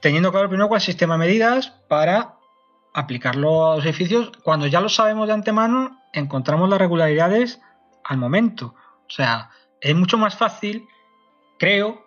teniendo 0.00 0.32
claro 0.32 0.48
primero 0.48 0.66
cuál 0.66 0.80
el 0.80 0.86
sistema 0.86 1.12
de 1.16 1.18
medidas 1.18 1.74
para 1.90 2.36
aplicarlo 2.94 3.70
a 3.70 3.76
los 3.76 3.84
edificios. 3.84 4.32
Cuando 4.42 4.66
ya 4.66 4.80
lo 4.80 4.88
sabemos 4.88 5.26
de 5.26 5.34
antemano, 5.34 6.00
encontramos 6.14 6.70
las 6.70 6.78
regularidades 6.78 7.60
al 8.02 8.16
momento. 8.16 8.74
O 9.06 9.10
sea, 9.10 9.50
es 9.78 9.94
mucho 9.94 10.16
más 10.16 10.34
fácil, 10.36 10.86
creo, 11.58 12.02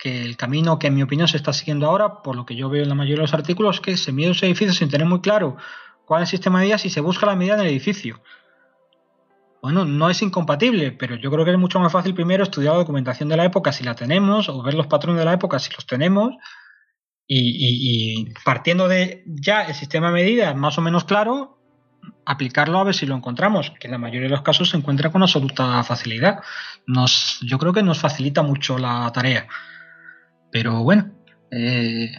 que 0.00 0.22
el 0.22 0.36
camino 0.36 0.80
que 0.80 0.88
en 0.88 0.96
mi 0.96 1.04
opinión 1.04 1.28
se 1.28 1.36
está 1.36 1.52
siguiendo 1.52 1.86
ahora, 1.86 2.22
por 2.22 2.34
lo 2.34 2.44
que 2.44 2.56
yo 2.56 2.68
veo 2.68 2.82
en 2.82 2.88
la 2.88 2.96
mayoría 2.96 3.18
de 3.18 3.22
los 3.22 3.34
artículos, 3.34 3.80
que 3.80 3.96
se 3.96 4.10
mide 4.10 4.30
los 4.30 4.42
edificios 4.42 4.78
sin 4.78 4.90
tener 4.90 5.06
muy 5.06 5.20
claro 5.20 5.56
cuál 6.06 6.24
es 6.24 6.30
el 6.30 6.38
sistema 6.38 6.58
de 6.58 6.64
medidas 6.64 6.86
y 6.86 6.90
se 6.90 7.00
busca 7.00 7.24
la 7.26 7.36
medida 7.36 7.54
en 7.54 7.60
el 7.60 7.68
edificio 7.68 8.20
bueno, 9.62 9.84
no 9.84 10.10
es 10.10 10.20
incompatible, 10.22 10.90
pero 10.90 11.14
yo 11.14 11.30
creo 11.30 11.44
que 11.44 11.52
es 11.52 11.58
mucho 11.58 11.78
más 11.78 11.92
fácil 11.92 12.14
primero 12.14 12.42
estudiar 12.42 12.72
la 12.72 12.80
documentación 12.80 13.28
de 13.28 13.36
la 13.36 13.44
época 13.44 13.70
si 13.70 13.84
la 13.84 13.94
tenemos, 13.94 14.48
o 14.48 14.60
ver 14.60 14.74
los 14.74 14.88
patrones 14.88 15.20
de 15.20 15.24
la 15.24 15.34
época 15.34 15.60
si 15.60 15.72
los 15.72 15.86
tenemos, 15.86 16.34
y, 17.28 18.28
partiendo 18.44 18.88
de 18.88 19.22
ya 19.26 19.62
el 19.62 19.74
sistema 19.74 20.08
de 20.08 20.14
medidas 20.14 20.56
más 20.56 20.76
o 20.78 20.82
menos 20.82 21.04
claro, 21.04 21.60
aplicarlo 22.26 22.80
a 22.80 22.84
ver 22.84 22.94
si 22.94 23.06
lo 23.06 23.14
encontramos, 23.14 23.70
que 23.78 23.86
en 23.86 23.92
la 23.92 23.98
mayoría 23.98 24.28
de 24.28 24.34
los 24.34 24.42
casos 24.42 24.70
se 24.70 24.76
encuentra 24.76 25.12
con 25.12 25.22
absoluta 25.22 25.82
facilidad. 25.84 26.40
Nos, 26.86 27.38
yo 27.42 27.56
creo 27.58 27.72
que 27.72 27.84
nos 27.84 28.00
facilita 28.00 28.42
mucho 28.42 28.78
la 28.78 29.10
tarea. 29.14 29.46
Pero 30.50 30.82
bueno, 30.82 31.12
eh, 31.52 32.10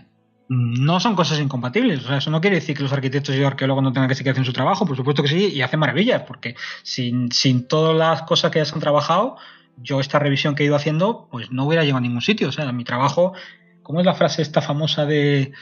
no 0.53 0.99
son 0.99 1.15
cosas 1.15 1.39
incompatibles. 1.39 2.03
O 2.03 2.07
sea, 2.07 2.17
eso 2.17 2.30
no 2.30 2.41
quiere 2.41 2.57
decir 2.57 2.75
que 2.75 2.84
los 2.84 2.93
arquitectos 2.93 3.35
y 3.35 3.43
arqueólogos 3.43 3.84
no 3.84 3.91
tengan 3.91 4.07
que 4.07 4.15
seguir 4.15 4.31
haciendo 4.31 4.47
su 4.47 4.53
trabajo, 4.53 4.85
por 4.85 4.95
supuesto 4.95 5.23
que 5.23 5.30
sí, 5.30 5.47
y 5.53 5.61
hacen 5.61 5.80
maravillas, 5.80 6.23
porque 6.23 6.55
sin, 6.84 7.31
sin 7.31 7.67
todas 7.67 7.95
las 7.95 8.23
cosas 8.23 8.51
que 8.51 8.59
ya 8.59 8.65
se 8.65 8.75
han 8.75 8.81
trabajado, 8.81 9.38
yo 9.77 9.99
esta 9.99 10.19
revisión 10.19 10.55
que 10.55 10.63
he 10.63 10.65
ido 10.67 10.75
haciendo, 10.75 11.27
pues 11.31 11.51
no 11.51 11.65
hubiera 11.65 11.84
llegado 11.84 11.97
a 11.97 12.01
ningún 12.01 12.21
sitio. 12.21 12.49
O 12.49 12.51
sea, 12.51 12.71
mi 12.71 12.84
trabajo, 12.84 13.34
¿cómo 13.81 13.99
es 13.99 14.05
la 14.05 14.13
frase 14.13 14.41
esta 14.41 14.61
famosa 14.61 15.05
de 15.05 15.53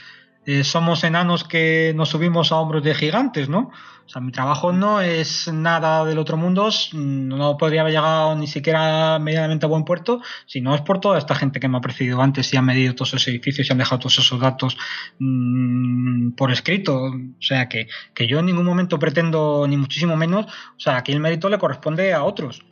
eh, 0.45 0.63
somos 0.63 1.03
enanos 1.03 1.43
que 1.43 1.93
nos 1.95 2.09
subimos 2.09 2.51
a 2.51 2.57
hombros 2.57 2.84
de 2.84 2.95
gigantes, 2.95 3.47
¿no? 3.47 3.72
O 4.05 4.09
sea, 4.09 4.22
mi 4.22 4.31
trabajo 4.31 4.73
no 4.73 4.99
es 4.99 5.51
nada 5.53 6.03
del 6.03 6.18
otro 6.18 6.35
mundo, 6.35 6.69
no 6.93 7.57
podría 7.57 7.81
haber 7.81 7.93
llegado 7.93 8.35
ni 8.35 8.47
siquiera 8.47 9.19
medianamente 9.19 9.65
a 9.65 9.69
buen 9.69 9.85
puerto 9.85 10.22
si 10.47 10.59
no 10.59 10.76
es 10.76 10.81
por 10.81 10.99
toda 10.99 11.18
esta 11.18 11.35
gente 11.35 11.59
que 11.59 11.69
me 11.69 11.77
ha 11.77 11.81
precedido 11.81 12.22
antes 12.22 12.51
y 12.51 12.57
han 12.57 12.65
medido 12.65 12.93
todos 12.93 13.09
esos 13.13 13.27
edificios 13.30 13.69
y 13.69 13.72
han 13.72 13.77
dejado 13.77 13.99
todos 13.99 14.19
esos 14.19 14.39
datos 14.39 14.77
mmm, 15.19 16.31
por 16.31 16.51
escrito. 16.51 17.03
O 17.05 17.41
sea, 17.41 17.69
que, 17.69 17.88
que 18.13 18.27
yo 18.27 18.39
en 18.39 18.47
ningún 18.47 18.65
momento 18.65 18.99
pretendo, 18.99 19.65
ni 19.68 19.77
muchísimo 19.77 20.18
menos, 20.18 20.47
o 20.47 20.80
sea, 20.80 20.97
aquí 20.97 21.11
el 21.11 21.19
mérito 21.19 21.47
le 21.49 21.59
corresponde 21.59 22.13
a 22.13 22.23
otros. 22.23 22.65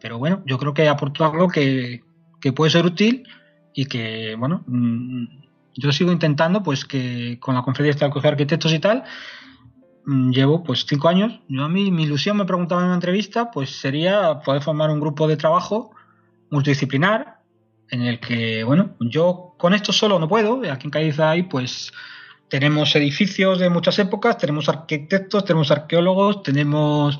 Pero 0.00 0.18
bueno, 0.18 0.42
yo 0.46 0.58
creo 0.58 0.74
que 0.74 0.86
aporto 0.86 1.24
algo 1.24 1.48
que, 1.48 2.04
que 2.40 2.52
puede 2.52 2.70
ser 2.70 2.84
útil 2.84 3.26
y 3.72 3.86
que, 3.86 4.36
bueno, 4.38 4.62
mmm, 4.66 5.43
yo 5.74 5.92
sigo 5.92 6.12
intentando, 6.12 6.62
pues 6.62 6.84
que 6.84 7.38
con 7.40 7.54
la 7.54 7.62
conferencia 7.62 8.08
de 8.08 8.28
arquitectos 8.28 8.72
y 8.72 8.78
tal, 8.78 9.04
mm, 10.06 10.30
llevo 10.30 10.62
pues 10.62 10.86
cinco 10.88 11.08
años. 11.08 11.40
Yo 11.48 11.64
a 11.64 11.68
mí, 11.68 11.90
mi 11.90 12.04
ilusión, 12.04 12.36
me 12.36 12.44
preguntaba 12.44 12.82
en 12.82 12.86
una 12.86 12.94
entrevista, 12.94 13.50
pues 13.50 13.70
sería 13.70 14.40
poder 14.40 14.62
formar 14.62 14.90
un 14.90 15.00
grupo 15.00 15.28
de 15.28 15.36
trabajo 15.36 15.90
multidisciplinar 16.50 17.38
en 17.90 18.02
el 18.02 18.20
que, 18.20 18.64
bueno, 18.64 18.96
yo 19.00 19.54
con 19.58 19.74
esto 19.74 19.92
solo 19.92 20.18
no 20.18 20.28
puedo. 20.28 20.60
Aquí 20.70 20.86
en 20.86 20.90
Cádiz 20.90 21.18
hay, 21.20 21.44
pues, 21.44 21.92
tenemos 22.48 22.94
edificios 22.96 23.58
de 23.58 23.70
muchas 23.70 23.98
épocas, 23.98 24.38
tenemos 24.38 24.68
arquitectos, 24.68 25.44
tenemos 25.44 25.70
arqueólogos, 25.70 26.42
tenemos 26.42 27.18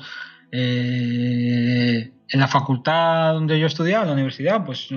eh, 0.51 2.11
en 2.29 2.39
la 2.39 2.47
facultad 2.47 3.33
donde 3.33 3.59
yo 3.59 3.67
estudiaba, 3.67 4.03
en 4.03 4.09
la 4.09 4.13
universidad, 4.13 4.63
pues 4.65 4.89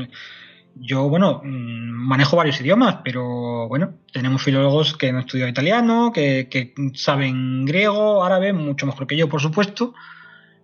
yo, 0.81 1.09
bueno, 1.09 1.41
mm, 1.45 1.89
manejo 2.09 2.37
varios 2.37 2.61
idiomas, 2.61 2.99
pero 3.05 3.69
bueno, 3.69 3.95
tenemos 4.13 4.43
filólogos 4.43 4.97
que 4.97 5.09
han 5.09 5.19
estudiado 5.19 5.51
italiano, 5.51 6.13
que, 6.13 6.75
saben 6.95 7.65
griego, 7.65 8.25
árabe, 8.25 8.53
mucho 8.53 8.87
mejor 8.87 9.07
que 9.07 9.17
yo, 9.17 9.29
por 9.29 9.41
supuesto, 9.41 9.95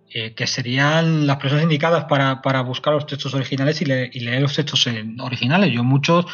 eh, 0.09 0.33
que 0.33 0.47
serían 0.47 1.27
las 1.27 1.37
personas 1.37 1.63
indicadas 1.63 2.05
para, 2.05 2.61
buscar 2.61 2.93
los 2.93 3.05
textos 3.05 3.33
originales 3.33 3.81
y, 3.81 3.85
leer 3.85 4.41
los 4.41 4.55
textos 4.55 4.87
originales. 5.19 5.71
Yo 5.73 5.83
muchos, 5.83 6.25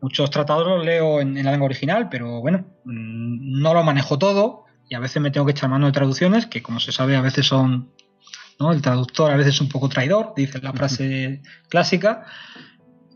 muchos 0.00 0.30
tratados 0.30 0.66
los 0.66 0.84
leo 0.84 1.20
en, 1.20 1.42
la 1.42 1.50
lengua 1.50 1.66
original, 1.66 2.08
pero 2.10 2.40
bueno, 2.40 2.66
mm, 2.84 3.60
no 3.60 3.74
lo 3.74 3.82
manejo 3.82 4.18
todo 4.18 4.64
y 4.88 4.94
a 4.96 5.00
veces 5.00 5.22
me 5.22 5.30
tengo 5.30 5.46
que 5.46 5.52
echar 5.52 5.70
mano 5.70 5.86
de 5.86 5.92
traducciones, 5.92 6.46
que 6.46 6.62
como 6.62 6.80
se 6.80 6.92
sabe 6.92 7.16
a 7.16 7.20
veces 7.20 7.46
son... 7.46 7.92
¿no? 8.58 8.72
El 8.72 8.82
traductor 8.82 9.30
a 9.30 9.36
veces 9.36 9.54
es 9.54 9.60
un 9.60 9.68
poco 9.68 9.88
traidor, 9.88 10.34
dice 10.36 10.60
la 10.60 10.72
frase 10.72 11.40
clásica. 11.68 12.26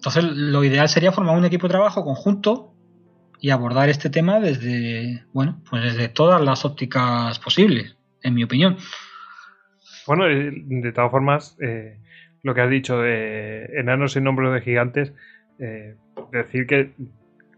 Entonces, 0.04 0.24
lo 0.36 0.62
ideal 0.64 0.86
sería 0.90 1.12
formar 1.12 1.38
un 1.38 1.46
equipo 1.46 1.66
de 1.66 1.72
trabajo 1.72 2.04
conjunto 2.04 2.74
y 3.40 3.48
abordar 3.48 3.88
este 3.88 4.10
tema 4.10 4.38
desde, 4.38 5.24
bueno, 5.32 5.62
pues 5.70 5.82
desde 5.82 6.08
todas 6.08 6.42
las 6.42 6.66
ópticas 6.66 7.38
posibles, 7.38 7.96
en 8.22 8.34
mi 8.34 8.44
opinión. 8.44 8.76
Bueno, 10.06 10.26
de 10.26 10.92
todas 10.92 11.10
formas, 11.10 11.56
eh, 11.58 11.96
lo 12.42 12.54
que 12.54 12.60
has 12.60 12.68
dicho 12.68 12.98
de 12.98 13.64
enanos 13.78 14.14
en 14.16 14.26
hombros 14.26 14.52
de 14.52 14.60
gigantes, 14.60 15.14
eh, 15.58 15.96
decir 16.32 16.66
que 16.66 16.92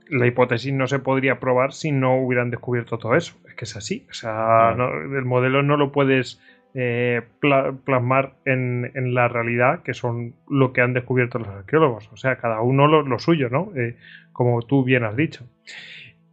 la 0.08 0.28
hipótesis 0.28 0.72
no 0.72 0.86
se 0.86 1.00
podría 1.00 1.40
probar 1.40 1.72
si 1.72 1.90
no 1.90 2.16
hubieran 2.16 2.50
descubierto 2.50 2.96
todo 2.98 3.16
eso. 3.16 3.34
Es 3.48 3.54
que 3.54 3.64
es 3.64 3.74
así. 3.74 4.06
O 4.08 4.14
sea, 4.14 4.70
el 4.70 5.24
modelo 5.24 5.64
no 5.64 5.76
lo 5.76 5.90
puedes 5.90 6.40
eh, 6.78 7.22
plasmar 7.40 8.34
en, 8.44 9.14
la 9.14 9.28
realidad, 9.28 9.82
que 9.82 9.94
son 9.94 10.34
lo 10.46 10.74
que 10.74 10.82
han 10.82 10.92
descubierto 10.92 11.38
los 11.38 11.48
arqueólogos. 11.48 12.10
O 12.12 12.18
sea, 12.18 12.36
cada 12.36 12.60
uno 12.60 12.86
lo, 12.86 13.18
suyo, 13.18 13.48
¿no? 13.48 13.72
Eh, 13.74 13.96
como 14.34 14.60
tú 14.60 14.84
bien 14.84 15.02
has 15.04 15.16
dicho. 15.16 15.46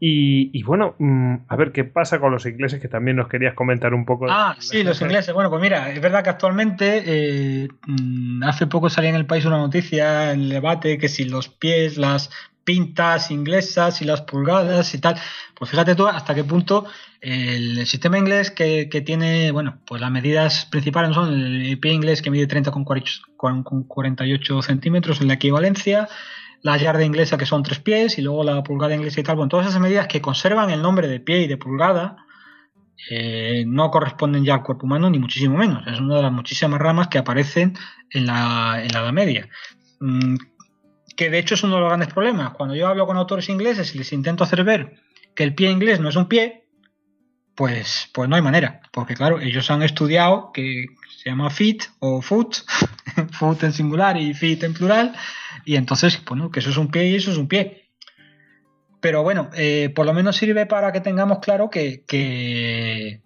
Y, 0.05 0.61
bueno, 0.63 0.95
mm, 0.99 1.35
a 1.47 1.55
ver 1.55 1.71
qué 1.71 1.85
pasa 1.85 2.19
con 2.19 2.33
los 2.33 2.45
ingleses, 2.45 2.81
que 2.81 2.89
también 2.89 3.15
nos 3.15 3.29
querías 3.29 3.53
comentar 3.53 3.93
un 3.93 4.03
poco. 4.03 4.25
Ah, 4.29 4.57
sí, 4.59 4.83
los 4.83 5.01
ingleses. 5.01 5.33
Bueno, 5.33 5.49
pues 5.49 5.61
mira, 5.61 5.91
es 5.91 6.01
verdad 6.01 6.25
que 6.25 6.29
actualmente, 6.29 7.03
eh, 7.05 7.69
mm, 7.87 8.43
hace 8.43 8.67
poco 8.67 8.89
salía 8.89 9.11
en 9.11 9.15
el 9.15 9.25
país 9.25 9.45
una 9.45 9.59
noticia, 9.59 10.33
en 10.33 10.41
el 10.41 10.49
debate, 10.49 10.97
que 10.97 11.07
si 11.07 11.23
los 11.23 11.47
pies, 11.47 11.97
las 11.97 12.29
pintas 12.64 13.31
inglesas 13.31 14.02
y 14.02 14.06
las 14.06 14.22
pulgadas 14.22 14.94
y 14.94 14.99
tal. 14.99 15.15
Pues 15.56 15.72
fíjate 15.72 15.95
tú 15.95 16.07
hasta 16.07 16.35
qué 16.35 16.44
punto 16.44 16.85
el 17.22 17.85
sistema 17.88 18.18
inglés 18.18 18.52
que, 18.52 18.85
tiene, 19.06 19.52
bueno, 19.52 19.80
pues 19.85 20.02
las 20.02 20.11
medidas 20.11 20.65
principales 20.65 21.15
son 21.15 21.34
el 21.34 21.80
pie 21.80 21.94
inglés 21.94 22.22
que 22.22 22.30
mide 22.30 22.48
30 22.48 22.72
con 22.72 22.84
48 22.84 24.61
centímetros 24.61 25.22
en 25.22 25.30
la 25.30 25.35
equivalencia, 25.35 26.10
la 26.61 26.77
yarda 26.77 27.03
inglesa 27.03 27.38
que 27.38 27.45
son 27.45 27.64
tres 27.64 27.80
pies 27.80 28.18
y 28.18 28.22
luego 28.22 28.44
la 28.44 28.61
pulgada 28.64 28.95
inglesa 28.95 29.22
y 29.22 29.23
tal. 29.23 29.38
Bueno, 29.38 29.49
todas 29.49 29.68
esas 29.68 29.81
medidas 29.81 30.07
que 30.07 30.22
conservan 30.22 30.69
el 30.69 30.81
nombre 30.81 31.07
de 31.07 31.19
pie 31.19 31.41
y 31.41 31.48
de 31.48 31.57
pulgada 31.57 32.26
eh, 33.10 33.64
no 33.68 33.91
corresponden 33.91 34.44
ya 34.45 34.56
al 34.56 34.64
cuerpo 34.64 34.85
humano 34.85 35.10
ni 35.10 35.19
muchísimo 35.19 35.57
menos. 35.57 35.85
Es 35.88 35.99
una 35.99 36.18
de 36.18 36.22
las 36.23 36.31
muchísimas 36.31 36.80
ramas 36.80 37.07
que 37.07 37.18
aparecen 37.18 37.73
en 38.10 38.26
la, 38.26 38.81
en 38.84 38.91
la 38.94 38.99
Edad 38.99 39.14
Media. 39.14 39.49
Mm, 39.99 40.35
que 41.15 41.30
de 41.30 41.40
hecho 41.40 41.56
es 41.56 41.64
uno 41.64 41.76
de 41.76 41.81
los 41.81 41.90
grandes 41.90 42.14
problemas. 42.14 42.53
Cuando 42.53 42.76
yo 42.76 42.88
hablo 42.88 43.06
con 43.06 43.18
autores 43.18 43.49
ingleses 43.49 43.94
y 43.94 43.98
les 43.98 44.14
intento 44.14 44.44
hacer 44.44 44.64
ver 44.64 44.95
que 45.35 45.44
el 45.44 45.56
pie 45.56 45.72
inglés 45.72 45.99
no 45.99 46.10
es 46.10 46.15
un 46.15 46.27
pie, 46.27 46.65
pues, 47.56 48.10
pues 48.14 48.30
no 48.30 48.35
hay 48.35 48.41
manera. 48.41 48.81
Porque 48.91 49.15
claro, 49.15 49.40
ellos 49.40 49.69
han 49.72 49.84
estudiado 49.84 50.52
que 50.53 50.85
se 51.18 51.30
llama 51.30 51.49
fit 51.49 51.84
o 51.99 52.22
foot, 52.22 52.57
foot 53.31 53.64
en 53.64 53.73
singular 53.73 54.18
y 54.18 54.34
fit 54.34 54.64
en 54.64 54.73
plural, 54.73 55.15
y 55.65 55.76
entonces, 55.76 56.22
bueno, 56.26 56.52
que 56.52 56.60
eso 56.60 56.69
es 56.69 56.77
un 56.77 56.91
pie 56.91 57.07
y 57.10 57.15
eso 57.15 57.31
es 57.31 57.38
un 57.38 57.48
pie. 57.48 57.90
Pero 58.99 59.23
bueno, 59.23 59.49
eh, 59.56 59.91
por 59.94 60.06
lo 60.06 60.14
menos 60.14 60.38
sirve 60.38 60.65
para 60.65 60.91
que 60.91 61.02
tengamos 61.02 61.40
claro 61.40 61.69
que, 61.69 62.03
que, 62.07 63.22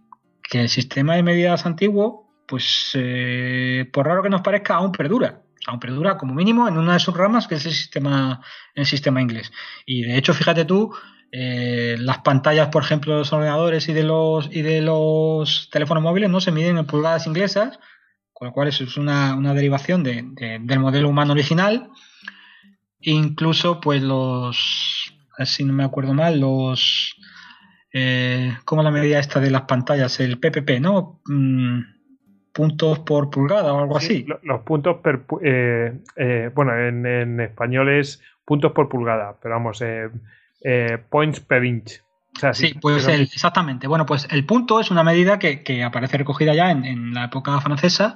el 0.52 0.70
sistema 0.70 1.16
de 1.16 1.24
medidas 1.24 1.66
antiguo, 1.66 2.32
pues 2.48 2.92
eh, 2.96 3.88
por 3.92 4.08
raro 4.08 4.24
que 4.24 4.30
nos 4.30 4.42
parezca, 4.42 4.76
aún 4.76 4.92
perdura 4.92 5.42
aún 5.68 5.80
perdura 5.80 6.18
como 6.18 6.34
mínimo 6.34 6.68
en 6.68 6.78
una 6.78 6.94
de 6.94 7.00
sus 7.00 7.16
ramas 7.16 7.48
que 7.48 7.56
es 7.56 7.66
el 7.66 7.74
sistema, 7.74 8.42
el 8.74 8.86
sistema 8.86 9.22
inglés. 9.22 9.52
Y 9.86 10.04
de 10.04 10.18
hecho, 10.18 10.34
fíjate 10.34 10.66
tú, 10.66 10.96
eh, 11.32 11.98
las 12.00 12.20
pantallas, 12.20 12.70
por 12.70 12.84
ejemplo, 12.84 13.14
de 13.14 13.20
los 13.20 13.34
ordenadores 13.34 13.90
y 13.90 13.94
de 13.94 14.04
los, 14.04 14.50
y 14.50 14.62
de 14.62 14.82
los 14.82 15.70
teléfonos 15.70 16.02
móviles 16.02 16.30
no 16.30 16.40
se 16.40 16.54
miden 16.54 16.78
en 16.78 16.86
pulgadas 16.86 17.28
inglesas, 17.28 17.80
con 18.32 18.48
lo 18.48 18.54
cual 18.54 18.70
eso 18.70 18.86
es 18.86 18.96
una, 18.96 19.36
derivación 19.54 20.04
del 20.04 20.80
modelo 20.80 21.10
humano 21.10 21.34
original. 21.34 21.90
Incluso, 23.02 23.82
pues 23.82 24.02
los, 24.02 25.14
si 25.44 25.66
no 25.66 25.74
me 25.74 25.84
acuerdo 25.84 26.14
mal, 26.14 26.40
los... 26.40 27.16
Eh, 27.94 28.56
como 28.64 28.84
la 28.84 28.92
medida 28.92 29.18
esta 29.18 29.40
de 29.40 29.50
las 29.50 29.64
pantallas, 29.64 30.20
el 30.20 30.40
PPP, 30.40 30.80
¿no? 30.80 31.22
Mm, 31.26 31.97
puntos 32.58 32.98
por 32.98 33.30
pulgada 33.30 33.72
o 33.72 33.82
algo 33.82 33.98
así. 33.98 34.26
Los 34.42 34.62
puntos 34.62 34.98
per, 35.04 35.28
eh, 35.44 35.94
eh, 36.16 36.50
bueno, 36.56 36.76
en, 36.76 37.40
español 37.40 37.88
es 37.90 38.20
puntos 38.44 38.72
por 38.72 38.90
pulgada, 38.90 39.36
pero 39.40 39.54
vamos, 39.54 39.80
eh, 39.84 40.98
points 41.08 41.40
per 41.42 41.64
inch. 41.64 42.02
sí, 42.54 42.74
pues 42.82 43.08
exactamente. 43.08 43.86
Bueno, 43.86 44.08
pues 44.08 44.28
el 44.32 44.44
punto 44.44 44.80
es 44.80 44.90
una 44.90 45.04
medida 45.04 45.38
que, 45.38 45.84
aparece 45.84 46.18
recogida 46.18 46.56
ya 46.56 46.72
en, 46.72 47.14
la 47.14 47.26
época 47.26 47.62
francesa, 47.62 48.16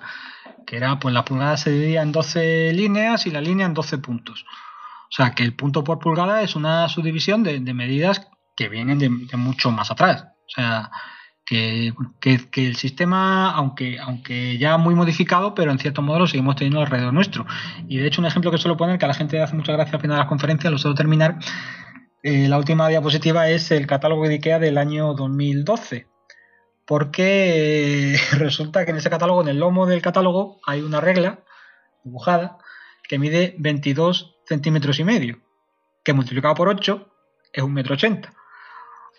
que 0.65 0.77
era, 0.77 0.97
pues 0.97 1.13
la 1.13 1.23
pulgada 1.23 1.55
se 1.55 1.69
dividía 1.69 2.01
en 2.01 2.11
12 2.11 2.73
líneas 2.73 3.27
y 3.27 3.30
la 3.30 3.41
línea 3.41 3.68
en 3.68 3.76
12 3.76 3.99
puntos. 3.99 4.43
O 5.03 5.11
sea, 5.11 5.35
que 5.35 5.43
el 5.43 5.53
punto 5.53 5.84
por 5.84 5.99
pulgada 5.99 6.41
es 6.41 6.55
una 6.55 6.89
subdivisión 6.89 7.43
de, 7.43 7.59
medidas 7.76 8.27
que 8.55 8.69
vienen 8.69 8.97
de, 8.97 9.07
de, 9.07 9.38
mucho 9.38 9.69
más 9.69 9.91
atrás. 9.91 10.23
O 10.23 10.49
sea, 10.49 10.89
que, 11.45 11.93
el 12.55 12.76
sistema, 12.76 13.51
aunque, 13.51 13.99
aunque 13.99 14.57
ya 14.57 14.77
muy 14.77 14.95
modificado, 14.95 15.53
pero 15.53 15.72
en 15.72 15.80
cierto 15.80 16.01
modo 16.01 16.19
lo 16.19 16.27
seguimos 16.27 16.55
teniendo 16.55 16.81
alrededor 16.81 17.13
nuestro. 17.13 17.45
Y 17.88 17.97
de 17.97 18.07
hecho, 18.07 18.22
un 18.22 18.27
ejemplo 18.27 18.51
que 18.51 18.57
suelo 18.57 18.77
poner, 18.77 18.97
que 18.97 19.05
a 19.05 19.09
la 19.09 19.13
gente 19.13 19.41
hace 19.41 19.55
mucha 19.55 19.73
gracia 19.73 19.95
al 19.95 20.01
final 20.01 20.15
de 20.15 20.22
las 20.22 20.30
conferencias, 20.30 20.72
lo 20.72 20.77
suelo 20.77 20.95
terminar. 20.95 21.39
Eh, 22.23 22.47
la 22.47 22.57
última 22.57 22.88
diapositiva 22.88 23.49
es 23.49 23.72
el 23.72 23.88
catálogo 23.88 24.27
de 24.27 24.35
IKEA 24.35 24.59
del 24.59 24.77
año 24.77 25.13
2012. 25.13 26.07
Porque 26.85 28.19
resulta 28.34 28.85
que 28.85 28.91
en 28.91 28.97
ese 28.97 29.09
catálogo, 29.09 29.41
en 29.41 29.49
el 29.49 29.59
lomo 29.59 29.85
del 29.85 30.01
catálogo, 30.01 30.59
hay 30.65 30.81
una 30.81 31.01
regla 31.01 31.39
dibujada 32.03 32.57
que 33.07 33.19
mide 33.19 33.55
22 33.57 34.38
centímetros 34.45 34.99
y 34.99 35.03
medio, 35.03 35.41
que 36.03 36.13
multiplicado 36.13 36.55
por 36.55 36.69
8 36.69 37.07
es 37.53 37.63
un 37.63 37.73
metro 37.73 37.95
ochenta. 37.95 38.34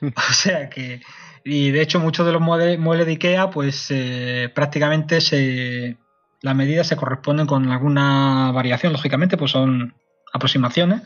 O 0.02 0.32
sea 0.32 0.68
que 0.68 1.00
y 1.44 1.70
de 1.70 1.82
hecho, 1.82 2.00
muchos 2.00 2.26
de 2.26 2.32
los 2.32 2.40
muebles, 2.40 3.06
de 3.06 3.12
IKEA, 3.12 3.50
pues 3.50 3.86
eh, 3.90 4.50
prácticamente 4.54 5.20
se, 5.20 5.98
las 6.40 6.54
medidas 6.54 6.86
se 6.86 6.96
corresponden 6.96 7.46
con 7.46 7.70
alguna 7.70 8.50
variación, 8.52 8.92
lógicamente, 8.92 9.36
pues 9.36 9.50
son 9.50 9.94
aproximaciones. 10.32 11.02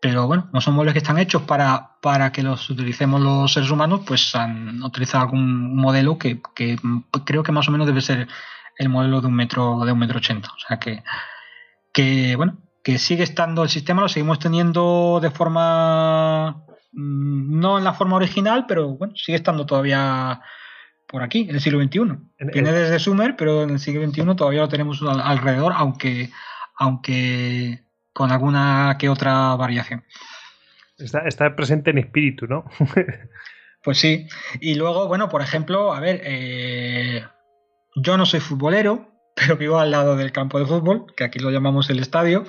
Pero 0.00 0.26
bueno, 0.26 0.50
no 0.52 0.60
son 0.60 0.74
muebles 0.74 0.94
que 0.94 0.98
están 0.98 1.18
hechos 1.18 1.42
para, 1.42 1.92
para 2.00 2.32
que 2.32 2.42
los 2.42 2.68
utilicemos 2.68 3.20
los 3.20 3.52
seres 3.52 3.70
humanos, 3.70 4.00
pues 4.04 4.34
han 4.34 4.82
utilizado 4.82 5.22
algún 5.22 5.76
modelo 5.76 6.18
que, 6.18 6.42
que 6.56 6.76
creo 7.24 7.44
que 7.44 7.52
más 7.52 7.68
o 7.68 7.70
menos 7.70 7.86
debe 7.86 8.00
ser 8.00 8.26
el 8.78 8.88
modelo 8.88 9.20
de 9.20 9.28
un 9.28 9.34
metro 9.34 9.84
de 9.84 9.92
un 9.92 10.00
metro 10.00 10.18
ochenta. 10.18 10.48
O 10.48 10.58
sea 10.58 10.80
que, 10.80 11.04
que 11.92 12.34
bueno, 12.34 12.58
que 12.82 12.98
sigue 12.98 13.22
estando 13.22 13.62
el 13.62 13.68
sistema, 13.68 14.02
lo 14.02 14.08
seguimos 14.08 14.40
teniendo 14.40 15.20
de 15.22 15.30
forma, 15.30 16.64
no 16.92 17.78
en 17.78 17.84
la 17.84 17.94
forma 17.94 18.16
original, 18.16 18.66
pero 18.66 18.96
bueno, 18.96 19.14
sigue 19.16 19.36
estando 19.36 19.66
todavía 19.66 20.40
por 21.06 21.22
aquí, 21.22 21.46
en 21.48 21.54
el 21.54 21.60
siglo 21.60 21.82
XXI. 21.82 22.00
Viene 22.52 22.72
desde 22.72 22.98
Sumer, 22.98 23.36
pero 23.36 23.62
en 23.62 23.70
el 23.70 23.78
siglo 23.78 24.06
XXI 24.06 24.34
todavía 24.34 24.62
lo 24.62 24.68
tenemos 24.68 25.02
alrededor, 25.02 25.72
aunque, 25.76 26.30
aunque 26.76 27.84
con 28.12 28.32
alguna 28.32 28.96
que 28.98 29.08
otra 29.08 29.54
variación. 29.56 30.04
Está, 30.98 31.56
presente 31.56 31.90
en 31.90 31.98
espíritu, 31.98 32.46
¿no? 32.46 32.64
pues 33.82 33.98
sí. 33.98 34.26
Y 34.60 34.74
luego, 34.74 35.08
bueno, 35.08 35.28
por 35.28 35.42
ejemplo, 35.42 35.92
a 35.92 36.00
ver, 36.00 36.20
eh, 36.24 37.24
yo 37.96 38.16
no 38.16 38.24
soy 38.24 38.40
futbolero, 38.40 39.10
pero 39.36 39.56
vivo 39.56 39.78
al 39.78 39.90
lado 39.90 40.16
del 40.16 40.32
campo 40.32 40.58
de 40.58 40.66
fútbol, 40.66 41.06
que 41.16 41.24
aquí 41.24 41.38
lo 41.38 41.50
llamamos 41.50 41.90
el 41.90 41.98
estadio. 41.98 42.44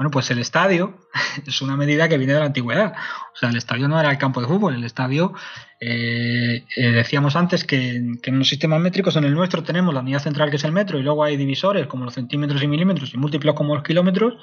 Bueno, 0.00 0.12
pues 0.12 0.30
el 0.30 0.38
estadio 0.38 0.94
es 1.46 1.60
una 1.60 1.76
medida 1.76 2.08
que 2.08 2.16
viene 2.16 2.32
de 2.32 2.38
la 2.38 2.46
antigüedad. 2.46 2.94
O 3.34 3.36
sea, 3.36 3.50
el 3.50 3.56
estadio 3.58 3.86
no 3.86 4.00
era 4.00 4.10
el 4.10 4.16
campo 4.16 4.40
de 4.40 4.46
fútbol, 4.46 4.74
el 4.74 4.84
estadio, 4.84 5.34
eh, 5.78 6.64
eh, 6.74 6.90
decíamos 6.90 7.36
antes 7.36 7.64
que, 7.64 7.96
en 7.96 8.38
los 8.38 8.48
sistemas 8.48 8.80
métricos, 8.80 9.16
en 9.16 9.24
el 9.24 9.34
nuestro 9.34 9.62
tenemos 9.62 9.92
la 9.92 10.00
unidad 10.00 10.20
central 10.20 10.48
que 10.48 10.56
es 10.56 10.64
el 10.64 10.72
metro 10.72 10.98
y 10.98 11.02
luego 11.02 11.22
hay 11.22 11.36
divisores 11.36 11.86
como 11.86 12.06
los 12.06 12.14
centímetros 12.14 12.62
y 12.62 12.66
milímetros 12.66 13.12
y 13.12 13.18
múltiplos 13.18 13.54
como 13.54 13.74
los 13.74 13.84
kilómetros. 13.84 14.36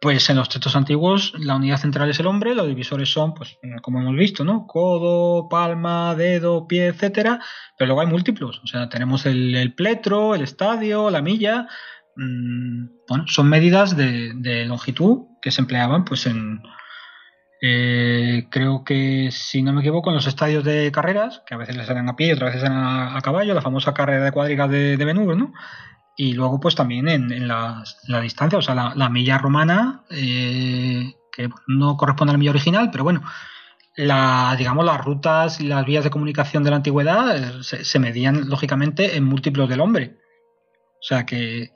Pues 0.00 0.28
en 0.28 0.34
los 0.34 0.48
textos 0.48 0.74
antiguos 0.74 1.34
la 1.38 1.54
unidad 1.54 1.76
central 1.76 2.10
es 2.10 2.18
el 2.18 2.26
hombre, 2.26 2.56
los 2.56 2.66
divisores 2.66 3.12
son, 3.12 3.34
pues, 3.34 3.58
como 3.82 4.00
hemos 4.00 4.16
visto, 4.16 4.44
¿no? 4.44 4.66
Codo, 4.66 5.48
palma, 5.48 6.16
dedo, 6.16 6.66
pie, 6.66 6.88
etcétera. 6.88 7.38
Pero 7.78 7.86
luego 7.86 8.00
hay 8.00 8.08
múltiplos. 8.08 8.60
O 8.64 8.66
sea, 8.66 8.88
tenemos 8.88 9.24
el, 9.24 9.72
pletro, 9.76 10.34
el 10.34 10.42
estadio, 10.42 11.10
la 11.10 11.22
milla. 11.22 11.68
Mm, 12.20 12.88
bueno, 13.08 13.24
son 13.28 13.48
medidas 13.48 13.96
de, 13.96 14.64
longitud 14.66 15.26
que 15.40 15.50
se 15.50 15.62
empleaban, 15.62 16.04
pues, 16.04 16.26
en. 16.26 16.62
Eh, 17.62 18.46
creo 18.50 18.84
que, 18.84 19.30
si 19.32 19.62
no 19.62 19.72
me 19.72 19.80
equivoco, 19.80 20.10
en 20.10 20.16
los 20.16 20.26
estadios 20.26 20.64
de 20.64 20.92
carreras, 20.92 21.42
que 21.46 21.54
a 21.54 21.58
veces 21.58 21.76
les 21.76 21.88
eran 21.88 22.08
a 22.08 22.16
pie 22.16 22.28
y 22.28 22.32
otras 22.32 22.54
veces 22.54 22.68
eran 22.68 23.16
a, 23.16 23.20
caballo, 23.22 23.54
la 23.54 23.62
famosa 23.62 23.94
carrera 23.94 24.24
de 24.24 24.32
cuadrigas 24.32 24.70
de, 24.70 24.96
de 24.96 25.14
¿no? 25.14 25.52
y 26.16 26.34
luego 26.34 26.60
pues 26.60 26.74
también 26.74 27.08
en, 27.08 27.48
la, 27.48 27.82
distancia, 28.22 28.58
o 28.58 28.62
sea, 28.62 28.74
la, 28.74 29.08
milla 29.08 29.38
romana, 29.38 30.04
eh, 30.10 31.14
que 31.32 31.48
no 31.66 31.96
corresponde 31.96 32.32
a 32.32 32.34
la 32.34 32.38
milla 32.38 32.50
original, 32.50 32.90
pero 32.90 33.04
bueno, 33.04 33.22
la, 33.96 34.54
digamos, 34.58 34.84
las 34.84 35.02
rutas 35.02 35.60
y 35.60 35.66
las 35.66 35.84
vías 35.86 36.04
de 36.04 36.10
comunicación 36.10 36.62
de 36.62 36.70
la 36.70 36.76
antigüedad 36.76 37.36
eh, 37.36 37.62
se, 37.62 37.98
medían 37.98 38.50
lógicamente 38.50 39.16
en 39.16 39.24
múltiplos 39.24 39.68
del 39.68 39.80
hombre. 39.80 40.18
O 41.00 41.02
sea 41.02 41.24
que, 41.24 41.72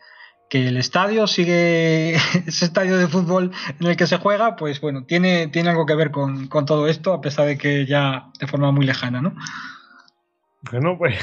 el 0.50 0.76
estadio 0.76 1.26
sigue, 1.26 2.14
ese 2.46 2.64
estadio 2.64 2.96
de 2.96 3.08
fútbol 3.08 3.50
en 3.80 3.86
el 3.86 3.96
que 3.96 4.06
se 4.06 4.18
juega, 4.18 4.56
pues 4.56 4.80
bueno, 4.80 5.04
tiene, 5.04 5.48
tiene 5.48 5.70
algo 5.70 5.86
que 5.86 5.94
ver 5.94 6.10
con, 6.10 6.48
con 6.48 6.66
todo 6.66 6.86
esto, 6.86 7.12
a 7.12 7.20
pesar 7.20 7.46
de 7.46 7.58
que 7.58 7.86
ya 7.86 8.30
de 8.38 8.46
forma 8.46 8.70
muy 8.70 8.86
lejana, 8.86 9.20
¿no? 9.20 9.34
Bueno, 10.70 10.96
pues 10.96 11.18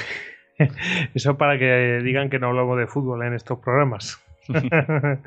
Eso 1.13 1.37
para 1.37 1.57
que 1.57 1.99
digan 2.03 2.29
que 2.29 2.39
no 2.39 2.47
hablamos 2.47 2.77
de 2.77 2.87
fútbol 2.87 3.23
en 3.23 3.33
estos 3.33 3.59
programas. 3.59 4.23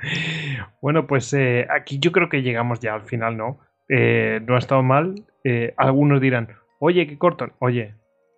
bueno, 0.82 1.06
pues 1.06 1.32
eh, 1.34 1.66
aquí 1.70 1.98
yo 1.98 2.12
creo 2.12 2.28
que 2.28 2.42
llegamos 2.42 2.80
ya 2.80 2.94
al 2.94 3.02
final, 3.02 3.36
¿no? 3.36 3.58
Eh, 3.88 4.40
no 4.46 4.56
ha 4.56 4.58
estado 4.58 4.82
mal. 4.82 5.14
Eh, 5.44 5.74
algunos 5.76 6.20
dirán, 6.20 6.48
oye, 6.78 7.06
qué 7.06 7.18
corto. 7.18 7.48
Oye, 7.58 7.94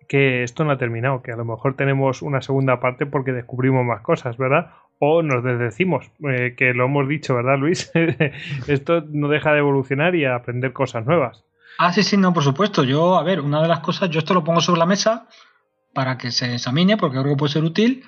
que 0.07 0.43
esto 0.43 0.63
no 0.63 0.71
ha 0.71 0.77
terminado, 0.77 1.21
que 1.21 1.31
a 1.31 1.37
lo 1.37 1.45
mejor 1.45 1.75
tenemos 1.75 2.21
una 2.21 2.41
segunda 2.41 2.79
parte 2.79 3.05
porque 3.05 3.33
descubrimos 3.33 3.85
más 3.85 4.01
cosas, 4.01 4.37
¿verdad? 4.37 4.71
O 4.99 5.21
nos 5.21 5.43
desdecimos, 5.43 6.09
que 6.57 6.73
lo 6.73 6.85
hemos 6.85 7.07
dicho, 7.07 7.35
¿verdad, 7.35 7.57
Luis? 7.59 7.91
esto 8.67 9.03
no 9.07 9.27
deja 9.27 9.53
de 9.53 9.59
evolucionar 9.59 10.15
y 10.15 10.25
aprender 10.25 10.73
cosas 10.73 11.05
nuevas. 11.05 11.43
Ah, 11.77 11.93
sí, 11.93 12.01
sí, 12.01 12.17
no, 12.17 12.33
por 12.33 12.43
supuesto. 12.43 12.83
Yo, 12.83 13.17
a 13.17 13.23
ver, 13.23 13.41
una 13.41 13.61
de 13.61 13.67
las 13.67 13.81
cosas, 13.81 14.09
yo 14.09 14.19
esto 14.19 14.33
lo 14.33 14.43
pongo 14.43 14.61
sobre 14.61 14.79
la 14.79 14.87
mesa 14.87 15.27
para 15.93 16.17
que 16.17 16.31
se 16.31 16.55
examine, 16.55 16.97
porque 16.97 17.19
creo 17.19 17.33
que 17.33 17.37
puede 17.37 17.53
ser 17.53 17.63
útil. 17.63 18.03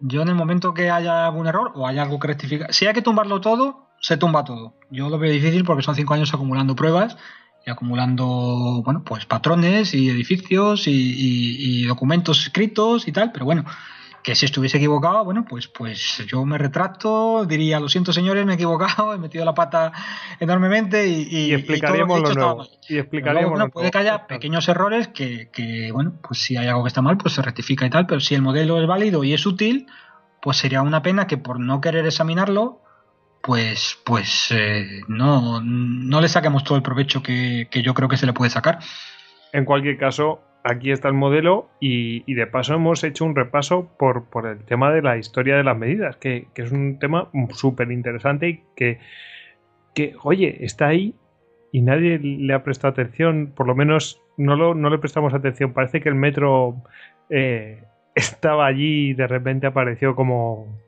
Yo 0.00 0.22
en 0.22 0.28
el 0.28 0.34
momento 0.34 0.74
que 0.74 0.90
haya 0.90 1.26
algún 1.26 1.46
error 1.46 1.70
o 1.76 1.86
haya 1.86 2.02
algo 2.02 2.18
que 2.18 2.28
rectificar, 2.28 2.74
si 2.74 2.86
hay 2.86 2.94
que 2.94 3.02
tumbarlo 3.02 3.40
todo, 3.40 3.90
se 4.00 4.16
tumba 4.16 4.42
todo. 4.42 4.74
Yo 4.90 5.08
lo 5.08 5.18
veo 5.18 5.30
difícil 5.30 5.64
porque 5.64 5.84
son 5.84 5.94
cinco 5.94 6.14
años 6.14 6.34
acumulando 6.34 6.74
pruebas 6.74 7.16
y 7.64 7.70
acumulando, 7.70 8.82
bueno, 8.84 9.04
pues 9.04 9.26
patrones 9.26 9.94
y 9.94 10.10
edificios 10.10 10.88
y 10.88 11.84
documentos 11.84 12.42
escritos 12.42 13.06
y 13.06 13.12
tal, 13.12 13.30
pero 13.30 13.44
bueno, 13.44 13.64
que 14.22 14.34
si 14.34 14.46
estuviese 14.46 14.76
equivocado, 14.76 15.24
bueno, 15.24 15.44
pues, 15.48 15.66
pues 15.66 16.24
yo 16.26 16.44
me 16.44 16.56
retracto, 16.56 17.44
diría, 17.44 17.80
lo 17.80 17.88
siento 17.88 18.12
señores, 18.12 18.46
me 18.46 18.52
he 18.52 18.54
equivocado, 18.54 19.14
he 19.14 19.18
metido 19.18 19.44
la 19.44 19.54
pata 19.54 19.92
enormemente 20.38 21.08
y, 21.08 21.26
y, 21.28 21.54
explicaríamos 21.54 22.20
lo, 22.20 22.34
nuevo. 22.34 22.66
Y 22.88 22.98
explicaríamos 22.98 23.50
bueno, 23.50 23.68
puede 23.70 23.90
que 23.90 23.98
haya 23.98 24.26
pequeños 24.26 24.68
errores 24.68 25.08
que, 25.08 25.50
que, 25.50 25.90
bueno, 25.92 26.14
pues 26.22 26.40
si 26.40 26.56
hay 26.56 26.68
algo 26.68 26.84
que 26.84 26.88
está 26.88 27.02
mal, 27.02 27.16
pues 27.16 27.34
se 27.34 27.42
rectifica 27.42 27.84
y 27.84 27.90
tal, 27.90 28.06
pero 28.06 28.20
si 28.20 28.34
el 28.34 28.42
modelo 28.42 28.80
es 28.80 28.86
válido 28.86 29.24
y 29.24 29.34
es 29.34 29.44
útil, 29.44 29.86
pues 30.40 30.56
sería 30.56 30.82
una 30.82 31.02
pena 31.02 31.26
que 31.26 31.38
por 31.38 31.58
no 31.58 31.80
querer 31.80 32.06
examinarlo, 32.06 32.80
pues, 33.42 33.98
pues 34.04 34.52
eh, 34.52 35.00
no, 35.08 35.60
no 35.60 36.20
le 36.20 36.28
saquemos 36.28 36.62
todo 36.62 36.76
el 36.76 36.82
provecho 36.82 37.22
que, 37.22 37.66
que 37.70 37.82
yo 37.82 37.92
creo 37.92 38.08
que 38.08 38.16
se 38.16 38.26
le 38.26 38.32
puede 38.32 38.50
sacar. 38.50 38.78
En 39.52 39.64
cualquier 39.64 39.98
caso, 39.98 40.40
aquí 40.64 40.90
está 40.90 41.08
el 41.08 41.14
modelo 41.14 41.68
y, 41.80 42.32
de 42.32 42.46
paso 42.46 42.74
hemos 42.74 43.02
hecho 43.04 43.24
un 43.24 43.34
repaso 43.34 43.90
por, 43.98 44.26
el 44.46 44.64
tema 44.64 44.92
de 44.92 45.02
la 45.02 45.16
historia 45.16 45.56
de 45.56 45.64
las 45.64 45.76
medidas, 45.76 46.16
que, 46.16 46.48
es 46.54 46.72
un 46.72 46.98
tema 46.98 47.28
súper 47.52 47.90
interesante 47.90 48.48
y 48.48 48.62
que, 48.76 48.98
que, 49.94 50.14
oye, 50.22 50.64
está 50.64 50.88
ahí 50.88 51.14
y 51.72 51.80
nadie 51.80 52.18
le 52.18 52.52
ha 52.54 52.62
prestado 52.64 52.92
atención, 52.92 53.52
por 53.54 53.66
lo 53.66 53.74
menos 53.74 54.20
no, 54.36 54.56
lo, 54.56 54.74
no 54.74 54.90
le 54.90 54.98
prestamos 54.98 55.34
atención. 55.34 55.72
Parece 55.72 56.00
que 56.00 56.08
el 56.08 56.14
metro 56.14 56.82
eh, 57.30 57.84
estaba 58.14 58.66
allí 58.66 59.10
y 59.10 59.14
de 59.14 59.26
repente 59.26 59.66
apareció 59.66 60.14
como, 60.14 60.78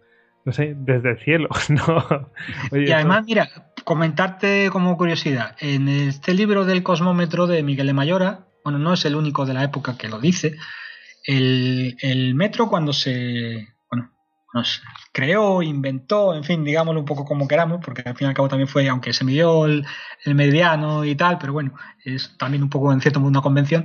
no 0.44 0.52
sé, 0.52 0.74
desde 0.76 1.12
el 1.12 1.18
cielo. 1.18 1.48
y 2.72 2.90
además, 2.92 3.24
mira, 3.24 3.48
comentarte 3.84 4.68
como 4.70 4.96
curiosidad, 4.96 5.56
en 5.60 5.88
este 5.88 6.34
libro 6.34 6.64
del 6.64 6.82
cosmómetro 6.82 7.46
de 7.46 7.62
Miguel 7.62 7.86
de 7.86 7.92
Mayora, 7.94 8.46
bueno, 8.64 8.78
no 8.78 8.94
es 8.94 9.04
el 9.04 9.14
único 9.14 9.44
de 9.44 9.54
la 9.54 9.62
época 9.62 9.96
que 9.96 10.08
lo 10.08 10.18
dice, 10.18 10.56
el, 11.22 12.32
metro 12.34 12.68
cuando 12.68 12.92
se, 12.92 13.68
bueno, 13.90 14.10
creó, 15.12 15.62
inventó, 15.62 16.34
en 16.34 16.44
fin, 16.44 16.64
digámoslo 16.64 17.00
un 17.00 17.06
poco 17.06 17.24
como 17.24 17.46
queramos, 17.46 17.80
porque 17.84 18.02
al 18.04 18.16
fin 18.16 18.26
y 18.26 18.28
al 18.28 18.34
cabo 18.34 18.48
también 18.48 18.68
fue, 18.68 18.88
aunque 18.88 19.12
se 19.12 19.24
midió 19.24 19.66
el, 19.66 19.86
mediano 20.26 21.04
y 21.04 21.14
tal, 21.14 21.38
pero 21.38 21.52
bueno, 21.52 21.74
es 22.04 22.36
también 22.38 22.62
un 22.62 22.70
poco 22.70 22.92
en 22.92 23.00
cierto 23.00 23.20
modo 23.20 23.30
una 23.30 23.42
convención. 23.42 23.84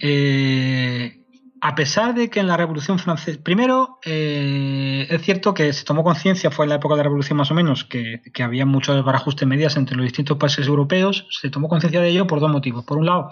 Eh, 0.00 1.22
a 1.60 1.74
pesar 1.74 2.14
de 2.14 2.28
que 2.28 2.40
en 2.40 2.46
la 2.46 2.56
Revolución 2.56 2.98
Francesa, 2.98 3.40
primero, 3.42 3.98
eh, 4.04 5.06
es 5.08 5.22
cierto 5.22 5.54
que 5.54 5.72
se 5.72 5.84
tomó 5.84 6.04
conciencia, 6.04 6.50
fue 6.50 6.64
en 6.66 6.70
la 6.70 6.76
época 6.76 6.94
de 6.94 6.98
la 6.98 7.04
Revolución 7.04 7.38
más 7.38 7.50
o 7.50 7.54
menos, 7.54 7.84
que, 7.84 8.20
había 8.40 8.66
muchos 8.66 9.02
barajustes 9.04 9.48
medidas 9.48 9.76
entre 9.76 9.96
los 9.96 10.04
distintos 10.04 10.36
países 10.36 10.66
europeos, 10.66 11.26
se 11.30 11.50
tomó 11.50 11.68
conciencia 11.68 12.00
de 12.00 12.10
ello 12.10 12.26
por 12.26 12.40
dos 12.40 12.50
motivos. 12.50 12.84
Por 12.84 12.98
un 12.98 13.06
lado, 13.06 13.30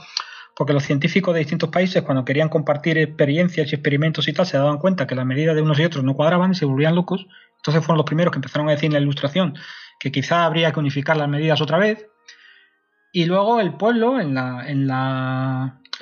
porque 0.57 0.73
los 0.73 0.85
científicos 0.85 1.35
de 1.35 1.41
distintos 1.41 1.71
países 1.71 2.03
cuando 2.03 2.25
querían 2.25 2.49
compartir 2.49 2.99
experiencias 2.99 3.73
y 3.73 3.75
experimentos 3.75 4.29
y 4.29 4.33
tal 4.33 4.47
se 4.47 4.57
daban 4.57 4.79
cuenta 4.79 5.07
que 5.07 5.15
las 5.15 5.27
medidas 5.27 5.57
de 5.57 5.63
unos 5.63 5.79
y 5.79 5.85
otros 5.85 6.05
no 6.05 6.15
cuadraban 6.15 6.53
y 6.53 6.55
se 6.55 6.65
volvían 6.65 6.95
locos. 6.95 7.27
Entonces 7.57 7.85
fueron 7.85 7.99
los 7.99 8.07
primeros 8.07 8.31
que 8.31 8.39
empezaron 8.39 8.69
a 8.69 8.73
decir 8.73 8.87
en 8.87 8.93
la 8.93 9.01
ilustración 9.01 9.55
que 9.99 10.13
quizá 10.13 10.45
habría 10.45 10.73
que 10.73 10.81
unificar 10.81 11.17
las 11.17 11.29
medidas 11.29 11.61
otra 11.61 11.79
vez. 11.79 12.07
Y 13.13 13.27
luego 13.27 13.61
el 13.61 13.75
pueblo, 13.75 14.21
en, 14.21 14.35
la, 14.35 14.65
en, 14.69 14.87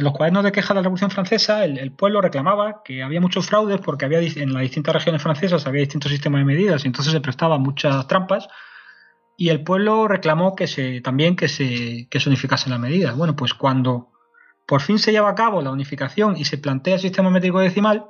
los 0.03 0.13
cuadernos 0.13 0.45
de 0.45 0.53
queja 0.53 0.69
de 0.69 0.77
la 0.77 0.83
Revolución 0.83 1.11
Francesa, 1.11 1.65
el, 1.65 1.93
pueblo 1.93 2.21
reclamaba 2.21 2.83
que 2.83 3.03
había 3.03 3.21
muchos 3.21 3.47
fraudes 3.47 3.81
porque 3.81 4.07
había 4.07 4.21
en 4.21 4.53
las 4.53 4.63
distintas 4.63 4.95
regiones 4.95 5.23
francesas 5.23 5.67
había 5.67 5.81
distintos 5.81 6.11
sistemas 6.11 6.41
de 6.41 6.47
medidas 6.47 6.85
y 6.85 6.89
entonces 6.89 7.13
se 7.13 7.21
prestaban 7.21 7.63
muchas 7.63 8.07
trampas. 8.07 8.49
Y 9.37 9.51
el 9.51 9.63
pueblo 9.63 10.09
reclamó 10.09 10.55
que 10.57 10.67
se, 10.67 11.01
también 11.01 11.37
que 11.37 11.49
se, 11.49 12.09
que 12.11 12.21
se 12.21 12.29
unificasen 12.29 12.71
las 12.71 12.81
medidas. 12.81 13.17
Bueno, 13.17 13.37
pues 13.37 13.55
cuando 13.55 14.12
por 14.73 14.81
fin 14.81 14.99
se 14.99 15.13
lleva 15.13 15.29
a 15.29 15.35
cabo 15.35 15.61
la 15.61 15.71
unificación 15.71 16.39
y 16.39 16.47
se 16.47 16.57
plantea 16.57 16.95
el 16.95 17.01
sistema 17.01 17.29
métrico 17.29 17.59
decimal, 17.61 18.07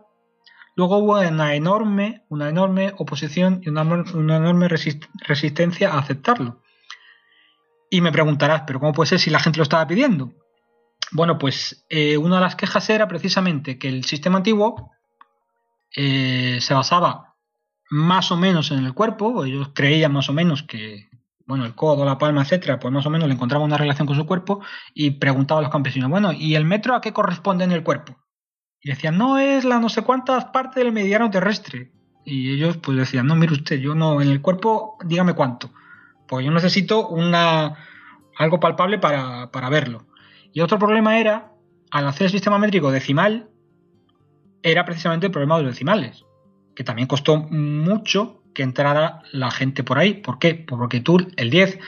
luego 0.77 0.99
hubo 0.99 1.19
una 1.19 1.57
enorme, 1.57 2.25
una 2.29 2.51
enorme 2.51 2.95
oposición 2.99 3.61
y 3.65 3.69
una, 3.69 3.83
enorme 3.83 4.69
resistencia 4.69 5.91
a 5.93 5.99
aceptarlo. 5.99 6.63
Y 7.91 8.01
me 8.01 8.13
preguntarás, 8.13 8.63
¿pero 8.65 8.79
cómo 8.79 8.93
puede 8.93 9.09
ser 9.09 9.19
si 9.19 9.29
la 9.29 9.41
gente 9.41 9.57
lo 9.57 9.65
estaba 9.65 9.89
pidiendo? 9.89 10.35
Bueno, 11.11 11.37
pues 11.37 11.85
eh, 11.89 12.17
una 12.17 12.37
de 12.37 12.43
las 12.43 12.55
quejas 12.55 12.89
era 12.91 13.09
precisamente 13.09 13.77
que 13.77 13.89
el 13.89 14.05
sistema 14.05 14.37
antiguo 14.37 14.93
eh, 15.97 16.59
se 16.61 16.75
basaba 16.75 17.35
más 17.91 18.31
o 18.31 18.37
menos 18.37 18.71
en 18.71 18.85
el 18.85 18.95
cuerpo, 18.95 19.45
ellos 19.45 19.71
creían 19.75 20.13
más 20.13 20.29
o 20.29 20.33
menos 20.33 20.63
que, 20.63 21.09
bueno, 21.47 21.65
el 21.65 21.75
codo, 21.75 22.05
la 22.05 22.19
palma, 22.19 22.43
etcétera, 22.43 22.79
pues 22.79 22.93
más 22.93 23.07
o 23.07 23.11
menos 23.11 23.29
le 23.29 23.35
encontraba 23.35 23.65
una 23.65 23.77
relación 23.77 24.07
con 24.07 24.17
su 24.17 24.27
cuerpo 24.27 24.61
y 24.95 25.13
preguntaba 25.13 25.61
a 25.61 25.63
los 25.63 25.73
campesinos, 25.73 26.11
bueno, 26.11 26.33
¿y 26.33 26.55
el 26.55 26.65
metro 26.65 26.95
a 26.95 27.01
qué 27.01 27.13
corresponde 27.13 27.65
en 27.65 27.73
el 27.73 27.83
cuerpo? 27.83 28.17
Y 28.81 28.91
decían, 28.91 29.19
no 29.19 29.39
es 29.39 29.65
la 29.65 29.79
no 29.79 29.89
sé 29.89 30.03
cuántas 30.03 30.47
partes 30.47 30.83
del 30.83 30.93
mediano 30.93 31.31
terrestre. 31.31 31.93
Y 32.25 32.53
ellos 32.53 32.77
pues 32.77 32.99
decían, 32.99 33.27
no, 33.27 33.35
mire 33.35 33.53
usted, 33.53 33.79
yo 33.79 33.95
no, 33.95 34.21
en 34.21 34.29
el 34.29 34.41
cuerpo, 34.41 34.97
dígame 35.05 35.35
cuánto. 35.35 35.71
porque 36.29 36.45
yo 36.47 36.53
necesito 36.53 37.09
una, 37.09 37.77
algo 38.39 38.61
palpable 38.61 38.99
para, 38.99 39.51
para 39.51 39.69
verlo. 39.69 40.07
Y 40.53 40.61
otro 40.61 40.79
problema 40.79 41.19
era, 41.19 41.53
al 41.91 42.07
hacer 42.07 42.27
el 42.27 42.33
sistema 42.33 42.59
métrico 42.59 42.91
decimal, 42.91 43.49
era 44.63 44.85
precisamente 44.85 45.27
el 45.27 45.33
problema 45.33 45.57
de 45.57 45.65
los 45.65 45.73
decimales, 45.73 46.25
que 46.75 46.85
también 46.85 47.09
costó 47.09 47.37
mucho 47.37 48.42
que 48.55 48.63
entrara 48.63 49.23
la 49.33 49.51
gente 49.51 49.85
por 49.85 49.99
ahí. 49.99 50.15
¿Por 50.15 50.39
qué? 50.39 50.55
Porque 50.55 51.01
tú, 51.01 51.27
el 51.37 51.51
10, 51.51 51.79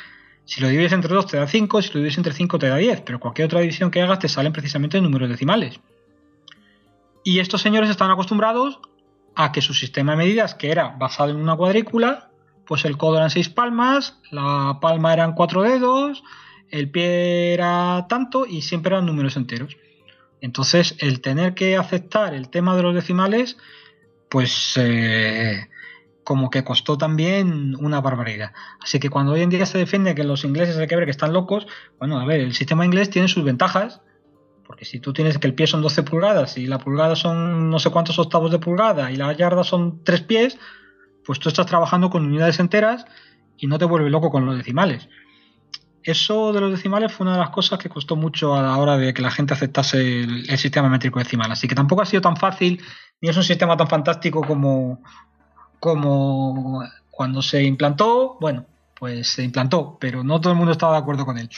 si 0.44 0.60
lo 0.60 0.68
divides 0.68 0.92
entre 0.92 1.14
2 1.14 1.26
te 1.26 1.36
da 1.36 1.46
5, 1.46 1.82
si 1.82 1.88
lo 1.88 1.94
divides 1.96 2.18
entre 2.18 2.32
5 2.32 2.58
te 2.58 2.68
da 2.68 2.76
10, 2.76 3.02
pero 3.02 3.20
cualquier 3.20 3.46
otra 3.46 3.60
división 3.60 3.90
que 3.90 4.02
hagas 4.02 4.18
te 4.18 4.28
salen 4.28 4.52
precisamente 4.52 5.00
números 5.00 5.28
decimales. 5.28 5.80
Y 7.22 7.38
estos 7.38 7.62
señores 7.62 7.88
estaban 7.88 8.12
acostumbrados 8.12 8.80
a 9.34 9.52
que 9.52 9.62
su 9.62 9.74
sistema 9.74 10.12
de 10.12 10.18
medidas, 10.18 10.54
que 10.54 10.70
era 10.70 10.88
basado 10.88 11.30
en 11.30 11.36
una 11.36 11.56
cuadrícula, 11.56 12.30
pues 12.66 12.84
el 12.84 12.96
codo 12.96 13.16
eran 13.16 13.30
6 13.30 13.48
palmas, 13.50 14.20
la 14.30 14.78
palma 14.80 15.12
eran 15.12 15.32
4 15.34 15.62
dedos, 15.62 16.22
el 16.70 16.90
pie 16.90 17.54
era 17.54 18.06
tanto 18.08 18.46
y 18.46 18.62
siempre 18.62 18.94
eran 18.94 19.06
números 19.06 19.36
enteros. 19.36 19.76
Entonces, 20.40 20.96
el 20.98 21.20
tener 21.20 21.54
que 21.54 21.76
aceptar 21.76 22.34
el 22.34 22.50
tema 22.50 22.76
de 22.76 22.82
los 22.82 22.94
decimales, 22.94 23.56
pues 24.28 24.74
eh, 24.76 25.68
como 26.24 26.50
que 26.50 26.64
costó 26.64 26.98
también 26.98 27.76
una 27.78 28.00
barbaridad. 28.00 28.52
Así 28.80 28.98
que 28.98 29.10
cuando 29.10 29.32
hoy 29.32 29.42
en 29.42 29.50
día 29.50 29.66
se 29.66 29.78
defiende 29.78 30.14
que 30.14 30.24
los 30.24 30.44
ingleses 30.44 30.76
hay 30.78 30.86
que 30.86 30.96
ver 30.96 31.04
que 31.04 31.10
están 31.10 31.32
locos, 31.32 31.66
bueno, 31.98 32.18
a 32.18 32.24
ver, 32.24 32.40
el 32.40 32.54
sistema 32.54 32.84
inglés 32.84 33.10
tiene 33.10 33.28
sus 33.28 33.44
ventajas, 33.44 34.00
porque 34.66 34.86
si 34.86 34.98
tú 34.98 35.12
tienes 35.12 35.38
que 35.38 35.46
el 35.46 35.54
pie 35.54 35.66
son 35.66 35.82
12 35.82 36.02
pulgadas 36.02 36.56
y 36.56 36.66
la 36.66 36.78
pulgada 36.78 37.14
son 37.14 37.70
no 37.70 37.78
sé 37.78 37.90
cuántos 37.90 38.18
octavos 38.18 38.50
de 38.50 38.58
pulgada 38.58 39.12
y 39.12 39.16
la 39.16 39.32
yarda 39.34 39.62
son 39.62 40.02
3 40.02 40.22
pies, 40.22 40.58
pues 41.24 41.38
tú 41.38 41.48
estás 41.50 41.66
trabajando 41.66 42.10
con 42.10 42.24
unidades 42.24 42.58
enteras 42.58 43.04
y 43.58 43.66
no 43.66 43.78
te 43.78 43.84
vuelve 43.84 44.10
loco 44.10 44.30
con 44.30 44.46
los 44.46 44.56
decimales. 44.56 45.08
Eso 46.02 46.52
de 46.52 46.60
los 46.60 46.70
decimales 46.70 47.12
fue 47.12 47.24
una 47.24 47.34
de 47.34 47.40
las 47.40 47.50
cosas 47.50 47.78
que 47.78 47.88
costó 47.88 48.16
mucho 48.16 48.54
a 48.54 48.62
la 48.62 48.76
hora 48.76 48.98
de 48.98 49.14
que 49.14 49.22
la 49.22 49.30
gente 49.30 49.54
aceptase 49.54 50.22
el, 50.22 50.50
el 50.50 50.58
sistema 50.58 50.88
métrico 50.90 51.18
decimal. 51.18 51.50
Así 51.50 51.66
que 51.66 51.74
tampoco 51.74 52.02
ha 52.02 52.06
sido 52.06 52.20
tan 52.20 52.36
fácil 52.36 52.82
ni 53.20 53.30
es 53.30 53.36
un 53.38 53.42
sistema 53.42 53.74
tan 53.74 53.88
fantástico 53.88 54.42
como, 54.42 55.02
como 55.84 56.82
cuando 57.10 57.42
se 57.42 57.62
implantó, 57.62 58.38
bueno, 58.40 58.64
pues 58.98 59.28
se 59.28 59.44
implantó, 59.44 59.98
pero 60.00 60.24
no 60.24 60.40
todo 60.40 60.54
el 60.54 60.56
mundo 60.56 60.72
estaba 60.72 60.94
de 60.94 61.00
acuerdo 61.00 61.26
con 61.26 61.36
él. 61.36 61.50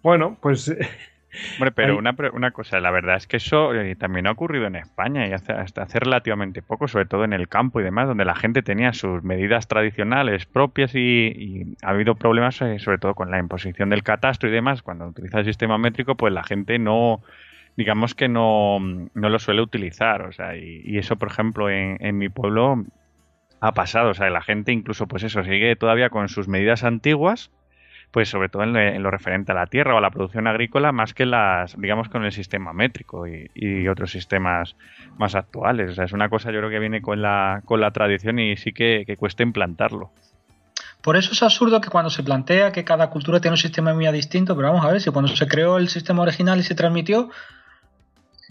Bueno, 0.00 0.38
pues... 0.40 0.72
Hombre, 1.54 1.72
pero 1.72 1.96
una, 1.96 2.14
una, 2.34 2.50
cosa, 2.50 2.78
la 2.78 2.90
verdad 2.90 3.16
es 3.16 3.26
que 3.26 3.38
eso 3.38 3.74
eh, 3.74 3.96
también 3.96 4.26
ha 4.26 4.32
ocurrido 4.32 4.66
en 4.66 4.76
España 4.76 5.26
y 5.26 5.32
hace, 5.32 5.52
hasta 5.54 5.82
hace 5.82 5.98
relativamente 5.98 6.60
poco, 6.60 6.86
sobre 6.86 7.06
todo 7.06 7.24
en 7.24 7.32
el 7.32 7.48
campo 7.48 7.80
y 7.80 7.82
demás, 7.82 8.06
donde 8.06 8.26
la 8.26 8.34
gente 8.36 8.62
tenía 8.62 8.92
sus 8.92 9.24
medidas 9.24 9.66
tradicionales 9.66 10.44
propias 10.44 10.94
y, 10.94 10.98
y 11.00 11.76
ha 11.82 11.88
habido 11.88 12.16
problemas 12.16 12.60
eh, 12.60 12.78
sobre 12.78 12.98
todo 12.98 13.14
con 13.14 13.30
la 13.30 13.38
imposición 13.38 13.88
del 13.88 14.02
catastro 14.02 14.50
y 14.50 14.52
demás. 14.52 14.82
Cuando 14.82 15.06
utiliza 15.06 15.38
el 15.38 15.46
sistema 15.46 15.78
métrico, 15.78 16.16
pues 16.16 16.34
la 16.34 16.44
gente 16.44 16.78
no, 16.78 17.22
digamos 17.76 18.14
que 18.14 18.28
no, 18.28 18.78
no 18.80 19.28
lo 19.28 19.38
suele 19.38 19.62
utilizar. 19.62 20.22
O 20.22 20.32
sea, 20.32 20.56
y, 20.56 20.98
eso, 20.98 21.16
por 21.16 21.28
ejemplo, 21.28 21.70
en, 21.70 21.96
en, 22.00 22.18
mi 22.18 22.28
pueblo 22.28 22.84
ha 23.60 23.72
pasado. 23.72 24.10
O 24.10 24.14
sea, 24.14 24.28
la 24.30 24.42
gente 24.42 24.72
incluso, 24.72 25.06
pues 25.06 25.22
eso, 25.22 25.42
sigue 25.44 25.76
todavía 25.76 26.10
con 26.10 26.28
sus 26.28 26.48
medidas 26.48 26.84
antiguas, 26.84 27.50
pues 28.12 28.28
sobre 28.28 28.50
todo 28.50 28.62
en, 28.64 29.02
lo 29.02 29.10
referente 29.10 29.52
a 29.52 29.54
la 29.54 29.66
tierra 29.66 29.94
o 29.94 29.98
a 29.98 30.00
la 30.02 30.10
producción 30.10 30.46
agrícola, 30.46 30.92
más 30.92 31.14
que 31.14 31.24
las, 31.24 31.80
digamos, 31.80 32.10
con 32.10 32.24
el 32.24 32.32
sistema 32.32 32.72
métrico 32.74 33.26
y, 33.26 33.50
y, 33.54 33.88
otros 33.88 34.12
sistemas 34.12 34.76
más 35.16 35.34
actuales. 35.34 35.90
O 35.90 35.94
sea, 35.94 36.04
es 36.04 36.12
una 36.12 36.28
cosa 36.28 36.52
yo 36.52 36.58
creo 36.58 36.70
que 36.70 36.78
viene 36.78 37.00
con 37.00 37.22
la, 37.22 37.62
con 37.64 37.80
la 37.80 37.90
tradición 37.90 38.38
y 38.38 38.56
sí 38.56 38.72
que, 38.72 39.16
cuesta 39.18 39.42
implantarlo. 39.42 40.12
Por 41.02 41.16
eso 41.16 41.32
es 41.32 41.42
absurdo 41.42 41.80
que 41.80 41.88
cuando 41.88 42.10
se 42.10 42.22
plantea 42.22 42.70
que 42.70 42.84
cada 42.84 43.10
cultura 43.10 43.40
tiene 43.40 43.54
un 43.54 43.58
sistema 43.58 43.94
muy 43.94 44.06
distinto, 44.12 44.54
pero 44.54 44.68
vamos 44.68 44.84
a 44.84 44.92
ver, 44.92 45.00
si 45.00 45.10
cuando 45.10 45.34
se 45.34 45.48
creó 45.48 45.78
el 45.78 45.88
sistema 45.88 46.22
original 46.22 46.60
y 46.60 46.62
se 46.62 46.74
transmitió, 46.74 47.30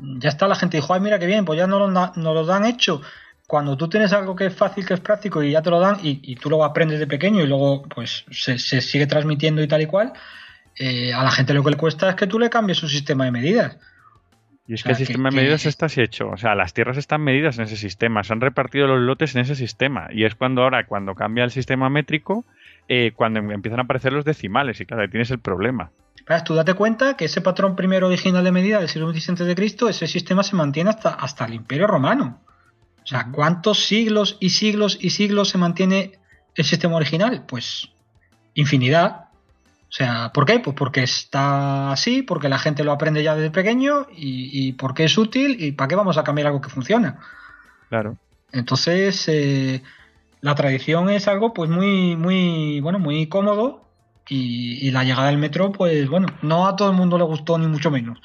ya 0.01 0.29
está, 0.29 0.47
la 0.47 0.55
gente 0.55 0.77
dijo, 0.77 0.93
ay, 0.93 0.99
mira 0.99 1.19
qué 1.19 1.25
bien, 1.25 1.45
pues 1.45 1.57
ya 1.57 1.67
no 1.67 1.79
lo, 1.79 1.87
no 1.89 2.33
lo 2.33 2.45
dan 2.45 2.65
hecho. 2.65 3.01
Cuando 3.47 3.75
tú 3.75 3.89
tienes 3.89 4.13
algo 4.13 4.35
que 4.35 4.45
es 4.45 4.55
fácil, 4.55 4.85
que 4.85 4.93
es 4.93 4.99
práctico 4.99 5.43
y 5.43 5.51
ya 5.51 5.61
te 5.61 5.69
lo 5.69 5.79
dan 5.79 5.97
y, 6.01 6.19
y 6.23 6.35
tú 6.35 6.49
lo 6.49 6.63
aprendes 6.63 6.99
de 6.99 7.07
pequeño 7.07 7.41
y 7.41 7.47
luego 7.47 7.83
pues 7.83 8.25
se, 8.31 8.57
se 8.57 8.81
sigue 8.81 9.07
transmitiendo 9.07 9.61
y 9.61 9.67
tal 9.67 9.81
y 9.81 9.87
cual, 9.87 10.13
eh, 10.77 11.13
a 11.13 11.23
la 11.23 11.31
gente 11.31 11.53
lo 11.53 11.63
que 11.63 11.71
le 11.71 11.77
cuesta 11.77 12.09
es 12.09 12.15
que 12.15 12.27
tú 12.27 12.39
le 12.39 12.49
cambies 12.49 12.77
su 12.77 12.87
sistema 12.87 13.25
de 13.25 13.31
medidas. 13.31 13.77
Y 14.67 14.75
es 14.75 14.81
o 14.81 14.83
sea, 14.83 14.89
que 14.89 15.01
el 15.01 15.07
sistema 15.07 15.29
que, 15.29 15.35
de 15.35 15.41
medidas 15.41 15.63
que... 15.63 15.69
está 15.69 15.87
así 15.87 16.01
hecho. 16.01 16.29
O 16.29 16.37
sea, 16.37 16.55
las 16.55 16.73
tierras 16.73 16.97
están 16.97 17.21
medidas 17.21 17.57
en 17.57 17.65
ese 17.65 17.75
sistema, 17.75 18.23
se 18.23 18.31
han 18.31 18.41
repartido 18.41 18.87
los 18.87 19.01
lotes 19.01 19.35
en 19.35 19.41
ese 19.41 19.55
sistema. 19.55 20.07
Y 20.11 20.23
es 20.23 20.35
cuando 20.35 20.63
ahora, 20.63 20.85
cuando 20.85 21.13
cambia 21.13 21.43
el 21.43 21.51
sistema 21.51 21.89
métrico, 21.89 22.45
eh, 22.87 23.11
cuando 23.15 23.39
empiezan 23.39 23.79
a 23.79 23.83
aparecer 23.83 24.13
los 24.13 24.23
decimales. 24.23 24.79
Y 24.79 24.85
claro, 24.85 25.03
ahí 25.03 25.09
tienes 25.09 25.29
el 25.31 25.39
problema. 25.39 25.91
Tú 26.39 26.55
date 26.55 26.73
cuenta 26.73 27.15
que 27.15 27.25
ese 27.25 27.41
patrón 27.41 27.75
primero 27.75 28.07
original 28.07 28.43
de 28.43 28.51
medida 28.51 28.79
del 28.79 28.89
siglo 28.89 29.11
XX 29.11 29.39
de 29.39 29.55
Cristo, 29.55 29.89
ese 29.89 30.07
sistema 30.07 30.43
se 30.43 30.55
mantiene 30.55 30.89
hasta, 30.89 31.09
hasta 31.09 31.45
el 31.45 31.53
Imperio 31.53 31.87
Romano. 31.87 32.41
O 33.03 33.07
sea, 33.07 33.27
¿cuántos 33.31 33.85
siglos 33.85 34.37
y 34.39 34.51
siglos 34.51 34.97
y 35.01 35.09
siglos 35.09 35.49
se 35.49 35.57
mantiene 35.57 36.19
el 36.55 36.65
sistema 36.65 36.95
original? 36.95 37.45
Pues 37.47 37.89
infinidad. 38.53 39.25
O 39.89 39.93
sea, 39.93 40.31
¿por 40.33 40.45
qué? 40.45 40.59
Pues 40.59 40.75
porque 40.75 41.03
está 41.03 41.91
así, 41.91 42.21
porque 42.21 42.47
la 42.47 42.59
gente 42.59 42.83
lo 42.83 42.93
aprende 42.93 43.23
ya 43.23 43.35
desde 43.35 43.51
pequeño 43.51 44.07
y, 44.15 44.67
y 44.67 44.73
porque 44.73 45.03
es 45.03 45.17
útil 45.17 45.57
y 45.59 45.73
para 45.73 45.89
qué 45.89 45.95
vamos 45.95 46.17
a 46.17 46.23
cambiar 46.23 46.47
algo 46.47 46.61
que 46.61 46.69
funciona. 46.69 47.19
Claro. 47.89 48.17
Entonces, 48.53 49.27
eh, 49.27 49.83
la 50.39 50.55
tradición 50.55 51.09
es 51.09 51.27
algo 51.27 51.53
pues 51.53 51.69
muy, 51.69 52.15
muy, 52.15 52.79
bueno, 52.79 52.99
muy 52.99 53.27
cómodo 53.27 53.90
y, 54.33 54.89
la 54.91 55.03
llegada 55.03 55.27
del 55.27 55.37
metro, 55.37 55.73
pues 55.73 56.09
bueno, 56.09 56.27
no 56.41 56.65
a 56.65 56.77
todo 56.77 56.89
el 56.89 56.95
mundo 56.95 57.17
le 57.17 57.25
gustó 57.25 57.57
ni 57.57 57.67
mucho 57.67 57.91
menos. 57.91 58.21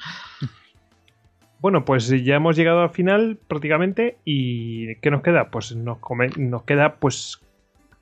Bueno, 1.59 1.83
pues 1.83 2.07
ya 2.23 2.35
hemos 2.35 2.55
llegado 2.55 2.81
al 2.81 2.91
final 2.91 3.37
prácticamente 3.47 4.17
y 4.23 4.95
¿qué 4.97 5.11
nos 5.11 5.21
queda? 5.21 5.49
Pues 5.49 5.75
nos, 5.75 5.97
queda 6.65 6.95
pues 6.95 7.41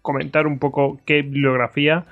comentar 0.01 0.45
un 0.45 0.59
poco 0.59 0.99
qué 1.05 1.23
bibliografía 1.23 2.05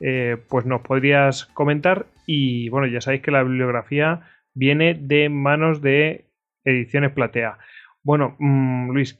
eh, 0.00 0.36
pues 0.48 0.66
nos 0.66 0.82
podrías 0.82 1.46
comentar 1.46 2.06
y 2.26 2.68
bueno, 2.68 2.86
ya 2.86 3.00
sabéis 3.00 3.22
que 3.22 3.30
la 3.30 3.42
bibliografía 3.42 4.20
viene 4.54 4.94
de 4.94 5.28
manos 5.30 5.80
de 5.80 6.26
Ediciones 6.64 7.12
Platea. 7.12 7.58
Bueno, 8.02 8.36
mmm, 8.38 8.90
Luis, 8.90 9.18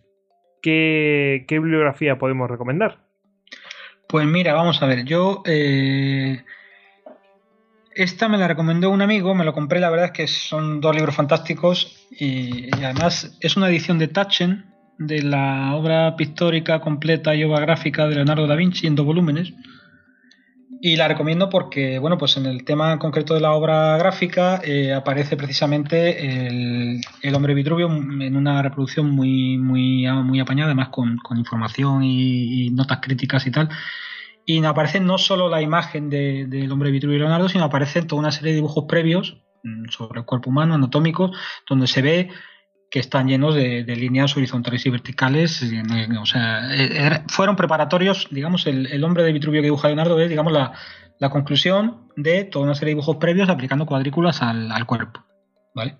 ¿qué, 0.60 1.46
¿qué 1.48 1.58
bibliografía 1.58 2.18
podemos 2.18 2.50
recomendar? 2.50 3.07
Pues 4.08 4.26
mira, 4.26 4.54
vamos 4.54 4.80
a 4.82 4.86
ver, 4.86 5.04
yo 5.04 5.42
eh, 5.44 6.42
esta 7.94 8.26
me 8.28 8.38
la 8.38 8.48
recomendó 8.48 8.88
un 8.88 9.02
amigo, 9.02 9.34
me 9.34 9.44
lo 9.44 9.52
compré, 9.52 9.80
la 9.80 9.90
verdad 9.90 10.06
es 10.06 10.12
que 10.12 10.26
son 10.26 10.80
dos 10.80 10.96
libros 10.96 11.14
fantásticos 11.14 12.08
y, 12.10 12.74
y 12.74 12.84
además 12.84 13.36
es 13.40 13.58
una 13.58 13.68
edición 13.68 13.98
de 13.98 14.08
Taschen 14.08 14.72
de 14.98 15.22
la 15.22 15.74
obra 15.74 16.16
pictórica 16.16 16.80
completa 16.80 17.34
y 17.34 17.44
obra 17.44 17.60
gráfica 17.60 18.08
de 18.08 18.14
Leonardo 18.14 18.46
da 18.46 18.56
Vinci 18.56 18.86
en 18.86 18.94
dos 18.94 19.04
volúmenes. 19.04 19.52
Y 20.80 20.96
la 20.96 21.08
recomiendo 21.08 21.48
porque, 21.48 21.98
bueno, 21.98 22.18
pues 22.18 22.36
en 22.36 22.46
el 22.46 22.64
tema 22.64 22.98
concreto 23.00 23.34
de 23.34 23.40
la 23.40 23.52
obra 23.52 23.96
gráfica 23.96 24.60
eh, 24.62 24.92
aparece 24.92 25.36
precisamente 25.36 26.46
el, 26.46 27.00
el, 27.20 27.34
hombre 27.34 27.54
Vitruvio 27.54 27.88
en 27.88 28.36
una 28.36 28.62
reproducción 28.62 29.10
muy, 29.10 29.58
muy, 29.58 30.06
muy 30.22 30.38
apañada, 30.38 30.68
además 30.68 30.90
con, 30.90 31.16
con 31.18 31.36
información 31.36 32.04
y, 32.04 32.66
y, 32.66 32.70
notas 32.70 33.00
críticas 33.00 33.44
y 33.46 33.50
tal. 33.50 33.68
Y 34.46 34.64
aparece 34.64 35.00
no 35.00 35.18
solo 35.18 35.48
la 35.48 35.60
imagen 35.62 36.10
del 36.10 36.48
de, 36.48 36.70
hombre 36.70 36.92
Vitruvio 36.92 37.18
Leonardo, 37.18 37.48
sino 37.48 37.64
aparece 37.64 38.02
toda 38.02 38.20
una 38.20 38.30
serie 38.30 38.52
de 38.52 38.56
dibujos 38.56 38.84
previos 38.88 39.42
mm, 39.64 39.88
sobre 39.90 40.20
el 40.20 40.26
cuerpo 40.26 40.50
humano, 40.50 40.74
anatómicos, 40.74 41.36
donde 41.68 41.88
se 41.88 42.02
ve 42.02 42.30
que 42.90 43.00
están 43.00 43.28
llenos 43.28 43.54
de, 43.54 43.84
líneas 43.84 44.36
horizontales 44.36 44.84
y 44.86 44.90
verticales. 44.90 45.62
O 46.20 46.26
sea, 46.26 46.74
er, 46.74 47.22
fueron 47.28 47.56
preparatorios, 47.56 48.28
digamos, 48.30 48.66
el, 48.66 48.86
el, 48.86 49.04
hombre 49.04 49.22
de 49.24 49.32
Vitruvio 49.32 49.60
que 49.60 49.66
dibuja 49.66 49.88
Leonardo 49.88 50.18
es, 50.20 50.28
digamos, 50.28 50.52
la, 50.52 50.72
la, 51.18 51.30
conclusión 51.30 52.08
de 52.16 52.44
toda 52.44 52.64
una 52.64 52.74
serie 52.74 52.90
de 52.90 52.96
dibujos 52.96 53.16
previos 53.16 53.48
aplicando 53.48 53.86
cuadrículas 53.86 54.42
al, 54.42 54.72
al 54.72 54.86
cuerpo. 54.86 55.24
¿Vale? 55.74 55.98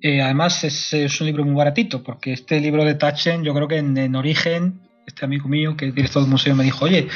Eh, 0.00 0.22
además, 0.22 0.64
es, 0.64 0.92
es, 0.94 1.20
un 1.20 1.26
libro 1.26 1.44
muy 1.44 1.54
baratito, 1.54 2.02
porque 2.02 2.32
este 2.32 2.60
libro 2.60 2.84
de 2.84 2.94
Tachen, 2.94 3.44
yo 3.44 3.52
creo 3.52 3.68
que 3.68 3.78
en, 3.78 3.96
en 3.98 4.16
origen, 4.16 4.87
este 5.08 5.24
amigo 5.24 5.48
mío, 5.48 5.76
que 5.76 5.88
es 5.88 5.94
director 5.94 6.22
del 6.22 6.30
museo, 6.30 6.54
me 6.54 6.64
dijo, 6.64 6.84
oye, 6.84 7.08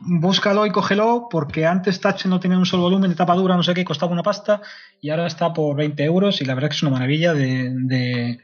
búscalo 0.00 0.66
y 0.66 0.70
cógelo 0.70 1.28
porque 1.30 1.66
antes 1.66 2.00
Tache 2.00 2.28
no 2.28 2.38
tenía 2.38 2.58
un 2.58 2.66
solo 2.66 2.84
volumen 2.84 3.10
de 3.10 3.16
tapa 3.16 3.34
dura, 3.34 3.56
no 3.56 3.62
sé 3.62 3.74
qué, 3.74 3.84
costaba 3.84 4.12
una 4.12 4.22
pasta 4.22 4.60
y 5.00 5.10
ahora 5.10 5.26
está 5.26 5.52
por 5.52 5.76
20 5.76 6.04
euros 6.04 6.40
y 6.40 6.44
la 6.44 6.54
verdad 6.54 6.70
que 6.70 6.76
es 6.76 6.82
una 6.82 6.92
maravilla 6.92 7.34
de, 7.34 7.72
de, 7.74 8.38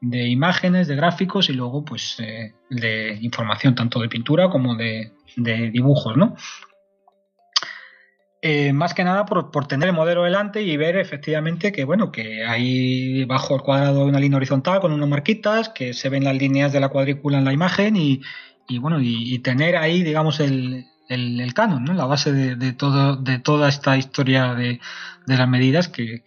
de 0.00 0.28
imágenes, 0.28 0.88
de 0.88 0.96
gráficos 0.96 1.48
y 1.48 1.52
luego 1.52 1.84
pues 1.84 2.16
eh, 2.20 2.54
de 2.70 3.18
información 3.20 3.74
tanto 3.74 4.00
de 4.00 4.08
pintura 4.08 4.50
como 4.50 4.74
de, 4.74 5.12
de 5.36 5.70
dibujos, 5.70 6.16
¿no? 6.16 6.36
Eh, 8.40 8.72
más 8.72 8.94
que 8.94 9.02
nada 9.02 9.26
por, 9.26 9.50
por, 9.50 9.66
tener 9.66 9.88
el 9.88 9.94
modelo 9.96 10.22
delante 10.22 10.62
y 10.62 10.76
ver 10.76 10.96
efectivamente 10.96 11.72
que 11.72 11.82
bueno 11.82 12.12
que 12.12 12.44
hay 12.44 13.24
bajo 13.24 13.56
el 13.56 13.62
cuadrado 13.62 14.04
una 14.04 14.20
línea 14.20 14.36
horizontal 14.36 14.78
con 14.78 14.92
unas 14.92 15.08
marquitas 15.08 15.70
que 15.70 15.92
se 15.92 16.08
ven 16.08 16.22
las 16.22 16.36
líneas 16.36 16.72
de 16.72 16.78
la 16.78 16.88
cuadrícula 16.88 17.38
en 17.38 17.44
la 17.44 17.52
imagen 17.52 17.96
y, 17.96 18.20
y 18.68 18.78
bueno, 18.78 18.98
y, 19.00 19.38
tener 19.38 19.76
ahí, 19.76 20.02
digamos, 20.02 20.40
el, 20.40 20.86
el, 21.08 21.54
canon, 21.54 21.84
¿no? 21.84 21.94
la 21.94 22.04
base 22.04 22.32
de, 22.32 22.72
todo, 22.74 23.16
de 23.16 23.38
toda 23.38 23.68
esta 23.68 23.96
historia 23.96 24.54
de, 24.54 24.78
las 25.26 25.48
medidas 25.48 25.88
que, 25.88 26.22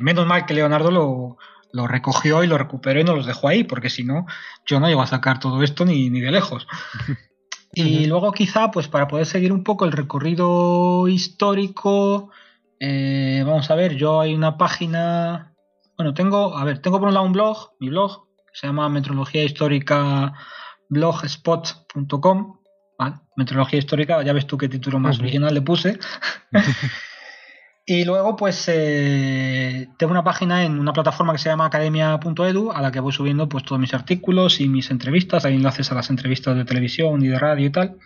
menos 0.00 0.26
mal 0.26 0.46
que 0.46 0.54
Leonardo 0.54 0.92
lo, 0.92 1.38
lo, 1.72 1.88
recogió 1.88 2.44
y 2.44 2.46
lo 2.46 2.58
recuperó 2.58 3.00
y 3.00 3.04
no 3.04 3.16
los 3.16 3.26
dejó 3.26 3.48
ahí, 3.48 3.64
porque 3.64 3.90
si 3.90 4.04
no, 4.04 4.26
yo 4.64 4.78
no 4.78 4.86
llego 4.86 5.02
a 5.02 5.08
sacar 5.08 5.40
todo 5.40 5.62
esto 5.64 5.84
ni, 5.84 6.10
ni 6.10 6.20
de 6.20 6.30
lejos. 6.30 6.66
y 7.72 8.06
luego 8.06 8.32
quizá, 8.32 8.70
pues 8.70 8.88
para 8.88 9.08
poder 9.08 9.26
seguir 9.26 9.52
un 9.52 9.62
poco 9.64 9.84
el 9.84 9.92
recorrido 9.92 11.06
histórico, 11.08 12.30
eh, 12.78 13.42
vamos 13.46 13.70
a 13.70 13.74
ver, 13.74 13.96
yo 13.96 14.20
hay 14.20 14.34
una 14.34 14.56
página, 14.56 15.54
bueno, 15.96 16.14
tengo, 16.14 16.56
a 16.56 16.64
ver, 16.64 16.80
tengo 16.80 16.98
por 16.98 17.08
un 17.08 17.14
lado 17.14 17.26
un 17.26 17.32
blog, 17.32 17.72
mi 17.78 17.88
blog, 17.88 18.26
que 18.52 18.58
se 18.58 18.66
llama 18.66 18.88
Metrología 18.88 19.44
Histórica 19.44 20.32
blogspot.com 20.88 22.60
Meteorología 23.36 23.78
histórica, 23.78 24.22
ya 24.22 24.32
ves 24.32 24.46
tú 24.46 24.58
qué 24.58 24.68
título 24.68 24.98
más 24.98 25.18
original 25.18 25.54
le 25.54 25.62
puse. 25.62 25.98
y 27.92 28.04
luego, 28.04 28.36
pues, 28.36 28.68
eh, 28.68 29.88
tengo 29.96 30.12
una 30.12 30.22
página 30.22 30.64
en 30.64 30.78
una 30.78 30.92
plataforma 30.92 31.32
que 31.32 31.40
se 31.40 31.48
llama 31.48 31.66
academia.edu, 31.66 32.70
a 32.70 32.80
la 32.80 32.92
que 32.92 33.00
voy 33.00 33.10
subiendo 33.10 33.48
pues 33.48 33.64
todos 33.64 33.80
mis 33.80 33.92
artículos 33.94 34.60
y 34.60 34.68
mis 34.68 34.92
entrevistas. 34.92 35.44
Hay 35.44 35.56
enlaces 35.56 35.90
a 35.90 35.96
las 35.96 36.08
entrevistas 36.08 36.54
de 36.54 36.64
televisión 36.64 37.20
y 37.20 37.26
de 37.26 37.36
radio 37.36 37.66
y 37.66 37.70
tal. 37.70 37.96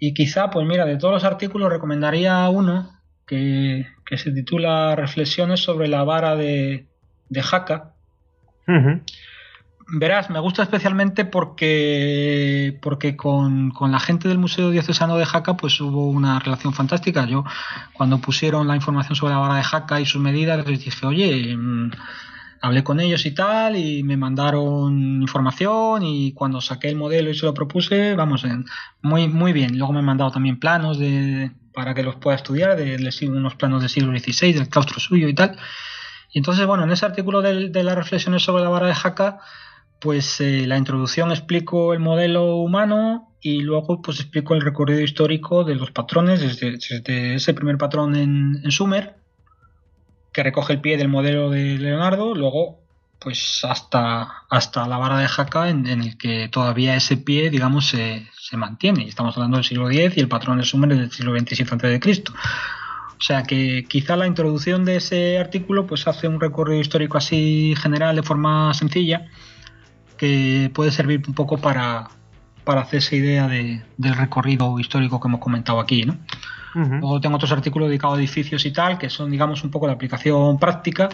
Y 0.00 0.14
quizá, 0.14 0.50
pues 0.50 0.66
mira, 0.66 0.84
de 0.84 0.96
todos 0.96 1.14
los 1.14 1.22
artículos 1.22 1.70
recomendaría 1.70 2.48
uno 2.48 2.90
que, 3.24 3.86
se 4.16 4.32
titula 4.32 4.96
Reflexiones 4.96 5.60
sobre 5.60 5.86
la 5.86 6.02
vara 6.02 6.34
de, 6.34 6.88
de 7.28 7.42
Jaca. 7.42 7.94
Verás, 9.86 10.30
me 10.30 10.40
gusta 10.40 10.62
especialmente 10.62 11.24
porque, 11.26 12.78
porque 12.80 13.16
con, 13.16 13.72
la 13.80 14.00
gente 14.00 14.28
del 14.28 14.38
Museo 14.38 14.70
Diocesano 14.70 15.16
de 15.16 15.26
Jaca 15.26 15.56
pues 15.56 15.78
hubo 15.80 16.08
una 16.08 16.38
relación 16.38 16.72
fantástica. 16.72 17.26
Yo 17.26 17.44
cuando 17.92 18.18
pusieron 18.18 18.66
la 18.66 18.76
información 18.76 19.14
sobre 19.14 19.34
la 19.34 19.40
vara 19.40 19.56
de 19.56 19.62
Jaca 19.62 20.00
y 20.00 20.06
sus 20.06 20.22
medidas 20.22 20.66
les 20.66 20.82
dije, 20.82 21.06
oye, 21.06 21.54
mm, 21.56 21.90
hablé 22.62 22.82
con 22.82 22.98
ellos 22.98 23.26
y 23.26 23.32
tal 23.32 23.76
y 23.76 24.02
me 24.02 24.16
mandaron 24.16 25.20
información 25.20 26.02
y 26.02 26.32
cuando 26.32 26.62
saqué 26.62 26.88
el 26.88 26.96
modelo 26.96 27.28
y 27.30 27.34
se 27.34 27.44
lo 27.44 27.52
propuse, 27.52 28.14
vamos, 28.14 28.46
muy, 29.02 29.28
muy 29.28 29.52
bien. 29.52 29.76
Luego 29.76 29.92
me 29.92 29.98
han 29.98 30.06
mandado 30.06 30.30
también 30.30 30.58
planos 30.58 30.98
de, 30.98 31.52
para 31.74 31.92
que 31.94 32.02
los 32.02 32.16
pueda 32.16 32.36
estudiar, 32.36 32.76
de, 32.76 32.96
de 32.96 33.28
unos 33.28 33.54
planos 33.56 33.82
del 33.82 33.90
siglo 33.90 34.18
XVI, 34.18 34.54
del 34.54 34.68
claustro 34.70 34.98
suyo 34.98 35.28
y 35.28 35.34
tal. 35.34 35.58
Y 36.32 36.38
entonces, 36.38 36.66
bueno, 36.66 36.84
en 36.84 36.90
ese 36.90 37.04
artículo 37.04 37.42
de, 37.42 37.68
de 37.68 37.84
las 37.84 37.96
reflexiones 37.96 38.42
sobre 38.42 38.62
la 38.62 38.70
vara 38.70 38.86
de 38.86 38.94
Jaca, 38.94 39.40
pues 40.04 40.38
eh, 40.42 40.66
la 40.66 40.76
introducción 40.76 41.30
explico 41.30 41.94
el 41.94 41.98
modelo 41.98 42.56
humano 42.56 43.32
y 43.40 43.62
luego 43.62 44.02
pues 44.02 44.20
explico 44.20 44.52
el 44.54 44.60
recorrido 44.60 45.00
histórico 45.00 45.64
de 45.64 45.76
los 45.76 45.92
patrones 45.92 46.42
desde, 46.42 47.34
ese 47.34 47.54
primer 47.54 47.78
patrón 47.78 48.14
en, 48.14 48.70
Sumer 48.70 49.14
que 50.30 50.42
recoge 50.42 50.74
el 50.74 50.82
pie 50.82 50.98
del 50.98 51.08
modelo 51.08 51.48
de 51.48 51.78
Leonardo, 51.78 52.34
luego 52.34 52.80
pues 53.18 53.64
hasta, 53.64 54.44
hasta 54.50 54.86
la 54.86 54.98
vara 54.98 55.16
de 55.20 55.26
Jaca 55.26 55.70
en, 55.70 55.86
el 55.86 56.18
que 56.18 56.50
todavía 56.50 56.96
ese 56.96 57.16
pie 57.16 57.48
digamos 57.48 57.86
se, 57.88 58.26
mantiene. 58.58 59.08
Estamos 59.08 59.34
hablando 59.38 59.56
del 59.56 59.64
siglo 59.64 59.88
X 59.88 60.18
y 60.18 60.20
el 60.20 60.28
patrón 60.28 60.58
de 60.58 60.64
Sumer 60.64 60.92
es 60.92 60.98
del 60.98 61.10
siglo 61.12 61.32
XXVII 61.32 61.96
a.C. 61.96 62.24
O 63.18 63.22
sea 63.22 63.42
que 63.42 63.86
quizá 63.88 64.16
la 64.16 64.26
introducción 64.26 64.84
de 64.84 64.96
ese 64.96 65.38
artículo 65.38 65.86
pues 65.86 66.06
hace 66.06 66.28
un 66.28 66.40
recorrido 66.40 66.78
histórico 66.78 67.16
así 67.16 67.74
general 67.80 68.16
de 68.16 68.22
forma 68.22 68.74
sencilla 68.74 69.30
que 70.16 70.70
puede 70.74 70.90
servir 70.90 71.22
un 71.26 71.34
poco 71.34 71.58
para, 71.58 72.08
para 72.64 72.82
hacerse 72.82 73.16
idea 73.16 73.48
de, 73.48 73.82
del 73.96 74.16
recorrido 74.16 74.78
histórico 74.78 75.20
que 75.20 75.28
hemos 75.28 75.40
comentado 75.40 75.80
aquí. 75.80 76.04
¿no? 76.04 76.16
Luego 76.74 77.20
tengo 77.20 77.36
otros 77.36 77.52
artículos 77.52 77.88
dedicados 77.88 78.16
a 78.16 78.20
edificios 78.20 78.64
y 78.66 78.72
tal, 78.72 78.98
que 78.98 79.08
son, 79.08 79.30
digamos, 79.30 79.62
un 79.62 79.70
poco 79.70 79.86
de 79.86 79.92
aplicación 79.92 80.58
práctica, 80.58 81.08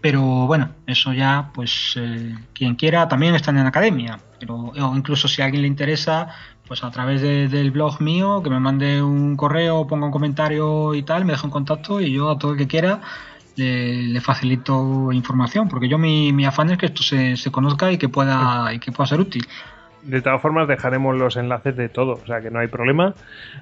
pero 0.00 0.20
bueno, 0.48 0.70
eso 0.86 1.12
ya, 1.12 1.50
pues 1.54 1.94
eh, 1.96 2.34
quien 2.52 2.74
quiera 2.74 3.06
también 3.06 3.36
está 3.36 3.52
en 3.52 3.58
la 3.58 3.68
academia, 3.68 4.18
pero, 4.40 4.56
o 4.56 4.96
incluso 4.96 5.28
si 5.28 5.40
a 5.40 5.44
alguien 5.44 5.62
le 5.62 5.68
interesa, 5.68 6.28
pues 6.66 6.82
a 6.82 6.90
través 6.90 7.22
del 7.22 7.70
blog 7.70 8.00
mío, 8.00 8.42
que 8.42 8.50
me 8.50 8.58
mande 8.58 9.00
un 9.00 9.36
correo, 9.36 9.86
ponga 9.86 10.06
un 10.06 10.12
comentario 10.12 10.94
y 10.94 11.04
tal, 11.04 11.24
me 11.24 11.34
deja 11.34 11.44
un 11.44 11.52
contacto 11.52 12.00
y 12.00 12.12
yo 12.12 12.30
a 12.30 12.38
todo 12.38 12.52
el 12.52 12.58
que 12.58 12.66
quiera 12.66 13.00
le, 13.56 14.20
facilito 14.20 15.12
información, 15.12 15.68
porque 15.68 15.88
yo 15.88 15.98
mi, 15.98 16.32
mi, 16.32 16.44
afán 16.44 16.70
es 16.70 16.78
que 16.78 16.86
esto 16.86 17.02
se, 17.02 17.36
se 17.36 17.50
conozca 17.50 17.92
y 17.92 17.98
que 17.98 18.08
pueda 18.08 18.72
y 18.72 18.78
que 18.78 18.92
pueda 18.92 19.06
ser 19.06 19.20
útil. 19.20 19.46
De 20.02 20.20
todas 20.20 20.42
formas, 20.42 20.66
dejaremos 20.66 21.16
los 21.16 21.36
enlaces 21.36 21.76
de 21.76 21.88
todo, 21.88 22.14
o 22.14 22.26
sea 22.26 22.40
que 22.40 22.50
no 22.50 22.58
hay 22.58 22.66
problema. 22.66 23.14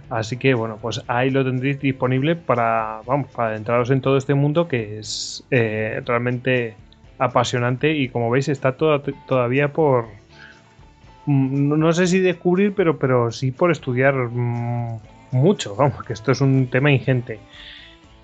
Así 0.08 0.38
que 0.38 0.54
bueno, 0.54 0.78
pues 0.80 1.02
ahí 1.06 1.30
lo 1.30 1.44
tendréis 1.44 1.80
disponible 1.80 2.34
para, 2.34 3.00
vamos, 3.06 3.28
para 3.30 3.50
adentraros 3.50 3.90
en 3.90 4.00
todo 4.00 4.16
este 4.16 4.34
mundo 4.34 4.66
que 4.66 4.98
es 4.98 5.44
eh, 5.50 6.02
realmente 6.06 6.76
apasionante 7.18 7.94
y 7.94 8.08
como 8.08 8.30
veis 8.30 8.48
está 8.48 8.72
todavía 8.72 9.72
por, 9.72 10.06
mm, 11.26 11.78
no 11.78 11.92
sé 11.92 12.06
si 12.06 12.20
descubrir, 12.20 12.72
pero, 12.74 12.98
pero 12.98 13.30
sí 13.30 13.50
por 13.50 13.70
estudiar 13.70 14.14
mm, 14.14 14.98
mucho, 15.32 15.76
vamos, 15.76 16.02
que 16.04 16.14
esto 16.14 16.32
es 16.32 16.40
un 16.40 16.68
tema 16.68 16.90
ingente. 16.90 17.38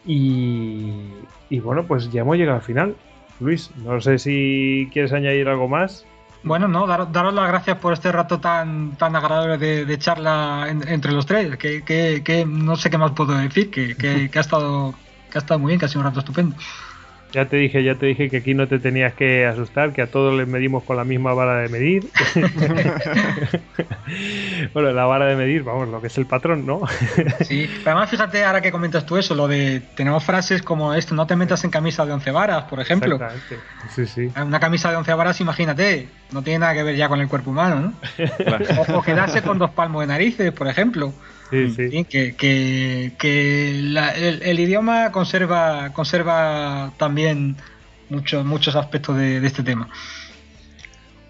Y, 0.06 1.60
bueno, 1.62 1.84
pues 1.84 2.10
ya 2.10 2.20
hemos 2.20 2.36
llegado 2.36 2.58
al 2.58 2.62
final. 2.62 2.96
Luis, 3.40 3.70
no 3.76 4.00
sé 4.00 4.18
si 4.18 4.88
quieres 4.92 5.12
añadir 5.12 5.48
algo 5.48 5.68
más. 5.68 6.06
Bueno, 6.42 6.68
no, 6.68 6.86
daros 6.86 7.34
las 7.34 7.48
gracias 7.48 7.78
por 7.78 7.92
este 7.92 8.12
rato 8.12 8.38
tan, 8.38 8.96
tan 8.96 9.16
agradable 9.16 9.84
de, 9.84 9.98
charla 9.98 10.68
entre 10.68 11.12
los 11.12 11.26
tres. 11.26 11.56
Que, 11.56 11.82
que, 11.82 12.46
no 12.46 12.76
sé 12.76 12.88
qué 12.88 12.98
más 12.98 13.12
puedo 13.12 13.36
decir, 13.36 13.70
que, 13.70 13.96
que, 13.96 14.30
ha 14.38 14.40
estado, 14.40 14.94
que 15.30 15.38
ha 15.38 15.40
estado 15.40 15.58
muy 15.58 15.70
bien, 15.70 15.80
que 15.80 15.86
ha 15.86 15.88
sido 15.88 16.02
un 16.02 16.06
rato 16.06 16.20
estupendo. 16.20 16.54
Ya 17.36 17.44
te 17.44 17.58
dije, 17.58 17.84
ya 17.84 17.96
te 17.96 18.06
dije 18.06 18.30
que 18.30 18.38
aquí 18.38 18.54
no 18.54 18.66
te 18.66 18.78
tenías 18.78 19.12
que 19.12 19.44
asustar, 19.44 19.92
que 19.92 20.00
a 20.00 20.06
todos 20.06 20.34
les 20.34 20.48
medimos 20.48 20.84
con 20.84 20.96
la 20.96 21.04
misma 21.04 21.34
vara 21.34 21.58
de 21.58 21.68
medir. 21.68 22.08
bueno, 24.72 24.90
la 24.92 25.04
vara 25.04 25.26
de 25.26 25.36
medir, 25.36 25.62
vamos, 25.62 25.86
lo 25.88 26.00
que 26.00 26.06
es 26.06 26.16
el 26.16 26.24
patrón, 26.24 26.64
¿no? 26.64 26.80
sí, 27.42 27.68
además 27.84 28.08
fíjate 28.08 28.42
ahora 28.42 28.62
que 28.62 28.72
comentas 28.72 29.04
tú 29.04 29.18
eso, 29.18 29.34
lo 29.34 29.48
de 29.48 29.82
tenemos 29.94 30.24
frases 30.24 30.62
como 30.62 30.94
esto, 30.94 31.14
no 31.14 31.26
te 31.26 31.36
metas 31.36 31.62
en 31.64 31.70
camisa 31.70 32.06
de 32.06 32.14
once 32.14 32.30
varas, 32.30 32.64
por 32.64 32.80
ejemplo. 32.80 33.16
Exactamente. 33.16 33.58
Sí, 33.94 34.06
sí. 34.06 34.32
Una 34.40 34.58
camisa 34.58 34.90
de 34.90 34.96
once 34.96 35.12
varas, 35.12 35.38
imagínate, 35.42 36.08
no 36.32 36.42
tiene 36.42 36.60
nada 36.60 36.74
que 36.74 36.82
ver 36.82 36.96
ya 36.96 37.08
con 37.08 37.20
el 37.20 37.28
cuerpo 37.28 37.50
humano, 37.50 37.80
¿no? 37.80 38.94
o 38.94 39.02
quedarse 39.02 39.42
con 39.42 39.58
dos 39.58 39.70
palmos 39.70 40.02
de 40.02 40.06
narices, 40.08 40.52
por 40.52 40.68
ejemplo. 40.68 41.12
Sí, 41.50 42.04
que, 42.04 42.34
que, 43.16 43.78
el, 43.78 44.58
idioma 44.58 45.12
conserva, 45.12 45.92
conserva 45.92 46.92
también 46.96 47.56
muchos, 48.08 48.44
muchos 48.44 48.74
aspectos 48.74 49.16
de, 49.16 49.46
este 49.46 49.62
tema. 49.62 49.88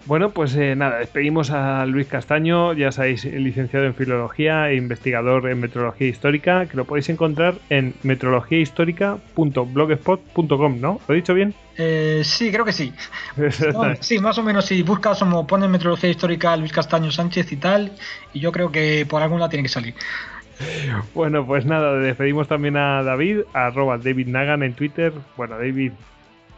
Bueno, 0.07 0.31
pues 0.31 0.55
eh, 0.55 0.73
nada, 0.73 0.99
despedimos 0.99 1.51
a 1.51 1.85
Luis 1.85 2.07
Castaño, 2.07 2.71
ya 2.71 2.93
sabéis, 2.93 3.25
licenciado 3.25 3.85
en 3.85 3.93
Filología 3.93 4.69
e 4.69 4.75
investigador 4.75 5.49
en 5.49 5.59
Metrología 5.59 6.07
Histórica, 6.07 6.65
que 6.65 6.77
lo 6.77 6.85
podéis 6.85 7.09
encontrar 7.09 7.55
en 7.69 7.93
metrologiahistórica.blogspot.com, 8.03 10.79
¿no? 10.79 11.01
¿Lo 11.05 11.13
he 11.13 11.17
dicho 11.17 11.33
bien? 11.33 11.53
Eh, 11.77 12.21
sí, 12.23 12.49
creo 12.53 12.63
que 12.63 12.71
sí. 12.71 12.93
sí, 13.99 14.19
más 14.19 14.37
o 14.37 14.43
menos, 14.43 14.63
si 14.63 14.81
buscas 14.81 15.19
como 15.19 15.45
pones 15.45 15.69
Metrología 15.69 16.09
Histórica 16.09 16.55
Luis 16.55 16.71
Castaño 16.71 17.11
Sánchez 17.11 17.51
y 17.51 17.57
tal, 17.57 17.91
y 18.31 18.39
yo 18.39 18.53
creo 18.53 18.71
que 18.71 19.05
por 19.09 19.21
algún 19.21 19.39
lado 19.39 19.49
tiene 19.49 19.63
que 19.63 19.69
salir. 19.69 19.93
Bueno, 21.13 21.45
pues 21.45 21.65
nada, 21.65 21.97
despedimos 21.97 22.47
también 22.47 22.77
a 22.77 23.03
David, 23.03 23.41
arroba 23.51 23.97
David 23.97 24.27
Nagan 24.27 24.63
en 24.63 24.73
Twitter. 24.73 25.11
Bueno, 25.35 25.57
David, 25.57 25.91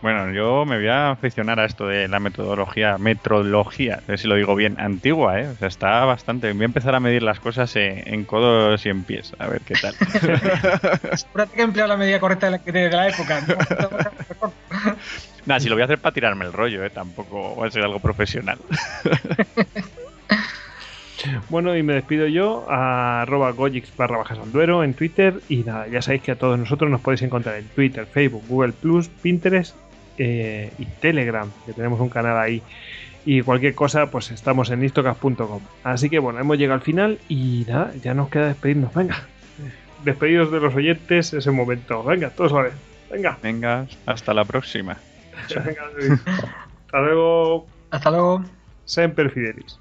bueno, 0.02 0.32
yo 0.32 0.64
me 0.66 0.78
voy 0.78 0.88
a 0.88 1.12
aficionar 1.12 1.60
a 1.60 1.66
esto 1.66 1.86
de 1.86 2.08
la 2.08 2.22
metodología, 2.22 2.98
metrología, 2.98 3.96
a 3.96 4.08
ver 4.08 4.18
si 4.18 4.30
lo 4.30 4.36
digo 4.36 4.56
bien, 4.56 4.80
antigua, 4.80 5.42
¿eh? 5.42 5.48
O 5.48 5.56
sea, 5.56 5.68
está 5.68 6.06
bastante. 6.06 6.54
Voy 6.54 6.62
a 6.62 6.66
empezar 6.66 6.96
a 6.96 7.02
medir 7.02 7.22
las 7.22 7.42
cosas 7.42 7.76
en, 7.76 8.24
codos 8.24 8.86
y 8.86 8.90
en 8.90 9.04
pies, 9.04 9.34
a 9.40 9.48
ver 9.48 9.62
qué 9.62 9.74
tal. 9.74 9.94
Asegúrate 11.12 11.54
que 11.54 11.62
he 11.62 11.66
empleado 11.66 11.90
la 11.90 11.98
medida 11.98 12.20
correcta 12.20 12.50
de 12.50 12.90
la, 12.90 13.10
época. 13.10 13.42
Nada, 15.46 15.60
si 15.60 15.68
lo 15.68 15.76
voy 15.76 15.82
a 15.82 15.86
hacer 15.86 16.00
para 16.00 16.14
tirarme 16.14 16.46
el 16.46 16.54
rollo, 16.54 16.86
¿eh? 16.86 16.90
Tampoco 16.90 17.58
va 17.58 17.68
a 17.68 17.72
ser 17.72 17.84
algo 17.84 18.00
profesional. 18.00 18.58
Bueno, 21.50 21.76
y 21.76 21.84
me 21.84 21.96
despido 21.96 22.28
yo 22.28 22.66
a 22.70 23.24
arroba 23.24 23.52
gojix 23.52 23.94
barra 23.98 24.20
bajas 24.20 24.40
al 24.40 24.54
duero 24.54 24.86
en 24.86 24.94
Twitter. 24.94 25.42
Y 25.50 25.58
nada, 25.58 25.86
ya 25.90 26.02
sabéis 26.02 26.22
que 26.22 26.32
a 26.32 26.38
todos 26.38 26.58
nosotros 26.58 26.90
nos 26.90 27.02
podéis 27.02 27.24
encontrar 27.24 27.58
en 27.58 27.66
Twitter, 27.66 28.06
Facebook, 28.06 28.46
Google 28.48 28.72
Plus, 28.72 29.10
Pinterest 29.10 29.76
eh, 30.20 30.72
y 30.78 30.86
Telegram, 30.86 31.50
que 31.66 31.74
tenemos 31.74 32.00
un 32.00 32.10
canal 32.10 32.38
ahí. 32.38 32.62
Y 33.26 33.42
cualquier 33.42 33.74
cosa, 33.74 34.12
pues 34.12 34.32
estamos 34.32 34.70
en 34.70 34.84
istocas.com. 34.84 35.62
Así 35.84 36.10
que 36.10 36.20
bueno, 36.20 36.40
hemos 36.40 36.58
llegado 36.58 36.76
al 36.76 36.82
final 36.82 37.20
y 37.28 37.66
nada, 37.68 37.92
ya 38.04 38.14
nos 38.14 38.30
queda 38.30 38.48
despedirnos. 38.48 38.94
Venga, 38.94 39.24
despedidos 40.04 40.52
de 40.52 40.60
los 40.60 40.76
oyentes 40.76 41.34
ese 41.34 41.52
momento. 41.52 42.04
Venga, 42.04 42.30
todos 42.30 42.54
a 42.54 42.62
ver. 42.62 42.74
Venga. 43.10 43.38
Venga, 43.42 43.88
hasta 44.06 44.34
la 44.34 44.46
próxima. 44.46 44.98
hasta 45.48 47.02
luego. 47.02 47.66
Hasta 47.90 48.12
luego. 48.12 48.44
Semper 48.86 49.32
Fidelis. 49.32 49.80